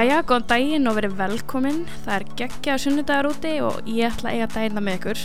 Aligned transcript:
Jæja, 0.00 0.22
góðan 0.24 0.44
daginn 0.48 0.88
og 0.88 0.94
verið 0.96 1.16
velkomin. 1.18 1.80
Það 2.06 2.14
er 2.14 2.22
geggjaður 2.38 2.80
sunnudagar 2.80 3.26
úti 3.28 3.50
og 3.60 3.88
ég 3.92 4.06
ætla 4.08 4.30
að 4.30 4.38
eiga 4.38 4.46
dagina 4.54 4.82
með 4.86 4.94
ykkur. 4.96 5.24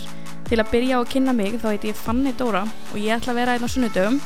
Til 0.50 0.58
að 0.60 0.72
byrja 0.74 0.92
á 0.92 1.00
að 1.00 1.08
kynna 1.14 1.34
mig 1.38 1.56
þá 1.62 1.64
heit 1.70 1.86
ég 1.88 1.96
Fanny 1.96 2.32
Dóra 2.36 2.60
og 2.66 2.98
ég 3.00 3.14
ætla 3.14 3.32
að 3.32 3.38
vera 3.40 3.54
einn 3.56 3.64
á 3.64 3.72
sunnudögum 3.72 4.20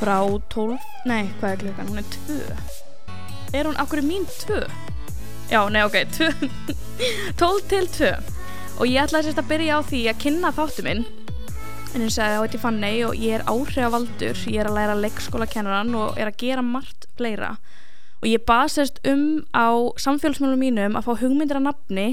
frá 0.00 0.16
12, 0.50 0.88
nei, 1.06 1.30
hvað 1.38 1.52
er 1.52 1.62
klukkan? 1.62 1.92
Hún 1.92 2.02
er 2.02 2.10
2. 2.26 2.58
Er 3.54 3.70
hún, 3.70 3.78
akkur 3.78 4.02
er 4.02 4.08
mín 4.08 4.26
2? 4.42 4.60
Já, 5.54 5.62
nei, 5.70 5.86
ok, 5.86 6.00
2. 6.18 6.28
12 7.38 7.64
til 7.76 7.90
2. 8.00 8.12
Og 8.82 8.84
ég 8.90 9.06
ætla 9.06 9.22
að 9.22 9.30
sérst 9.30 9.46
að 9.46 9.50
byrja 9.54 9.78
á 9.78 9.80
því 9.86 10.04
að 10.10 10.22
kynna 10.26 10.54
þáttu 10.58 10.88
minn. 10.90 11.06
En 11.94 12.02
eins 12.02 12.18
og 12.18 12.24
það 12.24 12.40
heit 12.42 12.58
ég 12.58 12.66
Fanny 12.66 12.94
og 13.06 13.14
ég 13.14 13.38
er 13.38 13.46
áhrifavaldur. 13.46 14.46
Ég 14.50 14.58
er 14.58 14.72
að 14.72 14.80
læra 14.82 15.02
leikskólakennaran 15.06 16.00
og 16.02 16.18
er 16.18 16.34
að 16.34 16.40
gera 16.48 16.66
margt 16.66 17.06
fleira 17.14 17.54
og 18.18 18.26
ég 18.26 18.42
basist 18.46 18.98
um 19.06 19.44
á 19.54 19.94
samfélagsmjölum 20.00 20.60
mínum 20.60 20.98
að 20.98 21.06
fá 21.06 21.12
hugmyndir 21.22 21.60
að 21.60 21.68
nafni 21.68 22.08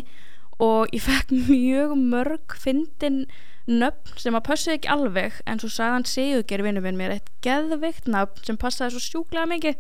og 0.61 0.93
ég 0.93 1.03
fekk 1.07 1.33
mjög 1.33 1.95
mörg 1.97 2.57
fyndin 2.61 3.25
nöfn 3.65 4.19
sem 4.21 4.35
að 4.37 4.45
passaði 4.45 4.77
ekki 4.77 4.91
alveg 4.93 5.39
en 5.49 5.61
svo 5.61 5.69
sagðan 5.73 6.05
Sigurger 6.05 6.63
vinnu 6.65 6.83
minn 6.85 6.99
mér 6.99 7.15
eitt 7.15 7.31
geðvikt 7.45 8.09
nöfn 8.11 8.45
sem 8.45 8.59
passaði 8.61 8.95
svo 8.95 9.01
sjúklega 9.01 9.49
mikið. 9.49 9.79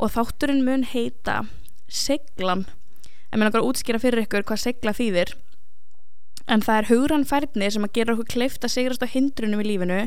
Og 0.00 0.14
þátturinn 0.14 0.64
mun 0.64 0.86
heita 0.88 1.42
Siglan. 1.92 2.64
En 3.30 3.38
mér 3.38 3.50
langar 3.50 3.60
að 3.60 3.68
útskýra 3.68 4.00
fyrir 4.00 4.24
ykkur 4.24 4.46
hvað 4.48 4.62
Sigla 4.64 4.94
þýðir. 4.96 5.34
En 6.48 6.64
það 6.64 6.78
er 6.78 6.88
hugran 6.88 7.28
færni 7.28 7.68
sem 7.70 7.84
að 7.84 7.92
gera 7.98 8.16
okkur 8.16 8.32
kleift 8.32 8.64
að 8.64 8.72
sigrast 8.74 9.04
á 9.04 9.12
hindrunum 9.12 9.60
í 9.62 9.68
lífinu 9.68 10.00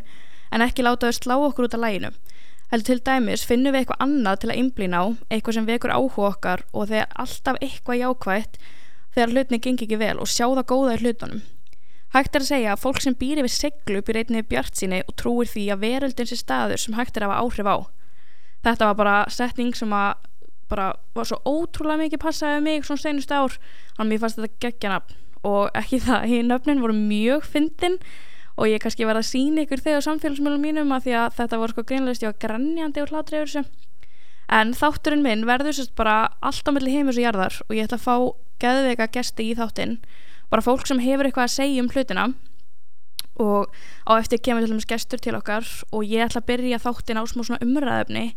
en 0.52 0.66
ekki 0.66 0.84
láta 0.84 1.08
þau 1.08 1.20
slá 1.22 1.36
okkur 1.38 1.70
út 1.70 1.78
af 1.78 1.86
læginu 1.86 2.12
heldur 2.72 2.88
til 2.90 3.04
dæmis 3.06 3.46
finnum 3.46 3.76
við 3.76 3.84
eitthvað 3.84 4.06
annað 4.06 4.40
til 4.42 4.52
að 4.52 4.60
einblýna 4.62 5.02
á 5.02 5.06
eitthvað 5.30 5.58
sem 5.58 5.68
vekur 5.70 5.94
áhuga 5.94 6.30
okkar 6.32 6.64
og 6.74 6.90
þegar 6.92 7.12
alltaf 7.24 7.60
eitthvað 7.62 8.02
jákvægt 8.02 8.58
þegar 9.16 9.34
hlutinni 9.34 9.62
gengi 9.64 9.86
ekki 9.86 10.00
vel 10.02 10.16
og 10.20 10.32
sjá 10.32 10.48
það 10.48 10.66
góða 10.72 10.96
í 10.96 11.02
hlutunum. 11.04 11.44
Hægt 12.16 12.38
er 12.38 12.44
að 12.44 12.48
segja 12.48 12.74
að 12.74 12.82
fólk 12.84 13.02
sem 13.04 13.16
býr 13.20 13.42
yfir 13.42 13.52
seglu 13.52 14.02
býr 14.06 14.22
einnig 14.22 14.48
bjart 14.48 14.80
síni 14.80 15.02
og 15.04 15.16
trúir 15.20 15.50
því 15.52 15.66
að 15.74 15.82
veröldin 15.84 16.30
sé 16.30 16.38
staður 16.40 16.80
sem 16.80 16.96
hægt 16.96 17.18
er 17.18 17.26
að 17.26 17.34
hafa 17.34 17.44
áhrif 17.44 17.68
á. 17.68 17.78
Þetta 18.66 18.90
var 18.90 19.00
bara 19.02 19.16
setning 19.36 19.76
sem 19.76 19.92
að 19.94 20.14
bara 20.72 20.86
var 21.14 21.28
svo 21.30 21.42
ótrúlega 21.46 22.02
mikið 22.02 22.22
passaði 22.24 22.62
mig 22.66 22.88
svona 22.88 23.04
senust 23.04 23.34
ár. 23.36 23.58
Hann 24.00 24.10
mér 24.10 24.24
fannst 24.24 24.40
þetta 24.40 24.64
geggja 24.64 24.94
nafn. 24.94 25.20
Og 25.46 25.76
ekki 25.78 26.00
það, 26.02 26.24
hinn 26.32 26.50
nöfnin 26.54 26.82
voru 26.82 26.96
mjög 26.98 27.46
fyndin 27.52 28.00
og 28.56 28.70
ég 28.72 28.80
kannski 28.84 29.08
verði 29.08 29.24
að 29.24 29.30
sína 29.30 29.66
ykkur 29.66 29.84
þegar 29.84 30.06
samfélagsmiðlum 30.06 30.64
mínum 30.64 30.94
að 30.96 31.08
því 31.08 31.16
að 31.20 31.36
þetta 31.40 31.60
voru 31.60 31.76
sko 31.76 31.84
greinlegist 31.90 32.24
ég 32.24 32.32
var 32.32 32.42
grannjandi 32.46 33.04
og 33.04 33.12
hlátri 33.12 33.42
yfir 33.42 33.52
þessu. 33.52 33.64
En 34.56 34.74
þátturinn 34.78 35.26
minn 35.26 35.46
verður 35.50 35.76
sérst 35.76 35.96
bara 35.98 36.16
allt 36.46 36.68
á 36.70 36.72
milli 36.72 36.94
heimus 36.94 37.20
og 37.20 37.26
jarðar 37.26 37.60
og 37.66 37.76
ég 37.76 37.88
ætla 37.88 38.00
að 38.00 38.06
fá 38.06 38.16
geðveika 38.62 39.10
gesti 39.12 39.50
í 39.50 39.56
þáttinn. 39.58 39.98
Bara 40.54 40.64
fólk 40.64 40.86
sem 40.88 41.02
hefur 41.02 41.28
eitthvað 41.28 41.50
að 41.50 41.56
segja 41.56 41.84
um 41.84 41.92
hlutina. 41.92 42.28
Og 43.42 43.68
á 44.08 44.12
eftir 44.16 44.40
kemur 44.40 44.64
til 44.64 44.72
dæmis 44.72 44.88
gestur 44.88 45.20
til 45.20 45.36
okkar 45.36 45.66
og 45.92 46.06
ég 46.08 46.24
ætla 46.24 46.40
að 46.40 46.50
byrja 46.54 46.84
þáttin 46.86 47.20
á 47.20 47.24
smá 47.28 47.42
svona 47.44 47.64
umræðefni 47.66 48.28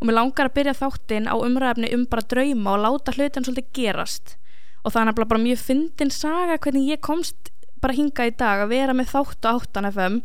og 0.00 0.08
mér 0.08 0.16
langar 0.16 0.48
að 0.48 0.54
byrja 0.56 0.78
þáttin 0.78 1.28
á 1.28 1.36
umræðefni 1.36 1.90
um 1.92 2.06
bara 2.08 2.24
drauma 2.24 2.72
og 2.72 2.84
láta 2.86 3.12
hlutin 3.12 3.44
svolítið 3.44 3.74
gerast. 3.76 4.38
Og 4.80 4.94
það 4.94 5.10
er 5.10 5.18
bara 5.28 5.42
mjög 5.42 5.60
fyndin 5.60 6.14
saga 6.14 6.56
hvernig 6.56 6.94
ég 6.94 7.02
komst 7.04 7.50
bara 7.80 7.96
hinga 7.96 8.28
í 8.28 8.36
dag 8.36 8.64
að 8.64 8.72
vera 8.74 8.94
með 8.96 9.12
þátt 9.14 9.48
og 9.48 9.60
áttan 9.60 9.88
FM 9.90 10.20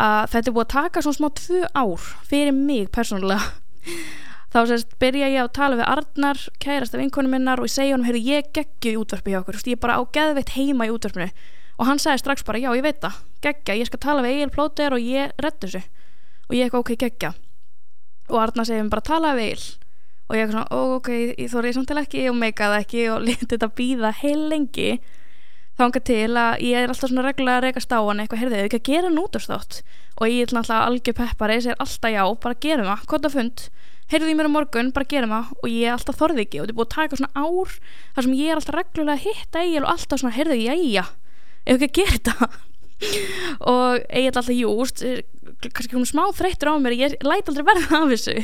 að 0.00 0.30
þetta 0.32 0.48
er 0.48 0.56
búið 0.56 0.64
að 0.64 0.72
taka 0.72 1.02
svona 1.04 1.18
smá 1.18 1.28
tvö 1.36 1.62
ár 1.76 2.04
fyrir 2.28 2.54
mig 2.56 2.90
persónulega. 2.94 3.52
Þá 4.52 4.58
sérst 4.68 4.94
byrja 5.00 5.30
ég 5.32 5.40
að 5.40 5.54
tala 5.56 5.78
við 5.78 5.88
Arnar 5.88 6.40
kærast 6.60 6.92
af 6.92 7.00
vinkonu 7.00 7.30
minnar 7.32 7.60
og 7.60 7.68
ég 7.68 7.72
segja 7.72 7.94
honum 7.94 8.04
heyrðu 8.04 8.20
ég 8.26 8.50
geggju 8.52 8.92
í 8.92 8.98
útvarpi 9.00 9.32
hjá 9.32 9.40
okkur 9.40 9.56
ég 9.64 9.78
er 9.78 9.80
bara 9.80 9.96
á 9.96 10.02
geðveitt 10.12 10.52
heima 10.56 10.88
í 10.88 10.92
útvarpinu. 10.92 11.30
Og 11.80 11.88
hann 11.88 12.00
sagði 12.00 12.20
strax 12.20 12.44
bara 12.44 12.60
já 12.60 12.68
ég 12.76 12.84
veit 12.84 13.00
það 13.00 13.22
geggja 13.42 13.78
ég 13.80 13.88
skal 13.88 14.02
tala 14.02 14.24
við 14.24 14.36
Egil 14.36 14.52
Plóter 14.52 14.92
og 14.92 15.00
ég 15.00 15.32
rettu 15.40 15.70
þessu. 15.70 15.80
Og 16.48 16.56
ég 16.56 16.68
eitthvað 16.68 16.84
ok 16.84 16.92
geggja. 17.00 17.32
Og 18.28 18.38
Arnar 18.42 18.68
segja 18.68 18.84
mér 18.84 18.92
bara 18.92 19.08
tala 19.08 19.32
við 19.38 19.48
Egil. 19.54 19.64
Og 20.28 20.36
ég 20.36 20.44
eitthvað 20.44 20.76
ok 20.98 21.10
ég 21.16 21.50
þóri 21.52 21.72
samt 21.72 21.88
til 21.88 22.00
ekki 22.02 22.28
og 22.28 22.38
meikaði 22.38 22.84
ekki 22.84 23.08
og 23.14 23.24
lítið 23.28 23.54
þetta 23.56 23.72
býða 23.80 24.12
heil 24.20 24.48
lengi 24.52 24.90
þánga 25.82 26.02
til 26.08 26.32
að 26.38 26.64
ég 26.64 26.78
er 26.78 26.92
alltaf 26.92 27.10
svona 27.10 27.26
reglulega 27.26 27.60
að 27.60 27.66
reyka 27.66 27.82
stáan 27.82 28.22
eitthvað, 28.22 28.42
heyrðu, 28.42 28.58
ekki 28.66 28.80
að 28.80 28.88
gera 28.88 29.12
nútastátt 29.12 29.80
og 30.18 30.28
ég 30.28 30.44
er 30.46 30.58
alltaf 30.58 30.84
algjör 30.86 31.16
peppari 31.18 31.60
segir 31.62 31.80
alltaf 31.82 32.12
já, 32.12 32.22
bara 32.42 32.60
gerum 32.62 32.90
það, 32.90 33.06
hvort 33.10 33.26
að 33.28 33.36
fund. 33.36 33.64
Heyrðu 34.12 34.28
því 34.28 34.34
mér 34.36 34.48
á 34.50 34.52
morgun, 34.52 34.92
bara 34.92 35.08
gerum 35.08 35.32
það. 35.32 35.52
Og 35.62 35.72
ég 35.72 35.88
er 35.88 35.94
alltaf 35.96 36.18
þorði 36.20 36.44
ekki 36.44 36.60
og 36.60 36.66
þetta 36.66 36.74
er 36.74 36.78
búið 36.78 36.88
að 36.88 36.96
taka 36.96 37.18
svona 37.18 37.46
ár 37.46 37.76
þar 38.16 38.26
sem 38.26 38.34
ég 38.36 38.50
er 38.50 38.60
alltaf 38.60 38.76
reglulega 38.76 39.14
að 39.16 39.24
hitta 39.26 39.62
eigin 39.62 39.86
og 39.86 39.92
alltaf 39.94 40.22
svona, 40.22 40.36
heyrðu, 40.36 40.58
já, 40.60 40.74
já 40.76 41.04
ekki 41.66 41.88
að 41.88 41.96
gera 41.98 42.18
þetta? 42.18 42.50
Og 43.72 43.96
ég 43.98 44.28
er 44.28 44.36
alltaf 44.36 44.54
júst 44.54 45.02
kannski 45.62 45.96
hún 45.96 46.06
smá 46.06 46.22
þreyttur 46.34 46.70
á 46.70 46.74
mér 46.82 46.94
ég 46.98 47.16
læt 47.26 47.48
aldrei 47.50 47.66
verða 47.66 48.02
af 48.02 48.10
þessu. 48.12 48.36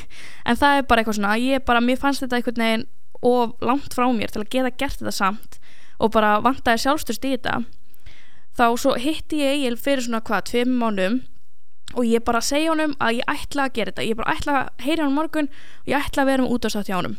En 0.47 0.59
það 0.59 0.79
er 0.79 0.89
bara 0.91 1.03
eitthvað 1.03 1.19
svona, 1.19 1.37
ég 1.43 1.65
bara, 1.67 1.83
mér 1.83 2.01
fannst 2.01 2.25
þetta 2.25 2.39
einhvern 2.39 2.65
veginn 2.65 2.87
og 3.27 3.55
langt 3.65 3.95
frá 3.95 4.07
mér 4.15 4.31
til 4.31 4.45
að 4.45 4.51
geta 4.55 4.75
gert 4.79 5.01
þetta 5.01 5.15
samt 5.15 5.58
og 5.99 6.13
bara 6.15 6.39
vantaði 6.45 6.85
sjálfstyrst 6.85 7.27
í 7.27 7.35
þetta 7.37 7.61
þá 8.59 8.67
svo 8.81 8.95
hitti 8.99 9.43
ég 9.43 9.59
Egil 9.59 9.79
fyrir 9.79 10.05
svona 10.05 10.23
hvað, 10.27 10.49
tveim 10.51 10.75
mánum 10.81 11.21
og 11.95 12.05
ég 12.05 12.25
bara 12.27 12.43
segja 12.45 12.73
honum 12.73 12.95
að 13.01 13.21
ég 13.21 13.31
ætla 13.31 13.69
að 13.69 13.75
gera 13.79 13.93
þetta. 13.93 14.07
Ég 14.09 14.19
bara 14.19 14.35
ætla 14.35 14.57
að 14.59 14.85
heyra 14.85 15.07
hann 15.07 15.17
morgun 15.17 15.49
og 15.49 15.89
ég 15.89 16.05
ætla 16.09 16.25
að 16.25 16.31
vera 16.33 16.45
með 16.45 16.55
útástátt 16.57 16.91
hjá 16.91 16.99
honum. 16.99 17.17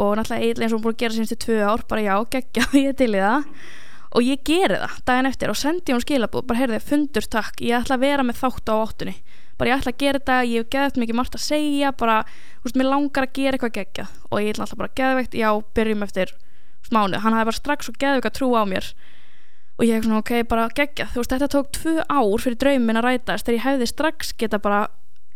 Og 0.00 0.14
náttúrulega 0.16 0.46
Egil 0.46 0.64
eins 0.64 0.72
og 0.72 0.78
hún 0.78 0.86
búin 0.86 0.96
að 0.96 1.02
gera 1.02 1.16
sínstu 1.18 1.38
tvö 1.44 1.58
ár 1.66 1.84
bara 1.90 2.06
já, 2.06 2.14
geggja, 2.36 2.66
ég 2.86 2.96
til 2.96 3.10
í 3.10 3.20
það. 3.20 3.50
Og 4.10 4.26
ég 4.26 4.42
geri 4.46 4.80
það 4.80 4.96
daginn 5.10 5.30
eftir 5.30 5.52
og 5.52 5.58
sendi 5.60 5.94
hún 5.94 6.02
skilabúð 6.06 6.46
bara 6.48 6.62
heyrði, 6.62 6.80
fundur 6.82 7.28
takk, 7.30 7.60
ég 7.62 7.82
ætla 7.82 7.98
að 7.98 8.06
vera 8.06 8.26
með 8.26 8.40
þátt 8.40 8.72
á 8.72 8.74
óttunni 8.78 9.16
bara 9.60 9.74
ég 9.74 9.82
ætla 9.82 9.92
að 9.92 10.00
gera 10.00 10.18
þetta, 10.22 10.36
ég 10.48 10.62
hef 10.62 10.68
geðið 10.72 10.98
mikið 11.02 11.16
margt 11.18 11.34
að 11.36 11.42
segja 11.44 11.90
bara, 11.92 12.14
þú 12.62 12.64
veist, 12.64 12.78
mér 12.80 12.86
langar 12.88 13.26
að 13.26 13.34
gera 13.36 13.58
eitthvað 13.58 13.74
geggja 13.74 14.06
og 14.30 14.40
ég 14.40 14.54
ætla 14.54 14.64
alltaf 14.64 14.78
bara 14.80 14.94
geðveikt, 14.96 15.36
já, 15.36 15.50
byrjum 15.76 16.06
eftir 16.06 16.32
mánu, 16.94 17.20
hann 17.22 17.34
hafði 17.36 17.48
bara 17.50 17.58
strax 17.58 17.90
og 17.90 17.98
geðug 18.00 18.28
að 18.28 18.36
trúa 18.38 18.62
á 18.62 18.66
mér. 18.68 18.90
Og 19.80 19.86
ég 19.86 19.96
hef 19.96 20.04
svona 20.04 20.20
ok, 20.20 20.32
bara 20.48 20.68
gegja 20.76 21.06
þú 21.08 21.22
veist, 21.22 21.32
þetta 21.32 21.48
tók 21.54 21.70
tvö 21.72 21.94
ár 22.04 22.42
fyrir 22.42 22.58
draumin 22.60 23.00
að 23.00 23.06
rætast 23.06 23.46
þegar 23.46 23.56
ég 23.56 23.64
hefði 23.64 23.88
strax 23.88 24.32
geta 24.36 24.60
bara 24.60 24.80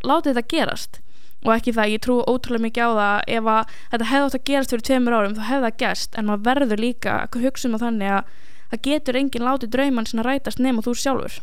látið 0.05 0.35
þetta 0.35 0.51
gerast. 0.53 0.99
Og 1.45 1.51
ekki 1.53 1.73
það, 1.73 1.91
ég 1.93 2.03
trú 2.05 2.19
ótrúlega 2.25 2.65
mikið 2.65 2.85
á 2.85 2.91
það. 2.99 3.17
Ef 3.37 3.49
að 3.55 3.73
þetta 3.91 4.09
hefði 4.11 4.27
átt 4.27 4.37
að 4.37 4.45
gerast 4.49 4.73
fyrir 4.73 4.85
tveimur 4.89 5.17
árum 5.17 5.35
þá 5.37 5.43
hefði 5.49 5.65
það 5.65 5.81
gæst, 5.81 6.15
en 6.17 6.29
maður 6.29 6.45
verður 6.45 6.81
líka 6.81 7.17
að 7.25 7.41
hugsa 7.45 7.67
um 7.67 7.75
það 7.75 7.85
þannig 7.85 8.13
að 8.15 8.31
það 8.71 8.81
getur 8.89 9.19
enginn 9.19 9.45
látið 9.45 9.73
drauman 9.75 10.09
sinna 10.09 10.25
rætast 10.25 10.61
nema 10.61 10.85
þú 10.85 10.95
sjálfur. 11.01 11.39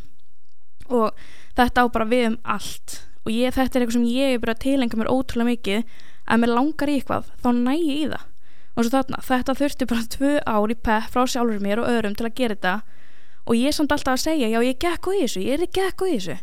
Og 0.90 1.22
þetta 1.58 1.86
á 1.86 1.86
bara 1.94 2.10
við 2.10 2.26
um 2.32 2.38
allt. 2.42 2.98
Og 3.22 3.30
ég, 3.34 3.54
þetta 3.54 3.78
er 3.78 3.84
eitthvað 3.84 3.98
sem 3.98 4.10
ég 4.10 4.34
er 4.34 4.42
bara 4.42 4.56
að 4.56 4.64
tilenga 4.66 4.98
mér 4.98 5.10
ótrúlega 5.10 5.50
mikið. 5.52 5.96
Að 6.26 6.42
mér 6.42 6.54
langar 6.54 6.90
í 6.90 6.98
eitthvað 6.98 7.30
þá 7.42 7.50
næ 7.54 7.74
ég 7.78 7.96
í 7.96 8.10
það 8.10 8.28
og 8.72 8.86
svo 8.86 8.92
þarna, 8.94 9.20
þetta 9.20 9.54
þurfti 9.58 9.88
bara 9.90 10.10
tvö 10.14 10.32
ár 10.48 10.72
í 10.72 10.76
pepp 10.76 11.12
frá 11.12 11.26
sjálfur 11.28 11.60
mér 11.60 11.82
og 11.82 11.88
öðrum 11.90 12.14
til 12.16 12.28
að 12.28 12.36
gera 12.38 12.56
þetta. 12.56 13.00
Og 13.44 13.58
ég 13.58 13.68
er 13.68 13.76
samt 13.76 13.92
alltaf 13.92 14.14
að 14.16 14.22
segja 14.22 14.48
já 14.48 14.60
ég 14.64 14.78
gekk 14.80 15.08
á 15.08 15.10
þessu, 15.12 15.42
ég 15.42 15.58
er 15.58 15.64
ekki 15.66 15.82
gekk 15.82 16.04
á 16.04 16.06
þessu. 16.08 16.36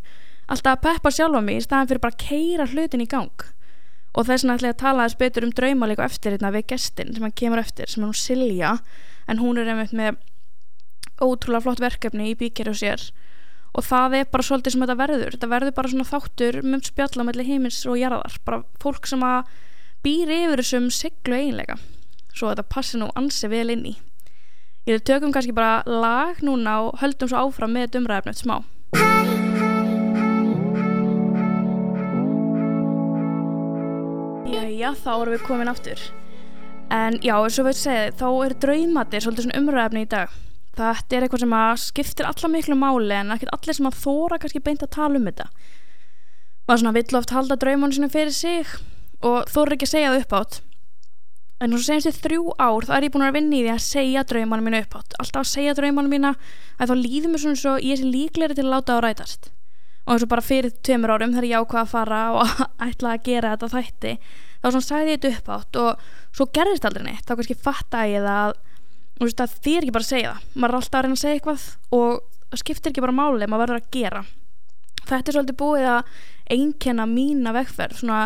Alltaf 0.50 0.75
að 0.75 0.84
peppa 0.85 1.13
sjálfa 1.13 1.41
mig 1.45 1.57
í 1.57 1.63
staðan 1.66 1.89
fyrir 1.89 2.03
bara 2.03 2.16
að 2.18 2.25
keira 2.25 2.68
hlutin 2.69 3.06
í 3.06 3.09
gang. 3.09 3.45
Og 4.13 4.25
þess 4.28 4.44
vegna 4.44 4.57
ætla 4.57 4.69
ég 4.69 4.75
að 4.75 4.81
tala 4.84 5.06
þess 5.07 5.19
betur 5.22 5.45
um 5.47 5.53
draumalíku 5.57 6.06
eftir 6.06 6.35
hérna 6.35 6.53
við 6.53 6.66
gestin 6.73 7.13
sem 7.16 7.25
hann 7.25 7.38
kemur 7.41 7.62
eftir 7.62 7.89
sem 7.89 8.06
hún 8.06 8.18
Silja. 8.18 8.78
En 9.29 9.41
hún 9.41 9.62
er 9.62 9.69
einmitt 9.69 9.94
með 9.94 10.18
ótrúlega 11.21 11.65
flott 11.65 11.81
verkefni 11.81 12.31
í 12.31 12.38
bíkjari 12.38 12.74
og 12.74 12.80
sér. 12.81 13.06
Og 13.77 13.86
það 13.86 14.18
er 14.19 14.31
bara 14.33 14.45
svolítið 14.45 14.75
sem 14.75 14.83
þetta 14.86 14.98
verður. 15.00 15.38
Þetta 15.38 15.51
verður 15.53 15.77
bara 15.77 15.94
svona 15.94 16.09
þáttur 16.09 16.59
um 16.63 16.81
spjalla 16.83 17.25
mellir 17.25 17.48
heimins 17.48 17.80
og 17.86 18.01
jarðar. 18.01 18.42
Bara 18.45 18.63
fólk 18.81 19.07
sem 19.07 19.24
að 19.24 19.53
býr 20.03 20.33
yfir 20.33 20.63
þessum 20.63 20.89
seglu 20.94 21.38
eiginleika 21.38 21.77
svo 22.33 22.51
þetta 22.51 22.67
passi 22.69 22.99
nú 22.99 23.09
ansi 23.19 23.49
vel 23.51 23.69
inn 23.73 23.87
í. 23.91 23.95
Ég 24.89 25.03
tökum 25.05 25.29
kannski 25.29 25.53
bara 25.53 25.83
lag 25.85 26.39
núna 26.41 26.79
og 26.87 27.01
höldum 27.01 27.29
svo 27.29 27.43
áfram 27.43 27.75
með 27.75 27.99
umræðafnöð 27.99 28.37
smá. 28.39 28.55
Jæja, 34.49 34.95
þá 34.97 35.11
erum 35.13 35.35
við 35.35 35.43
komin 35.45 35.69
aftur. 35.69 36.01
En 36.89 37.19
já, 37.21 37.35
eins 37.35 37.59
og 37.61 37.67
við 37.67 37.77
segja 37.77 38.13
þá 38.17 38.29
er 38.47 38.55
draumatir 38.63 39.25
svolítið 39.25 39.45
svona 39.45 39.59
umræðafni 39.61 40.05
í 40.07 40.09
dag. 40.09 40.33
Þetta 40.79 41.17
er 41.17 41.25
eitthvað 41.27 41.43
sem 41.43 41.53
skiptir 41.83 42.29
alla 42.29 42.49
miklu 42.49 42.79
máli 42.79 43.19
en 43.19 43.35
ekkert 43.35 43.53
allir 43.53 43.77
sem 43.77 43.91
að 43.91 43.99
þóra 43.99 44.39
kannski 44.39 44.63
beint 44.63 44.85
að 44.87 44.95
tala 44.95 45.19
um 45.19 45.27
þetta. 45.29 45.49
Maður 46.65 46.81
svona 46.81 46.95
vill 46.97 47.19
oft 47.19 47.35
halda 47.35 47.59
draumunum 47.61 47.93
sinni 47.93 48.09
fyrir 48.09 48.33
sig 48.33 48.73
og 49.21 49.45
þóra 49.51 49.75
ekki 49.75 49.85
að 49.89 49.93
segja 49.93 50.15
það 50.15 50.23
upp 50.23 50.35
átt 50.39 50.59
en 51.59 51.75
svo 51.75 51.81
senstu 51.83 52.11
þrjú 52.15 52.53
ár 52.56 52.88
þá 52.88 52.94
er 52.97 53.07
ég 53.07 53.13
búin 53.13 53.25
að 53.27 53.35
vinna 53.35 53.57
í 53.57 53.63
því 53.65 53.71
að 53.73 53.85
segja 53.85 54.25
draumanum 54.27 54.69
mínu 54.69 54.81
upp 54.85 54.97
átt 55.00 55.15
alltaf 55.19 55.41
að 55.44 55.50
segja 55.51 55.75
draumanum 55.75 56.13
mína 56.13 56.33
að 56.79 56.91
þá 56.91 56.95
líður 57.00 57.33
mér 57.33 57.44
svona 57.44 57.59
svo 57.59 57.73
ég 57.83 58.00
sé 58.00 58.07
líklegri 58.07 58.56
til 58.56 58.67
að 58.67 58.73
láta 58.75 58.95
á 58.95 59.03
rætast. 59.03 59.50
Og 60.07 60.15
eins 60.15 60.25
og 60.25 60.31
bara 60.31 60.45
fyrir 60.45 60.71
tveimur 60.85 61.13
árum 61.13 61.35
þegar 61.35 61.50
ég 61.50 61.65
ákvaða 61.65 61.83
að 61.83 61.91
fara 61.91 62.21
og 62.39 62.63
ætla 62.88 63.13
að 63.13 63.27
gera 63.27 63.51
þetta 63.56 63.71
þætti 63.75 64.15
þá 64.59 64.69
svona 64.69 64.88
sagði 64.88 65.13
ég 65.13 65.21
þetta 65.21 65.35
upp 65.35 65.53
átt 65.57 65.79
og 65.83 66.07
svo 66.35 66.50
gerðist 66.56 66.88
aldrei 66.88 67.06
neitt. 67.06 67.25
Þá 67.27 67.35
kannski 67.35 67.59
fatta 67.59 68.07
ég 68.07 68.25
það 68.25 68.57
þú 69.19 69.27
veist 69.27 69.44
að 69.44 69.55
því 69.59 69.75
er 69.75 69.85
ekki 69.85 69.95
bara 69.95 70.07
að 70.07 70.12
segja 70.13 70.33
það. 70.33 70.50
Maður 70.55 70.73
er 70.73 70.79
alltaf 70.79 71.00
að 71.00 71.05
reyna 71.05 71.17
að 71.17 71.23
segja 71.23 71.38
eitthvað 71.38 71.63
og 72.00 72.21
það 72.50 72.62
skiptir 72.63 72.94
ekki 72.94 73.03
bara 73.03 73.17
máli, 73.19 73.47
maður 73.51 73.63
verður 73.65 73.81
að 73.81 73.89
gera. 73.95 74.21
Þetta 75.09 75.19
er 75.19 75.35
svolítið 75.35 75.59
búið 75.59 75.89
að 75.91 76.13
einkenna 76.55 77.05
mína 77.09 77.53
vegferð 77.55 78.00
svona 78.00 78.21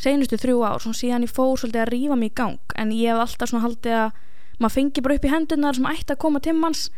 senustu 0.00 0.38
þrjú 0.40 0.62
ár, 0.66 0.80
svona 0.82 0.98
síðan 0.98 1.26
ég 1.26 1.32
fór 1.32 1.58
svolítið 1.60 1.82
að 1.84 1.90
rýfa 1.92 2.18
mig 2.18 2.32
í 2.32 2.36
gang, 2.40 2.76
en 2.76 2.92
ég 2.94 3.12
hef 3.12 3.24
alltaf 3.24 3.50
svona 3.50 3.66
haldið 3.66 3.98
að 4.00 4.22
maður 4.58 4.76
fengi 4.76 5.04
bara 5.04 5.18
upp 5.18 5.26
í 5.26 5.32
hendunar 5.32 5.76
sem 5.76 5.90
ætti 5.90 6.14
að 6.14 6.22
koma 6.24 6.42
til 6.42 6.54
manns 6.58 6.88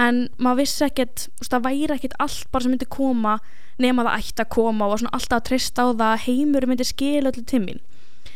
en 0.00 0.24
maður 0.42 0.64
vissi 0.64 0.84
ekkert, 0.86 1.28
það 1.42 1.66
væri 1.68 1.94
ekkert 1.94 2.16
allt 2.22 2.46
bara 2.50 2.66
sem 2.66 2.74
myndi 2.74 2.88
koma 2.90 3.36
nema 3.78 4.06
það 4.06 4.20
ætti 4.20 4.44
að 4.44 4.52
koma 4.54 4.88
og 4.88 5.00
svona 5.00 5.14
alltaf 5.14 5.40
að 5.40 5.46
trista 5.50 5.86
á 5.86 5.88
það 5.90 6.06
að 6.08 6.24
heimur 6.26 6.66
myndi 6.70 6.86
skilja 6.86 7.30
öllu 7.30 7.44
tímin 7.46 7.82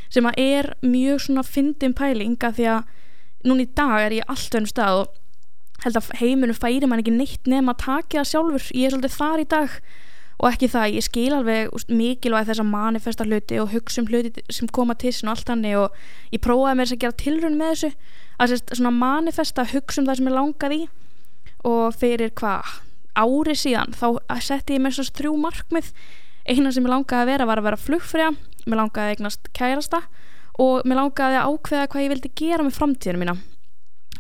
sem 0.09 0.26
að 0.26 0.41
er 0.43 0.71
mjög 0.82 1.25
svona 1.26 1.44
fyndin 1.47 1.97
pælinga 1.99 2.53
því 2.55 2.69
að 2.75 2.93
núna 3.47 3.64
í 3.64 3.71
dag 3.79 3.97
er 4.03 4.17
ég 4.19 4.31
alltaf 4.31 4.59
ennum 4.59 4.71
stað 4.71 5.00
og 5.03 5.17
held 5.85 5.99
að 6.00 6.11
heimurinn 6.19 6.59
færi 6.59 6.91
mann 6.91 7.03
ekki 7.03 7.14
neitt 7.14 7.50
nema 7.50 7.75
að 7.75 7.85
taka 7.85 8.21
það 8.21 8.31
sjálfur, 8.32 8.71
ég 8.75 8.88
er 8.88 8.94
svolítið 8.94 9.19
þar 9.19 9.43
í 9.43 9.49
dag 9.53 9.76
og 10.38 10.46
ekki 10.52 10.69
það, 10.70 10.94
ég 10.94 11.06
skil 11.06 11.31
alveg 11.35 11.88
mikilvæg 11.90 12.46
þess 12.49 12.62
að 12.62 12.70
manifesta 12.70 13.26
hluti 13.26 13.58
og 13.58 13.73
hugsa 13.73 14.02
um 14.02 14.11
hluti 14.11 14.44
sem 14.55 14.70
koma 14.70 14.94
til 14.94 15.11
sín 15.14 15.31
og 15.31 15.35
allt 15.35 15.50
hannig 15.50 15.75
og 15.79 15.96
ég 16.31 16.43
prófaði 16.44 16.85
þess 16.85 16.94
að 16.94 17.02
gera 17.05 17.19
tilrönd 17.25 17.58
með 17.58 17.73
þessu. 17.75 17.90
Að 18.38 18.52
sérst, 18.52 18.75
svona 18.79 18.94
manifesta 18.94 19.67
hugsa 19.73 20.02
um 20.02 20.06
það 20.06 20.20
sem 20.20 20.31
ég 20.31 20.37
langaði 20.37 20.81
og 21.67 21.99
fyrir 21.99 22.31
hvað? 22.38 22.79
Ári 23.19 23.56
síðan 23.58 23.96
þá 23.99 24.06
setti 24.46 24.79
ég 24.79 24.85
mér 24.85 24.94
svona 24.94 25.17
þrjú 25.19 25.35
markmið. 25.43 25.90
Eina 26.46 26.70
sem 26.70 26.87
ég 26.87 26.93
langaði 26.93 27.25
að 27.25 27.31
vera 27.32 27.49
var 27.50 27.61
að 27.61 27.69
vera 27.69 27.82
flugfræða 27.82 28.31
mér 28.69 28.82
langaði 28.82 29.06
að 29.08 29.14
eignast 29.17 29.49
kærasta 29.56 30.02
og 30.61 30.87
mér 30.87 31.00
langaði 31.02 31.38
að 31.40 31.55
ákveða 31.55 31.88
hvað 31.93 32.05
ég 32.05 32.12
vildi 32.12 32.35
gera 32.38 32.67
með 32.67 32.79
framtíðinu 32.79 33.23
mína 33.23 33.37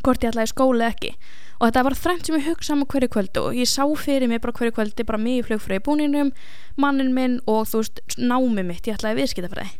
hvort 0.04 0.24
ég 0.24 0.32
ætlaði 0.32 0.52
skóla 0.52 0.90
ekki 0.92 1.14
og 1.58 1.66
þetta 1.66 1.82
var 1.86 1.96
þrengt 1.98 2.28
sem 2.28 2.36
ég 2.38 2.46
hugsaði 2.46 2.76
um 2.76 2.86
hverju 2.86 3.10
kvöldu 3.10 3.42
og 3.48 3.56
ég 3.58 3.66
sá 3.66 3.82
fyrir 3.98 4.30
mig 4.30 4.40
bara 4.44 4.54
hverju 4.54 4.74
kvöldi 4.76 5.06
bara 5.06 5.18
mig 5.18 5.40
í 5.40 5.44
flugfræði 5.48 5.82
búninum 5.88 6.30
mannin 6.78 7.10
minn 7.14 7.38
og 7.50 7.66
þú 7.70 7.82
veist 7.82 8.18
námi 8.18 8.62
mitt 8.62 8.86
ég 8.86 8.98
ætlaði 8.98 9.18
viðskiptafræði. 9.18 9.72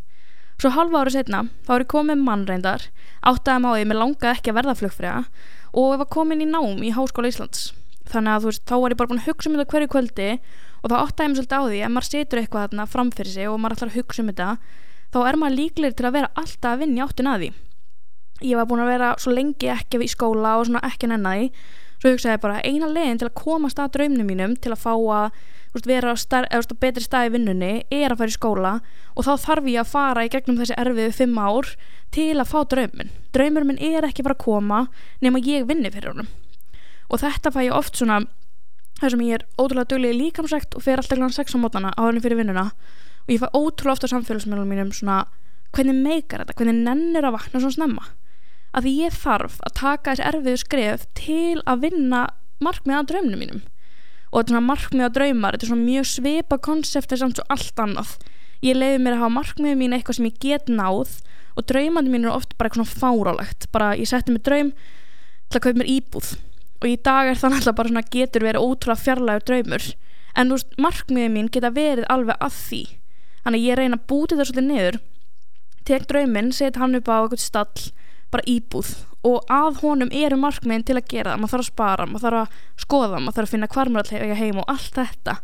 Svo 0.59 0.73
halva 0.75 1.05
ára 1.05 1.15
setna 1.15 1.45
þá 1.69 1.75
er 1.77 1.85
ég 1.85 1.93
komið 1.93 2.25
mannreindar 2.27 2.89
áttaði 3.31 3.63
máið 3.63 3.85
mér 3.87 4.01
langaði 4.01 4.33
ekki 4.33 4.51
að 4.51 4.59
verða 4.59 4.75
flugfræða 4.81 5.21
og 5.71 5.93
ég 5.95 6.03
var 6.03 6.11
komin 6.17 6.43
í 6.43 6.49
nám 6.51 6.83
í 6.83 6.91
Háskóla 6.97 7.31
Íslands. 7.31 7.71
Þannig 8.11 8.35
að 8.35 8.43
þú 8.43 8.51
veist 8.51 8.67
þá 8.67 8.75
var 8.75 8.91
ég 8.91 8.99
bara 8.99 9.13
búin 9.13 9.23
að 9.23 9.31
hugsa 9.31 9.51
um 9.51 9.55
þetta 9.55 9.71
hverju 9.77 9.93
kvöldi 9.95 10.29
og 10.83 10.91
þá 10.91 10.97
áttaði 10.99 11.29
mér 11.29 11.39
svolítið 11.39 11.63
á 11.63 11.63
því 11.69 11.81
að 11.85 11.95
maður 11.95 12.09
setur 12.09 12.43
eitthvað 12.43 12.67
þarna 12.67 12.91
framfyrir 12.91 13.35
sig 13.37 13.47
og 13.47 13.63
maður 13.63 13.79
ætlar 13.79 13.93
að 13.93 13.99
hugsa 14.01 14.25
um 14.25 14.33
þetta 14.33 14.51
þá 15.15 15.19
er 15.29 15.39
maður 15.39 15.59
líklegir 15.61 15.99
til 15.99 16.09
að 16.09 16.17
vera 16.19 16.33
alltaf 16.35 16.73
að 16.73 16.83
vinja 16.83 17.07
áttin 17.07 17.31
að 17.31 17.45
því 17.45 17.51
ég 18.45 18.57
var 18.59 18.69
búin 18.71 18.85
að 18.85 18.93
vera 18.93 19.13
svo 19.19 19.35
lengi 19.35 19.71
ekki 19.73 20.01
í 20.05 20.11
skóla 20.11 20.57
og 20.59 20.69
svona 20.69 20.85
ekki 20.87 21.11
nennaði 21.11 21.53
svo 21.99 22.13
hugsaði 22.13 22.37
ég 22.37 22.43
bara 22.43 22.63
eina 22.63 22.89
leginn 22.91 23.19
til 23.19 23.29
að 23.29 23.39
komast 23.41 23.81
að 23.83 23.95
draumnum 23.97 24.29
mínum 24.29 24.57
til 24.63 24.73
að 24.75 24.83
fá 24.85 24.93
að 24.95 25.31
veist, 25.75 25.89
vera 25.89 26.15
á 26.15 26.17
star, 26.19 26.47
eða, 26.55 26.77
betri 26.81 27.03
stað 27.05 27.29
í 27.29 27.33
vinnunni 27.35 27.73
er 27.91 28.13
að 28.13 28.21
fara 28.23 28.33
í 28.33 28.37
skóla 28.37 28.75
og 29.15 29.27
þá 29.27 29.33
þarf 29.45 29.71
ég 29.73 29.83
að 29.83 29.93
fara 29.93 30.27
í 30.27 30.31
gegnum 30.33 30.61
þessi 30.61 30.77
erfiðu 30.79 31.15
fimm 31.17 31.41
ár 31.43 31.73
til 32.15 32.35
að 32.39 32.51
fá 32.53 32.59
draumin 32.71 33.11
draumur 33.35 33.67
minn 33.67 33.81
er 33.83 34.07
ekki 34.07 34.25
bara 34.27 34.39
að 34.39 34.45
koma 34.45 34.85
nema 35.25 35.43
ég 35.43 35.67
vinni 35.69 35.91
fyrir 35.93 36.15
honum. 36.15 36.31
Og 37.09 37.23
þetta 37.23 37.53
fæ 37.53 37.63
ég 37.67 37.75
oft 37.75 37.99
svona 37.99 38.23
þar 39.01 39.15
sem 39.15 39.27
ég 39.27 39.39
er 39.39 39.45
ótrúlega 39.59 39.91
dögleg 39.93 40.15
í 40.15 40.21
líkamsrækt 40.23 40.77
og 40.77 40.85
fer 40.85 41.01
alltaf 41.01 41.19
kláðan 41.19 41.35
sex 41.35 41.55
á 41.55 41.59
mótana 41.59 41.93
á 41.95 42.03
henni 42.07 42.23
fyrir 42.25 42.41
vinnuna. 42.41 42.71
Og 43.27 43.35
ég 43.35 43.43
fæ 43.43 43.49
ótrúlega 43.53 43.97
ofta 43.97 44.11
samfélagsmiðlum 44.13 44.71
mínum 44.71 44.95
svona 44.95 45.23
hvernig 45.77 46.01
meikar 46.01 46.43
þetta, 46.43 46.57
hvernig 46.57 46.81
nennir 46.87 47.29
að 47.29 47.37
vakna 47.37 47.61
svona 47.61 47.77
snemma 47.77 48.09
að 48.73 48.87
því 48.87 48.93
ég 49.03 49.17
þarf 49.17 49.59
að 49.65 49.75
taka 49.79 50.15
þessi 50.15 50.27
erfiðu 50.31 50.61
skref 50.63 51.07
til 51.19 51.61
að 51.65 51.85
vinna 51.87 52.25
markmið 52.65 52.99
að 52.99 53.09
draumnum 53.13 53.43
mínum. 53.43 53.63
Og 54.29 54.43
þetta 54.43 54.61
markmið 54.65 55.07
að 55.07 55.15
draumar 55.17 55.57
þetta 55.57 55.67
er 55.67 55.73
svona 55.73 55.87
mjög 55.87 56.09
svipa 56.11 56.59
konsepti 56.69 57.19
samt 57.21 57.39
svo 57.39 57.47
allt 57.53 57.83
annað. 57.85 58.13
Ég 58.65 58.77
leiði 58.77 59.01
mér 59.03 59.17
að 59.17 59.23
hafa 59.23 59.37
markmiðið 59.39 59.81
mín 59.81 59.97
eitthvað 59.97 60.19
sem 60.19 60.29
ég 60.29 60.39
get 60.43 60.69
náð 60.69 61.17
og 61.59 61.67
draumandi 61.71 62.13
mín 62.13 62.27
eru 62.27 62.35
oft 62.35 62.57
bara 62.59 62.69
eitthvað 62.69 62.91
svona 62.91 63.01
fárálegt 63.03 63.69
bara 63.75 63.95
ég 63.99 64.11
setti 64.11 64.35
mig 64.35 64.45
draum 64.47 64.73
til 65.49 65.59
að 65.59 65.65
kaupa 65.65 65.81
mér 65.81 65.91
íbúð 65.95 66.33
og 66.79 66.87
í 66.87 66.97
dag 67.09 67.31
er 67.31 67.39
það 67.39 67.55
náttúrulega 67.55 67.79
bara 67.81 67.93
svona 67.93 68.11
getur 68.15 68.47
verið 68.47 68.65
ótrúlega 68.67 69.05
fjarlægur 69.05 69.47
draumur. 69.49 69.87
En 70.39 70.51
þú 70.51 70.59
veist 70.59 70.77
markmiðið 70.79 71.33
mín 71.35 71.49
geta 71.51 71.71
verið 71.75 72.07
alveg 72.13 72.43
að 72.45 72.59
því. 72.59 72.83
Þannig 73.47 73.65
ég 73.65 73.79
reyna 73.79 73.99
að 73.99 74.05
búti 74.13 74.37
það 74.39 74.51
svolítið 74.51 74.69
niður 74.69 74.99
tek 75.89 76.05
drauminn, 76.11 76.53
set 76.53 76.77
hann 76.77 76.99
upp 76.99 77.09
á 77.09 77.17
eitthvað 77.17 77.43
stall 77.43 77.87
bara 78.33 78.49
íbúð 78.49 78.91
og 79.27 79.49
að 79.51 79.81
honum 79.83 80.11
eru 80.15 80.39
markmiðin 80.39 80.85
til 80.87 80.99
að 80.99 81.09
gera 81.11 81.33
það 81.33 81.41
maður 81.43 81.53
þarf 81.55 81.65
að 81.65 81.71
spara, 81.73 82.07
maður 82.07 82.25
þarf 82.27 82.41
að 82.41 82.85
skoða 82.85 83.21
maður 83.23 83.37
þarf 83.39 83.49
að 83.49 83.55
finna 83.55 83.71
hvar 83.75 83.91
maður 83.93 84.13
ætla 84.19 84.39
heim 84.39 84.61
og 84.63 84.69
allt 84.75 84.99
þetta. 84.99 85.35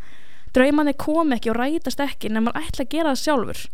Draumanir 0.55 0.99
kom 1.01 1.35
ekki 1.35 1.51
og 1.51 1.59
rætast 1.59 2.05
ekki 2.05 2.31
en 2.31 2.45
maður 2.45 2.61
ætla 2.63 2.85
að 2.85 2.93
gera 2.95 3.15
það 3.15 3.23
sjálfur. 3.25 3.65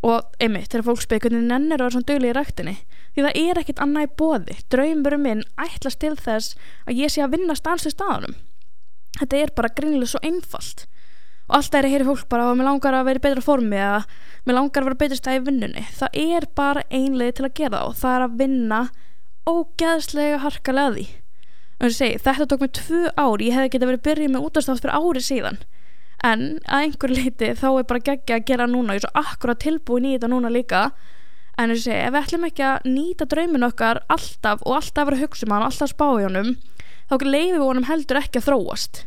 Og 0.00 0.36
einmitt, 0.40 0.70
þegar 0.72 0.86
fólk 0.86 1.02
spyrir 1.04 1.24
hvernig 1.26 1.48
nennir 1.48 1.76
að 1.76 1.84
vera 1.84 1.94
svona 1.94 2.08
dögli 2.08 2.30
í 2.30 2.36
rættinni 2.36 2.76
því 3.14 3.24
það 3.26 3.40
er 3.40 3.60
ekkit 3.60 3.82
annað 3.84 4.06
í 4.06 4.12
bóði 4.20 4.54
draumurum 4.72 5.24
minn 5.26 5.42
ætlast 5.60 6.00
til 6.00 6.14
þess 6.16 6.54
að 6.86 7.00
ég 7.02 7.12
sé 7.12 7.24
að 7.24 7.34
vinna 7.36 7.56
stansi 7.58 7.92
staðanum. 7.92 8.36
Þetta 9.18 9.40
er 9.40 9.52
bara 9.56 9.72
greinlega 9.76 10.12
svo 10.12 10.22
einfalt 10.24 10.86
og 11.50 11.56
alltaf 11.58 11.80
er 11.80 11.88
að 11.88 11.94
heyri 11.96 12.06
fólk 12.06 12.28
bara 12.30 12.46
að 12.46 12.58
mér 12.60 12.68
langar 12.68 12.94
að 12.94 13.08
vera 13.08 13.20
í 13.20 13.22
betra 13.24 13.42
formi 13.42 13.78
eða 13.82 13.96
mér 14.46 14.56
langar 14.56 14.84
að 14.84 14.86
vera 14.86 14.98
betur 15.00 15.18
stæði 15.18 15.40
í 15.40 15.44
vinnunni. 15.48 15.82
Það 15.98 16.18
er 16.22 16.46
bara 16.60 16.84
einlega 16.94 17.36
til 17.36 17.46
að 17.48 17.56
gera 17.58 17.80
og 17.88 17.96
það 17.98 18.14
er 18.14 18.24
að 18.26 18.36
vinna 18.38 18.80
ógeðslega 19.50 20.38
harkalega 20.44 20.94
því. 20.94 21.06
Segi, 21.90 22.20
þetta 22.22 22.46
tók 22.46 22.62
mér 22.62 22.72
tvö 22.78 23.02
ár 23.18 23.42
ég 23.42 23.56
hefði 23.56 23.72
getið 23.74 23.90
verið 23.90 24.04
byrjuð 24.06 24.34
með 24.34 24.46
útastátt 24.46 24.82
fyrir 24.84 24.96
ári 25.00 25.24
síðan. 25.26 25.60
En 26.22 26.42
að 26.68 26.86
einhver 26.86 27.14
leiti 27.16 27.52
þá 27.58 27.68
er 27.72 27.86
bara 27.90 28.06
geggja 28.06 28.38
að 28.38 28.46
gera 28.52 28.68
núna 28.70 28.94
ég 28.94 29.02
er 29.02 29.08
svo 29.08 29.24
akkurat 29.24 29.62
tilbúin 29.64 30.06
í 30.06 30.14
þetta 30.14 30.30
núna 30.30 30.52
líka. 30.52 30.90
En 31.58 31.74
segi, 31.74 31.96
ef 31.96 32.14
við 32.14 32.20
ætlum 32.22 32.46
ekki 32.46 32.66
að 32.68 32.90
nýta 32.94 33.26
draumin 33.26 33.66
okkar 33.66 34.04
alltaf 34.12 34.62
og 34.62 34.76
alltaf 34.78 35.08
vera 35.08 35.18
að 35.18 35.24
hugsa 35.26 35.48
um 35.48 35.56
hann 35.56 35.66
alltaf 35.66 35.90
spá 35.90 36.06
í 36.14 36.28
honum 36.28 36.54
þá 37.10 37.26
leifum 37.26 37.56
við 37.58 37.66
honum 37.66 37.88
heldur 37.88 38.20
ekki 38.20 38.38
að 38.38 38.46
þróast 38.46 39.00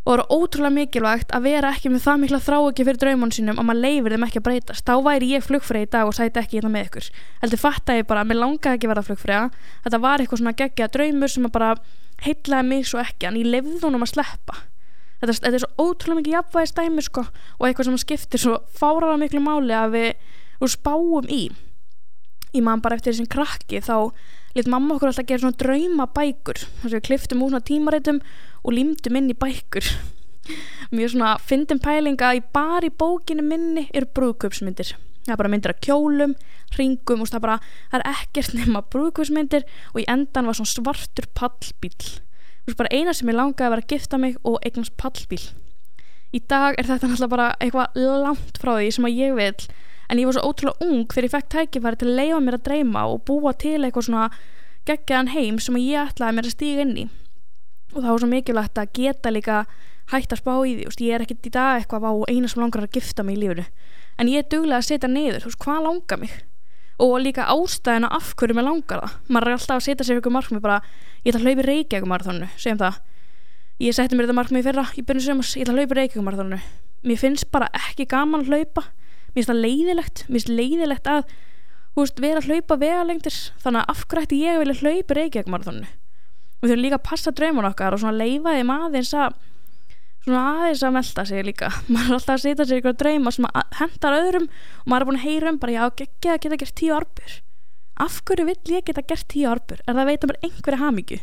og 0.00 0.10
það 0.10 0.20
er 0.20 0.22
ótrúlega 0.32 0.74
mikilvægt 0.74 1.32
að 1.36 1.44
vera 1.44 1.70
ekki 1.74 1.90
með 1.92 2.04
það 2.06 2.20
mikla 2.22 2.40
þrá 2.40 2.56
ekki 2.60 2.86
fyrir 2.88 3.00
draumunum 3.02 3.34
sínum 3.36 3.60
og 3.60 3.66
maður 3.68 3.82
leifir 3.84 4.14
þeim 4.14 4.24
ekki 4.26 4.40
að 4.40 4.46
breytast. 4.46 4.86
Þá 4.88 4.94
væri 5.04 5.28
ég 5.34 5.44
flugfræði 5.44 5.86
í 5.86 5.90
dag 5.92 6.08
og 6.08 6.16
sæti 6.16 6.40
ekki 6.40 6.56
hérna 6.56 6.72
með 6.72 6.86
ykkur. 6.88 7.10
Heldur 7.42 7.60
fatt 7.60 7.92
að 7.92 8.00
ég 8.00 8.08
bara, 8.08 8.24
mér 8.24 8.40
langaði 8.40 8.78
ekki 8.78 8.88
að 8.88 8.94
vera 8.94 9.04
flugfræða 9.10 9.46
þetta 9.84 10.02
var 10.06 10.24
eitthvað 10.24 10.40
svona 10.40 10.56
geggja 10.56 10.90
draumur 10.96 11.34
sem 11.34 11.48
bara 11.52 11.70
heitlaði 12.24 12.68
mig 12.72 12.88
svo 12.88 13.02
ekki 13.04 13.28
en 13.28 13.40
ég 13.40 13.52
lefði 13.52 13.76
þúnum 13.84 14.06
að 14.06 14.12
sleppa. 14.14 14.60
Þetta, 15.20 15.34
þetta 15.36 15.56
er 15.58 15.64
svo 15.66 15.88
ótrúlega 15.88 16.20
mikið 16.22 16.36
jafnvægi 16.38 16.70
stæmi 16.72 17.04
sko, 17.04 17.26
og 17.60 17.66
eitthvað 17.68 17.90
sem 17.90 17.98
skiptir 18.00 18.40
svo 18.40 18.54
fáraða 18.72 19.18
miklu 19.20 19.42
máli 19.44 19.76
að 19.76 19.98
við, 19.98 20.30
við 20.62 20.72
spáum 20.78 21.28
í 21.28 21.42
ég 22.54 22.64
man 22.66 22.82
bara 22.84 22.98
eftir 22.98 23.14
þessum 23.14 23.30
krakki 23.30 23.82
þá 23.84 24.10
lit 24.56 24.70
mamma 24.70 24.96
okkur 24.96 25.10
alltaf 25.10 25.24
að 25.24 25.30
gera 25.30 25.44
svona 25.44 25.60
draumabækur. 25.60 26.62
Þess 26.80 26.90
að 26.90 26.96
við 26.96 27.06
kliftum 27.08 27.44
úr 27.44 27.52
svona 27.52 27.68
tímareitum 27.68 28.22
og 28.64 28.74
límdum 28.74 29.20
inn 29.20 29.30
í 29.30 29.38
bækur. 29.38 29.92
Mjög 30.94 31.14
svona 31.14 31.36
fyndum 31.46 31.82
pælinga 31.82 32.34
í 32.38 32.42
bara 32.54 32.88
í 32.88 32.90
bókinu 32.90 33.46
minni 33.46 33.86
eru 33.94 34.10
brúðköpsmyndir 34.16 34.96
það 35.20 35.34
er 35.34 35.40
bara 35.40 35.50
myndir 35.52 35.74
af 35.74 35.80
kjólum, 35.84 36.34
ringum 36.78 37.22
og 37.22 37.30
það, 37.30 37.42
bara, 37.44 37.56
það 37.92 38.00
er 38.00 38.06
ekkert 38.14 38.54
nema 38.58 38.82
brúðköpsmyndir 38.92 39.66
og 39.92 40.02
í 40.02 40.08
endan 40.10 40.48
var 40.48 40.58
svona 40.58 40.72
svartur 40.74 41.30
pallbíl 41.36 41.94
bara 42.78 42.92
eina 42.94 43.10
sem 43.16 43.26
ég 43.26 43.34
langaði 43.34 43.66
að 43.66 43.72
vera 43.74 43.82
að 43.82 43.92
gifta 43.92 44.18
mig 44.22 44.36
og 44.46 44.60
eignast 44.62 44.94
pallbíl 45.00 45.42
í 46.30 46.40
dag 46.46 46.76
er 46.78 46.86
þetta 46.86 47.08
náttúrulega 47.08 47.32
bara 47.32 47.48
eitthvað 47.58 47.96
langt 48.22 48.60
frá 48.62 48.76
því 48.76 48.90
sem 48.94 49.08
að 49.08 49.16
ég 49.18 49.34
vil 49.34 49.64
en 50.10 50.18
ég 50.18 50.26
var 50.26 50.36
svo 50.36 50.50
ótrúlega 50.50 50.86
ung 50.86 51.06
þegar 51.06 51.26
ég 51.26 51.34
fekk 51.34 51.50
tækifæri 51.54 52.00
til 52.00 52.08
að 52.10 52.18
leifa 52.18 52.40
mér 52.42 52.56
að 52.58 52.66
dreyma 52.66 53.04
og 53.06 53.22
búa 53.28 53.52
til 53.54 53.78
eitthvað 53.78 54.08
svona 54.08 54.26
geggjaðan 54.88 55.32
heim 55.34 55.60
sem 55.62 55.78
ég 55.78 56.10
ætlaði 56.10 56.36
mér 56.36 56.48
að 56.48 56.56
stíga 56.56 56.84
inn 56.84 56.96
í. 56.98 57.06
Og 57.94 58.02
það 58.02 58.10
var 58.10 58.22
svo 58.22 58.30
mikilvægt 58.30 58.80
að 58.82 58.92
geta 58.98 59.32
líka 59.32 59.62
hægt 60.10 60.34
að 60.34 60.42
spá 60.42 60.52
í 60.66 60.74
því, 60.74 60.86
veist, 60.88 61.02
ég 61.06 61.14
er 61.14 61.24
ekkert 61.24 61.46
í 61.46 61.54
dag 61.54 61.78
eitthvað 61.78 62.06
á 62.10 62.12
eina 62.30 62.50
sem 62.50 62.62
langar 62.62 62.82
að 62.82 62.96
gifta 62.98 63.22
mig 63.26 63.38
í 63.38 63.42
lífunu 63.44 63.66
en 64.20 64.28
ég 64.28 64.42
er 64.42 64.48
duglega 64.50 64.80
að 64.82 64.88
setja 64.88 65.08
neyður, 65.08 65.46
hvað 65.62 65.86
langar 65.86 66.20
mig? 66.20 66.34
Og 67.00 67.14
líka 67.22 67.46
ástæðina 67.48 68.10
af 68.12 68.34
hverju 68.36 68.58
mig 68.58 68.66
langar 68.66 69.00
það, 69.00 69.14
maður 69.32 69.48
er 69.48 69.56
alltaf 69.56 69.78
að 69.78 69.86
setja 69.86 70.06
sér 70.06 70.20
ykkur 70.20 70.34
markmið 70.34 70.64
bara, 70.66 70.82
ég 71.24 71.32
ætla 71.32 71.40
að 71.40 71.46
hlaupa 71.46 71.64
í 71.64 71.68
Reykjavík 71.70 72.10
marathónu, 72.10 72.50
segjum 72.60 72.82
það. 72.82 72.98
Ég 73.80 73.96
setti 73.96 74.18
mér 74.18 74.28
þetta 74.28 74.36
markmið 74.36 74.66
fyrra 74.68 74.84
í 74.92 75.06
byrjun 75.08 75.26
sömurs, 75.30 75.54
ég 75.56 75.64
ætla 75.64 75.72
að 75.72 75.80
hlaupa 75.80 75.96
í 75.96 76.00
Reykjavík 76.02 76.26
marathónu 76.26 76.60
mér 77.06 77.20
finnst 77.20 77.48
bara 77.52 77.70
ekki 77.76 78.06
gaman 78.08 78.44
að 78.44 78.52
hlaupa 78.52 78.84
mér 79.30 79.38
finnst 79.38 79.52
það 79.52 79.62
leiðilegt, 79.64 80.24
mér 80.26 80.38
finnst 80.38 80.52
leiðilegt 80.54 81.10
að 81.10 81.22
veist, 81.96 82.20
vera 82.22 82.40
að 82.42 82.50
hlaupa 82.50 82.78
vegalengtir 82.80 83.38
þannig 83.62 83.82
að 83.82 83.94
afhverjætti 83.94 84.42
ég 84.44 84.60
vilja 84.62 84.80
hlaupa 84.80 85.50
marathónu 85.50 85.88
við 86.60 86.68
þurfum 86.68 86.82
líka 86.84 86.98
að 86.98 87.06
passa 87.08 87.32
drauman 87.32 87.68
okkar 87.70 87.96
og 87.96 88.02
leifa 88.12 88.52
þeim 88.56 88.72
aðeins 88.74 89.14
að 89.16 89.38
svona 90.24 90.40
aðeins 90.54 90.82
að 90.84 90.96
melda 90.96 91.24
sig 91.24 91.44
líka. 91.46 91.70
Maður 91.92 92.10
er 92.10 92.16
alltaf 92.18 92.34
að 92.34 92.42
setja 92.44 92.66
sér 92.68 92.80
ykkur 92.82 92.96
drauma 93.00 93.32
sem 93.34 93.46
hendar 93.78 94.16
öðrum 94.18 94.48
og 94.50 94.90
maður 94.90 95.04
er 95.04 95.08
búin 95.08 95.20
að 95.20 95.26
heyra 95.26 95.52
um 95.52 95.60
bara 95.62 95.76
já, 95.76 95.84
geggja 96.02 96.34
að 96.34 96.42
geta 96.44 96.60
gert 96.60 96.76
tíu 96.80 96.94
arbur 96.96 97.38
af 98.00 98.20
hverju 98.28 98.46
vill 98.48 98.74
ég 98.76 98.86
geta 98.88 99.04
gert 99.04 99.28
tíu 99.32 99.48
arbur 99.48 99.80
er 99.80 99.92
það 99.92 100.02
að 100.02 100.10
veita 100.10 100.30
mér 100.30 100.40
einhverja 100.46 100.80
hamingju? 100.80 101.20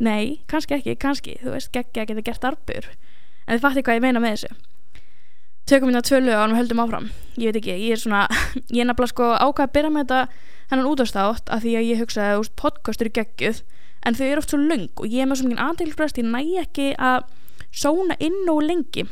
Nei, 0.00 0.40
kannski 0.48 0.76
ekki, 0.76 0.96
kannski 1.00 1.36
þú 1.42 1.54
veist, 1.54 1.72
geggja 1.76 2.04
að 2.04 2.12
geta 2.12 2.26
gert 2.30 2.48
arbur 2.48 2.90
en 2.90 3.54
þið 3.54 3.64
fattu 3.64 3.84
hvað 3.84 4.00
ég 4.00 4.04
meina 4.06 4.22
með 4.22 4.36
þessu 4.36 4.52
tökum 5.70 5.90
hérna 5.90 6.02
tvö 6.02 6.18
lög 6.24 6.34
og 6.34 6.42
hann 6.42 6.56
höldum 6.58 6.80
áfram. 6.82 7.10
Ég 7.38 7.50
veit 7.50 7.60
ekki, 7.60 7.74
ég 7.78 7.94
er 7.94 8.00
svona 8.00 8.24
ég 8.74 8.82
er 8.82 8.88
nefnilega 8.88 9.12
sko 9.12 9.28
ákvað 9.38 9.66
að 9.66 9.74
byrja 9.76 9.92
með 9.94 10.06
þetta 10.06 10.48
hennan 10.72 10.88
útastátt 10.90 11.52
af 11.52 11.62
því 11.62 11.74
að 11.78 11.88
ég 11.90 12.00
hugsaði, 12.02 12.40
úst, 12.40 12.54
podcast 12.58 13.02
eru 13.04 13.12
geggjuð 13.14 13.62
en 14.06 14.16
þau 14.16 14.26
eru 14.26 14.42
oft 14.42 14.54
svo 14.54 14.60
lung 14.60 14.88
og 14.96 15.06
ég 15.06 15.22
er 15.22 15.30
með 15.30 15.40
svo 15.40 15.50
mikið 15.50 15.64
aðtilsprest, 15.66 16.20
ég 16.20 16.26
næ 16.26 16.40
ekki 16.64 16.88
að 16.98 17.26
sóna 17.70 18.16
inn 18.18 18.50
og 18.50 18.62
lengi. 18.66 19.06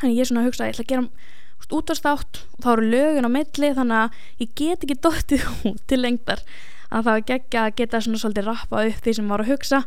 Þannig 0.00 0.16
ég 0.16 0.22
er 0.24 0.30
svona 0.30 0.42
að 0.42 0.48
hugsa 0.50 0.64
að 0.64 0.70
ég 0.70 0.76
ætla 0.76 0.86
að 0.86 0.92
gera 0.94 1.76
útastátt 1.76 2.40
og 2.54 2.62
þá 2.62 2.70
eru 2.72 2.88
lögun 2.92 3.28
á 3.28 3.30
milli 3.36 3.72
þannig 3.78 4.00
að 4.02 4.18
ég 4.42 4.54
get 4.58 4.86
ekki 4.86 4.98
dóttið 5.06 5.46
út 5.70 5.84
til 5.86 6.00
lengdar. 6.02 6.42
Að 6.86 7.02
það 7.02 7.12
var 7.12 7.26
geggja 7.30 7.66
að 7.66 7.76
geta 7.80 8.02
svona 8.02 8.22
svolítið 8.22 8.50
rappa 8.50 8.86
upp 8.86 9.02
því 9.06 9.16
sem 9.18 9.30
var 9.30 9.42
að 9.42 9.52
hugsa 9.54 9.82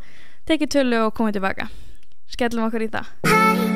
tekið 0.49 0.75
tölu 0.75 1.03
og 1.07 1.15
komið 1.19 1.39
tilbaka. 1.39 1.69
Skellum 2.29 2.67
okkur 2.67 2.87
í 2.87 2.93
það 2.93 3.68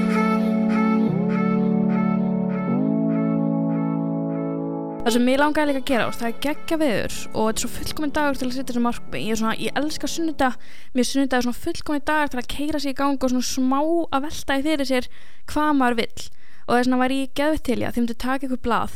Það 5.03 5.15
sem 5.17 5.25
ég 5.27 5.39
langaði 5.41 5.67
líka 5.67 5.79
að 5.81 5.89
gera 5.89 6.11
það 6.15 6.27
er 6.29 6.35
geggja 6.45 6.75
viður 6.79 7.15
og 7.35 7.47
þetta 7.49 7.51
er 7.51 7.59
svo 7.59 7.69
fullkominn 7.73 8.11
dagur 8.15 8.37
til 8.39 8.45
að 8.45 8.53
setja 8.53 8.65
þessu 8.69 8.83
markmi 8.85 9.19
ég, 9.19 9.39
svona, 9.41 9.55
ég 9.59 9.79
elska 9.81 10.07
sunnudag 10.07 10.53
mér 10.95 11.07
sunnudag 11.09 11.35
er 11.41 11.43
svona 11.43 11.59
fullkominn 11.59 12.05
dagur 12.07 12.31
til 12.31 12.39
að 12.39 12.47
keira 12.53 12.79
sér 12.79 12.93
í 12.93 12.95
gang 13.01 13.25
og 13.27 13.33
svona 13.33 13.47
smá 13.49 13.81
að 13.83 14.23
velta 14.29 14.55
í 14.55 14.63
þeirri 14.63 14.87
sér 14.87 15.09
hvað 15.51 15.73
maður 15.81 15.97
vill. 15.99 16.23
Og 16.63 16.71
þess 16.71 16.87
vegna 16.87 17.01
væri 17.01 17.17
ég 17.19 17.33
geðvitt 17.35 17.65
til 17.67 17.77
ég 17.81 17.89
að 17.89 17.97
þið 17.97 18.03
myndi 18.05 18.17
taka 18.23 18.47
ykkur 18.47 18.63
blað 18.63 18.95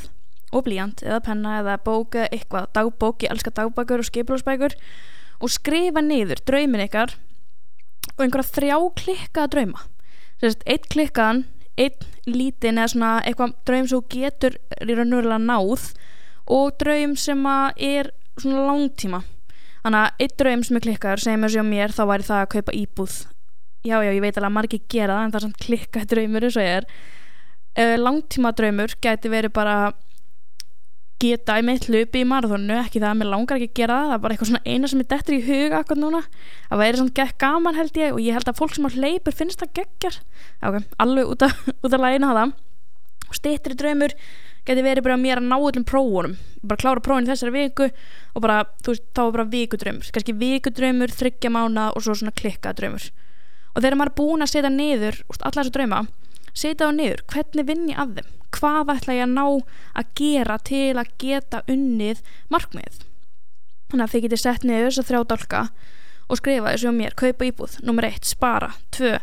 og 0.55 0.65
blíjant 0.69 1.03
eða 1.03 1.19
penna 1.27 1.57
eða 1.59 1.75
bók 1.83 2.15
eða 2.15 2.31
eitthvað. 2.31 2.71
Dagbók, 2.79 3.27
ég 3.27 3.35
elska 3.35 3.55
dagbækur 3.59 4.05
og 4.05 4.07
skipilásbækur 4.07 4.77
og 5.43 5.55
skrifa 5.57 6.05
niður 6.07 6.39
draumin 6.47 6.87
ykkar 6.87 7.17
og 8.15 8.23
einhverja 8.23 8.53
þrjá 8.55 8.79
klikkaða 9.03 9.51
drauma. 9.57 9.83
Eitt 10.39 10.87
klikkaðan 10.87 11.49
einn 11.77 12.05
lítinn 12.27 12.79
eða 12.79 12.91
svona 12.93 13.11
eitthvað 13.23 13.55
draum 13.67 13.87
sem 13.89 14.05
getur 14.11 14.57
í 14.81 14.93
raunverulega 14.97 15.39
náð 15.43 15.89
og 16.57 16.77
draum 16.81 17.15
sem 17.19 17.43
er 17.47 18.11
svona 18.37 18.65
langtíma. 18.67 19.23
Þannig 19.83 20.03
að 20.03 20.23
einn 20.25 20.37
draum 20.41 20.63
sem 20.67 20.79
er 20.79 20.85
klikkar 20.87 21.23
sem 21.23 21.43
er 21.43 21.53
sér 21.53 21.67
mér 21.67 21.93
þá 21.95 22.03
væri 22.09 22.27
það 22.27 22.41
að 22.43 22.51
kaupa 22.55 22.75
íbúð. 22.75 23.19
Já 23.87 24.01
já 24.03 24.11
ég 24.11 24.23
veit 24.23 24.35
alveg 24.35 24.49
að 24.49 24.57
margir 24.57 24.83
gera 24.89 25.15
það 25.19 25.23
en 25.23 25.31
það 25.31 25.39
er 25.39 25.45
svona 25.45 25.63
klikkað 25.65 26.09
draumur 26.11 26.47
eins 26.47 26.57
og 26.57 26.65
ég 26.65 26.79
er. 26.81 26.89
Uh, 27.77 27.95
langtíma 28.01 28.51
draumur 28.57 28.95
gæti 29.05 29.31
verið 29.31 29.53
bara 29.53 29.77
geta 31.21 31.57
í 31.57 31.65
mitt 31.65 31.87
hlupi 31.89 32.21
í 32.21 32.27
marathónu 32.27 32.77
ekki 32.81 33.01
það 33.01 33.09
að 33.09 33.19
mér 33.19 33.29
langar 33.31 33.57
ekki 33.57 33.69
að 33.71 33.79
gera 33.79 33.97
það 33.97 34.07
það 34.07 34.15
er 34.17 34.23
bara 34.23 34.35
eitthvað 34.35 34.49
svona 34.51 34.73
eina 34.73 34.89
sem 34.91 35.03
er 35.03 35.09
dettur 35.13 35.35
í 35.37 35.43
huga 35.47 35.81
akkur 35.81 36.01
núna. 36.01 36.21
Það 36.69 36.81
væri 36.83 36.99
svona 37.01 37.15
gegn 37.19 37.37
gaman 37.43 37.79
held 37.79 38.01
ég 38.01 38.15
og 38.15 38.21
ég 38.23 38.37
held 38.37 38.51
að 38.51 38.59
fólk 38.59 38.75
sem 38.77 38.87
á 38.87 38.91
hleypur 38.93 39.37
finnst 39.37 39.63
það 39.63 39.73
geggjar 39.79 40.19
ok, 40.61 40.77
alveg 41.03 41.31
út 41.33 41.47
af, 41.47 41.63
af 41.85 41.97
lægina 41.97 42.33
það 42.37 42.53
og 43.27 43.39
stýttri 43.39 43.77
draumur 43.79 44.13
geti 44.67 44.83
verið 44.83 45.07
bara 45.07 45.19
mér 45.19 45.41
að 45.41 45.47
ná 45.47 45.57
öllum 45.57 45.87
prófunum. 45.87 46.35
Bara 46.67 46.81
klára 46.81 47.03
prófun 47.03 47.27
þessari 47.27 47.55
viku 47.55 47.87
og 47.87 48.43
bara, 48.43 48.63
þú 48.83 48.93
veist, 48.93 49.07
þá 49.15 49.21
er 49.23 49.35
bara 49.37 49.49
vikudröymur 49.51 50.11
kannski 50.13 50.35
vikudröymur, 50.37 51.13
þryggja 51.13 51.51
mána 51.53 51.89
og 51.95 52.03
svo 52.03 52.17
svona 52.17 52.35
klikkadraumur 52.35 53.09
og 53.77 53.83
þegar 53.83 53.99
maður 53.99 54.11
er 54.11 54.17
búin 54.17 54.43
að 54.43 54.51
setja 54.53 54.73
niður 54.73 55.21
allar 55.37 55.61
þessu 55.61 55.75
drauma 55.75 56.01
setja 56.57 56.87
það 56.87 56.97
niður, 56.97 57.23
hvernig 57.33 57.67
vinn 57.69 57.89
ég 57.91 58.01
að 58.01 58.17
þeim 58.17 58.36
hvað 58.55 58.93
ætla 58.95 59.17
ég 59.17 59.25
að 59.27 59.35
ná 59.35 59.45
að 59.97 60.11
gera 60.19 60.57
til 60.63 60.95
að 60.95 61.13
geta 61.21 61.63
unnið 61.67 62.21
markmið? 62.53 63.01
Þannig 63.91 64.03
að 64.05 64.13
þið 64.13 64.25
getur 64.27 64.43
sett 64.43 64.67
niður 64.67 64.89
þess 64.89 65.01
að 65.03 65.09
þrjá 65.11 65.21
dálka 65.31 65.63
og 66.27 66.39
skrifa 66.41 66.73
þessu 66.73 66.91
á 66.91 66.93
mér, 66.95 67.15
kaupa 67.15 67.47
íbúð 67.47 67.77
nummer 67.87 68.07
eitt, 68.07 68.27
spara, 68.27 68.73
tvö 68.91 69.15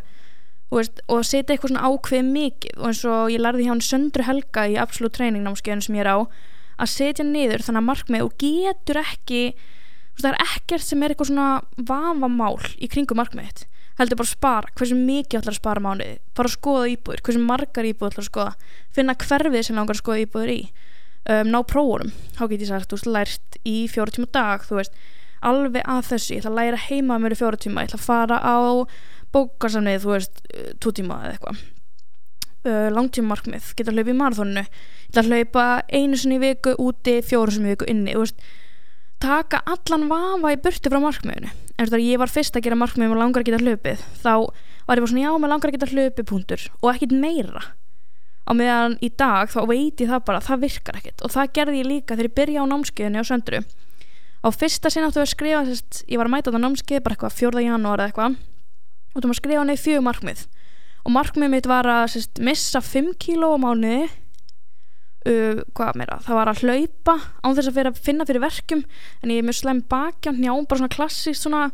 veist, 0.73 1.01
og 1.11 1.21
setja 1.25 1.55
eitthvað 1.55 1.73
svona 1.73 1.91
ákveð 1.91 2.25
mikið 2.31 2.79
og 2.79 2.89
eins 2.89 3.03
og 3.09 3.31
ég 3.33 3.43
lærði 3.43 3.67
hjá 3.67 3.71
hann 3.71 3.85
söndru 3.85 4.25
helga 4.25 4.65
í 4.71 4.77
absolutt 4.81 5.15
treyningnamskjöðun 5.17 5.85
sem 5.85 5.97
ég 5.99 6.05
er 6.05 6.11
á 6.11 6.17
að 6.81 6.91
setja 6.91 7.25
niður 7.27 7.63
þannig 7.65 7.83
að 7.83 7.89
markmið 7.91 8.25
og 8.25 8.35
getur 8.41 8.99
ekki 9.01 9.43
það 10.19 10.29
er 10.31 10.39
ekkert 10.45 10.85
sem 10.85 11.03
er 11.03 11.13
eitthvað 11.13 11.31
svona 11.31 11.49
vafamál 11.77 12.57
í 12.79 12.89
kringum 12.91 13.21
markmiðið 13.21 13.65
heldur 13.99 14.19
bara 14.19 14.27
að 14.27 14.33
spara, 14.33 14.71
hversu 14.75 14.97
mikið 14.99 15.39
ætlar 15.39 15.55
að 15.55 15.59
spara 15.59 15.83
mánuði? 15.83 16.17
Fara 16.35 16.49
að 16.49 16.55
skoða 16.57 16.87
íbúður, 16.91 17.21
hversu 17.25 17.43
margar 17.43 17.87
íbúður 17.87 18.13
ætlar 18.13 18.25
að 18.25 18.29
skoða, 18.29 18.71
finna 18.95 19.15
hverfið 19.21 19.67
sem 19.67 19.79
langar 19.79 19.95
að 19.95 20.01
skoða 20.01 20.23
íbúður 20.25 20.51
í. 20.51 20.59
Um, 21.25 21.51
ná 21.53 21.59
prófunum. 21.65 22.11
Þá 22.35 22.41
get 22.51 22.65
ég 22.65 22.69
sagt, 22.69 22.89
þú 22.91 22.97
veist, 22.99 23.11
lært 23.15 23.59
í 23.65 23.75
fjóru 23.89 24.13
tíma 24.13 24.27
dag, 24.35 24.65
þú 24.67 24.79
veist, 24.81 24.99
alveg 25.45 25.87
að 25.89 26.09
þessu 26.11 26.35
ég 26.35 26.43
ætla 26.43 26.51
að 26.51 26.59
læra 26.59 26.81
heima 26.89 27.21
mér 27.21 27.35
í 27.35 27.39
fjóru 27.39 27.61
tíma 27.61 27.85
ég 27.85 27.89
ætla 27.89 28.01
að 28.01 28.09
fara 28.09 28.41
á 28.43 28.57
bókarsamnið 29.35 30.03
þú 30.03 30.11
veist, 30.11 30.43
uh, 30.51 30.69
tó 30.81 30.91
tíma 30.95 31.21
eða 31.23 31.37
eitthvað. 31.37 31.63
Uh, 32.65 32.89
langtíma 32.89 33.35
markmið 33.35 33.71
geta 33.77 33.91
að 33.93 33.99
hlaupa 33.99 34.11
í 34.11 34.19
marathónu 34.19 34.61
ég 34.65 34.69
ætla 35.11 35.21
að 35.21 35.27
hlaupa 35.31 35.65
einu 35.93 36.17
sinni 36.17 36.39
í 36.39 36.43
viku 36.43 36.75
úti, 36.81 37.19
fjóru 37.25 37.53
sinni 37.53 37.69
í 37.69 37.75
viku 37.75 37.89
inni, 37.89 38.15
þú 38.15 38.23
veist 38.25 38.45
taka 39.25 39.61
allan 39.65 40.05
vafa 40.09 40.51
í 40.53 40.59
burti 40.61 40.91
frá 40.91 41.01
markmiðinu. 41.01 41.49
En 41.75 41.87
þú 41.87 41.97
veist 41.97 42.05
ég 42.05 42.21
var 42.21 42.31
fyrst 42.31 42.57
að 42.57 42.67
gera 42.67 42.77
markmið 42.79 43.13
og 43.15 43.19
langar 43.19 43.43
að 43.43 43.49
geta 43.49 43.63
hlupið 43.63 44.03
þá 44.21 44.33
var 44.85 44.99
ég 44.99 45.03
bara 45.03 45.11
svona 45.11 45.23
já, 45.23 45.31
maður 45.33 45.51
langar 45.53 45.71
að 45.71 45.75
geta 45.75 45.89
hlupið 45.91 46.27
punktur. 46.29 46.65
Og 46.81 46.91
ekkit 46.93 47.15
meira. 47.17 47.63
Á 48.45 48.51
meðan 48.53 48.97
í 49.01 49.09
dag 49.09 49.49
þá 49.49 49.59
veit 49.71 50.03
ég 50.03 50.11
það 50.11 50.25
bara 50.27 50.43
það 50.45 50.65
virkar 50.67 50.99
ekkit 50.99 51.23
og 51.25 51.33
það 51.33 51.53
gerði 51.57 51.79
ég 51.81 51.89
líka 51.89 52.13
þegar 52.13 52.29
ég 52.29 52.35
byrja 52.39 52.61
á 52.61 52.65
námskeiðinu 52.69 53.23
á 53.25 53.25
söndru. 53.25 53.61
Á 54.45 54.47
fyrsta 54.53 54.91
sinna 54.93 55.09
áttu 55.09 55.23
að 55.23 55.31
skrifa 55.31 55.63
sérst, 55.65 56.03
ég 56.05 56.21
var 56.21 56.29
að 56.29 56.35
mæta 56.35 56.53
á 56.53 56.61
námskeið 56.61 57.01
bara 57.01 57.17
eitthvað 57.17 57.39
4. 57.39 57.63
janúar 57.65 58.03
eða 58.03 58.11
eitthvað. 58.11 58.35
Og 59.15 59.23
þú 59.23 59.31
maður 59.31 59.39
skrifa 59.41 59.63
nefn 59.65 59.81
fjög 59.81 60.05
markmið. 60.05 60.43
Og 61.05 61.15
markmið 61.15 61.51
mitt 61.55 61.69
var 61.71 61.89
að 61.89 62.05
sérst, 62.13 62.43
missa 62.45 62.81
5 62.85 63.15
kíló 63.25 63.55
á 63.55 63.63
mánuði 63.65 64.05
uh, 65.29 65.63
hvað 65.77 65.97
meira, 65.99 66.19
það 66.25 66.39
var 66.39 66.51
að 66.51 66.61
hlaupa 66.63 67.15
án 67.41 67.57
þess 67.57 67.69
að 67.69 67.77
fyrir 67.79 67.91
að 67.91 68.03
finna 68.05 68.27
fyrir 68.27 68.43
verkum 68.43 68.83
en 69.21 69.33
ég 69.33 69.41
er 69.41 69.47
mjög 69.47 69.59
sleim 69.61 69.81
baki 69.89 70.31
á 70.31 70.33
njám 70.35 70.67
bara 70.69 70.81
svona 70.81 70.93
klassíst 70.93 71.45
svona, 71.45 71.65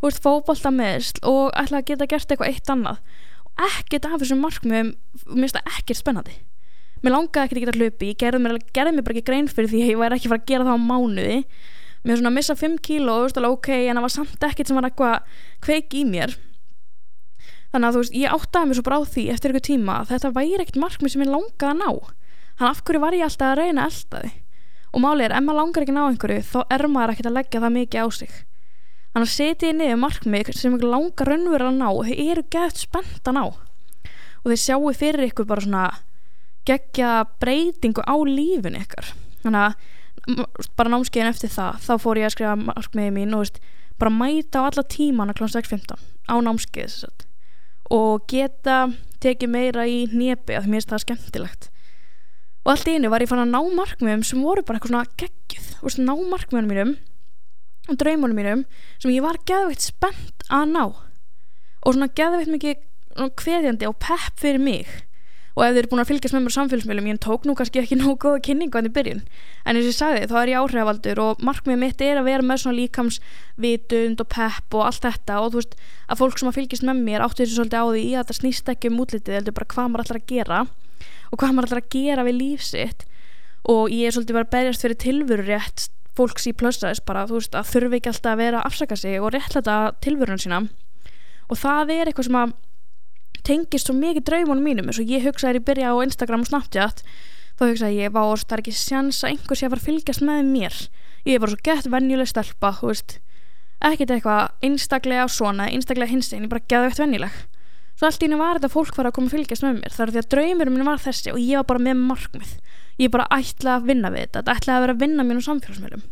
þú 0.00 0.08
veist, 0.08 0.24
fókbalta 0.24 0.72
meðsl 0.74 1.20
og 1.28 1.52
ætla 1.60 1.82
að 1.82 1.92
geta 1.92 2.08
gert 2.10 2.32
eitthvað 2.32 2.50
eitt 2.50 2.72
annað. 2.72 2.98
Og 3.44 3.68
ekkert 3.68 4.08
af 4.08 4.18
þessum 4.22 4.42
markmiðum 4.44 4.90
mér 4.94 5.44
finnst 5.44 5.58
það 5.58 5.78
ekkert 5.78 6.00
spennandi. 6.00 6.40
Mér 7.04 7.14
langaði 7.14 7.44
ekkert 7.44 7.60
að 7.60 7.64
geta 7.66 7.78
hlaupi, 7.78 8.10
ég 8.10 8.20
gerði 8.20 8.40
mér, 8.40 8.58
gerði 8.74 8.96
mér 8.96 9.06
bara 9.06 9.16
ekki 9.18 9.28
grein 9.28 9.50
fyrir 9.52 9.70
því 9.70 9.82
að 9.84 9.92
ég 9.92 10.00
væri 10.00 10.18
ekki 10.18 10.32
fara 10.32 10.42
að 10.42 10.50
gera 10.50 10.68
það 10.68 10.80
á 10.80 10.86
mánuði. 10.88 11.38
Mér 12.04 12.18
svona 12.20 12.32
að 12.32 12.36
missa 12.38 12.56
5 12.56 12.80
kíló, 12.84 13.14
þú 13.20 13.28
veist 13.28 13.38
alveg 13.40 13.54
ok 13.58 13.70
en 13.76 13.98
það 13.98 14.04
var 14.04 14.12
samt 14.12 14.46
ekkert 14.48 14.70
sem 14.70 14.78
var 14.78 14.88
eitthvað 14.88 15.38
kveik 15.64 15.96
í 15.96 16.02
mér. 16.08 16.34
Þannig 17.72 17.88
að 17.88 17.96
þú 17.96 18.02
veist, 18.02 18.16
ég 18.20 18.34
áttaði 18.36 18.70
mér 18.70 18.78
svo 18.78 18.86
bara 18.88 18.98
á 19.00 19.02
því 19.14 19.24
eftir 19.34 19.52
eitthvað 19.52 19.68
tíma 19.68 19.96
að 20.00 20.10
þetta 20.12 20.32
væri 20.36 20.64
ekkert 20.64 20.80
markmið 20.80 21.14
sem 21.14 21.24
ég 21.24 21.32
langaði 21.32 21.70
að 21.70 21.80
ná 21.80 21.88
hann 22.60 22.70
af 22.70 22.82
hverju 22.84 23.02
var 23.02 23.16
ég 23.16 23.26
alltaf 23.26 23.52
að 23.52 23.60
reyna 23.60 23.86
að 23.86 23.94
elda 23.94 24.24
þið 24.24 24.40
og 24.94 25.02
málið 25.02 25.26
er, 25.26 25.34
ef 25.34 25.42
maður 25.42 25.58
langar 25.58 25.84
ekki 25.84 25.94
ná 25.94 26.02
einhverju 26.04 26.42
þá 26.46 26.58
er 26.70 26.84
maður 26.86 27.12
ekkert 27.14 27.30
að 27.30 27.36
leggja 27.38 27.62
það 27.64 27.74
mikið 27.74 28.04
á 28.04 28.08
sig. 28.14 28.34
Þannig 29.14 29.28
að 29.28 29.32
setja 29.34 29.68
ég 29.70 29.76
niður 29.78 30.00
markmið 30.02 30.50
sem 30.54 30.76
ykkur 30.76 30.92
langar 30.92 31.30
raunverð 31.30 31.68
að 31.70 31.80
ná 31.80 31.88
og 31.88 32.04
þeir 32.06 32.22
eru 32.34 32.44
gett 32.54 32.82
spennt 32.82 33.30
að 33.30 33.36
ná. 33.36 33.44
Og 34.44 34.46
þeir 34.52 34.62
sjáu 34.62 34.92
fyrir 34.94 35.26
ykkur 35.28 35.48
bara 35.50 35.64
svona 35.64 35.84
gegja 36.68 37.10
breytingu 37.42 38.06
á 38.06 38.14
lífin 38.26 38.78
ykkar. 38.78 39.10
Þannig 39.42 39.66
að 39.66 40.70
bara 40.78 40.94
námskeiðin 40.94 41.30
eftir 41.30 41.52
það 41.52 41.82
þá 41.84 41.92
fór 42.00 42.20
ég 42.20 42.28
að 42.28 42.34
skrifa 42.36 42.56
markmiðið 42.60 43.14
mín 43.18 43.36
og 43.36 43.44
veist, 43.44 43.60
bara 44.00 44.14
mæta 44.14 44.62
á 44.62 44.66
alla 44.70 44.84
tíman 44.94 45.30
að 45.32 45.42
kl. 45.42 45.50
6.15 45.58 46.06
á 46.30 46.34
námskeið 46.40 46.96
og 47.92 48.24
geta 48.30 48.78
tekið 49.20 49.52
meira 49.52 49.84
í 49.86 50.04
nebi 50.10 50.56
að 50.56 50.70
mér 50.70 50.80
finnst 50.80 50.94
það 50.94 51.04
skemmtilegt 51.04 51.68
og 52.64 52.72
allt 52.72 52.88
í 52.88 52.96
einu 52.96 53.10
var 53.12 53.20
ég 53.20 53.28
fann 53.28 53.42
að 53.44 53.52
ná 53.52 53.60
markmiðum 53.76 54.24
sem 54.24 54.40
voru 54.40 54.64
bara 54.64 54.80
eitthvað 54.80 54.94
svona 54.94 55.90
svona 55.92 56.14
ná 56.14 56.30
markmiðunum 56.32 56.72
mínum 56.72 56.94
og 57.90 57.98
draumunum 58.00 58.38
mínum 58.38 58.62
sem 59.02 59.12
ég 59.12 59.24
var 59.24 59.40
geðveitt 59.48 59.84
spennt 59.84 60.46
að 60.48 60.70
ná. 60.72 60.84
Og 61.84 61.96
svona 61.96 62.08
geðveitt 62.16 62.52
mikið 62.52 62.84
hveðjandi 63.42 63.88
og 63.88 63.98
pepp 64.00 64.40
fyrir 64.40 64.62
mig. 64.62 64.88
Og 65.54 65.62
ef 65.62 65.74
þið 65.74 65.80
eru 65.84 65.90
búin 65.92 66.02
að 66.02 66.08
fylgjast 66.08 66.34
með 66.34 66.42
mér 66.42 66.50
á 66.50 66.56
samfélagsmiðlum 66.56 67.08
ég 67.12 67.18
tók 67.22 67.44
nú 67.46 67.54
kannski 67.54 67.78
ekki 67.78 67.98
nógu 68.00 68.16
góða 68.24 68.40
kynningu 68.48 68.80
en 68.80 68.88
í 68.88 68.94
byrjun. 68.94 69.20
En 69.62 69.76
eins 69.76 69.84
og 69.84 69.92
ég 69.92 69.98
sagði 69.98 70.30
þá 70.32 70.34
er 70.40 70.50
ég 70.50 70.64
áhrifaldur 70.64 71.20
og 71.22 71.44
markmiðið 71.46 71.82
mitt 71.84 72.02
er 72.02 72.18
að 72.18 72.30
vera 72.30 72.46
með 72.48 72.62
svona 72.64 72.78
líkamsvitund 72.80 74.24
og 74.24 74.30
pepp 74.34 74.78
og 74.80 74.88
allt 74.88 75.04
þetta. 75.04 75.36
Og 75.44 75.52
þú 75.52 75.60
veist 75.60 75.76
að 76.08 76.24
fólk 76.24 76.40
sem 76.40 76.50
að 76.50 76.58
fylgjast 76.58 76.88
með 76.88 77.04
mér 77.04 77.26
áttu 77.26 77.44
þessu 77.44 77.60
svolítið 77.60 77.84
á 77.84 77.86
því 77.92 78.06
að 78.08 78.24
þetta 78.24 78.38
snýst 78.40 78.72
ekki 78.74 78.90
um 78.90 78.98
útlitið 79.04 79.38
heldur 79.38 79.58
bara 79.60 79.70
hvað 79.76 79.92
maður 79.92 80.06
ætlar 80.08 80.22
að 80.24 80.32
gera 80.32 80.64
og 81.34 81.40
hvað 81.40 81.56
maður 81.56 81.68
ætlar 81.68 81.82
að 81.82 81.92
gera 81.94 82.24
við 82.26 82.38
lífsitt 82.38 83.04
og 83.70 83.90
ég 83.90 84.06
er 84.06 84.14
svolítið 84.14 84.36
verið 84.38 84.46
að 84.46 84.54
berjast 84.54 84.84
fyrir 84.84 85.00
tilvöru 85.02 85.46
rétt 85.48 85.86
fólks 86.14 86.46
í 86.46 86.52
plössaðis 86.54 87.02
bara 87.06 87.24
þú 87.26 87.40
veist 87.40 87.56
að 87.58 87.70
þurfi 87.72 87.98
ekki 87.98 88.10
alltaf 88.12 88.34
að 88.34 88.42
vera 88.42 88.60
að 88.60 88.68
afsaka 88.70 88.98
sig 89.00 89.16
og 89.18 89.32
réttlæta 89.34 89.78
tilvörun 90.04 90.40
sína. 90.40 90.60
Og 91.50 91.58
það 91.58 91.94
er 91.96 92.10
eitthvað 92.10 92.28
sem 92.28 92.38
að 92.38 92.52
tengist 93.44 93.88
svo 93.88 93.96
mikið 93.98 94.26
draumunum 94.28 94.68
mínum 94.68 94.92
eins 94.92 95.00
og 95.02 95.10
ég 95.10 95.24
hugsaði 95.26 95.60
í 95.60 95.64
byrja 95.66 95.90
á 95.90 95.96
Instagram 96.04 96.44
og 96.44 96.50
Snapchat 96.52 97.02
þá 97.58 97.64
hugsaði 97.66 97.98
ég, 98.04 98.14
vá, 98.14 98.22
það 98.36 98.54
er 98.56 98.62
ekki 98.62 98.76
sjans 98.78 99.20
að 99.24 99.34
einhvers 99.34 99.64
ég 99.64 99.68
að 99.68 99.74
fara 99.74 99.82
að 99.82 99.88
fylgjast 99.88 100.24
með 100.24 100.46
mér. 100.52 100.78
Ég 101.24 101.34
er 101.34 101.42
bara 101.42 101.54
svo 101.54 101.64
gett 101.66 101.90
venjuleg 101.90 102.30
stelpa 102.30 102.72
ekkert 103.84 104.14
eitthvað 104.14 104.64
einstaklega 104.64 105.26
svona, 105.28 105.66
einstaklega 105.68 106.08
hinstegin, 106.08 106.46
ég 106.46 106.52
bara 106.52 106.64
geða 106.70 106.86
veitt 106.86 107.00
venjuleg 107.02 107.34
svo 108.04 108.10
allt 108.10 108.24
í 108.24 108.26
henni 108.28 108.40
var 108.40 108.58
þetta 108.58 108.72
fólk 108.72 108.98
var 108.98 109.08
að 109.08 109.14
koma 109.16 109.30
að 109.30 109.36
fylgjast 109.38 109.64
með 109.64 109.78
mér. 109.78 109.94
Þar 109.94 110.10
því 110.12 110.20
að 110.20 110.30
draumurum 110.34 110.74
minn 110.76 110.88
var 110.88 111.00
þessi 111.00 111.32
og 111.32 111.40
ég 111.40 111.60
var 111.60 111.68
bara 111.70 111.84
með 111.86 112.02
markmið. 112.04 112.50
Ég 113.00 113.12
bara 113.14 113.28
ætla 113.32 113.78
að 113.78 113.88
vinna 113.88 114.10
við 114.12 114.26
þetta. 114.26 114.42
Þetta 114.42 114.56
ætla 114.58 114.74
að 114.74 114.84
vera 114.84 114.94
að 114.94 115.04
vinna 115.04 115.24
mér 115.24 115.40
á 115.40 115.48
samfélagsmiðlum. 115.48 116.04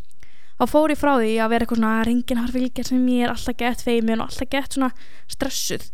Þá 0.63 0.65
fór 0.73 0.93
ég 0.95 1.01
frá 1.01 1.13
því 1.19 1.33
að 1.43 1.53
vera 1.53 1.67
eitthvað 1.67 1.81
svona 1.81 2.05
reyngin 2.07 2.41
har 2.41 2.53
fylgjast 2.55 2.95
með 2.95 3.03
mér, 3.03 3.33
alltaf 3.33 3.59
gett 3.59 3.83
feimin 3.83 4.23
og 4.23 4.31
alltaf 4.31 4.51
gett 4.53 4.77
svona 4.77 4.91
stressuð. 5.31 5.89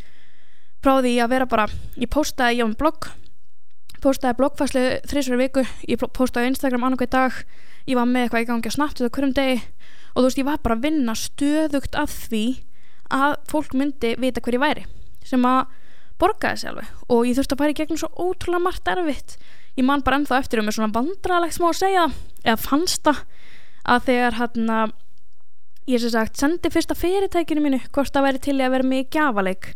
Frá 0.85 0.93
því 1.01 1.15
að 1.25 1.33
vera 1.35 1.49
bara, 1.51 1.67
ég 1.99 2.11
postaði, 2.13 2.61
ég 2.61 2.67
á 2.67 2.69
um 2.69 2.77
blogg 2.79 3.09
postaði 4.03 4.39
bloggfæslu 4.39 4.83
þrísverju 5.11 5.41
viku, 5.41 5.65
ég 5.91 6.03
postaði 6.15 6.53
Instagram 6.53 6.87
annarkveð 6.87 7.11
dag, 7.17 7.39
ég 7.89 7.99
var 7.99 8.07
með 8.07 8.29
eitthvað 8.29 8.45
í 8.45 8.49
gangi 8.53 8.71
að 8.71 8.77
snabbt 8.77 9.01
þetta 9.01 9.15
hverjum 9.17 9.35
degi 9.35 9.57
og 10.13 10.21
þú 10.21 10.27
veist 10.29 10.41
ég 10.41 10.49
var 10.49 10.61
bara 10.63 10.77
að 10.79 10.85
vinna 10.87 11.15
stöðugt 11.19 11.99
að 11.99 12.15
því 12.29 12.45
að 13.19 13.35
fólk 13.51 13.75
myndi 13.79 14.15
vita 14.21 14.43
hver 14.45 14.59
ég 14.59 14.63
væri. 14.63 14.87
Sem 15.27 15.45
að 15.49 15.75
borgaði 16.21 16.63
sér 16.63 16.73
alveg. 16.73 16.93
Og 17.09 17.27
ég 17.29 17.39
þurfti 17.39 17.57
að 17.57 17.63
fara 17.63 17.75
í 17.75 17.79
gegnum 17.79 18.01
svo 18.01 18.11
ótrúlega 18.15 18.65
margt 18.65 18.91
erfitt. 18.93 19.37
Ég 19.79 19.87
man 19.87 20.03
bara 20.07 20.19
ennþá 20.19 20.41
eftir 20.43 20.61
um 20.61 20.67
mig 20.67 20.75
svona 20.75 20.95
vandralegt 20.95 21.55
smá 21.55 21.69
að 21.71 21.81
segja 21.83 22.07
eða 22.45 22.57
fannst 22.59 23.05
það 23.07 23.21
að 23.89 24.09
þegar 24.09 24.39
hann 24.41 24.73
að 24.75 24.97
ég 25.89 26.03
sem 26.03 26.13
sagt 26.13 26.41
sendi 26.41 26.71
fyrsta 26.73 26.97
fyrirtækinu 26.99 27.63
mínu 27.65 27.81
hvort 27.95 28.13
það 28.13 28.27
væri 28.27 28.43
til 28.45 28.57
að 28.59 28.75
vera 28.75 28.89
með 28.89 29.07
gjafaleik. 29.15 29.71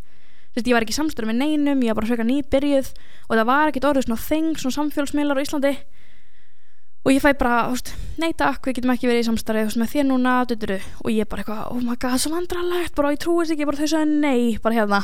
Sist, 0.52 0.66
ég 0.68 0.74
var 0.76 0.84
ekki 0.84 0.96
samstöru 0.98 1.30
með 1.30 1.38
neinum, 1.40 1.80
ég 1.80 1.94
var 1.94 2.02
bara 2.02 2.10
sveka 2.10 2.26
nýbyrjuð 2.28 2.90
og 3.30 3.36
það 3.38 3.46
var 3.48 3.70
ekkit 3.70 3.86
orðið 3.88 4.04
svona 4.04 4.24
þeng, 4.26 4.50
svona 4.60 4.76
samfélsmiðlar 4.76 5.40
á 5.40 5.44
Íslandi. 5.46 5.72
Og 7.02 7.14
ég 7.14 7.22
fæ 7.24 7.32
bara, 7.40 7.62
húst, 7.72 7.94
nei 8.20 8.34
takk, 8.36 8.66
við 8.68 8.76
getum 8.76 8.92
ekki 8.92 9.08
verið 9.08 9.24
í 9.24 9.28
samstarið 9.30 9.78
með 9.80 9.94
þér 9.94 10.04
núna, 10.10 10.34
duturu 10.46 10.76
og 11.00 11.08
ég 11.10 11.30
bara 11.30 11.42
eitthvað, 11.42 11.62
oh 11.72 11.80
my 11.82 11.96
god, 11.96 12.20
svo 12.20 12.34
vandrarlegt 12.34 12.94
bara, 12.98 13.14
ég 13.16 13.22
trúi 13.24 13.40
þess 13.40 13.56
ekki, 13.56 13.66
bara 13.70 13.80
þau 13.80 13.90
sagði 13.94 14.20
nei, 14.20 14.42
bara 14.62 14.76
hérna 14.76 15.00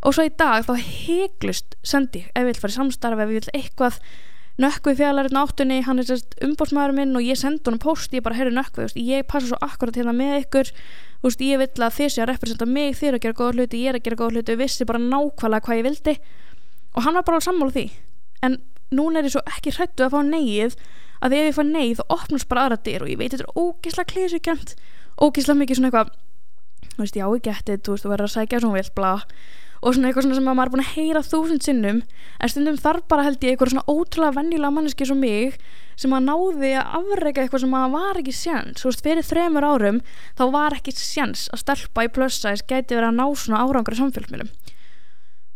og 0.00 0.16
svo 0.16 0.24
í 0.26 0.32
dag 0.40 0.64
þá 0.66 0.74
heiklust 0.80 1.76
sendi, 1.82 2.24
ef 2.32 2.42
við 2.42 2.52
vil 2.52 2.62
fara 2.62 2.74
í 2.74 2.78
samstarf 2.78 3.20
ef 3.20 3.30
við 3.30 3.40
vil 3.40 3.54
eitthvað 3.60 4.00
nökkvið 4.60 4.98
fjallarinn 4.98 5.40
áttunni, 5.40 5.78
hann 5.86 6.02
er 6.02 6.10
umbótsmaður 6.44 6.96
minn 6.96 7.16
og 7.16 7.24
ég 7.24 7.38
sendi 7.40 7.64
honum 7.64 7.80
post, 7.80 8.12
ég 8.12 8.24
bara 8.24 8.36
heyrðu 8.36 8.58
nökkvið 8.58 8.96
ég 9.00 9.28
passa 9.28 9.48
svo 9.48 9.60
akkurat 9.64 9.96
hérna 9.96 10.12
með 10.16 10.42
ykkur 10.42 10.72
veist, 11.24 11.40
ég 11.44 11.60
vil 11.60 11.68
að 11.84 11.96
þið 11.96 12.12
sé 12.12 12.22
að 12.22 12.30
representa 12.32 12.68
mig 12.68 12.96
þið 12.98 13.08
er 13.10 13.16
að 13.16 13.24
gera 13.24 13.38
góða 13.40 13.56
hluti, 13.56 13.80
ég 13.80 13.92
er 13.92 13.98
að 13.98 14.04
gera 14.06 14.20
góða 14.20 14.34
hluti 14.36 14.54
og 14.54 14.60
vissi 14.60 14.86
bara 14.88 15.00
nákvæmlega 15.00 15.66
hvað 15.66 15.80
ég 15.80 15.86
vildi. 15.88 16.14
Og 16.96 17.04
hann 17.04 17.18
var 17.18 17.26
bara 17.28 17.42
sammála 17.44 17.74
því. 17.76 17.84
En 18.46 18.56
núna 18.90 19.20
er 19.20 19.28
ég 19.28 19.34
svo 19.36 19.42
ekki 19.48 19.74
hrættu 19.76 20.06
að 20.06 20.16
fá 20.16 20.20
neyið 20.26 20.76
að 21.20 21.36
ef 21.36 21.46
ég 21.50 21.56
fá 21.56 21.62
neyið 21.66 22.00
þá 22.00 22.04
opnast 22.16 22.48
bara 22.50 22.66
aðra 22.66 22.80
dyr 22.86 23.04
og 23.04 23.12
ég 23.12 23.20
veit 23.20 23.34
þetta 23.34 23.46
er 23.46 23.60
ógísla 23.60 24.06
klísukjönd 24.08 24.74
ógísla 25.20 25.56
mikið 25.58 25.78
svona 25.78 25.90
eitthvað 25.90 26.14
þú 26.94 27.02
veist, 27.04 27.18
já, 27.18 27.26
ég 27.28 27.44
geti, 27.44 27.76
þú 27.76 27.94
veist, 27.94 28.06
þú 28.06 28.12
verður 28.14 28.28
að 28.28 28.34
sækja 28.34 28.60
svona 28.64 28.78
vilt, 28.78 28.94
bla 28.96 29.12
og 29.80 29.94
svona 29.94 30.10
eitthvað 30.10 30.26
svona 30.26 30.36
sem 30.36 30.48
maður 30.48 30.66
er 30.66 30.72
búin 30.74 30.82
að 30.84 30.94
heyra 30.94 31.22
þúsund 31.24 31.64
sinnum 31.64 32.00
en 32.40 32.52
stundum 32.52 32.80
þarf 32.80 33.06
bara 33.08 33.24
held 33.26 33.44
ég 33.44 33.54
eitthvað 33.54 33.72
svona 33.72 33.88
ótrúlega 33.88 34.36
vennilega 34.36 34.74
manneski 34.76 35.08
svo 35.08 35.16
mig 35.16 35.56
sem 36.00 36.12
að 36.16 36.26
náði 36.28 36.72
að 36.80 36.92
afreika 37.00 37.42
eitthvað 37.44 37.64
sem 37.64 37.76
að 37.76 37.94
var 37.94 38.20
ekki 38.20 38.34
sjans 38.36 38.82
þú 38.82 38.90
veist 38.90 39.04
fyrir 39.06 39.24
þremur 39.30 39.68
árum 39.70 40.02
þá 40.36 40.44
var 40.52 40.76
ekki 40.76 40.92
sjans 40.96 41.48
að 41.54 41.62
stelpa 41.64 42.04
í 42.04 42.12
plussæs 42.12 42.64
gæti 42.66 42.96
verið 42.96 43.08
að 43.08 43.18
ná 43.20 43.26
svona 43.36 43.62
árangur 43.64 43.96
í 43.96 44.00
samfélagsmiðlum. 44.00 44.52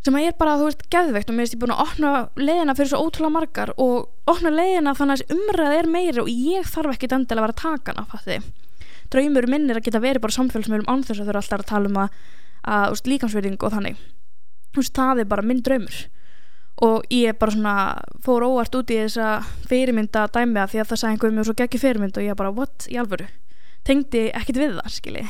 Sem 0.05 0.17
að 0.19 0.25
ég 0.27 0.35
er 0.35 0.37
bara 0.37 0.59
þú 0.61 0.65
veist 0.69 0.85
geðveikt 0.93 1.31
og 1.31 1.37
mér 1.37 1.47
finnst 1.47 1.57
ég 1.57 1.63
búin 1.63 1.73
að 1.73 1.85
opna 1.85 2.11
leiðina 2.37 2.77
fyrir 2.77 2.91
svo 2.93 3.01
ótrúlega 3.07 3.37
margar 3.39 3.71
og 3.81 3.95
opna 4.29 4.53
leiðina 4.53 4.93
þannig 4.99 5.23
að 5.25 5.33
umræð 5.39 5.73
er 5.79 5.89
meiri 5.89 6.21
og 6.21 6.29
ég 6.29 6.69
þarf 6.69 6.93
ekki 6.93 7.09
endilega 7.09 7.41
að 7.41 8.29
vera 8.29 8.45
draumur 9.15 9.47
er 9.47 9.79
að 9.79 9.85
geta 9.85 10.01
verið 10.03 10.21
bara 10.25 10.33
að 14.75 14.83
að 14.83 14.83
að 14.83 14.83
að 14.83 14.83
og 14.83 14.83
úst, 14.83 14.95
það 14.95 15.21
er 15.21 15.31
bara 15.31 15.43
minn 15.43 15.63
draumur. 15.63 16.09
Og 16.83 17.05
ég 17.11 17.39
bara 17.39 17.53
svona 17.55 18.03
fór 18.25 18.43
óvart 18.43 18.75
út 18.75 18.91
í 18.91 18.99
þessa 18.99 19.45
fyrirmynda 19.71 20.27
dæmiða 20.35 20.67
því 20.73 20.81
að 20.83 20.89
það 20.91 20.99
sagði 20.99 21.13
einhverjum 21.15 21.37
mjög 21.39 21.47
svo 21.47 21.55
geggi 21.55 21.79
fyrirmynd 21.79 22.19
og 22.19 22.25
ég 22.25 22.37
bara 22.37 22.51
what 22.51 22.89
í 22.91 22.99
alvöru? 22.99 23.29
Tengdi 23.87 24.33
ekkit 24.35 24.59
við 24.59 24.75
það 24.81 24.91
skilji. 24.91 25.25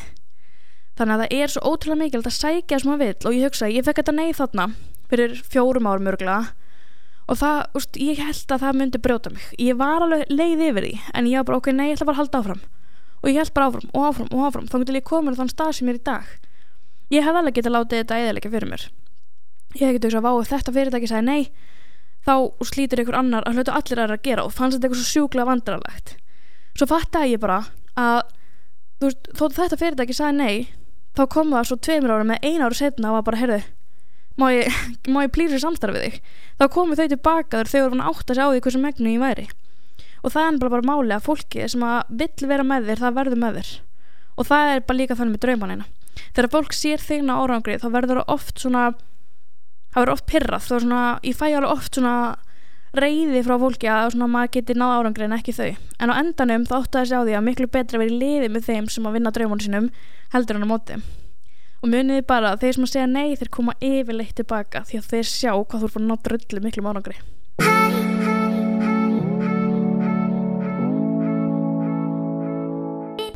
Þannig 0.97 1.15
að 1.15 1.21
það 1.21 1.35
er 1.37 1.53
svo 1.53 1.61
ótrúlega 1.69 2.01
mikilvægt 2.01 2.31
að 2.31 2.39
sækja 2.39 2.79
sem 2.81 2.91
maður 2.91 3.05
vil 3.05 3.29
og 3.29 3.35
ég 3.35 3.45
hugsa 3.45 3.69
ég 3.69 3.85
fekk 3.85 4.01
þetta 4.01 4.15
nei 4.15 4.33
þarna 4.33 4.67
fyrir 5.11 5.43
fjórum 5.53 5.89
árum 5.91 6.09
örgla 6.09 6.39
og 7.29 7.39
það, 7.41 7.61
úst, 7.77 7.97
ég 8.01 8.21
held 8.21 8.53
að 8.55 8.65
það 8.65 8.79
myndi 8.79 9.03
brjóta 9.05 9.33
mig. 9.35 9.45
Ég 9.59 9.77
var 9.77 10.05
alveg 10.05 10.25
leið 10.31 10.65
yfir 10.71 10.89
því 10.89 10.95
en 11.13 11.29
ég 11.29 11.43
var 11.43 11.49
bara 11.51 11.61
ok, 11.61 11.71
nei, 11.73 11.89
ég 11.91 11.99
ætla 11.99 12.09
bara 12.09 12.17
að 12.17 12.23
halda 12.23 12.41
áfram. 12.41 12.65
Og 13.21 13.29
ég 13.29 13.41
held 13.41 13.55
bara 13.57 13.69
áfram 13.69 13.93
og 13.93 14.09
áfram 14.09 14.33
og 14.33 14.49
áfram. 14.49 14.69
Þá 14.69 14.77
getur 14.79 15.01
ég 15.01 15.09
komin 15.09 15.37
á 15.37 15.41
þann 15.41 15.53
stað 15.53 15.73
sem 15.77 15.89
ég 15.89 15.97
er 15.97 16.01
í 16.01 16.05
dag. 16.05 16.35
Ég 17.13 17.25
hef 17.25 17.37
alveg 17.37 17.57
getið 17.59 17.75
látið 17.75 18.05
þetta 18.05 18.21
eðalega 18.21 18.53
fyrir 18.53 18.71
mér 18.71 18.89
ég 19.75 19.87
hef 19.87 19.97
getið 19.97 20.09
þess 20.11 20.21
að 20.21 20.27
váið 20.29 20.51
þetta 20.53 20.75
fyrirtæki 20.77 21.11
sagði 21.11 21.27
nei 21.29 21.43
þá 22.25 22.35
slítir 22.65 23.03
ykkur 23.05 23.19
annar 23.19 23.47
að 23.49 23.59
hlutu 23.59 23.75
allir 23.75 24.03
aðra 24.05 24.19
að 24.19 24.27
gera 24.29 24.47
og 24.47 24.55
fannst 24.55 24.79
þetta 24.79 24.89
eitthvað 24.89 25.03
svo 25.03 25.13
sjúkla 25.13 25.49
vandrarlegt 25.49 26.17
svo 26.75 26.89
fattæði 26.91 27.35
ég 27.35 27.43
bara 27.43 27.61
að 28.01 28.21
veist, 29.05 29.31
þóttu 29.37 29.61
þetta 29.61 29.81
fyrirtæki 29.83 30.17
sagði 30.17 30.39
nei 30.41 30.69
þá 31.15 31.25
kom 31.31 31.53
það 31.55 31.71
svo 31.71 31.81
tveimur 31.87 32.15
ára 32.15 32.29
með 32.29 32.47
eina 32.47 32.69
ára 32.69 32.79
setna 32.79 33.11
og 33.11 33.19
var 33.19 33.27
bara 33.29 33.43
heyrðu 33.43 33.63
má 34.41 34.49
ég, 34.51 34.71
ég 35.25 35.35
plýra 35.35 35.61
samstarfið 35.63 36.07
þig? 36.07 36.21
Þá 36.59 36.65
komu 36.75 36.99
þau 36.99 37.07
tilbaka 37.13 37.61
þar 37.61 37.71
þau 37.71 37.81
voru 37.85 38.07
átt 38.11 38.31
að 38.31 38.39
sjá 38.39 38.47
því 38.47 38.63
hversu 38.67 38.83
megnu 38.83 39.15
ég 39.15 39.23
væri. 39.23 39.47
Og 40.25 40.33
það 40.33 40.47
er 40.49 40.61
bara, 40.63 40.73
bara 40.75 40.89
máli 40.89 41.15
að 41.15 41.27
fólki 41.27 41.67
sem 41.71 41.85
að 41.85 42.15
vill 42.23 42.49
vera 42.51 42.67
með 42.67 42.89
þér 42.89 43.03
það 43.03 43.19
verður 43.19 43.43
með 43.43 43.59
þér. 43.59 43.73
Og 44.35 44.49
það 44.49 44.71
er 44.73 44.87
bara 44.89 44.99
líka 44.99 45.19
þannig 45.19 45.37
með 45.37 45.45
draumanina 45.45 45.91
þegar 46.35 46.51
fólk 46.51 46.75
sér 46.75 47.03
þegna 47.03 47.37
árangri 47.43 47.77
þá 47.83 47.89
verður 47.95 48.21
það 48.21 48.33
oft 48.35 48.63
svona 48.63 48.85
það 49.95 50.03
verður 50.03 50.17
oft 50.17 50.27
pyrrað 50.27 50.65
þá 50.65 50.73
svona, 50.75 51.01
ég 51.23 51.37
fæ 51.39 51.45
alveg 51.53 51.71
oft 51.71 51.99
svona 51.99 52.15
reyði 52.95 53.43
frá 53.47 53.55
fólki 53.63 53.91
að 53.91 54.09
svona, 54.15 54.29
maður 54.31 54.51
geti 54.57 54.75
náð 54.79 54.95
árangri 54.99 55.27
en 55.27 55.37
ekki 55.37 55.55
þau. 55.55 55.71
En 56.03 56.11
á 56.11 56.19
endanum 56.19 56.67
þá 56.67 56.75
óttu 56.81 56.99
að 56.99 57.11
sjá 57.11 57.19
því 57.21 57.37
að 57.39 57.45
miklu 57.47 57.69
betra 57.71 58.01
verið 58.03 58.19
liði 58.23 58.49
með 58.51 58.67
þeim 58.71 58.89
sem 58.91 59.07
að 59.07 59.15
vinna 59.19 59.35
draumunum 59.35 59.63
sínum 59.63 59.89
heldur 60.35 60.59
hann 60.59 60.67
á 60.67 60.73
móti. 60.73 60.99
Og 61.85 61.91
muniði 61.93 62.27
bara 62.27 62.55
að 62.55 62.65
þeir 62.65 62.77
sem 62.77 62.87
að 62.87 62.93
segja 62.95 63.09
nei 63.11 63.39
þeir 63.39 63.51
koma 63.55 63.77
yfirleitt 63.79 64.35
tilbaka 64.39 64.85
því 64.89 64.99
að 64.99 65.09
þeir 65.13 65.31
sjá 65.31 65.51
hvað 65.55 65.81
þú 65.81 65.89
er 65.89 65.95
búin 65.95 66.05
að 66.05 66.11
ná 66.11 66.27
drullu 66.27 66.65
miklu 66.65 66.87
árangri. 66.91 67.19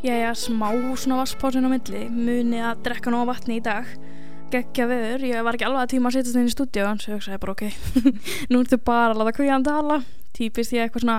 Jæja, 0.03 0.31
smá 0.39 0.71
svona 0.97 1.19
vasspásin 1.23 1.67
á 1.67 1.71
milli. 1.71 2.07
Muni 2.11 2.63
að 2.63 2.87
drekka 2.87 3.11
ná 3.15 3.23
vatni 3.29 3.59
í 3.59 3.63
dag 3.63 3.87
geggja 4.53 4.87
veður, 4.89 5.25
ég 5.29 5.45
var 5.45 5.57
ekki 5.57 5.67
alveg 5.69 5.83
að 5.85 5.91
tíma 5.93 6.09
að 6.09 6.17
setja 6.17 6.31
þetta 6.31 6.41
inn 6.41 6.49
í 6.49 6.55
stúdíu 6.55 6.87
en 6.89 7.01
svo 7.03 7.17
hugsaði 7.17 7.37
ég 7.37 7.43
bara 7.43 7.55
ok 7.55 7.65
nú 8.53 8.63
ertu 8.63 8.79
bara 8.81 9.13
að 9.13 9.21
láta 9.21 9.35
kvíðan 9.37 9.67
tala. 9.67 10.01
Típist 10.37 10.73
ég 10.73 10.87
eitthvað 10.87 11.05
svona 11.05 11.19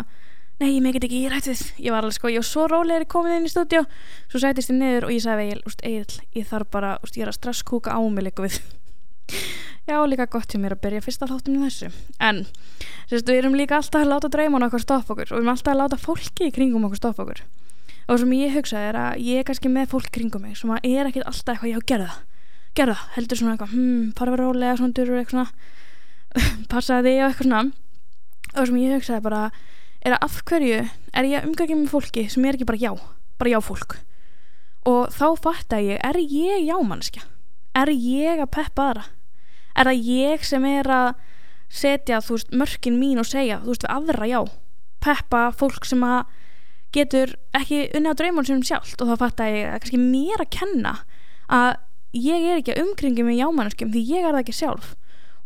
nei, 0.59 0.73
ég 0.73 0.83
megin 0.83 1.05
ekki, 1.05 1.21
ég 1.25 1.33
rætti 1.33 1.53
þið 1.55 1.83
ég 1.85 1.95
var 1.95 2.03
alveg 2.03 2.17
sko, 2.17 2.31
ég 2.33 2.41
var 2.41 2.49
svo 2.49 2.65
rólegri 2.71 3.07
komin 3.09 3.37
inn 3.37 3.47
í 3.47 3.51
stúdíu 3.51 3.85
svo 4.31 4.41
sætist 4.41 4.73
ég 4.73 4.79
niður 4.79 5.07
og 5.07 5.13
ég 5.15 5.23
sagði 5.23 5.55
Egil, 5.89 6.19
ég 6.35 6.49
þarf 6.49 6.71
bara, 6.73 6.95
úst, 7.05 7.19
ég 7.19 7.25
er 7.25 7.31
að 7.31 7.37
stresskúka 7.39 7.93
á 7.95 7.99
mig 8.01 8.25
líka 8.27 8.45
við. 8.45 8.59
Já, 9.89 9.97
líka 10.05 10.27
gott 10.29 10.51
hjá 10.51 10.59
mér 10.61 10.75
að 10.75 10.83
byrja 10.83 11.05
fyrsta 11.05 11.29
þáttum 11.29 11.55
í 11.57 11.63
þessu. 11.63 11.87
En, 12.21 12.43
sérstu, 13.09 13.31
við 13.31 13.39
erum 13.41 13.55
líka 13.57 13.79
alltaf 13.79 14.03
að 14.03 14.11
láta 14.11 14.29
dreyman 14.29 14.67
okkur 14.67 14.83
stoppa 14.83 15.15
okkur 15.15 15.31
og 15.31 15.37
við 15.37 15.39
erum 15.39 15.53
alltaf 15.55 15.73
að 15.73 15.79
láta 15.79 15.97
fólki 15.97 16.49
í 16.49 16.53
kringum 16.53 16.85
okkur 16.85 17.01
stoppa 17.01 17.25
okkur. 17.25 17.41
Og 18.09 18.19
sem 18.21 18.35
ég 18.37 18.53
hugsaði 18.53 18.91
er 18.91 18.99
að 18.99 19.23
ég 19.25 19.41
er 19.41 19.47
kannski 19.47 19.71
með 19.73 19.89
fólk 19.95 20.11
kringum 20.13 20.45
mig 20.45 20.59
sem 20.59 20.75
er 20.77 21.09
ekkert 21.09 21.25
alltaf 21.29 21.55
eitthvað 21.55 21.71
ég 21.71 21.77
á 21.77 21.81
að 21.81 21.89
gera 21.89 22.11
það 22.11 22.38
gera 22.77 22.95
það, 22.95 23.07
heldur 23.15 23.39
svona 23.39 23.55
eitthvað 23.55 23.73
hmm, 23.75 24.03
fara 24.17 24.35
vera 24.35 24.47
rólega, 24.47 24.77
svona 24.79 24.95
durur 24.97 25.19
eitthvað 25.19 25.35
svona. 25.37 25.49
Passaði 26.71 27.15
þig 27.15 27.23
og 27.23 27.29
eitthvað 27.29 27.49
svona. 27.49 27.63
Og 28.49 28.69
sem 28.69 28.79
ég 28.81 28.95
hugsaði 28.97 29.25
bara 29.25 29.41
er 29.99 30.15
að 30.15 30.23
af 30.29 30.37
hverju 30.47 30.83
er 31.19 31.27
ég 31.27 31.49
umgækjum 31.49 31.83
með 31.83 31.91
fólki 31.91 32.27
sem 32.31 32.45
er 32.45 32.55
ekki 32.55 32.69
bara 32.69 32.79
já, 32.79 32.93
bara 33.41 33.51
já 33.51 33.59
fólk 33.63 33.97
og 34.87 35.11
þá 35.11 35.25
fatt 35.43 35.75
að 35.75 35.89
ég 35.89 35.99
er 36.07 36.17
ég 36.23 36.63
jámannskja 36.69 37.25
er 37.77 37.91
ég 37.93 38.41
að 38.41 38.51
peppa 38.55 38.89
aðra? 38.89 39.05
Er 39.77 39.89
það 39.89 40.09
ég 40.09 40.45
sem 40.47 40.65
er 40.67 40.89
að 40.91 41.09
setja 41.69 42.21
þú 42.25 42.37
veist 42.37 42.55
mörkin 42.61 42.97
mín 42.99 43.21
og 43.21 43.27
segja 43.29 43.59
þú 43.63 43.73
veist 43.73 43.85
við 43.85 43.93
aðra 43.95 44.29
já? 44.29 44.39
Peppa 45.03 45.43
fólk 45.55 45.85
sem 45.87 46.03
að 46.03 46.31
getur 46.95 47.35
ekki 47.55 47.85
unni 47.95 48.11
á 48.11 48.17
draumun 48.17 48.47
sem 48.47 48.63
sjálft. 48.65 48.97
Og 48.99 49.11
þá 49.11 49.21
fatt 49.21 49.43
að 49.45 49.53
ég 49.53 49.69
að 49.69 49.83
kannski 49.83 50.01
mér 50.01 50.43
að 50.43 50.51
kenna 50.57 50.95
að 51.53 51.69
ég 52.15 52.47
er 52.49 52.59
ekki 52.59 52.73
að 52.73 52.83
umkringi 52.85 53.25
með 53.25 53.39
jámannskum 53.43 53.93
því 53.93 54.01
ég 54.09 54.25
er 54.25 54.33
það 54.33 54.41
ekki 54.43 54.57
sjálf. 54.57 54.95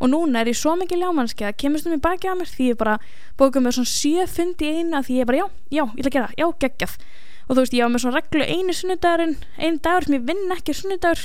Og 0.02 0.10
núna 0.10 0.42
er 0.42 0.50
ég 0.50 0.58
svo 0.58 0.74
mikið 0.78 1.04
jámannski 1.04 1.46
að 1.46 1.58
kemur 1.62 1.80
stundum 1.80 2.00
í 2.00 2.04
baki 2.04 2.30
á 2.30 2.34
mér 2.34 2.50
því 2.50 2.70
ég 2.72 2.78
bara 2.80 2.96
bókum 3.38 3.64
með 3.64 3.76
svona 3.78 3.92
sjöfundi 3.92 4.70
eina 4.78 5.02
því 5.04 5.20
ég 5.20 5.28
bara 5.28 5.38
já, 5.38 5.46
já, 5.70 5.84
ég 5.84 6.00
ætla 6.02 6.10
að 6.10 6.16
gera 6.16 6.26
það, 6.26 6.40
já, 6.40 6.46
geggjað. 6.64 6.96
Og 7.44 7.52
þú 7.52 7.60
veist 7.60 7.76
ég 7.76 7.86
á 7.86 7.88
með 7.92 8.02
svona 8.02 8.18
reglu 8.18 8.48
einu 8.48 8.74
sunnudagurinn 8.74 9.36
einu 9.60 9.80
dagur 9.84 10.08
sem 10.08 10.16
ég 10.16 10.26
vinn 10.30 10.56
ekki 10.56 10.74
sunnudagur 10.74 11.22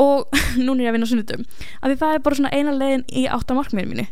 og 0.00 0.38
núna 0.64 0.80
er 0.80 0.86
ég 0.86 0.90
að 0.90 0.96
vinna 0.96 1.10
á 1.10 1.12
sunnudum 1.12 1.44
af 1.44 1.84
því 1.90 1.98
það 2.00 2.14
er 2.14 2.24
bara 2.24 2.40
svona 2.40 2.54
eina 2.54 2.74
leiðin 2.78 3.04
í 3.10 3.26
átta 3.28 3.58
markmiðinu 3.58 3.92
mínu. 3.92 4.08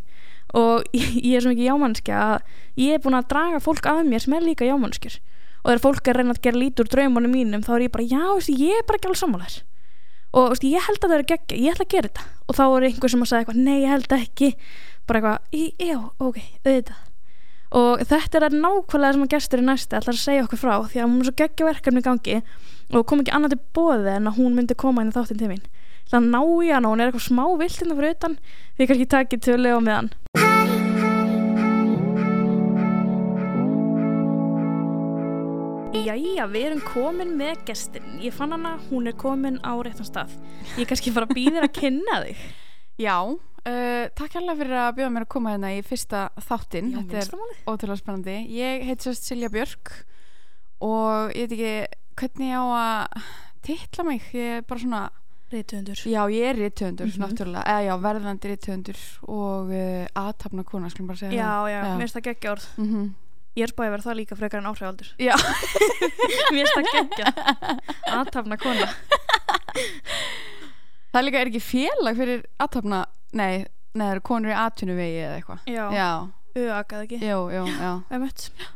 Og 0.58 0.84
ég, 0.92 1.08
ég 1.30 1.38
er 1.38 1.46
svo 1.46 1.54
mikið 1.54 1.70
jámannski 1.70 2.14
að 2.18 2.36
ég 2.82 2.98
er 2.98 3.02
búin 3.02 3.16
að 3.16 3.30
draga 3.32 3.62
fólk 3.64 3.88
af 3.88 4.04
mér 4.04 4.26
sem 4.26 4.36
er 4.36 4.44
líka 4.44 4.68
jámannskjur 4.68 5.18
og 5.58 5.72
þegar 5.72 5.82
fólk 5.82 6.06
er 6.06 6.14
að 6.14 6.22
reyna 6.22 6.36
að 6.36 6.44
gera 6.44 6.60
lít 6.60 6.80
úr 6.82 6.90
draumunum 6.92 7.32
mínum 7.34 7.64
þá 7.66 7.72
er 7.74 7.88
ég 7.88 7.94
bara, 7.94 8.06
já, 8.06 8.22
veist, 8.30 8.52
ég 8.52 8.78
er 8.78 8.86
bara 8.86 9.00
ekki 9.00 9.10
alveg 9.10 9.20
sammálar 9.20 9.56
og 10.32 10.50
veist, 10.52 10.64
ég 10.68 10.84
held 10.86 11.00
að 11.02 11.10
það 11.10 11.18
er 11.18 11.26
geggja, 11.32 11.58
ég 11.58 11.74
ætla 11.74 11.84
að 11.86 11.92
gera 11.94 12.08
þetta. 12.08 12.24
Og 12.48 12.56
þá 12.58 12.64
er 12.68 12.86
einhver 12.88 13.12
sem 13.12 13.22
að 13.24 13.30
segja 13.30 13.42
eitthvað, 13.44 13.60
nei, 13.64 13.76
ég 13.82 13.92
held 13.92 14.16
ekki. 14.18 14.48
Bara 15.08 15.20
eitthvað, 15.20 15.38
"Í- 15.52 15.74
já, 15.88 15.98
ok, 16.20 16.38
auðvitað. 16.64 17.04
Og 17.70 18.00
þetta 18.00 18.34
er 18.36 18.44
að 18.48 18.58
nákvæmlega 18.62 19.12
sem 19.12 19.22
að 19.22 19.32
gestur 19.34 19.58
í 19.60 19.64
næsti 19.64 19.96
ætlar 19.98 20.14
að 20.16 20.24
segja 20.24 20.44
okkur 20.44 20.58
frá 20.58 20.74
því 20.88 20.98
að 21.02 21.08
hún 21.08 21.20
er 21.20 21.24
svo 21.28 21.36
geggja 21.36 21.66
verkefni 21.68 22.00
í 22.00 22.06
gangi 22.08 22.42
og 22.94 23.06
kom 23.06 23.20
ekki 23.20 23.34
annað 23.36 23.50
til 23.50 23.60
bóði 23.74 24.16
en 24.16 24.26
að 24.26 24.36
hún 24.38 24.54
myndi 24.56 24.74
koma 24.74 25.02
inn 25.02 25.10
í 25.12 25.16
þáttinn 25.16 25.38
til 25.38 25.48
mín. 25.48 25.62
Það 26.08 26.30
ná 26.32 26.40
í 26.64 26.72
hana, 26.72 26.88
hún 26.88 27.00
er 27.00 27.12
eitthvað 27.12 27.28
smá 27.28 27.44
vilt 27.58 27.82
innan 27.82 27.98
fyrir 27.98 28.16
utan 28.16 28.38
því 28.78 28.86
kannski 28.88 29.06
takið 29.12 29.40
til 29.42 29.54
að 29.54 29.64
lega 29.66 29.80
með 29.80 30.77
Jæja, 36.06 36.46
við 36.52 36.64
erum 36.68 36.80
komin 36.86 37.32
með 37.38 37.64
gestin. 37.68 38.04
Ég 38.22 38.34
fann 38.36 38.52
hana, 38.54 38.76
hún 38.90 39.08
er 39.10 39.16
komin 39.18 39.58
á 39.66 39.72
réttan 39.82 40.06
stað. 40.06 40.32
Ég 40.76 40.84
er 40.84 40.88
kannski 40.92 41.12
fara 41.14 41.26
að 41.28 41.34
býðir 41.38 41.66
að 41.66 41.72
kynna 41.80 42.18
þig. 42.26 42.42
Já, 43.06 43.16
uh, 43.24 44.04
takk 44.18 44.36
hérlega 44.38 44.58
fyrir 44.60 44.78
að 44.82 44.94
bjóða 44.98 45.12
mér 45.14 45.26
að 45.26 45.32
koma 45.34 45.52
hérna 45.54 45.72
í 45.76 45.82
fyrsta 45.86 46.22
þáttinn. 46.48 46.92
Já, 46.94 47.00
Þetta 47.12 47.38
er 47.38 47.70
ótrúlega 47.74 48.00
spennandi. 48.02 48.36
Ég 48.58 48.86
heit 48.88 49.04
sérst 49.06 49.28
Silja 49.28 49.50
Björk 49.54 49.92
og 50.84 51.34
ég 51.34 51.48
veit 51.48 51.56
ekki 51.58 51.74
hvernig 52.18 52.50
ég 52.52 52.58
á 52.58 52.66
að 52.78 53.30
titla 53.68 54.04
mig? 54.08 54.28
Ég 54.34 54.58
er 54.60 54.66
bara 54.68 54.84
svona, 54.84 55.04
Rítuðundur 55.48 55.96
já 56.04 56.20
ég 56.28 56.44
er 56.44 56.58
rithöfundur 56.60 57.06
Mhm. 57.08 57.22
náttúrulega, 57.22 57.62
eða 57.72 57.84
já, 57.86 57.94
verðandi 58.04 58.48
rithöfundur 58.50 58.98
og 59.32 59.70
uh, 59.72 60.04
aðtapna 60.20 60.64
kona, 60.68 60.90
skulum 60.92 61.06
bara 61.08 61.16
segja 61.22 61.38
Já, 61.38 61.46
það. 61.48 61.70
já, 61.72 61.78
mér 61.88 62.02
finnst 62.02 62.16
það 62.18 62.26
geggja 62.26 62.50
orð. 62.52 62.66
Mm 62.76 62.88
-hmm. 62.92 63.06
Ég 63.58 63.66
er 63.66 63.72
spáði 63.72 63.88
að 63.88 63.94
vera 63.96 64.06
það 64.06 64.18
líka 64.20 64.38
frekar 64.38 64.60
en 64.62 64.70
áhrifaldur 64.70 65.08
Já, 65.18 65.34
Mér 66.54 66.70
það 66.70 66.90
geggja 66.92 67.32
Aðtafna 68.18 68.58
kona. 68.62 68.88
Það 71.08 71.24
líka 71.24 71.40
er 71.40 71.48
ekki 71.50 71.60
félag 71.64 72.18
fyrir 72.18 72.42
aðtapna, 72.60 73.04
nei, 73.32 73.64
nei, 73.96 74.02
það 74.02 74.10
eru 74.12 74.24
konur 74.28 74.52
í 74.52 74.56
atvinnuvegi 74.60 75.22
eða 75.24 75.38
eitthvað. 75.38 75.62
Já, 75.72 75.84
Já, 75.96 76.08
auðakað 76.58 77.04
ekki? 77.06 77.20
Jú, 77.24 77.38
jú, 77.54 77.62
já. 77.72 77.92
Við 78.12 78.26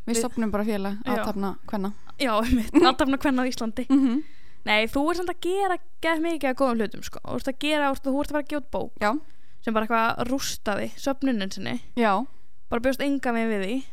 Við- 0.09 0.21
stopnum 0.23 0.55
bara 0.55 0.65
félag 0.67 1.03
aðtapna 1.05 1.51
hvenna 1.69 1.93
Já, 2.17 2.33
einmitt, 2.39 2.73
aðtafna 2.81 3.19
kvenna 3.21 3.45
á 3.45 3.51
Íslandi. 3.51 3.85
Mm 3.91 4.01
-hmm. 4.01 4.23
Nei, 4.65 4.87
þú 4.87 5.11
er 5.11 5.17
samt 5.17 5.31
að 5.31 5.41
gera 5.43 5.77
gett 6.01 6.21
mikið 6.23 6.51
að 6.51 6.59
góðum 6.61 6.81
hlutum 6.81 7.03
sko. 7.03 7.21
Þú 7.25 7.37
ert 7.37 7.49
að 7.49 7.59
gera, 7.59 7.95
þú 7.95 8.21
ert 8.21 8.31
að 8.31 8.33
fara 8.33 8.45
að 8.45 8.57
út 8.57 8.71
bók. 8.71 8.93
Já, 9.01 9.11
sem 9.61 9.75
bara 9.75 9.87
eitthvað 9.87 10.29
rústaði 10.31 10.91
söfnunin 10.97 11.53
sinni. 11.53 11.81
Já. 11.97 12.27
Bara 12.71 12.81
bjóst 12.81 13.01
enga 13.03 13.33
með 13.33 13.49
við 13.53 13.65
því 13.65 13.85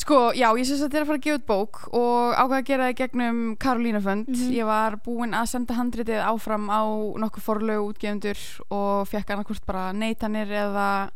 Sko, 0.00 0.32
já, 0.34 0.48
ég 0.58 0.66
syns 0.66 0.80
að 0.82 0.88
þetta 0.88 0.96
er 0.98 1.02
að 1.04 1.08
fara 1.10 1.18
að 1.20 1.24
gefa 1.26 1.38
út 1.38 1.44
bók 1.46 1.80
og 1.94 2.32
ákveða 2.34 2.58
að 2.58 2.64
gera 2.66 2.86
það 2.88 2.96
gegnum 2.98 3.40
Karolína 3.60 4.00
Fönd. 4.02 4.28
Mhm. 4.32 4.52
Ég 4.56 4.66
var 4.66 4.96
búin 5.04 5.34
að 5.36 5.50
senda 5.52 5.74
handritið 5.78 6.22
áfram 6.26 6.64
á 6.72 6.80
nokkuð 7.22 7.44
forlögu 7.46 7.92
útgefundur 7.92 8.40
og 8.72 9.06
fekk 9.06 9.30
annarkvort 9.30 9.66
bara 9.68 9.92
neitanir 9.92 10.48
eða 10.50 11.10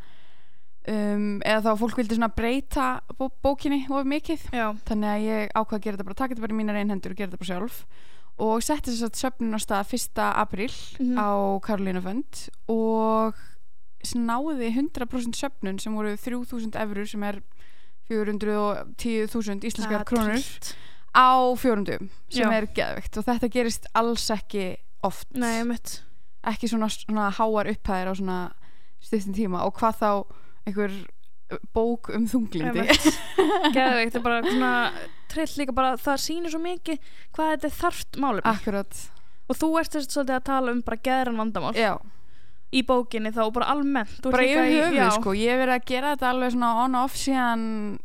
um, 0.87 1.41
eða 1.43 1.63
þá 1.67 1.73
fólk 1.81 1.97
vildi 1.99 2.15
svona 2.19 2.29
breyta 2.31 3.01
bó 3.19 3.27
bókinni 3.43 3.87
of 3.91 4.05
mikið. 4.07 4.45
Já, 4.55 4.69
Þannig 4.87 5.11
að 5.17 5.25
ég 5.27 5.51
ákveða 5.57 5.81
að 5.81 5.83
gera 5.89 5.97
þetta 5.97 6.05
bara, 6.11 6.15
taka 6.21 6.35
þetta 6.35 6.47
bara 6.47 6.55
í 6.55 6.61
mínar 6.61 6.77
einn 6.79 6.91
hendur 6.95 7.11
og 7.11 7.17
gera 7.19 7.31
þetta 7.33 7.43
bara 7.43 7.53
sjálf 7.55 7.81
og 8.39 8.63
setti 8.63 8.93
þess 8.93 9.09
að 9.09 9.19
söfnun 9.25 9.57
á 9.57 9.61
stað 9.65 9.93
1. 9.97 10.23
apríl 10.37 10.75
Mhm. 11.01 11.17
á 11.19 11.29
Karolína 11.65 12.03
Fönd 12.05 12.49
og 12.69 13.35
náði 14.15 14.69
100% 14.71 15.35
söfnun 15.35 15.81
sem 15.81 15.93
voru 15.97 16.15
3000 16.17 16.77
eurur 16.77 17.07
sem 17.09 17.23
er 17.25 17.41
410.000 18.11 19.67
íslenskar 19.67 20.05
krónur 20.09 20.43
á 21.17 21.29
fjórundum 21.57 22.11
sem 22.29 22.45
Já. 22.45 22.53
er 22.53 22.69
geðvegt 22.77 23.17
og 23.19 23.27
þetta 23.27 23.51
gerist 23.53 23.89
alls 23.97 24.29
ekki 24.35 24.77
oft. 25.07 25.29
Nei, 25.35 25.65
ekki 26.47 26.71
svona, 26.71 26.89
svona 26.93 27.31
háar 27.35 27.71
upphæðir 27.73 28.13
á 28.13 28.15
svona 28.15 28.39
stuttin 29.03 29.37
tíma. 29.37 29.65
Og 29.67 29.75
hvað 29.81 30.01
þá 30.03 30.11
einhver 30.67 30.95
bók 31.75 32.11
um 32.15 32.27
þunglindi. 32.31 32.87
Geðveikt, 33.77 34.15
þetta 34.15 34.21
er 34.21 34.25
bara 34.25 34.41
svona 34.47 34.73
trill 35.31 35.53
líka 35.61 35.75
bara, 35.77 35.95
það 36.01 36.23
sýnir 36.25 36.55
svo 36.55 36.63
mikið 36.63 37.13
hvað 37.37 37.53
þetta 37.55 37.69
er 37.69 37.77
þarft 37.81 38.21
málum 38.23 38.49
akkurat. 38.51 39.03
Og 39.47 39.59
þú 39.61 39.71
ert 39.81 39.95
þess 39.95 40.21
að 40.23 40.33
tala 40.47 40.75
um 40.75 40.83
bara 40.87 40.99
geðran 41.07 41.39
vandamál. 41.39 41.75
Já, 41.79 41.95
í 42.77 42.83
bókinni 42.87 43.31
þá 43.33 43.41
bara 43.57 43.71
almennt. 43.73 44.19
Bara 44.27 44.45
yfir 44.45 44.69
höfuð 44.73 44.97
já, 44.99 45.07
sko. 45.17 45.33
Ég 45.39 45.53
hef 45.55 45.63
verið 45.63 45.77
að 45.77 45.87
gera 45.91 46.11
þetta 46.15 46.29
alveg 46.35 46.53
svona 46.57 46.73
on 46.85 46.99
off 47.01 47.17
síðan 47.17 47.63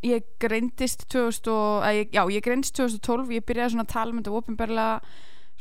ég 0.07 0.23
greindist 0.39 1.03
2000 1.11 1.51
og, 1.51 1.89
ég- 1.97 2.15
já, 2.15 2.23
ég 2.31 2.45
greindist 2.45 2.77
2012 2.79 3.35
ég 3.35 3.45
byrjaði 3.49 3.75
svona 3.75 3.85
að 3.87 3.93
tala 3.95 4.11
um 4.15 4.21
þetta 4.21 4.37
opinberlega 4.39 5.01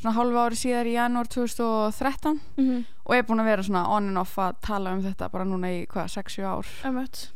svona 0.01 0.15
hálfa 0.17 0.47
ári 0.49 0.57
síðar 0.57 0.89
í 0.89 0.95
janúar 0.97 1.29
2013 1.29 2.39
mhm, 2.57 2.79
og 3.05 3.13
ég 3.13 3.21
er 3.21 3.27
búin 3.29 3.43
að 3.43 3.51
vera 3.51 3.67
svona 3.67 3.83
on 3.93 4.09
and 4.09 4.19
off 4.23 4.39
að 4.41 4.55
tala 4.65 4.95
um 4.97 5.03
þetta 5.05 5.29
bara 5.35 5.45
núna 5.45 5.69
í 5.75 5.83
hvað, 5.91 6.09
6-7 6.15 6.47
ár. 6.49 6.71
Einmitt. 6.89 7.27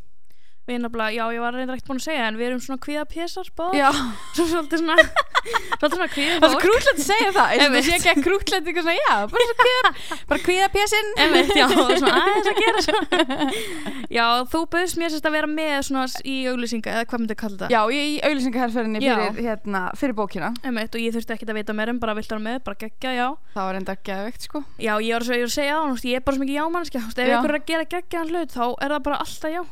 Við 0.65 0.79
nefnilega, 0.81 1.13
já, 1.13 1.25
ég 1.37 1.43
var 1.45 1.53
reyndar 1.53 1.77
ekkert 1.77 1.91
búin 1.91 2.01
að 2.01 2.07
segja 2.07 2.29
en 2.31 2.39
við 2.41 2.47
erum 2.49 2.61
svona 2.65 2.81
kvíða 2.81 3.05
pésar 3.11 3.51
báðar. 3.59 3.77
Já, 3.83 3.91
Svo 4.39 4.47
svolítið 4.49 4.81
svona 4.81 4.97
Svolítið 5.45 5.97
svona 5.97 6.09
kvíða 6.15 6.37
það 6.39 6.47
er 6.47 6.55
svo 6.55 6.61
krútlegt 6.65 7.01
að 7.01 7.07
segja 7.09 7.31
það 7.35 7.55
eins 7.55 7.65
og 7.65 7.75
það 7.75 7.87
sé 7.89 7.97
ekki 7.99 8.13
að 8.15 8.23
krútlegt 8.25 8.69
eitthvað 8.71 8.87
svona, 8.87 8.99
já, 9.01 9.15
bara 9.35 9.49
svo 9.49 9.57
kvíða 9.61 9.93
bara 10.31 10.45
kvíða 10.45 10.69
pjæsinn 10.75 11.11
já, 11.55 11.67
svona 11.75 12.15
aðeins 12.23 12.51
að 12.51 12.61
gera 12.63 12.85
svona 12.89 13.53
Já, 14.15 14.47
þú 14.51 14.61
bauðst 14.71 14.99
mér 15.01 15.11
sérst 15.11 15.27
að 15.27 15.35
vera 15.35 15.49
með 15.51 15.73
svona 15.89 16.05
í 16.29 16.35
auglýsinga 16.51 16.93
eða 16.93 17.07
hvað 17.11 17.23
myndi 17.23 17.37
kalla 17.41 17.57
þetta? 17.57 17.71
Já, 17.73 17.81
ég 17.95 18.11
í 18.13 18.17
auðlýsingaherferðinni 18.29 19.01
Já. 19.03 19.15
fyrir, 19.15 19.49
hérna, 19.49 19.81
fyrir 19.99 20.17
bókina. 20.19 20.51
Einmitt, 20.63 20.95
og 20.95 21.03
ég 21.03 21.15
þurfti 21.17 21.35
ekkert 21.35 21.53
að 21.55 21.59
vita 21.59 21.77
meira 21.77 21.95
en 21.95 22.01
bara 22.03 22.15
vilt 22.15 22.31
vera 22.31 22.45
með, 22.45 22.61
bara 22.69 22.79
geggja, 22.85 23.15
já. 23.17 23.27
Það 23.57 23.69
var 23.71 23.79
enda 23.81 23.97
geðveikt 24.09 24.47
sko. 24.47 24.63
Já, 24.79 24.93
ég 25.03 25.17
var, 25.17 25.27
svo, 25.27 25.39
ég 25.39 25.47
var 25.47 25.51
að 25.51 25.57
segja 25.57 25.81
það, 25.81 26.07
ég 26.11 26.21
er 26.21 26.27
bara 26.29 26.39
svo 26.39 26.45
mikið 26.45 26.61
jámannskja 26.61 27.03
Ef 27.05 27.19
ykkur 27.25 27.55
er 27.55 27.59
að 27.59 27.67
gera 27.73 27.89
geggjaðan 27.95 28.31
hlut 28.35 28.55
þá 28.55 28.65
er 28.69 28.95
það 28.95 29.03
bara 29.09 29.21
alltaf 29.25 29.55
já. 29.55 29.63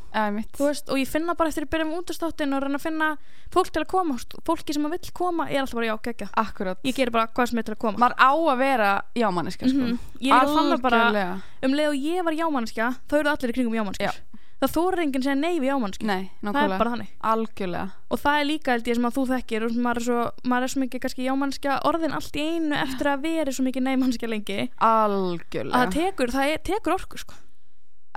Veist, 0.62 0.90
og 0.90 0.98
ég 1.02 1.12
finna 1.12 1.36
bara 1.38 1.52
eftir 1.52 1.66
að 1.68 1.72
byrja 1.76 1.88
með 1.88 2.02
útastáttin 2.02 2.56
og 2.56 2.64
reyna 2.64 2.80
að 2.80 2.86
finna 2.86 3.10
fólk 3.52 3.72
til 3.72 3.82
að 3.82 3.90
koma 3.92 4.16
fólki 4.46 4.74
sem 4.74 4.86
að 4.88 4.94
vill 4.96 5.12
koma 5.16 5.48
er 5.62 5.66
alltaf 5.66 5.78
bara 5.80 5.88
já, 5.90 5.96
geggja 6.08 6.28
akkurat. 6.42 6.82
Ég 6.84 6.94
gerir 6.98 7.14
bara 7.14 7.26
hvað 7.32 7.48
sem 7.52 7.58
er 7.62 7.68
til 7.70 7.74
að 7.76 7.80
koma. 7.86 7.98
Maður 8.02 8.18
á 8.18 8.32
að 8.34 8.58
vera 8.58 8.90
jámanniska 9.22 9.70
sko. 9.70 9.78
Mhm. 9.78 9.98
ég 10.20 10.32
er 10.34 10.42
að 10.42 10.54
fann 10.56 10.70
það 10.74 10.82
bara 10.82 11.00
Algjörlega. 11.06 11.40
um 11.62 11.72
leið 11.78 11.88
og 11.88 11.96
ég 12.10 12.24
var 12.24 12.38
jámannskja 12.42 12.90
þá 13.08 13.18
eru 13.22 13.30
allir 13.36 13.50
í 13.50 13.56
kringum 13.56 13.78
jámannskjur 13.80 14.20
það 14.62 14.70
þóra 14.76 15.02
enginn 15.02 15.22
segja 15.26 15.34
nei 15.34 15.58
við 15.58 15.72
jámannskjur 15.72 16.06
nei, 16.06 16.30
það 16.38 16.46
er 16.46 16.52
nákvæmlega. 16.52 16.78
bara 16.78 16.90
þannig. 16.92 17.08
Algjörlega. 17.32 17.86
Og 18.14 18.18
það 18.22 18.36
er 18.38 18.44
líka 18.46 18.70
held 18.76 18.86
ég 18.86 18.94
sem 18.94 19.06
að 19.08 19.16
þú 19.16 19.24
þekkir 19.32 19.64
og 19.66 19.72
maður 19.86 19.96
er 19.98 20.04
svo, 20.06 20.18
maður 20.46 20.62
er 20.62 20.70
svo 20.74 20.80
mikið 20.84 21.00
kannski 21.02 21.26
jámannskja 21.26 21.78
orðin 21.90 22.14
allt 22.14 22.36
í 22.38 22.44
einu 22.46 22.76
eftir 22.78 23.06
að 23.10 23.22
veri 23.26 23.52
svo 23.56 23.64
mikið 23.66 23.82
neymannskja 23.88 24.28
lengi. 24.30 24.58
Að 24.78 25.16
algjörlega. 25.18 25.74
Það 25.82 25.92
tekur, 25.98 26.30
það 26.36 26.52
er, 26.54 26.58
tekur 26.70 26.94
orku 26.94 27.18
sko. 27.18 27.34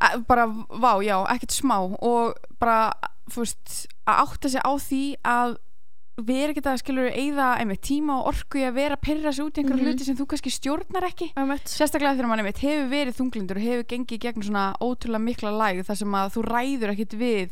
Að- 0.05 0.25
bara, 0.27 0.45
vá, 0.69 0.91
já, 1.01 1.17
ekkert 1.33 1.49
smá. 1.55 1.77
Og 1.81 2.35
bara, 2.59 2.93
þú 3.31 3.41
veist 3.41 3.87
að 4.05 4.21
átta 4.27 4.49
sig 4.53 4.61
á 4.61 4.71
því 4.77 5.03
að 5.25 5.57
vera 6.17 6.53
ekki 6.53 6.61
að 6.63 6.77
skilur 6.79 7.09
eigða 7.11 7.47
einmitt 7.59 7.81
tíma 7.83 8.21
og 8.21 8.27
orku 8.31 8.57
í 8.61 8.63
að 8.63 8.73
vera 8.77 8.95
að 8.95 9.01
pyrra 9.03 9.33
sig 9.35 9.43
út 9.45 9.57
í 9.57 9.61
einhverju 9.63 9.81
Mhm. 9.83 9.89
hluti 9.91 10.05
sem 10.05 10.15
þú 10.15 10.25
kannski 10.31 10.51
stjórnar 10.55 11.03
ekki 11.09 11.33
Einmitt. 11.35 11.65
sérstaklega 11.67 12.15
þegar 12.15 12.27
mann 12.31 12.39
einmitt 12.39 12.61
hefur 12.63 12.87
verið 12.89 13.17
þunglindur 13.19 13.57
og 13.57 13.65
hefur 13.67 13.83
gengið 13.83 14.15
í 14.15 14.19
gegnum 14.23 14.43
svona 14.47 14.75
ótrúlega 14.79 15.21
mikla 15.25 15.51
læg 15.51 15.83
þar 15.85 15.95
sem 15.97 16.11
að 16.15 16.31
þú 16.35 16.41
ræður 16.47 16.93
ekkit 16.95 17.13
við 17.19 17.49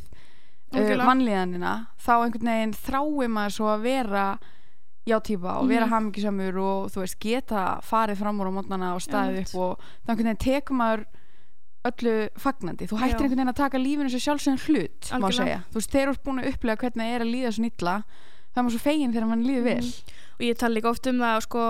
uh, 0.74 1.06
mannlíðanina 1.06 1.88
þá 2.00 2.14
einhvern 2.24 2.48
veginn 2.48 2.74
þrái 2.74 3.28
maður 3.28 3.52
svo 3.52 3.66
að 3.76 3.82
vera 3.84 4.40
já 5.06 5.20
típa 5.20 5.60
og 5.60 5.68
vera 5.68 5.86
Mhm. 5.86 5.92
hamingjusamur 5.92 6.58
og 6.64 6.92
þú 6.92 7.00
veist 7.04 7.20
geta 7.20 7.82
farið 7.84 8.18
fram 8.18 8.40
úr 8.40 8.48
á 8.48 8.54
mótnana 8.56 8.96
og 8.96 9.02
staðið 9.04 9.42
upp 9.44 9.56
og 9.60 9.80
þá 10.08 10.10
einhvern 10.16 10.24
veginn 10.32 10.38
tekur 10.40 10.76
maður 10.80 11.06
öllu 11.84 12.30
fagnandi, 12.40 12.88
þú 12.88 12.96
hættir 12.96 13.12
Já. 13.12 13.24
einhvern 13.28 13.36
veginn 13.44 13.52
að 13.52 13.56
taka 13.60 13.78
lífinu 13.78 14.08
svo 14.10 14.20
sjálfsögum 14.24 14.60
hlut, 14.64 15.02
má 15.12 15.16
Algjörlega. 15.20 15.36
segja 15.36 15.64
þú 15.68 15.76
veist, 15.76 15.92
þegar 15.92 16.08
þú 16.08 16.14
ert 16.16 16.24
búin 16.24 16.40
að 16.40 16.48
upplega 16.54 16.78
hvernig 16.80 17.04
það 17.04 17.16
er 17.16 17.22
að 17.26 17.34
líða 17.36 17.52
svo 17.52 17.64
nýtla 17.68 17.96
það 18.54 18.58
er 18.58 18.64
maður 18.68 18.78
svo 18.78 18.84
fegin 18.86 19.14
þegar 19.14 19.28
mann 19.34 19.44
líður 19.48 19.64
vel 19.64 19.84
Mhm. 19.84 20.16
og 20.34 20.42
ég 20.48 20.58
tala 20.58 20.76
líka 20.76 20.90
oft 20.90 21.08
um 21.08 21.20
það 21.20 21.42
sko, 21.48 21.64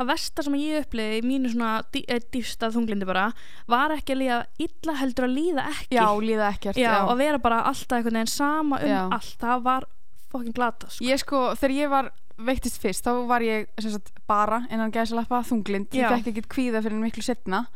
að 0.00 0.06
versta 0.08 0.42
sem 0.42 0.54
ég 0.58 0.80
uppliði 0.86 1.18
í 1.20 1.22
mínu 1.26 1.50
svona 1.52 1.84
eh, 2.08 2.20
dýfsta 2.32 2.70
þunglindi 2.72 3.06
bara 3.06 3.32
var 3.68 3.90
ekki 3.94 4.14
að 4.14 4.20
líða 4.22 4.38
illa 4.58 4.94
heldur 4.98 5.26
að 5.28 5.36
líða 5.36 5.66
ekki 5.70 5.94
já, 5.98 6.06
líða 6.20 6.48
ekkert 6.56 6.76
Já, 6.80 7.04
og 7.06 7.16
vera 7.18 7.38
bara 7.38 7.60
alltaf 7.68 7.92
einhvern 7.98 8.14
veginn 8.18 8.26
sama 8.32 8.80
um 8.82 8.88
Já. 8.88 9.08
allt 9.12 9.36
það 9.38 9.62
var 9.62 9.84
fokkin 10.32 10.52
glata 10.56 10.88
sko. 10.88 11.04
Ég 11.04 11.18
sko, 11.20 11.42
þegar 11.60 11.74
ég 11.76 11.90
var 11.92 12.10
veiktist 12.38 12.80
fyrst 12.80 13.04
þá 13.04 13.26
var 13.28 13.40
ég 13.44 13.66
sagt, 13.78 14.10
bara 14.26 14.62
innan 14.72 14.90
gæsalappa 14.90 15.42
þunglind, 15.44 15.90
ég 15.92 16.08
Já. 16.08 16.08
fekk 16.16 16.32
ekkert 16.32 16.48
kvíða 16.48 16.82
fyrir 16.82 16.98
miklu 16.98 17.22
setna 17.22 17.66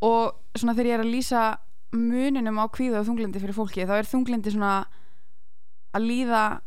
og 0.00 0.36
svona 0.56 0.72
þegar 0.76 0.86
ég 0.86 0.94
er 1.00 1.04
að 1.04 1.12
lýsa 1.12 1.58
muninum 1.92 2.58
á 2.62 2.64
kvíða 2.70 3.00
og 3.02 3.06
þunglindi 3.10 3.40
fyrir 3.42 3.54
fólki 3.58 3.84
þá 3.84 3.98
er 3.98 4.04
þunglindi 4.08 4.52
svona 4.54 4.86
að 5.96 6.02
líða 6.06 6.60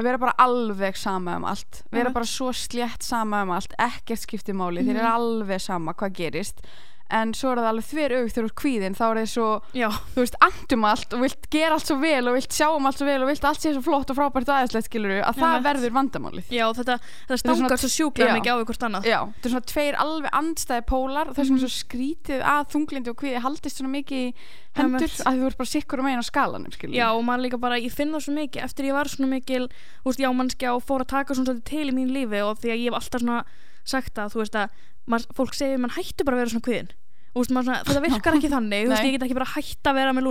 að 0.00 0.08
vera 0.08 0.18
bara 0.18 0.34
alveg 0.46 0.96
sama 0.96 1.36
um 1.36 1.44
allt 1.50 1.82
vera 1.92 2.10
bara 2.14 2.24
svo 2.28 2.50
slétt 2.56 3.02
sama 3.06 3.42
um 3.44 3.50
allt 3.56 3.74
ekkert 3.78 4.24
skipti 4.26 4.52
máli, 4.56 4.82
þeir 4.84 4.96
Mhm. 4.96 5.02
eru 5.04 5.12
alveg 5.14 5.60
sama 5.60 5.92
hvað 5.94 6.14
gerist 6.20 6.60
en 7.10 7.32
svo 7.34 7.50
er 7.52 7.58
það 7.60 7.68
alveg 7.70 7.86
þver 7.90 8.12
aug 8.16 8.28
þegar 8.30 8.44
þú 8.44 8.50
ert 8.50 8.58
kvíðin 8.60 8.94
þá 8.98 9.02
er 9.10 9.18
það 9.20 9.28
svo, 9.32 9.46
já, 9.74 9.88
þú 10.14 10.20
veist, 10.22 10.36
andum 10.46 10.84
allt 10.90 11.14
og 11.16 11.20
vilt 11.24 11.48
gera 11.50 11.74
allt 11.76 11.86
svo 11.90 11.96
vel 12.00 12.28
og 12.30 12.34
vilt 12.38 12.52
sjá 12.56 12.66
um 12.76 12.86
allt 12.86 12.98
svo 13.00 13.06
vel 13.10 13.22
og 13.24 13.28
vilt 13.30 13.44
allt 13.50 13.60
sé 13.64 13.72
svo 13.74 13.82
flott 13.82 14.10
og 14.10 14.16
frábært 14.20 14.48
og 14.50 14.54
aðeinslegt 14.56 14.88
skilur 14.90 15.10
að 15.18 15.20
Ég 15.20 15.40
það 15.40 15.54
veit. 15.56 15.64
verður 15.68 15.94
vandamálið 15.98 16.50
já 16.54 16.64
þetta, 16.80 16.96
þetta 17.00 17.34
er 17.34 17.42
svona- 17.42 17.56
stangar 17.60 17.82
svo 17.82 17.90
sjúklega 17.96 18.30
Já. 18.30 18.36
mikið 18.38 18.50
á 18.50 18.56
hvort 18.70 18.86
annað 18.88 19.04
Já, 19.10 19.18
þetta 19.34 19.46
er 19.46 19.54
svona 19.56 19.70
tveir 19.74 19.94
alveg 20.04 20.30
andstæði 20.40 20.86
pólar 20.86 21.26
og 21.28 21.34
þess 21.36 21.50
vegna 21.50 21.60
Mhm. 21.60 21.64
er 21.64 21.68
svo 21.68 21.84
skrítið 21.84 22.40
að 22.42 22.62
þunglindi 22.74 23.08
og 23.10 23.16
kvíði 23.16 23.40
haldist 23.42 23.76
svona 23.80 23.94
mikið 23.98 24.18
í 24.20 24.34
hendur 24.76 25.02
Einmitt. 25.02 25.22
að 25.26 25.34
þú 25.40 25.46
ert 25.50 25.58
bara 25.58 25.66
sikkur 25.74 25.98
um 25.98 26.06
einu 26.06 26.22
á 26.22 26.30
skalanum 26.30 26.70
skilur 26.72 26.94
Já, 26.94 27.08
og 27.10 27.24
maður 27.26 27.42
líka 27.50 27.58
bara, 27.60 27.74
ég 27.80 27.90
finn 27.92 28.12
það 28.14 28.22
svo 28.22 28.34
mikið 28.38 28.62
eftir 28.64 28.84
ég 28.86 28.92
var 28.94 29.04
svona 29.10 29.28
mikil, 29.28 29.66
þú 29.66 30.06
veist, 30.06 30.20
já, 30.22 30.30
mannskja 30.30 30.74
og 30.76 30.84
fór 30.86 31.00
að 31.02 31.08
taka 31.10 31.34
svona 31.34 31.46
svolítið 31.50 31.64
til 31.64 31.86
í 31.90 31.94
mín 31.96 32.12
lífi 32.14 32.38
og 32.46 32.58
því 32.62 32.70
að 32.70 32.78
ég 32.78 32.86
hef 32.92 32.94
alltaf 33.00 33.20
svona 33.20 33.44
sagt 33.84 34.14
að, 34.14 34.30
þú 34.30 34.38
veist 34.44 34.54
að 34.54 34.68
maður, 35.10 35.26
fólk 35.34 35.54
segir, 35.58 35.78
mann 35.80 35.90
hættu 35.90 36.22
bara 36.24 36.36
að 36.36 36.40
vera 36.44 36.50
svona 36.54 36.66
kviðin 36.68 36.90
maður 37.54 37.66
svona, 37.68 37.80
þetta 37.86 38.02
virkar 38.04 38.36
ekki 38.38 38.50
þannig 38.50 38.84
þú 38.84 38.90
veist, 38.90 39.02
Nei. 39.02 39.08
ég 39.10 39.16
get 39.16 39.24
ekki 39.26 39.38
bara 39.38 39.50
hætt 39.54 39.90
að 39.90 39.98
vera 40.00 40.14
með 40.16 40.26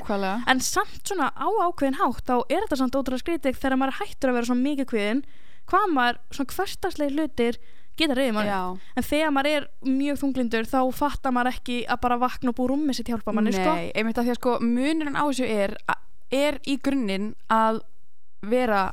Nákvæmlega. 0.00 0.36
En 0.52 0.62
samt 0.64 1.10
svona 1.10 1.30
á 1.36 1.46
ákveðin 1.46 1.98
hátt 2.00 2.24
þá 2.24 2.36
er 2.48 2.62
þetta 2.64 2.78
samt 2.80 2.96
ótrúlega 2.96 3.24
skrítið 3.24 3.58
þegar 3.60 3.80
maður 3.82 3.98
hættur 4.00 4.32
að 4.32 4.38
vera 4.38 4.48
svona 4.50 4.64
mikið 4.64 4.90
kviðin 4.92 5.24
hvað 5.66 5.92
maður, 5.92 6.20
svona 6.32 6.54
hversdagslega 6.56 7.16
hlutir 7.16 7.60
geta 7.96 8.16
reyðið 8.16 8.48
Já, 8.48 8.60
en 8.96 9.06
þegar 9.06 9.32
maður 9.32 9.50
er 9.52 9.68
mjög 9.88 10.20
þunglindur 10.20 10.68
þá 10.68 10.80
fattar 10.96 11.34
maður 11.36 11.52
ekki 11.54 11.78
að 11.88 12.02
bara 12.04 12.18
vakna 12.20 12.52
og 12.52 12.58
búa 12.58 12.70
rúmi 12.72 12.96
sitt 12.96 13.08
hjálpa 13.08 13.32
manni, 13.32 13.54
sko. 13.56 13.72
Nei, 13.76 13.88
einmitt 13.96 14.20
að 14.20 14.28
því 14.28 14.34
að 14.34 14.40
sko 14.40 14.56
munurinn 14.64 15.16
á 15.16 15.24
þessu 15.24 15.48
er 15.48 15.76
er 16.34 16.58
í 16.66 16.76
grunninn 16.82 17.32
að 17.52 17.80
vera 18.46 18.90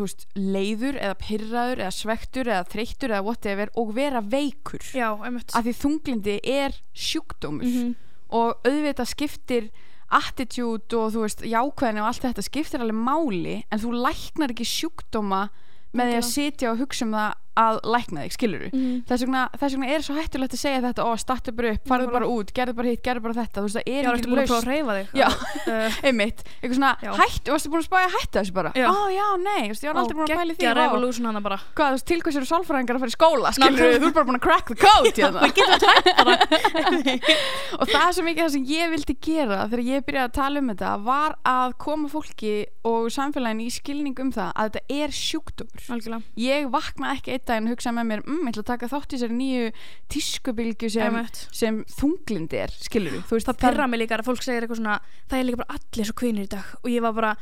veist, 0.00 0.26
leiður 0.34 0.96
eða 0.96 1.14
pyrraður 1.20 1.82
eða 1.84 1.92
svektur 1.92 2.48
eða 2.48 2.64
þreyttur 2.72 3.12
eða 3.12 3.24
whatever 3.26 3.72
og 3.76 3.94
vera 3.94 4.22
veikur. 4.24 4.80
Já, 4.96 5.10
einmitt. 5.20 5.52
Að 5.52 5.68
því 5.68 5.74
þunglindi 5.82 6.40
er 6.44 6.80
sjúkdómur. 6.94 7.64
Mhm. 7.68 7.94
og 8.32 8.56
auðvitað 8.64 9.08
skiptir 9.10 9.66
attitude 10.08 10.96
og 10.96 11.12
þú 11.12 11.24
veist 11.26 11.42
jákvæðin 11.44 12.00
og 12.00 12.06
allt 12.08 12.22
þetta 12.24 12.44
skiptir 12.46 12.80
alveg 12.80 12.96
máli 12.96 13.56
en 13.68 13.78
þú 13.82 13.90
læknar 13.92 14.54
ekki 14.54 14.64
sjúkdóma 14.64 15.50
með 15.92 16.08
því 16.08 16.16
að 16.16 16.28
sitja 16.30 16.70
og 16.72 16.80
hugsa 16.80 17.04
um 17.04 17.12
það 17.12 17.34
að 17.56 17.80
lækna 17.84 18.22
þig, 18.24 18.32
skilur 18.36 18.62
Mhm. 18.72 19.04
þess, 19.08 19.22
vegna, 19.26 19.42
þess 19.60 19.74
vegna 19.76 19.88
er 19.92 20.00
svo 20.06 20.14
hættulegt 20.16 20.54
að 20.56 20.60
segja 20.62 20.80
þetta 20.82 21.02
ó, 21.04 21.10
startu 21.20 21.52
bara 21.56 21.72
upp, 21.76 21.84
farðu 21.88 22.12
bara 22.12 22.26
út, 22.26 22.52
gerðu 22.56 22.74
bara 22.76 22.88
hitt, 22.88 23.02
gerðu 23.04 23.22
bara 23.22 23.34
þetta 23.34 23.56
þú 23.60 23.64
veist, 23.66 23.76
það 23.76 23.86
er 23.86 24.02
Já, 24.02 24.08
ertu 24.08 24.18
engin 24.22 24.32
búin 24.32 24.42
að 24.42 24.48
prófa 24.48 24.62
að 24.62 24.70
reyfa 24.72 24.92
þig? 24.96 25.06
Já. 25.20 25.28
einmitt, 26.08 26.40
eitthvað 26.62 26.76
svona 26.78 26.92
Já. 27.02 27.12
hættu, 27.20 27.48
varstu 27.52 27.68
búin 27.72 27.82
að 27.82 27.88
spája 27.90 28.06
að 28.08 28.14
hætta 28.16 28.36
þessu 28.40 28.54
bara 28.56 28.72
Já. 28.72 28.86
ó 28.88 28.98
já, 29.12 29.26
nei, 29.42 29.62
þú 29.62 29.72
veist, 29.72 29.84
ég 29.84 29.92
var 29.92 30.00
aldrei 30.02 30.16
búin 30.16 30.26
að 30.26 30.40
pæla 30.40 30.52
í 30.52 30.56
því 30.56 30.62
Geggja 30.62 30.72
vá. 30.74 30.82
revolution 30.86 31.26
hana 31.28 31.40
bara 31.44 31.58
hvað, 31.76 31.88
þú 31.88 31.96
veist, 31.98 32.06
til 32.12 32.20
hvers 32.22 32.36
eru 32.40 32.48
sálfræðingar 32.52 32.96
að 32.96 33.02
fara 33.04 33.12
í 33.12 33.18
skóla 33.18 33.52
skilur 33.52 33.72
Nákvæmlega. 33.72 34.00
þú 34.02 34.06
er 34.08 34.16
bara 34.16 34.26
búin 34.30 34.38
að 34.40 34.44
crack 34.46 34.66
the 34.72 34.76
code 34.80 35.12
hérna. 35.12 35.40
Við 35.42 35.52
getum 35.60 36.72
og 37.80 37.86
það 37.88 38.02
er 38.06 38.12
svo 38.16 38.24
mikið 38.26 38.42
það 38.46 38.52
sem 38.56 38.64
ég 38.72 38.90
vildi 38.92 39.16
gera 39.26 39.58
þegar 39.68 39.84
ég 39.88 40.04
byrjaði 40.06 40.28
að 40.28 40.34
tala 40.38 40.62
um 40.62 40.70
þetta 40.72 40.90
var 41.06 41.36
að 41.48 41.74
koma 41.82 42.08
fólki 42.12 42.52
og 42.88 43.08
samfélagin 43.14 43.62
í 43.64 43.68
skilning 43.72 44.18
um 44.22 44.32
það 44.34 44.50
að 44.56 44.70
þetta 44.70 44.82
er 45.02 45.14
sjúkdómur 45.16 45.88
Algjörlega 45.96 46.22
ég 46.42 46.68
vakna 46.72 47.12
ekki 47.16 47.34
einn 47.36 47.41
daginn 47.48 47.66
og 47.68 47.74
hugsa 47.74 47.92
með 47.96 48.06
mér 48.10 48.20
mm, 48.26 48.42
ég 48.46 48.52
ætla 48.52 48.62
að 48.62 48.70
taka 48.72 48.88
þátt 48.92 49.12
í 49.12 49.16
þessari 49.18 49.36
nýju 49.38 49.72
tískubilgju 50.12 50.90
sem, 50.92 51.18
sem 51.52 51.80
þunglindi 51.98 52.60
er 52.66 52.74
skilur 52.82 53.18
þú 53.28 53.36
veist 53.38 53.48
Það 53.50 53.60
pyrra 53.64 53.86
mig 53.90 54.02
líka 54.02 54.18
að 54.18 54.28
fólk 54.28 54.44
segir 54.44 54.64
eitthvað 54.66 54.80
svona 54.82 54.98
Það 55.30 55.38
er 55.38 55.46
líka 55.48 55.60
bara 55.62 55.76
allir 55.78 56.08
svo 56.08 56.16
kvinir 56.22 56.46
í 56.46 56.52
dag 56.52 56.70
Og 56.82 56.90
ég 56.92 57.04
var 57.04 57.16
bara, 57.16 57.32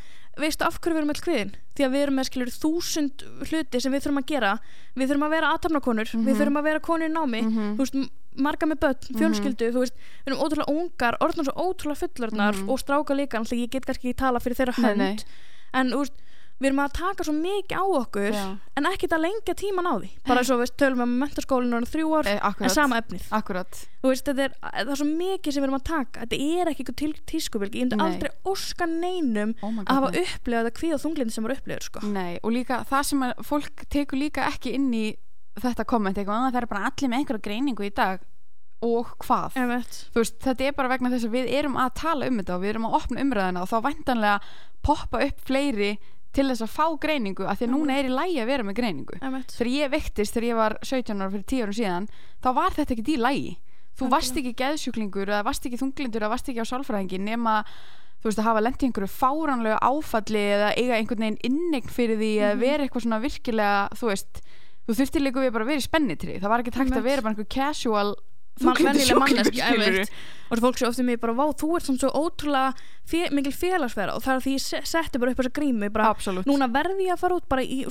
veistu 0.41 0.67
af 0.67 0.79
hverju 0.81 0.97
við 0.97 1.03
erum 1.03 1.13
all 1.15 1.25
kvin? 1.27 1.53
Því 1.77 1.87
að 1.87 1.93
við 1.97 2.05
erum 2.07 2.19
með 2.21 2.29
skilur 2.31 2.53
þúsund 2.55 3.25
hluti 3.51 3.81
sem 3.85 3.93
við 3.95 4.05
þurfum 4.07 4.23
að 4.23 4.29
gera 4.31 4.53
Við 4.97 5.11
þurfum 5.13 5.27
að 5.29 5.35
vera 5.37 5.53
aðtapnakonur 5.57 6.13
Við 6.15 6.41
þurfum 6.41 6.61
að 6.61 6.69
vera 6.71 6.85
konur 6.91 7.09
í 7.11 7.15
námi 7.15 7.43
Mhm. 7.51 7.77
Þú 7.79 7.85
veist, 7.85 8.11
marga 8.41 8.67
með 8.71 8.79
börn, 8.85 9.07
fjölskyldu 9.19 9.71
Þú 9.75 9.81
veist, 9.85 9.95
við 10.25 10.31
erum 10.33 10.43
ótrúlega 10.45 10.75
ungar, 10.77 11.17
orðnum 11.25 11.47
svo 11.49 11.55
ótrúlega 11.67 12.01
fullorðnar 12.05 12.55
Mhm. 12.61 12.69
Og 12.71 12.79
stráka 12.83 13.17
líka, 13.17 13.39
alltaf 13.41 13.59
ég 13.59 13.71
get 13.71 13.87
kannski 13.89 14.11
ekki 14.13 14.17
tala 14.21 14.39
fyrir 14.41 14.57
þeirra 14.61 14.77
hönd. 14.79 15.25
En 15.75 15.91
þú 15.91 15.99
veist, 16.05 16.13
við 16.61 16.69
erum 16.69 16.81
að 16.85 16.93
taka 16.99 17.25
svo 17.25 17.33
mikið 17.33 17.77
á 17.81 17.85
okkur 18.01 18.35
Já. 18.37 18.45
En 18.77 18.89
ekkert 18.91 19.15
að 19.17 19.23
lengja 19.25 19.55
tíman 19.57 19.89
á 19.89 19.95
því. 19.97 20.11
Bara 20.29 20.43
svo 20.45 20.59
við 20.61 20.73
tölum 20.77 21.01
við 21.01 21.07
um 21.07 21.15
mentaskólinu 21.23 21.79
og 21.81 21.89
þrjú 21.89 22.11
ár 22.21 22.27
Eh, 22.31 22.41
En 22.61 22.69
sama 22.75 22.99
efnið. 23.01 23.25
Veist, 24.05 24.25
þetta 24.29 24.45
er, 24.45 24.55
það 24.61 24.91
er 24.93 25.01
svo 25.01 25.07
mikið 25.09 25.53
sem 25.57 25.63
við 25.63 25.69
erum 25.69 25.79
að 25.81 25.87
taka. 25.89 26.21
Þetta 26.27 26.41
er 26.61 26.71
ekki 26.73 26.85
eitthvað 26.85 27.23
tískubilgi 27.33 27.81
ég 27.81 27.89
myndi 27.89 27.99
aldrei 28.05 28.31
óska 28.45 28.87
neinum 28.87 29.55
oh 29.63 29.73
að 29.81 29.95
hafa 29.97 30.13
upplifað 30.21 30.69
þetta 30.69 30.77
kvíð 30.81 30.95
og 30.95 31.03
þunglindi 31.05 31.33
sem 31.33 31.45
var 31.49 31.57
upplifað 31.57 31.83
sko. 31.89 32.01
Nei, 32.13 32.39
og 32.43 32.53
líka 32.53 32.85
það 32.89 33.03
sem 33.11 33.23
að 33.23 33.33
fólk 33.51 33.85
tekur 33.89 34.19
líka 34.21 34.45
ekki 34.53 34.75
inn 34.77 34.93
í 34.93 35.07
þetta 35.61 35.85
komment 35.85 36.17
eitthvað, 36.17 36.45
"Ah, 36.47 36.51
það 36.53 36.63
er 36.63 36.67
bara 36.67 36.85
allir 36.93 37.09
með 37.11 37.19
einhverja 37.25 37.43
greiningu 37.49 37.85
í 37.85 37.95
dag. 37.95 38.21
Og 38.83 39.07
hvað? 39.21 39.53
Veist, 40.15 40.39
þetta 40.41 40.61
er 40.69 40.73
bara 40.73 40.89
vegna 40.89 41.11
þess 41.11 41.27
að 41.29 41.35
við 41.37 41.51
erum 41.53 41.77
að 41.77 41.91
tala 42.01 42.27
um 42.27 42.39
þetta 42.39 42.55
og 42.55 42.63
við 42.63 42.71
erum 42.71 42.87
að 42.89 42.95
opna 42.97 43.21
umræðina 43.21 43.61
og 43.61 43.69
þá 43.69 43.83
væntanlega 43.85 44.41
poppa 44.83 45.21
upp 45.27 45.41
fleiri 45.45 45.99
til 46.33 46.47
þess 46.47 46.63
að 46.63 46.75
fá 46.77 46.85
greiningu 47.03 47.47
af 47.51 47.59
því 47.59 47.67
að 47.67 47.73
núna 47.75 47.97
er 47.99 48.07
í 48.07 48.15
lægi 48.15 48.39
að 48.43 48.47
vera 48.53 48.63
með 48.69 48.77
greiningu 48.81 49.17
Einmitt. 49.21 49.51
þegar 49.57 49.71
ég 49.75 49.91
vektist 49.91 50.35
þegar 50.37 50.49
ég 50.51 50.57
var 50.61 50.77
17 50.83 51.21
ára 51.25 51.31
fyrir 51.33 51.47
10 51.51 51.63
árum 51.65 51.79
síðan 51.81 52.09
þá 52.45 52.49
var 52.55 52.77
þetta 52.77 52.95
ekki 52.95 53.15
í 53.15 53.17
lægi 53.21 53.51
þú 53.57 54.05
Algjörlega. 54.07 54.11
varst 54.15 54.37
ekki 54.41 54.53
geðsjúklingur 54.61 55.29
eða 55.35 55.45
varst 55.45 55.67
ekki 55.67 55.81
þunglindur 55.83 56.23
eða 56.23 56.31
varst 56.35 56.49
ekki 56.53 56.63
á 56.63 56.71
sálfræðingi 56.71 57.19
nema 57.21 57.57
þú 58.21 58.29
veist 58.29 58.39
að 58.41 58.47
hafa 58.51 58.61
lent 58.63 58.83
í 58.83 58.87
einhverju 58.87 59.11
fáránlega 59.17 59.79
áfalli 59.81 60.45
eða 60.55 60.71
eiga 60.77 60.97
einhvern 61.01 61.25
veginn 61.25 61.41
innegn 61.51 61.89
fyrir 61.91 62.19
því 62.21 62.31
eða 62.39 62.55
Mhm. 62.55 62.61
vera 62.61 62.85
eitthvað 62.87 63.05
svona 63.07 63.21
virkilega 63.21 63.89
þú 63.97 64.07
veist, 64.13 64.41
þú 64.87 64.97
þurftir 65.01 65.23
líka 65.25 65.41
við 65.41 65.53
bara 65.53 65.65
að 65.65 65.71
vera 65.73 65.81
í 65.81 65.89
spennitri 65.89 66.35
það 66.41 66.49
var 66.53 66.61
ekki 66.63 66.73
takt 66.77 66.93
að 66.97 67.03
vera 67.11 67.23
bara 67.23 67.35
einhver 67.35 67.49
casual 67.49 68.15
Man- 68.61 68.75
venjuleg 68.77 69.09
þunglyndissjúklingur, 69.09 69.21
manneskja, 69.21 69.65
skilurðu. 69.71 70.05
einmitt. 70.05 70.11
og 70.51 70.59
það 70.59 70.65
fólk 70.67 70.79
sér 70.81 70.89
ofta 70.89 71.03
mig 71.07 71.21
bara, 71.21 71.33
vá, 71.33 71.45
þú 71.55 71.69
ert 71.77 71.85
samt 71.87 72.01
svo 72.01 72.11
ótrúlega 72.11 72.75
fe 73.07 73.29
mikil 73.31 73.53
félagsverða 73.55 74.15
og 74.17 74.23
það 74.23 74.35
er 74.35 74.41
því 74.45 74.55
ég 74.57 74.61
se- 74.61 74.83
setti 74.85 75.19
bara 75.19 75.31
upp 75.31 75.39
þessa 75.39 75.53
grímu 75.55 75.91
bara, 75.93 76.15
núna 76.45 76.67
verði 76.71 77.07
ég 77.07 77.13
að 77.15 77.19
fara 77.23 77.35
út 77.39 77.49
bara 77.49 77.63
í 77.63 77.85